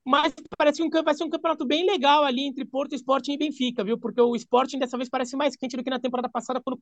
Mas 0.06 0.34
parece 0.58 0.88
que 0.90 1.02
vai 1.02 1.14
ser 1.14 1.24
um 1.24 1.30
campeonato 1.30 1.66
bem 1.66 1.86
legal 1.86 2.24
ali 2.24 2.44
entre 2.48 2.66
Porto, 2.66 2.96
Sporting 2.96 3.34
e 3.34 3.38
Benfica, 3.38 3.84
viu? 3.84 3.98
Porque 3.98 4.22
o 4.22 4.36
Sporting 4.36 4.80
dessa 4.80 4.98
vez 4.98 5.10
parece 5.10 5.36
mais 5.36 5.56
quente 5.56 5.76
do 5.76 5.84
que 5.84 5.90
na 5.90 6.00
temporada 6.00 6.30
passada, 6.30 6.62
quando 6.62 6.78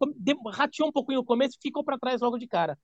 rateou 0.51 0.89
um 0.89 0.91
pouquinho 0.91 1.19
no 1.19 1.25
começo 1.25 1.57
e 1.57 1.61
ficou 1.61 1.83
para 1.83 1.97
trás 1.97 2.21
logo 2.21 2.37
de 2.37 2.47
cara. 2.47 2.77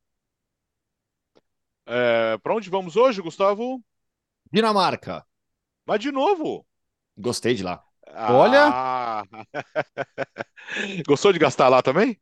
É, 1.85 2.37
para 2.39 2.55
onde 2.55 2.69
vamos 2.69 2.95
hoje, 2.95 3.21
Gustavo? 3.21 3.81
Dinamarca. 4.53 5.25
Mas 5.83 5.99
de 5.99 6.11
novo. 6.11 6.63
Gostei 7.17 7.55
de 7.55 7.63
lá. 7.63 7.83
Ah... 8.07 8.33
Olha! 8.33 9.25
Gostou 11.07 11.33
de 11.33 11.39
gastar 11.39 11.69
lá 11.69 11.81
também? 11.81 12.21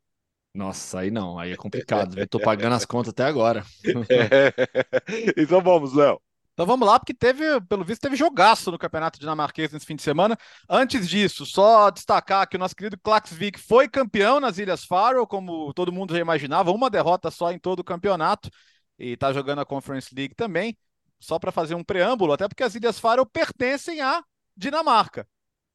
Nossa, 0.54 1.00
aí 1.00 1.10
não, 1.10 1.38
aí 1.38 1.52
é 1.52 1.56
complicado. 1.56 2.18
Eu 2.18 2.26
tô 2.26 2.40
pagando 2.40 2.74
as 2.74 2.86
contas 2.86 3.10
até 3.10 3.24
agora. 3.24 3.62
então 5.36 5.60
vamos, 5.60 5.92
Léo. 5.92 6.18
Então 6.54 6.64
vamos 6.64 6.86
lá, 6.86 6.98
porque 6.98 7.12
teve, 7.12 7.60
pelo 7.62 7.84
visto, 7.84 8.00
teve 8.00 8.16
jogaço 8.16 8.70
no 8.70 8.78
campeonato 8.78 9.20
dinamarquês 9.20 9.70
nesse 9.70 9.84
fim 9.84 9.96
de 9.96 10.02
semana. 10.02 10.36
Antes 10.68 11.06
disso, 11.06 11.44
só 11.44 11.90
destacar 11.90 12.48
que 12.48 12.56
o 12.56 12.58
nosso 12.58 12.76
querido 12.76 12.98
Klaxvik 12.98 13.58
foi 13.58 13.88
campeão 13.88 14.40
nas 14.40 14.56
Ilhas 14.56 14.84
Faroe, 14.84 15.26
como 15.26 15.72
todo 15.74 15.92
mundo 15.92 16.14
já 16.14 16.20
imaginava, 16.20 16.70
uma 16.70 16.88
derrota 16.88 17.30
só 17.30 17.52
em 17.52 17.58
todo 17.58 17.80
o 17.80 17.84
campeonato, 17.84 18.50
e 18.98 19.16
tá 19.18 19.32
jogando 19.32 19.60
a 19.60 19.66
Conference 19.66 20.14
League 20.14 20.34
também, 20.34 20.76
só 21.22 21.38
para 21.38 21.52
fazer 21.52 21.74
um 21.74 21.84
preâmbulo, 21.84 22.32
até 22.32 22.48
porque 22.48 22.64
as 22.64 22.74
Ilhas 22.74 22.98
Faroe 22.98 23.24
pertencem 23.24 24.00
à 24.00 24.22
Dinamarca, 24.56 25.26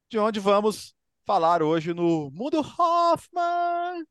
de 0.10 0.20
onde 0.20 0.40
vamos 0.40 0.94
falar 1.26 1.64
hoje 1.64 1.94
no 1.94 2.30
Mundo 2.32 2.60
Hoffman 2.60 4.06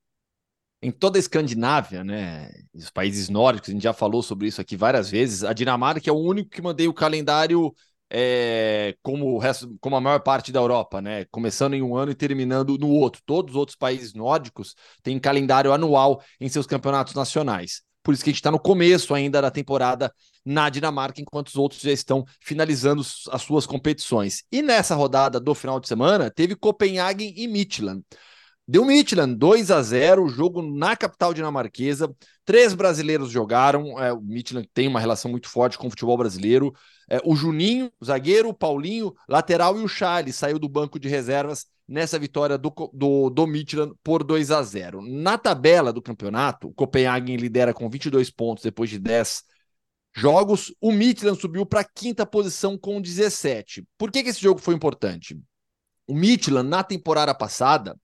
em 0.82 0.90
toda 0.90 1.18
a 1.18 1.20
Escandinávia, 1.20 2.04
né, 2.04 2.50
os 2.74 2.90
países 2.90 3.28
nórdicos, 3.28 3.70
a 3.70 3.72
gente 3.72 3.82
já 3.82 3.92
falou 3.92 4.22
sobre 4.22 4.46
isso 4.46 4.60
aqui 4.60 4.76
várias 4.76 5.10
vezes, 5.10 5.42
a 5.42 5.52
Dinamarca 5.52 6.08
é 6.08 6.12
o 6.12 6.16
único 6.16 6.50
que 6.50 6.62
mantém 6.62 6.86
o 6.86 6.94
calendário 6.94 7.74
é, 8.10 8.94
como, 9.02 9.34
o 9.34 9.38
resto, 9.38 9.76
como 9.80 9.96
a 9.96 10.00
maior 10.00 10.20
parte 10.20 10.52
da 10.52 10.60
Europa, 10.60 11.00
né, 11.00 11.24
começando 11.26 11.74
em 11.74 11.82
um 11.82 11.96
ano 11.96 12.12
e 12.12 12.14
terminando 12.14 12.78
no 12.78 12.88
outro. 12.88 13.20
Todos 13.26 13.54
os 13.54 13.56
outros 13.58 13.76
países 13.76 14.14
nórdicos 14.14 14.74
têm 15.02 15.18
calendário 15.18 15.72
anual 15.72 16.22
em 16.40 16.48
seus 16.48 16.66
campeonatos 16.66 17.14
nacionais. 17.14 17.82
Por 18.06 18.14
isso 18.14 18.22
que 18.22 18.30
a 18.30 18.32
gente 18.32 18.38
está 18.38 18.52
no 18.52 18.60
começo 18.60 19.12
ainda 19.12 19.42
da 19.42 19.50
temporada 19.50 20.14
na 20.44 20.70
Dinamarca, 20.70 21.20
enquanto 21.20 21.48
os 21.48 21.56
outros 21.56 21.80
já 21.80 21.90
estão 21.90 22.24
finalizando 22.40 23.02
as 23.32 23.42
suas 23.42 23.66
competições. 23.66 24.44
E 24.52 24.62
nessa 24.62 24.94
rodada 24.94 25.40
do 25.40 25.52
final 25.56 25.80
de 25.80 25.88
semana, 25.88 26.30
teve 26.30 26.54
Copenhagen 26.54 27.34
e 27.36 27.48
Midtjylland. 27.48 28.04
Deu 28.68 28.84
Midland 28.84 29.36
2 29.36 29.70
a 29.70 29.80
0 29.80 30.28
jogo 30.28 30.60
na 30.60 30.96
capital 30.96 31.32
dinamarquesa. 31.32 32.12
Três 32.44 32.74
brasileiros 32.74 33.30
jogaram. 33.30 33.96
É, 34.00 34.12
o 34.12 34.20
Midland 34.20 34.68
tem 34.74 34.88
uma 34.88 34.98
relação 34.98 35.30
muito 35.30 35.48
forte 35.48 35.78
com 35.78 35.86
o 35.86 35.90
futebol 35.90 36.16
brasileiro. 36.16 36.72
É, 37.08 37.20
o 37.24 37.36
Juninho, 37.36 37.92
o 38.00 38.04
zagueiro, 38.04 38.48
o 38.48 38.54
Paulinho, 38.54 39.14
lateral 39.28 39.78
e 39.78 39.84
o 39.84 39.88
Charles 39.88 40.34
saiu 40.34 40.58
do 40.58 40.68
banco 40.68 40.98
de 40.98 41.08
reservas 41.08 41.66
nessa 41.86 42.18
vitória 42.18 42.58
do, 42.58 42.72
do, 42.92 43.30
do 43.30 43.46
Midland 43.46 43.94
por 44.02 44.24
2 44.24 44.50
a 44.50 44.60
0 44.64 45.00
Na 45.00 45.38
tabela 45.38 45.92
do 45.92 46.02
campeonato, 46.02 46.66
o 46.66 46.74
Copenhagen 46.74 47.36
lidera 47.36 47.72
com 47.72 47.88
22 47.88 48.30
pontos 48.30 48.64
depois 48.64 48.90
de 48.90 48.98
10 48.98 49.44
jogos. 50.12 50.74
O 50.80 50.90
Midland 50.90 51.40
subiu 51.40 51.64
para 51.64 51.82
a 51.82 51.84
quinta 51.84 52.26
posição 52.26 52.76
com 52.76 53.00
17. 53.00 53.86
Por 53.96 54.10
que, 54.10 54.24
que 54.24 54.30
esse 54.30 54.40
jogo 54.40 54.60
foi 54.60 54.74
importante? 54.74 55.38
O 56.08 56.14
Midland, 56.14 56.68
na 56.68 56.82
temporada 56.82 57.32
passada, 57.32 57.96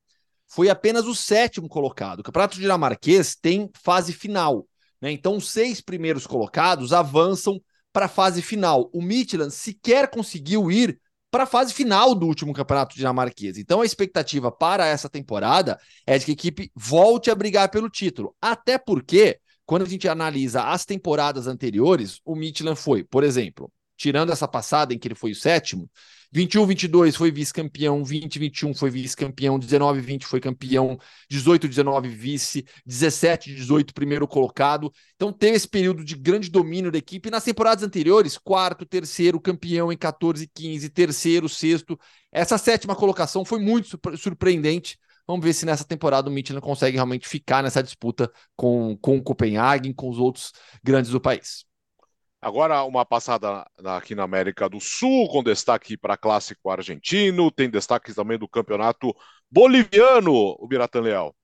foi 0.54 0.68
apenas 0.68 1.06
o 1.06 1.14
sétimo 1.14 1.66
colocado. 1.66 2.20
O 2.20 2.22
Campeonato 2.22 2.60
Dinamarquês 2.60 3.34
tem 3.34 3.70
fase 3.82 4.12
final. 4.12 4.66
Né? 5.00 5.10
Então, 5.10 5.36
os 5.36 5.50
seis 5.50 5.80
primeiros 5.80 6.26
colocados 6.26 6.92
avançam 6.92 7.58
para 7.90 8.04
a 8.04 8.08
fase 8.08 8.42
final. 8.42 8.90
O 8.92 9.00
Midland 9.00 9.50
sequer 9.50 10.10
conseguiu 10.10 10.70
ir 10.70 11.00
para 11.30 11.44
a 11.44 11.46
fase 11.46 11.72
final 11.72 12.14
do 12.14 12.26
último 12.26 12.52
campeonato 12.52 12.94
dinamarquês. 12.94 13.56
Então 13.56 13.80
a 13.80 13.86
expectativa 13.86 14.52
para 14.52 14.86
essa 14.86 15.08
temporada 15.08 15.80
é 16.06 16.18
de 16.18 16.26
que 16.26 16.30
a 16.32 16.34
equipe 16.34 16.70
volte 16.76 17.30
a 17.30 17.34
brigar 17.34 17.70
pelo 17.70 17.88
título. 17.88 18.36
Até 18.38 18.76
porque, 18.76 19.38
quando 19.64 19.82
a 19.82 19.88
gente 19.88 20.06
analisa 20.06 20.64
as 20.64 20.84
temporadas 20.84 21.46
anteriores, 21.46 22.20
o 22.22 22.36
Midland 22.36 22.78
foi, 22.78 23.02
por 23.02 23.24
exemplo, 23.24 23.72
tirando 24.02 24.32
essa 24.32 24.48
passada 24.48 24.92
em 24.92 24.98
que 24.98 25.06
ele 25.06 25.14
foi 25.14 25.30
o 25.30 25.34
sétimo, 25.34 25.88
21, 26.32 26.66
22 26.66 27.14
foi 27.14 27.30
vice-campeão, 27.30 28.02
20, 28.02 28.36
21 28.36 28.74
foi 28.74 28.90
vice-campeão, 28.90 29.60
19, 29.60 30.00
20 30.00 30.26
foi 30.26 30.40
campeão, 30.40 30.98
18, 31.30 31.68
19 31.68 32.08
vice, 32.08 32.64
17, 32.84 33.54
18 33.54 33.94
primeiro 33.94 34.26
colocado. 34.26 34.92
Então 35.14 35.32
teve 35.32 35.56
esse 35.56 35.68
período 35.68 36.02
de 36.02 36.16
grande 36.16 36.50
domínio 36.50 36.90
da 36.90 36.98
equipe. 36.98 37.30
nas 37.30 37.44
temporadas 37.44 37.84
anteriores, 37.84 38.36
quarto, 38.36 38.84
terceiro, 38.84 39.40
campeão 39.40 39.92
em 39.92 39.96
14, 39.96 40.50
15, 40.52 40.88
terceiro, 40.88 41.48
sexto. 41.48 41.96
Essa 42.32 42.58
sétima 42.58 42.96
colocação 42.96 43.44
foi 43.44 43.60
muito 43.60 43.96
surpreendente. 44.16 44.98
Vamos 45.28 45.44
ver 45.44 45.52
se 45.52 45.64
nessa 45.64 45.84
temporada 45.84 46.28
o 46.28 46.32
Michelin 46.32 46.60
consegue 46.60 46.96
realmente 46.96 47.28
ficar 47.28 47.62
nessa 47.62 47.80
disputa 47.82 48.28
com, 48.56 48.96
com 48.96 49.18
o 49.18 49.22
Copenhagen, 49.22 49.92
com 49.92 50.08
os 50.08 50.18
outros 50.18 50.50
grandes 50.82 51.12
do 51.12 51.20
país. 51.20 51.70
Agora, 52.42 52.82
uma 52.82 53.06
passada 53.06 53.64
aqui 53.84 54.16
na 54.16 54.24
América 54.24 54.68
do 54.68 54.80
Sul, 54.80 55.28
com 55.28 55.44
destaque 55.44 55.96
para 55.96 56.16
clássico 56.16 56.70
argentino, 56.70 57.52
tem 57.52 57.70
destaques 57.70 58.16
também 58.16 58.36
do 58.36 58.48
campeonato 58.48 59.14
boliviano, 59.48 60.56
o 60.58 60.66
Biratã 60.66 61.00
Leal. 61.00 61.36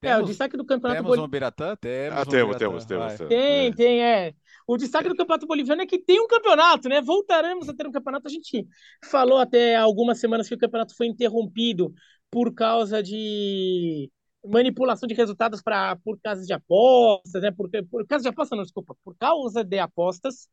É, 0.00 0.16
o 0.16 0.22
destaque 0.22 0.56
do 0.56 0.64
campeonato 0.64 1.02
boliviano. 1.02 1.16
Temos 1.16 1.26
um 1.26 1.30
Biratã? 1.30 1.76
Temos, 1.76 2.18
ah, 2.18 2.22
um 2.22 2.24
temos, 2.24 2.56
temos, 2.56 2.84
temos, 2.86 3.14
temos, 3.14 3.28
Tem, 3.28 3.70
tem, 3.74 4.02
é. 4.02 4.32
O 4.66 4.78
destaque 4.78 5.08
do 5.10 5.14
campeonato 5.14 5.46
boliviano 5.46 5.82
é 5.82 5.86
que 5.86 5.98
tem 5.98 6.18
um 6.18 6.26
campeonato, 6.26 6.88
né? 6.88 7.02
Voltaremos 7.02 7.68
a 7.68 7.74
ter 7.74 7.86
um 7.86 7.92
campeonato. 7.92 8.26
A 8.26 8.30
gente 8.30 8.66
falou 9.04 9.38
até 9.38 9.76
algumas 9.76 10.18
semanas 10.18 10.48
que 10.48 10.54
o 10.54 10.58
campeonato 10.58 10.96
foi 10.96 11.08
interrompido 11.08 11.92
por 12.30 12.54
causa 12.54 13.02
de 13.02 14.10
manipulação 14.44 15.06
de 15.06 15.14
resultados 15.14 15.62
para 15.62 15.96
por 15.96 16.18
causa 16.20 16.44
de 16.44 16.52
apostas, 16.52 17.42
né? 17.42 17.50
Por, 17.50 17.70
por 17.90 18.06
causa 18.06 18.22
de 18.22 18.28
apostas, 18.28 18.56
não, 18.56 18.64
desculpa, 18.64 18.96
por 19.04 19.16
causa 19.16 19.64
de 19.64 19.78
apostas. 19.78 20.48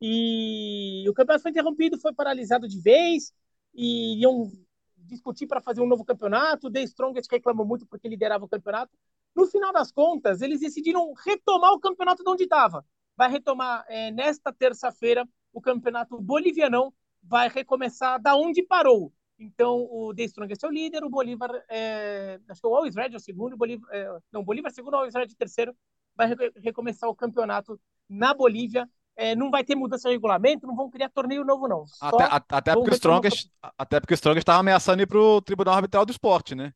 E 0.00 1.04
o 1.08 1.12
campeonato 1.12 1.42
foi 1.42 1.50
interrompido, 1.50 1.98
foi 1.98 2.12
paralisado 2.14 2.66
de 2.66 2.80
vez 2.80 3.32
e 3.74 4.20
iam 4.20 4.50
discutir 4.96 5.46
para 5.46 5.60
fazer 5.60 5.80
um 5.80 5.86
novo 5.86 6.04
campeonato. 6.04 6.68
O 6.68 6.70
The 6.70 6.82
Strongest 6.82 7.30
reclamou 7.30 7.66
muito 7.66 7.86
porque 7.86 8.08
liderava 8.08 8.44
o 8.44 8.48
campeonato. 8.48 8.96
No 9.34 9.46
final 9.46 9.72
das 9.72 9.92
contas, 9.92 10.40
eles 10.40 10.60
decidiram 10.60 11.12
retomar 11.24 11.72
o 11.72 11.80
campeonato 11.80 12.22
de 12.22 12.30
onde 12.30 12.44
estava. 12.44 12.84
Vai 13.16 13.30
retomar 13.30 13.84
é, 13.88 14.10
nesta 14.10 14.52
terça-feira 14.52 15.28
o 15.52 15.60
campeonato 15.60 16.20
bolivianão, 16.20 16.92
vai 17.22 17.48
recomeçar 17.48 18.20
da 18.20 18.34
onde 18.34 18.62
parou. 18.62 19.12
Então, 19.40 19.88
o 19.90 20.14
The 20.14 20.24
Strongest 20.24 20.62
é 20.62 20.66
o 20.68 20.70
líder, 20.70 21.02
o 21.02 21.08
Bolívar, 21.08 21.50
é, 21.70 22.38
acho 22.46 22.60
que 22.60 22.66
o 22.66 22.76
Always 22.76 22.94
Red 22.94 23.14
é 23.14 23.16
o 23.16 23.20
segundo, 23.20 23.54
o 23.54 23.56
Bolívar, 23.56 23.88
é, 23.90 24.06
não, 24.30 24.42
o 24.42 24.44
Bolívar 24.44 24.70
é 24.70 24.74
segundo, 24.74 24.92
o 24.92 24.96
Always 24.96 25.14
Red 25.14 25.22
é 25.22 25.34
terceiro, 25.38 25.74
vai 26.14 26.28
recomeçar 26.62 27.08
o 27.08 27.14
campeonato 27.14 27.80
na 28.06 28.34
Bolívia. 28.34 28.86
É, 29.16 29.34
não 29.34 29.50
vai 29.50 29.64
ter 29.64 29.74
mudança 29.74 30.08
de 30.08 30.14
regulamento, 30.14 30.66
não 30.66 30.74
vão 30.74 30.88
criar 30.88 31.10
torneio 31.10 31.44
novo, 31.44 31.68
não. 31.68 31.84
Até, 32.00 32.44
até, 32.48 32.74
porque 32.74 32.90
o 32.90 32.94
Strongest, 32.94 33.50
até 33.76 34.00
porque 34.00 34.14
o 34.14 34.16
Strongest 34.16 34.42
estava 34.42 34.60
ameaçando 34.60 35.02
ir 35.02 35.06
para 35.06 35.18
o 35.18 35.42
Tribunal 35.42 35.74
Arbitral 35.74 36.06
do 36.06 36.12
Esporte, 36.12 36.54
né? 36.54 36.72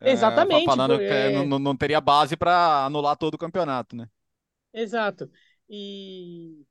É, 0.00 0.12
Exatamente. 0.12 0.64
falando 0.64 0.98
que 0.98 1.44
não, 1.46 1.58
não 1.58 1.76
teria 1.76 2.00
base 2.00 2.36
para 2.36 2.84
anular 2.84 3.16
todo 3.16 3.34
o 3.34 3.38
campeonato, 3.38 3.96
né? 3.96 4.08
Exato. 4.72 5.30
E... 5.68 6.64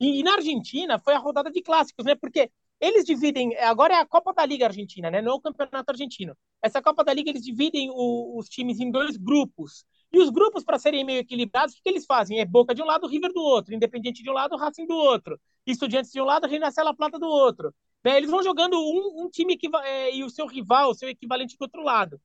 e, 0.00 0.20
e 0.20 0.22
na 0.22 0.34
Argentina 0.34 0.98
foi 0.98 1.14
a 1.14 1.18
rodada 1.18 1.50
de 1.50 1.62
clássicos, 1.62 2.04
né? 2.04 2.14
Porque 2.14 2.50
eles 2.80 3.04
dividem, 3.04 3.56
agora 3.56 3.94
é 3.94 4.00
a 4.00 4.06
Copa 4.06 4.32
da 4.34 4.44
Liga 4.44 4.66
Argentina, 4.66 5.10
né? 5.10 5.22
Não 5.22 5.32
é 5.32 5.34
o 5.34 5.40
Campeonato 5.40 5.90
Argentino. 5.90 6.36
Essa 6.62 6.82
Copa 6.82 7.02
da 7.02 7.12
Liga 7.12 7.30
eles 7.30 7.42
dividem 7.42 7.90
o, 7.90 8.38
os 8.38 8.48
times 8.48 8.78
em 8.80 8.90
dois 8.90 9.16
grupos. 9.16 9.84
E 10.12 10.18
os 10.18 10.30
grupos, 10.30 10.64
para 10.64 10.78
serem 10.78 11.04
meio 11.04 11.20
equilibrados, 11.20 11.74
o 11.74 11.76
que, 11.76 11.82
que, 11.82 11.88
eles 11.88 12.06
fazem? 12.06 12.38
É 12.38 12.44
Boca 12.44 12.74
de 12.74 12.82
um 12.82 12.86
lado, 12.86 13.06
River 13.06 13.32
do 13.32 13.40
outro, 13.40 13.74
Independiente 13.74 14.22
de 14.22 14.30
um 14.30 14.32
lado, 14.32 14.56
Racing 14.56 14.86
do 14.86 14.94
outro, 14.94 15.40
Estudiantes 15.66 16.12
de 16.12 16.20
um 16.20 16.24
lado, 16.24 16.46
Renascela 16.46 16.94
Plata 16.94 17.18
do 17.18 17.26
outro. 17.26 17.74
Né? 18.04 18.18
Eles 18.18 18.30
vão 18.30 18.42
jogando 18.42 18.76
um, 18.78 19.24
um 19.24 19.28
time 19.30 19.58
é, 19.84 20.14
e 20.14 20.22
o 20.22 20.30
seu 20.30 20.46
rival, 20.46 20.90
o 20.90 20.94
seu 20.94 21.08
equivalente 21.08 21.56
do 21.58 21.62
outro 21.62 21.82
lado. 21.82 22.20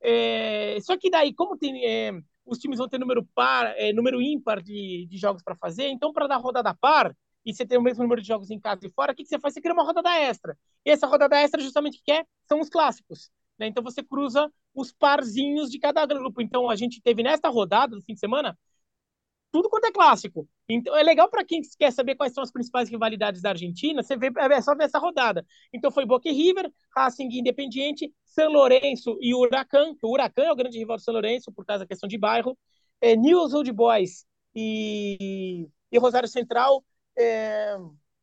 É, 0.00 0.78
só 0.82 0.96
que 0.96 1.08
daí, 1.08 1.32
como 1.32 1.56
tem, 1.56 1.84
é, 1.86 2.12
os 2.44 2.58
times 2.58 2.78
vão 2.78 2.88
ter 2.88 2.98
número 2.98 3.26
par, 3.34 3.72
é, 3.78 3.92
número 3.92 4.20
ímpar 4.20 4.60
de, 4.60 5.06
de 5.08 5.16
jogos 5.16 5.42
para 5.42 5.56
fazer, 5.56 5.88
então 5.88 6.12
para 6.12 6.26
dar 6.26 6.36
rodada 6.36 6.74
par, 6.74 7.16
e 7.44 7.54
você 7.54 7.66
tem 7.66 7.78
o 7.78 7.82
mesmo 7.82 8.02
número 8.02 8.20
de 8.20 8.28
jogos 8.28 8.50
em 8.50 8.60
casa 8.60 8.86
e 8.86 8.90
fora, 8.90 9.12
o 9.12 9.14
que, 9.14 9.22
que 9.22 9.28
você 9.28 9.38
faz? 9.38 9.54
Você 9.54 9.60
cria 9.60 9.74
uma 9.74 9.84
rodada 9.84 10.10
extra. 10.18 10.56
E 10.84 10.90
essa 10.90 11.06
rodada 11.06 11.36
extra, 11.36 11.60
justamente, 11.60 12.00
que 12.04 12.12
é? 12.12 12.24
São 12.46 12.60
os 12.60 12.68
clássicos. 12.68 13.30
Né? 13.58 13.66
Então 13.66 13.82
você 13.82 14.02
cruza 14.02 14.50
os 14.74 14.92
parzinhos 14.92 15.70
de 15.70 15.78
cada 15.78 16.04
grupo. 16.06 16.40
Então 16.40 16.70
a 16.70 16.76
gente 16.76 17.00
teve 17.02 17.22
nesta 17.22 17.48
rodada 17.48 17.96
do 17.96 18.02
fim 18.02 18.14
de 18.14 18.20
semana 18.20 18.56
tudo 19.52 19.68
quanto 19.68 19.84
é 19.84 19.92
clássico. 19.92 20.48
Então 20.66 20.96
é 20.96 21.02
legal 21.02 21.28
para 21.28 21.44
quem 21.44 21.60
quer 21.78 21.92
saber 21.92 22.16
quais 22.16 22.32
são 22.32 22.42
as 22.42 22.50
principais 22.50 22.88
rivalidades 22.88 23.42
da 23.42 23.50
Argentina, 23.50 24.02
você 24.02 24.16
vê, 24.16 24.32
é 24.34 24.60
só 24.62 24.74
ver 24.74 24.84
essa 24.84 24.98
rodada. 24.98 25.44
Então 25.72 25.90
foi 25.90 26.06
Boca 26.06 26.28
e 26.28 26.32
River, 26.32 26.72
Racing 26.96 27.28
Independiente, 27.30 28.10
São 28.24 28.50
Lourenço 28.50 29.18
e 29.20 29.34
Huracan. 29.34 29.94
O 30.02 30.12
Huracan 30.12 30.44
é 30.44 30.52
o 30.52 30.56
grande 30.56 30.78
rival 30.78 30.96
do 30.96 31.02
São 31.02 31.12
Lourenço 31.12 31.52
por 31.52 31.66
causa 31.66 31.84
da 31.84 31.88
questão 31.88 32.08
de 32.08 32.16
bairro. 32.16 32.56
É, 33.00 33.14
News 33.14 33.52
Old 33.52 33.70
Boys 33.72 34.24
e, 34.54 35.68
e 35.90 35.98
Rosário 35.98 36.28
Central 36.28 36.82
é, 37.16 37.76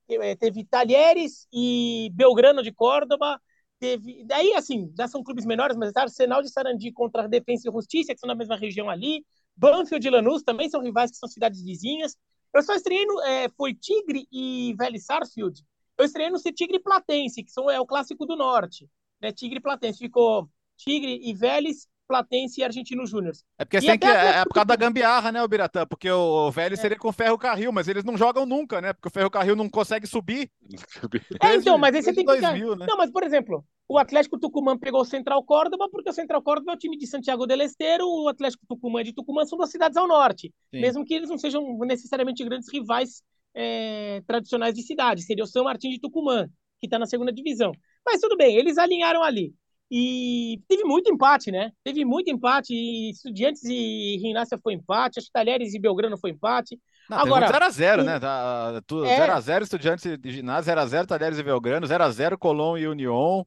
é, 0.10 0.36
teve 0.36 0.66
Talheres 0.66 1.48
e 1.54 2.10
Belgrano 2.14 2.64
de 2.64 2.72
Córdoba, 2.72 3.40
teve. 3.80 4.24
Daí, 4.26 4.54
assim, 4.54 4.92
já 4.98 5.08
são 5.08 5.24
clubes 5.24 5.46
menores, 5.46 5.78
mas 5.78 5.96
Arsenal 5.96 6.42
de 6.42 6.50
Sarandi 6.50 6.92
contra 6.92 7.24
a 7.24 7.28
Defensa 7.28 7.70
e 7.70 7.72
Justiça, 7.72 8.14
que 8.14 8.20
são 8.20 8.28
na 8.28 8.36
mesma 8.36 8.58
região 8.58 8.90
ali. 8.90 9.26
Banfield 9.56 10.08
e 10.08 10.10
Lanús 10.10 10.44
também 10.44 10.70
são 10.70 10.82
rivais 10.82 11.12
que 11.12 11.18
são 11.18 11.30
cidades 11.30 11.62
vizinhas. 11.62 12.16
Eu 12.54 12.64
só 12.64 12.74
estreiei 12.74 13.06
no. 13.06 13.22
É, 13.22 13.50
foi 13.50 13.74
Tigre 13.74 14.28
e 14.32 14.74
Vélez 14.78 15.06
Sarsfield. 15.06 15.64
Eu 15.98 16.06
estreiei 16.06 16.32
no 16.32 16.40
Tigre 16.40 16.80
Platense, 16.80 17.44
que 17.44 17.52
são, 17.52 17.70
é 17.70 17.80
o 17.80 17.86
clássico 17.86 18.26
do 18.26 18.36
norte. 18.36 18.90
Né? 19.22 19.32
Tigre 19.32 19.60
Platense. 19.60 20.00
Ficou 20.00 20.50
Tigre 20.78 21.20
e 21.22 21.34
Vélez 21.34 21.88
Platense 22.10 22.60
e 22.60 22.64
Argentino 22.64 23.06
Júnior. 23.06 23.36
É 23.60 23.64
porque 23.64 23.80
tem 23.80 24.00
que, 24.00 24.08
é, 24.08 24.40
é 24.40 24.44
por 24.44 24.56
causa 24.56 24.66
da 24.66 24.76
gambiarra, 24.76 25.32
né, 25.32 25.44
o 25.44 25.48
Biratã? 25.48 25.86
Porque 25.86 26.10
o 26.10 26.50
velho 26.50 26.74
é. 26.74 26.76
seria 26.76 26.98
com 26.98 27.10
o 27.10 27.14
ferro 27.14 27.38
carril, 27.38 27.72
mas 27.72 27.88
eles 27.88 28.04
não 28.04 28.18
jogam 28.18 28.48
nunca, 28.48 28.82
né? 28.82 28.94
Porque 28.94 29.08
o 29.08 29.12
ferro 29.12 29.30
carril 29.30 29.56
não 29.56 29.70
consegue 29.70 30.08
subir. 30.08 30.50
É, 31.42 31.56
então, 31.56 31.78
mas 31.78 31.96
aí 31.96 32.02
você 32.02 32.14
tem 32.14 32.26
que. 32.26 32.40
2000, 32.40 32.76
né? 32.76 32.86
Não, 32.88 32.98
mas 32.98 33.12
por 33.12 33.24
exemplo, 33.24 33.64
o 33.88 33.98
Atlético 33.98 34.40
Tucumã 34.40 34.78
pegou 34.78 35.02
o 35.02 35.06
Central 35.06 35.44
Córdoba, 35.44 35.88
porque 35.90 36.10
o 36.10 36.14
Central 36.14 36.42
Córdoba 36.42 36.72
é 36.72 36.76
o 36.76 36.78
time 36.78 36.98
de 36.98 37.08
Santiago 37.08 37.46
del 37.46 37.62
Esteiro, 37.62 38.06
o 38.08 38.28
Atlético 38.28 38.66
Tucumã 38.68 39.04
de 39.04 39.14
Tucumã 39.14 39.46
são 39.46 39.58
duas 39.58 39.72
cidades 39.72 39.98
ao 39.98 40.08
norte. 40.08 40.54
Sim. 40.74 40.82
Mesmo 40.82 41.06
que 41.06 41.14
eles 41.14 41.30
não 41.30 41.38
sejam 41.38 41.78
necessariamente 41.80 42.44
grandes 42.44 42.72
rivais 42.72 43.24
é, 43.54 44.22
tradicionais 44.28 44.76
de 44.76 44.84
cidade. 44.84 45.24
Seria 45.24 45.44
o 45.44 45.48
São 45.48 45.64
Martin 45.64 45.90
de 45.90 46.00
Tucumã, 46.00 46.48
que 46.80 46.88
está 46.88 47.00
na 47.00 47.06
segunda 47.06 47.32
divisão. 47.32 47.72
Mas 48.06 48.22
tudo 48.22 48.36
bem, 48.36 48.56
eles 48.56 48.78
alinharam 48.78 49.24
ali. 49.24 49.54
E 49.92 50.62
teve 50.68 50.84
muito 50.84 51.12
empate, 51.12 51.52
né? 51.52 51.72
Teve 51.84 52.06
muito 52.06 52.30
empate. 52.30 52.74
E 52.74 53.10
Estudiantes 53.10 53.64
e 53.64 54.18
Rinácia 54.22 54.60
foi 54.62 54.74
empate. 54.74 55.20
Acho 55.20 55.28
que 55.28 55.34
Talheres 55.34 55.74
e 55.74 55.80
Belgrano 55.80 56.18
foi 56.18 56.32
empate. 56.32 56.80
Não, 57.10 57.18
Agora 57.18 57.48
0x0, 57.48 58.04
né? 58.04 58.20
0x0 58.20 59.50
é... 59.50 59.64
Estudiantes 59.64 60.18
de 60.20 60.32
Ginásio, 60.32 60.72
0x0 60.72 61.08
Talheres 61.08 61.40
e 61.40 61.44
Belgrano, 61.44 61.88
0x0 61.88 62.38
Colón 62.38 62.78
e 62.78 62.88
União. 62.88 63.46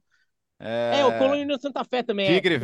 É, 0.59 0.99
é 0.99 1.05
o 1.05 1.17
Colônia 1.17 1.57
Santa 1.57 1.83
Fé 1.83 2.03
também. 2.03 2.27
Tigre 2.27 2.55
é, 2.55 2.59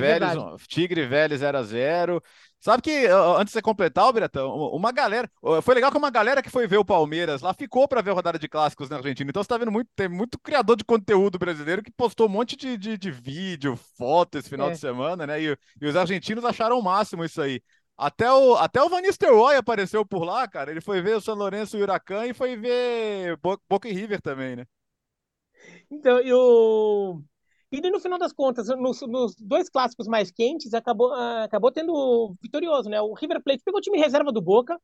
Tigre 0.67 1.05
Velho 1.05 1.35
0x0. 1.35 2.21
Sabe 2.59 2.83
que, 2.83 3.07
antes 3.07 3.47
de 3.47 3.51
você 3.53 3.61
completar, 3.61 4.05
o 4.05 4.11
Biratão, 4.11 4.53
uma 4.53 4.91
galera. 4.91 5.31
Foi 5.63 5.73
legal 5.73 5.89
que 5.89 5.97
uma 5.97 6.09
galera 6.09 6.41
que 6.41 6.49
foi 6.49 6.67
ver 6.67 6.77
o 6.77 6.83
Palmeiras 6.83 7.41
lá 7.41 7.53
ficou 7.53 7.87
para 7.87 8.01
ver 8.01 8.11
a 8.11 8.13
rodada 8.13 8.37
de 8.37 8.49
clássicos 8.49 8.89
na 8.89 8.97
Argentina. 8.97 9.29
Então 9.29 9.41
você 9.41 9.47
tá 9.47 9.57
vendo 9.57 9.71
muito, 9.71 9.89
tem 9.95 10.09
muito 10.09 10.37
criador 10.37 10.75
de 10.75 10.83
conteúdo 10.83 11.39
brasileiro 11.39 11.81
que 11.81 11.91
postou 11.91 12.27
um 12.27 12.29
monte 12.29 12.57
de, 12.57 12.77
de, 12.77 12.97
de 12.97 13.11
vídeo, 13.11 13.79
foto 13.97 14.37
esse 14.37 14.49
final 14.49 14.69
é. 14.69 14.73
de 14.73 14.77
semana, 14.77 15.25
né? 15.25 15.41
E, 15.41 15.57
e, 15.81 15.87
os 15.87 15.95
argentinos 15.95 16.43
acharam 16.43 16.77
o 16.77 16.83
máximo 16.83 17.23
isso 17.23 17.41
aí. 17.41 17.61
Até 17.97 18.31
o, 18.31 18.55
até 18.55 18.81
o 18.81 18.89
Van 18.89 19.01
Nistelrooy 19.01 19.55
apareceu 19.55 20.05
por 20.05 20.25
lá, 20.25 20.45
cara. 20.45 20.69
Ele 20.71 20.81
foi 20.81 21.01
ver 21.01 21.15
o 21.15 21.21
São 21.21 21.35
Lourenço 21.35 21.77
e 21.77 21.79
o 21.79 21.83
Huracan 21.83 22.25
e 22.25 22.33
foi 22.33 22.57
ver 22.57 23.37
Boca 23.69 23.87
e 23.87 23.93
River 23.93 24.21
também, 24.21 24.57
né? 24.57 24.65
Então, 25.89 26.19
eu. 26.19 27.23
E 27.71 27.81
no 27.81 27.99
final 27.99 28.17
das 28.17 28.33
contas, 28.33 28.67
nos, 28.67 29.01
nos 29.01 29.35
dois 29.35 29.69
clássicos 29.69 30.07
mais 30.07 30.31
quentes, 30.31 30.73
acabou, 30.73 31.11
uh, 31.11 31.43
acabou 31.43 31.71
tendo 31.71 32.35
vitorioso, 32.41 32.89
né? 32.89 32.99
O 32.99 33.13
River 33.13 33.43
Plate 33.43 33.63
pegou 33.63 33.77
o 33.77 33.81
time 33.81 33.99
reserva 33.99 34.31
do 34.31 34.41
Boca, 34.41 34.79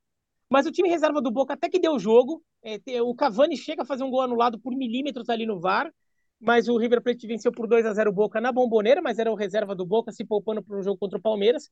mas 0.48 0.68
o 0.68 0.72
time 0.72 0.88
reserva 0.88 1.20
do 1.20 1.32
Boca 1.32 1.54
até 1.56 1.68
que 1.68 1.80
deu 1.80 1.98
jogo. 1.98 2.44
É, 2.64 3.02
o 3.02 3.16
Cavani 3.16 3.58
chega 3.58 3.82
a 3.82 3.86
fazer 3.86 4.04
um 4.04 4.12
gol 4.12 4.22
anulado 4.22 4.60
por 4.60 4.76
milímetros 4.76 5.30
ali 5.30 5.48
no 5.48 5.60
VAR, 5.60 5.92
mas 6.40 6.68
o 6.68 6.78
River 6.78 7.02
Plate 7.02 7.26
venceu 7.26 7.52
por 7.52 7.68
2 7.68 7.88
a 7.88 7.94
0 7.94 8.12
o 8.12 8.14
Boca 8.14 8.40
na 8.40 8.52
bomboneira, 8.52 9.02
mas 9.02 9.18
era 9.18 9.32
o 9.32 9.36
reserva 9.36 9.76
do 9.76 9.86
Boca 9.86 10.12
se 10.12 10.24
poupando 10.24 10.62
para 10.64 10.78
um 10.78 10.84
jogo 10.84 11.00
contra 11.00 11.18
o 11.18 11.22
Palmeiras. 11.22 11.72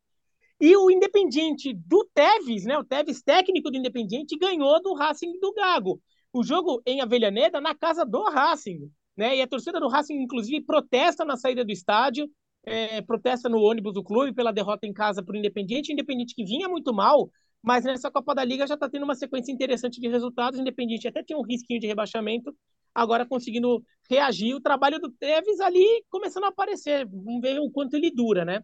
E 0.60 0.76
o 0.76 0.90
Independiente 0.90 1.73
do 1.73 2.10
Teves, 2.11 2.65
né? 2.65 2.76
O 2.76 2.84
Teves 2.84 3.22
técnico 3.22 3.69
do 3.69 3.77
Independiente 3.77 4.35
ganhou 4.35 4.81
do 4.81 4.95
Racing 4.95 5.40
do 5.40 5.53
Gago. 5.53 6.02
O 6.31 6.44
jogo 6.44 6.81
em 6.88 7.02
Avellaneda 7.02 7.61
na 7.61 7.76
casa 7.76 8.03
do 8.03 8.23
Racing 8.23 8.90
né? 9.15 9.38
E 9.38 9.41
a 9.41 9.48
torcida 9.48 9.80
do 9.80 9.88
Racing, 9.88 10.15
inclusive, 10.22 10.61
protesta 10.65 11.23
na 11.23 11.38
saída 11.38 11.64
do 11.64 11.72
estádio, 11.72 12.30
é, 12.65 13.02
protesta 13.02 13.49
no 13.49 13.60
ônibus 13.60 13.94
do 13.94 14.03
clube 14.03 14.34
pela 14.34 14.52
derrota 14.52 14.88
em 14.88 14.94
casa 14.94 15.23
para 15.23 15.34
o 15.34 15.38
Independiente. 15.38 15.91
Independiente 15.91 16.34
que 16.35 16.44
vinha 16.44 16.68
muito 16.68 16.94
mal, 16.94 17.30
mas 17.61 17.84
nessa 17.84 18.10
Copa 18.11 18.34
da 18.34 18.44
Liga 18.44 18.68
já 18.68 18.73
está 18.76 18.90
tendo 18.90 19.03
uma 19.03 19.15
sequência 19.15 19.52
interessante 19.52 19.99
de 19.99 20.07
resultados. 20.07 20.60
Independiente 20.60 21.07
até 21.07 21.23
tinha 21.23 21.38
um 21.38 21.44
risquinho 21.44 21.80
de 21.80 21.88
rebaixamento, 21.88 22.56
agora 22.94 23.26
conseguindo 23.26 23.84
reagir. 24.10 24.53
O 24.56 24.61
trabalho 24.61 24.99
do 24.99 25.11
Teves 25.11 25.60
ali 25.60 25.85
começando 26.10 26.45
a 26.45 26.49
aparecer. 26.49 27.07
Vamos 27.07 27.41
ver 27.41 27.60
o 27.60 27.69
quanto 27.69 27.95
ele 27.95 28.11
dura, 28.11 28.45
né? 28.45 28.61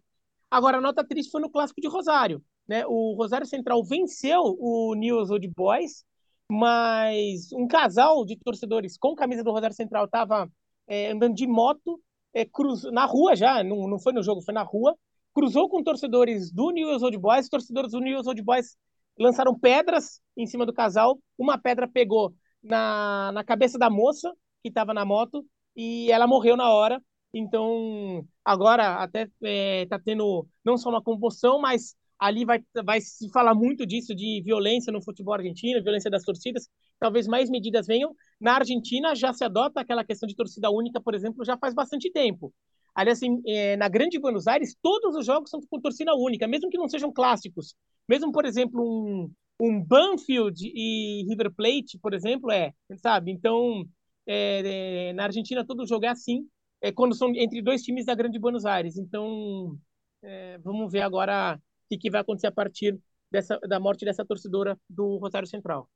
Agora, 0.50 0.78
a 0.78 0.80
nota 0.80 1.06
triste 1.06 1.30
foi 1.30 1.40
no 1.40 1.50
Clássico 1.50 1.80
de 1.80 1.88
Rosário. 1.88 2.42
Né? 2.66 2.84
O 2.86 3.14
Rosário 3.14 3.46
Central 3.46 3.84
venceu 3.84 4.40
o 4.58 4.94
News 4.94 5.30
Old 5.30 5.46
Boys 5.56 6.04
mas 6.50 7.52
um 7.52 7.66
casal 7.66 8.24
de 8.24 8.36
torcedores 8.36 8.96
com 8.98 9.14
camisa 9.14 9.44
do 9.44 9.52
Rosário 9.52 9.76
Central 9.76 10.06
estava 10.06 10.50
é, 10.86 11.12
andando 11.12 11.34
de 11.34 11.46
moto 11.46 12.00
é, 12.34 12.44
cruz, 12.44 12.82
na 12.84 13.06
rua 13.06 13.36
já, 13.36 13.62
não, 13.62 13.88
não 13.88 13.98
foi 13.98 14.12
no 14.12 14.22
jogo, 14.22 14.42
foi 14.42 14.54
na 14.54 14.62
rua, 14.62 14.96
cruzou 15.32 15.68
com 15.68 15.82
torcedores 15.82 16.50
do 16.50 16.70
New 16.70 16.88
Old 16.88 17.18
Boys, 17.18 17.48
torcedores 17.48 17.92
do 17.92 18.00
New 18.00 18.18
Old 18.18 18.42
Boys 18.42 18.76
lançaram 19.18 19.58
pedras 19.58 20.20
em 20.36 20.46
cima 20.46 20.66
do 20.66 20.72
casal, 20.72 21.18
uma 21.38 21.58
pedra 21.58 21.86
pegou 21.86 22.34
na, 22.62 23.30
na 23.32 23.44
cabeça 23.44 23.78
da 23.78 23.88
moça 23.88 24.32
que 24.62 24.68
estava 24.68 24.92
na 24.92 25.04
moto 25.04 25.44
e 25.76 26.10
ela 26.10 26.26
morreu 26.26 26.56
na 26.56 26.70
hora, 26.70 27.00
então 27.32 28.26
agora 28.44 28.96
até 28.96 29.22
está 29.22 29.36
é, 29.42 29.86
tá 29.86 29.98
tendo 29.98 30.46
não 30.64 30.76
só 30.76 30.90
uma 30.90 31.02
comoção, 31.02 31.60
mas 31.60 31.94
ali 32.20 32.44
vai, 32.44 32.62
vai 32.84 33.00
se 33.00 33.30
falar 33.30 33.54
muito 33.54 33.86
disso, 33.86 34.14
de 34.14 34.42
violência 34.44 34.92
no 34.92 35.02
futebol 35.02 35.32
argentino, 35.32 35.82
violência 35.82 36.10
das 36.10 36.22
torcidas. 36.22 36.68
Talvez 36.98 37.26
mais 37.26 37.48
medidas 37.48 37.86
venham. 37.86 38.14
Na 38.38 38.56
Argentina 38.56 39.14
já 39.14 39.32
se 39.32 39.42
adota 39.42 39.80
aquela 39.80 40.04
questão 40.04 40.26
de 40.26 40.36
torcida 40.36 40.70
única, 40.70 41.00
por 41.00 41.14
exemplo, 41.14 41.44
já 41.44 41.56
faz 41.56 41.74
bastante 41.74 42.12
tempo. 42.12 42.52
Aliás, 42.94 43.18
assim, 43.18 43.40
é, 43.46 43.76
na 43.76 43.88
Grande 43.88 44.18
Buenos 44.18 44.46
Aires, 44.46 44.76
todos 44.82 45.16
os 45.16 45.24
jogos 45.24 45.48
são 45.48 45.60
com 45.68 45.80
torcida 45.80 46.14
única, 46.14 46.46
mesmo 46.46 46.68
que 46.68 46.76
não 46.76 46.88
sejam 46.88 47.10
clássicos. 47.10 47.74
Mesmo, 48.06 48.30
por 48.32 48.44
exemplo, 48.44 48.82
um, 48.82 49.32
um 49.58 49.82
Banfield 49.82 50.60
e 50.62 51.24
River 51.26 51.50
Plate, 51.54 51.98
por 52.02 52.12
exemplo, 52.12 52.50
é, 52.50 52.74
sabe? 52.98 53.30
Então, 53.30 53.84
é, 54.26 55.08
é, 55.10 55.12
na 55.14 55.24
Argentina 55.24 55.64
todo 55.64 55.86
jogo 55.86 56.04
é 56.04 56.08
assim, 56.08 56.46
é 56.82 56.92
quando 56.92 57.14
são 57.14 57.34
entre 57.34 57.62
dois 57.62 57.82
times 57.82 58.04
da 58.04 58.14
Grande 58.14 58.38
Buenos 58.38 58.66
Aires. 58.66 58.98
Então, 58.98 59.78
é, 60.22 60.58
vamos 60.58 60.92
ver 60.92 61.02
agora 61.02 61.58
que, 61.90 61.98
que 61.98 62.10
vai 62.10 62.20
acontecer 62.20 62.46
a 62.46 62.52
partir 62.52 62.98
dessa, 63.30 63.58
da 63.60 63.80
morte 63.80 64.04
dessa 64.04 64.24
torcedora 64.24 64.78
do 64.88 65.16
Rosário 65.16 65.48
Central. 65.48 65.90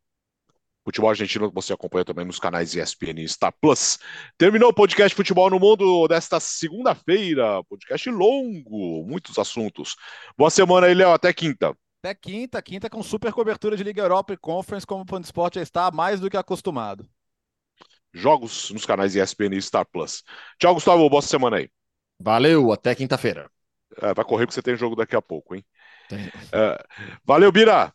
Futebol 0.85 1.09
argentino 1.09 1.51
você 1.51 1.73
acompanha 1.73 2.05
também 2.05 2.27
nos 2.27 2.39
canais 2.39 2.75
ESPN 2.75 3.23
e 3.23 3.29
Star 3.29 3.55
Plus. 3.59 3.99
Terminou 4.37 4.69
o 4.69 4.75
podcast 4.75 5.17
Futebol 5.17 5.49
no 5.49 5.59
Mundo 5.59 6.07
desta 6.09 6.39
segunda-feira. 6.39 7.65
Podcast 7.65 8.11
longo, 8.11 9.07
muitos 9.07 9.39
assuntos. 9.39 9.97
Boa 10.37 10.51
semana 10.51 10.87
aí, 10.87 10.95
Léo. 10.95 11.13
Até 11.13 11.33
quinta. 11.33 11.75
Até 12.03 12.15
quinta, 12.15 12.61
quinta 12.61 12.91
com 12.91 13.03
super 13.03 13.33
cobertura 13.33 13.79
de 13.79 13.83
Liga 13.83 14.03
Europa 14.03 14.35
e 14.35 14.37
Conference, 14.37 14.87
como 14.87 15.05
o 15.05 15.07
Fã 15.09 15.19
Esporte 15.21 15.55
já 15.55 15.63
está 15.63 15.91
mais 15.91 16.21
do 16.21 16.29
que 16.29 16.37
acostumado. 16.37 17.09
Jogos 18.13 18.71
nos 18.71 18.85
canais 18.85 19.17
ESPN 19.17 19.57
e 19.57 19.63
Star 19.63 19.87
Plus. 19.91 20.23
Tchau, 20.59 20.75
Gustavo. 20.75 21.09
Boa 21.09 21.23
semana 21.23 21.57
aí. 21.57 21.71
Valeu, 22.21 22.73
até 22.73 22.95
quinta-feira. 22.95 23.51
É, 24.03 24.13
vai 24.13 24.25
correr 24.25 24.45
porque 24.45 24.55
você 24.55 24.63
tem 24.63 24.77
jogo 24.77 24.97
daqui 24.97 25.17
a 25.17 25.23
pouco, 25.23 25.55
hein? 25.55 25.65
É, 26.53 26.85
valeu, 27.25 27.51
Bira. 27.51 27.93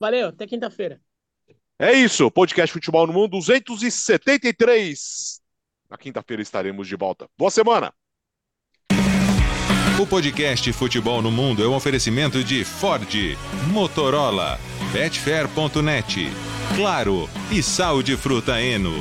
Valeu, 0.00 0.28
até 0.28 0.46
quinta-feira. 0.46 0.98
É 1.78 1.92
isso, 1.92 2.30
podcast 2.30 2.72
Futebol 2.72 3.06
no 3.06 3.12
Mundo 3.12 3.32
273. 3.32 5.42
Na 5.90 5.98
quinta-feira 5.98 6.42
estaremos 6.42 6.88
de 6.88 6.96
volta. 6.96 7.28
Boa 7.36 7.50
semana. 7.50 7.92
O 10.00 10.06
podcast 10.06 10.72
Futebol 10.72 11.20
no 11.20 11.30
Mundo 11.30 11.62
é 11.62 11.68
um 11.68 11.74
oferecimento 11.74 12.42
de 12.42 12.64
Ford, 12.64 13.36
Motorola, 13.70 14.58
Betfair.net, 14.92 16.30
Claro 16.74 17.28
e 17.50 17.62
Sal 17.62 18.02
de 18.02 18.16
Fruta 18.16 18.58
Eno. 18.60 18.94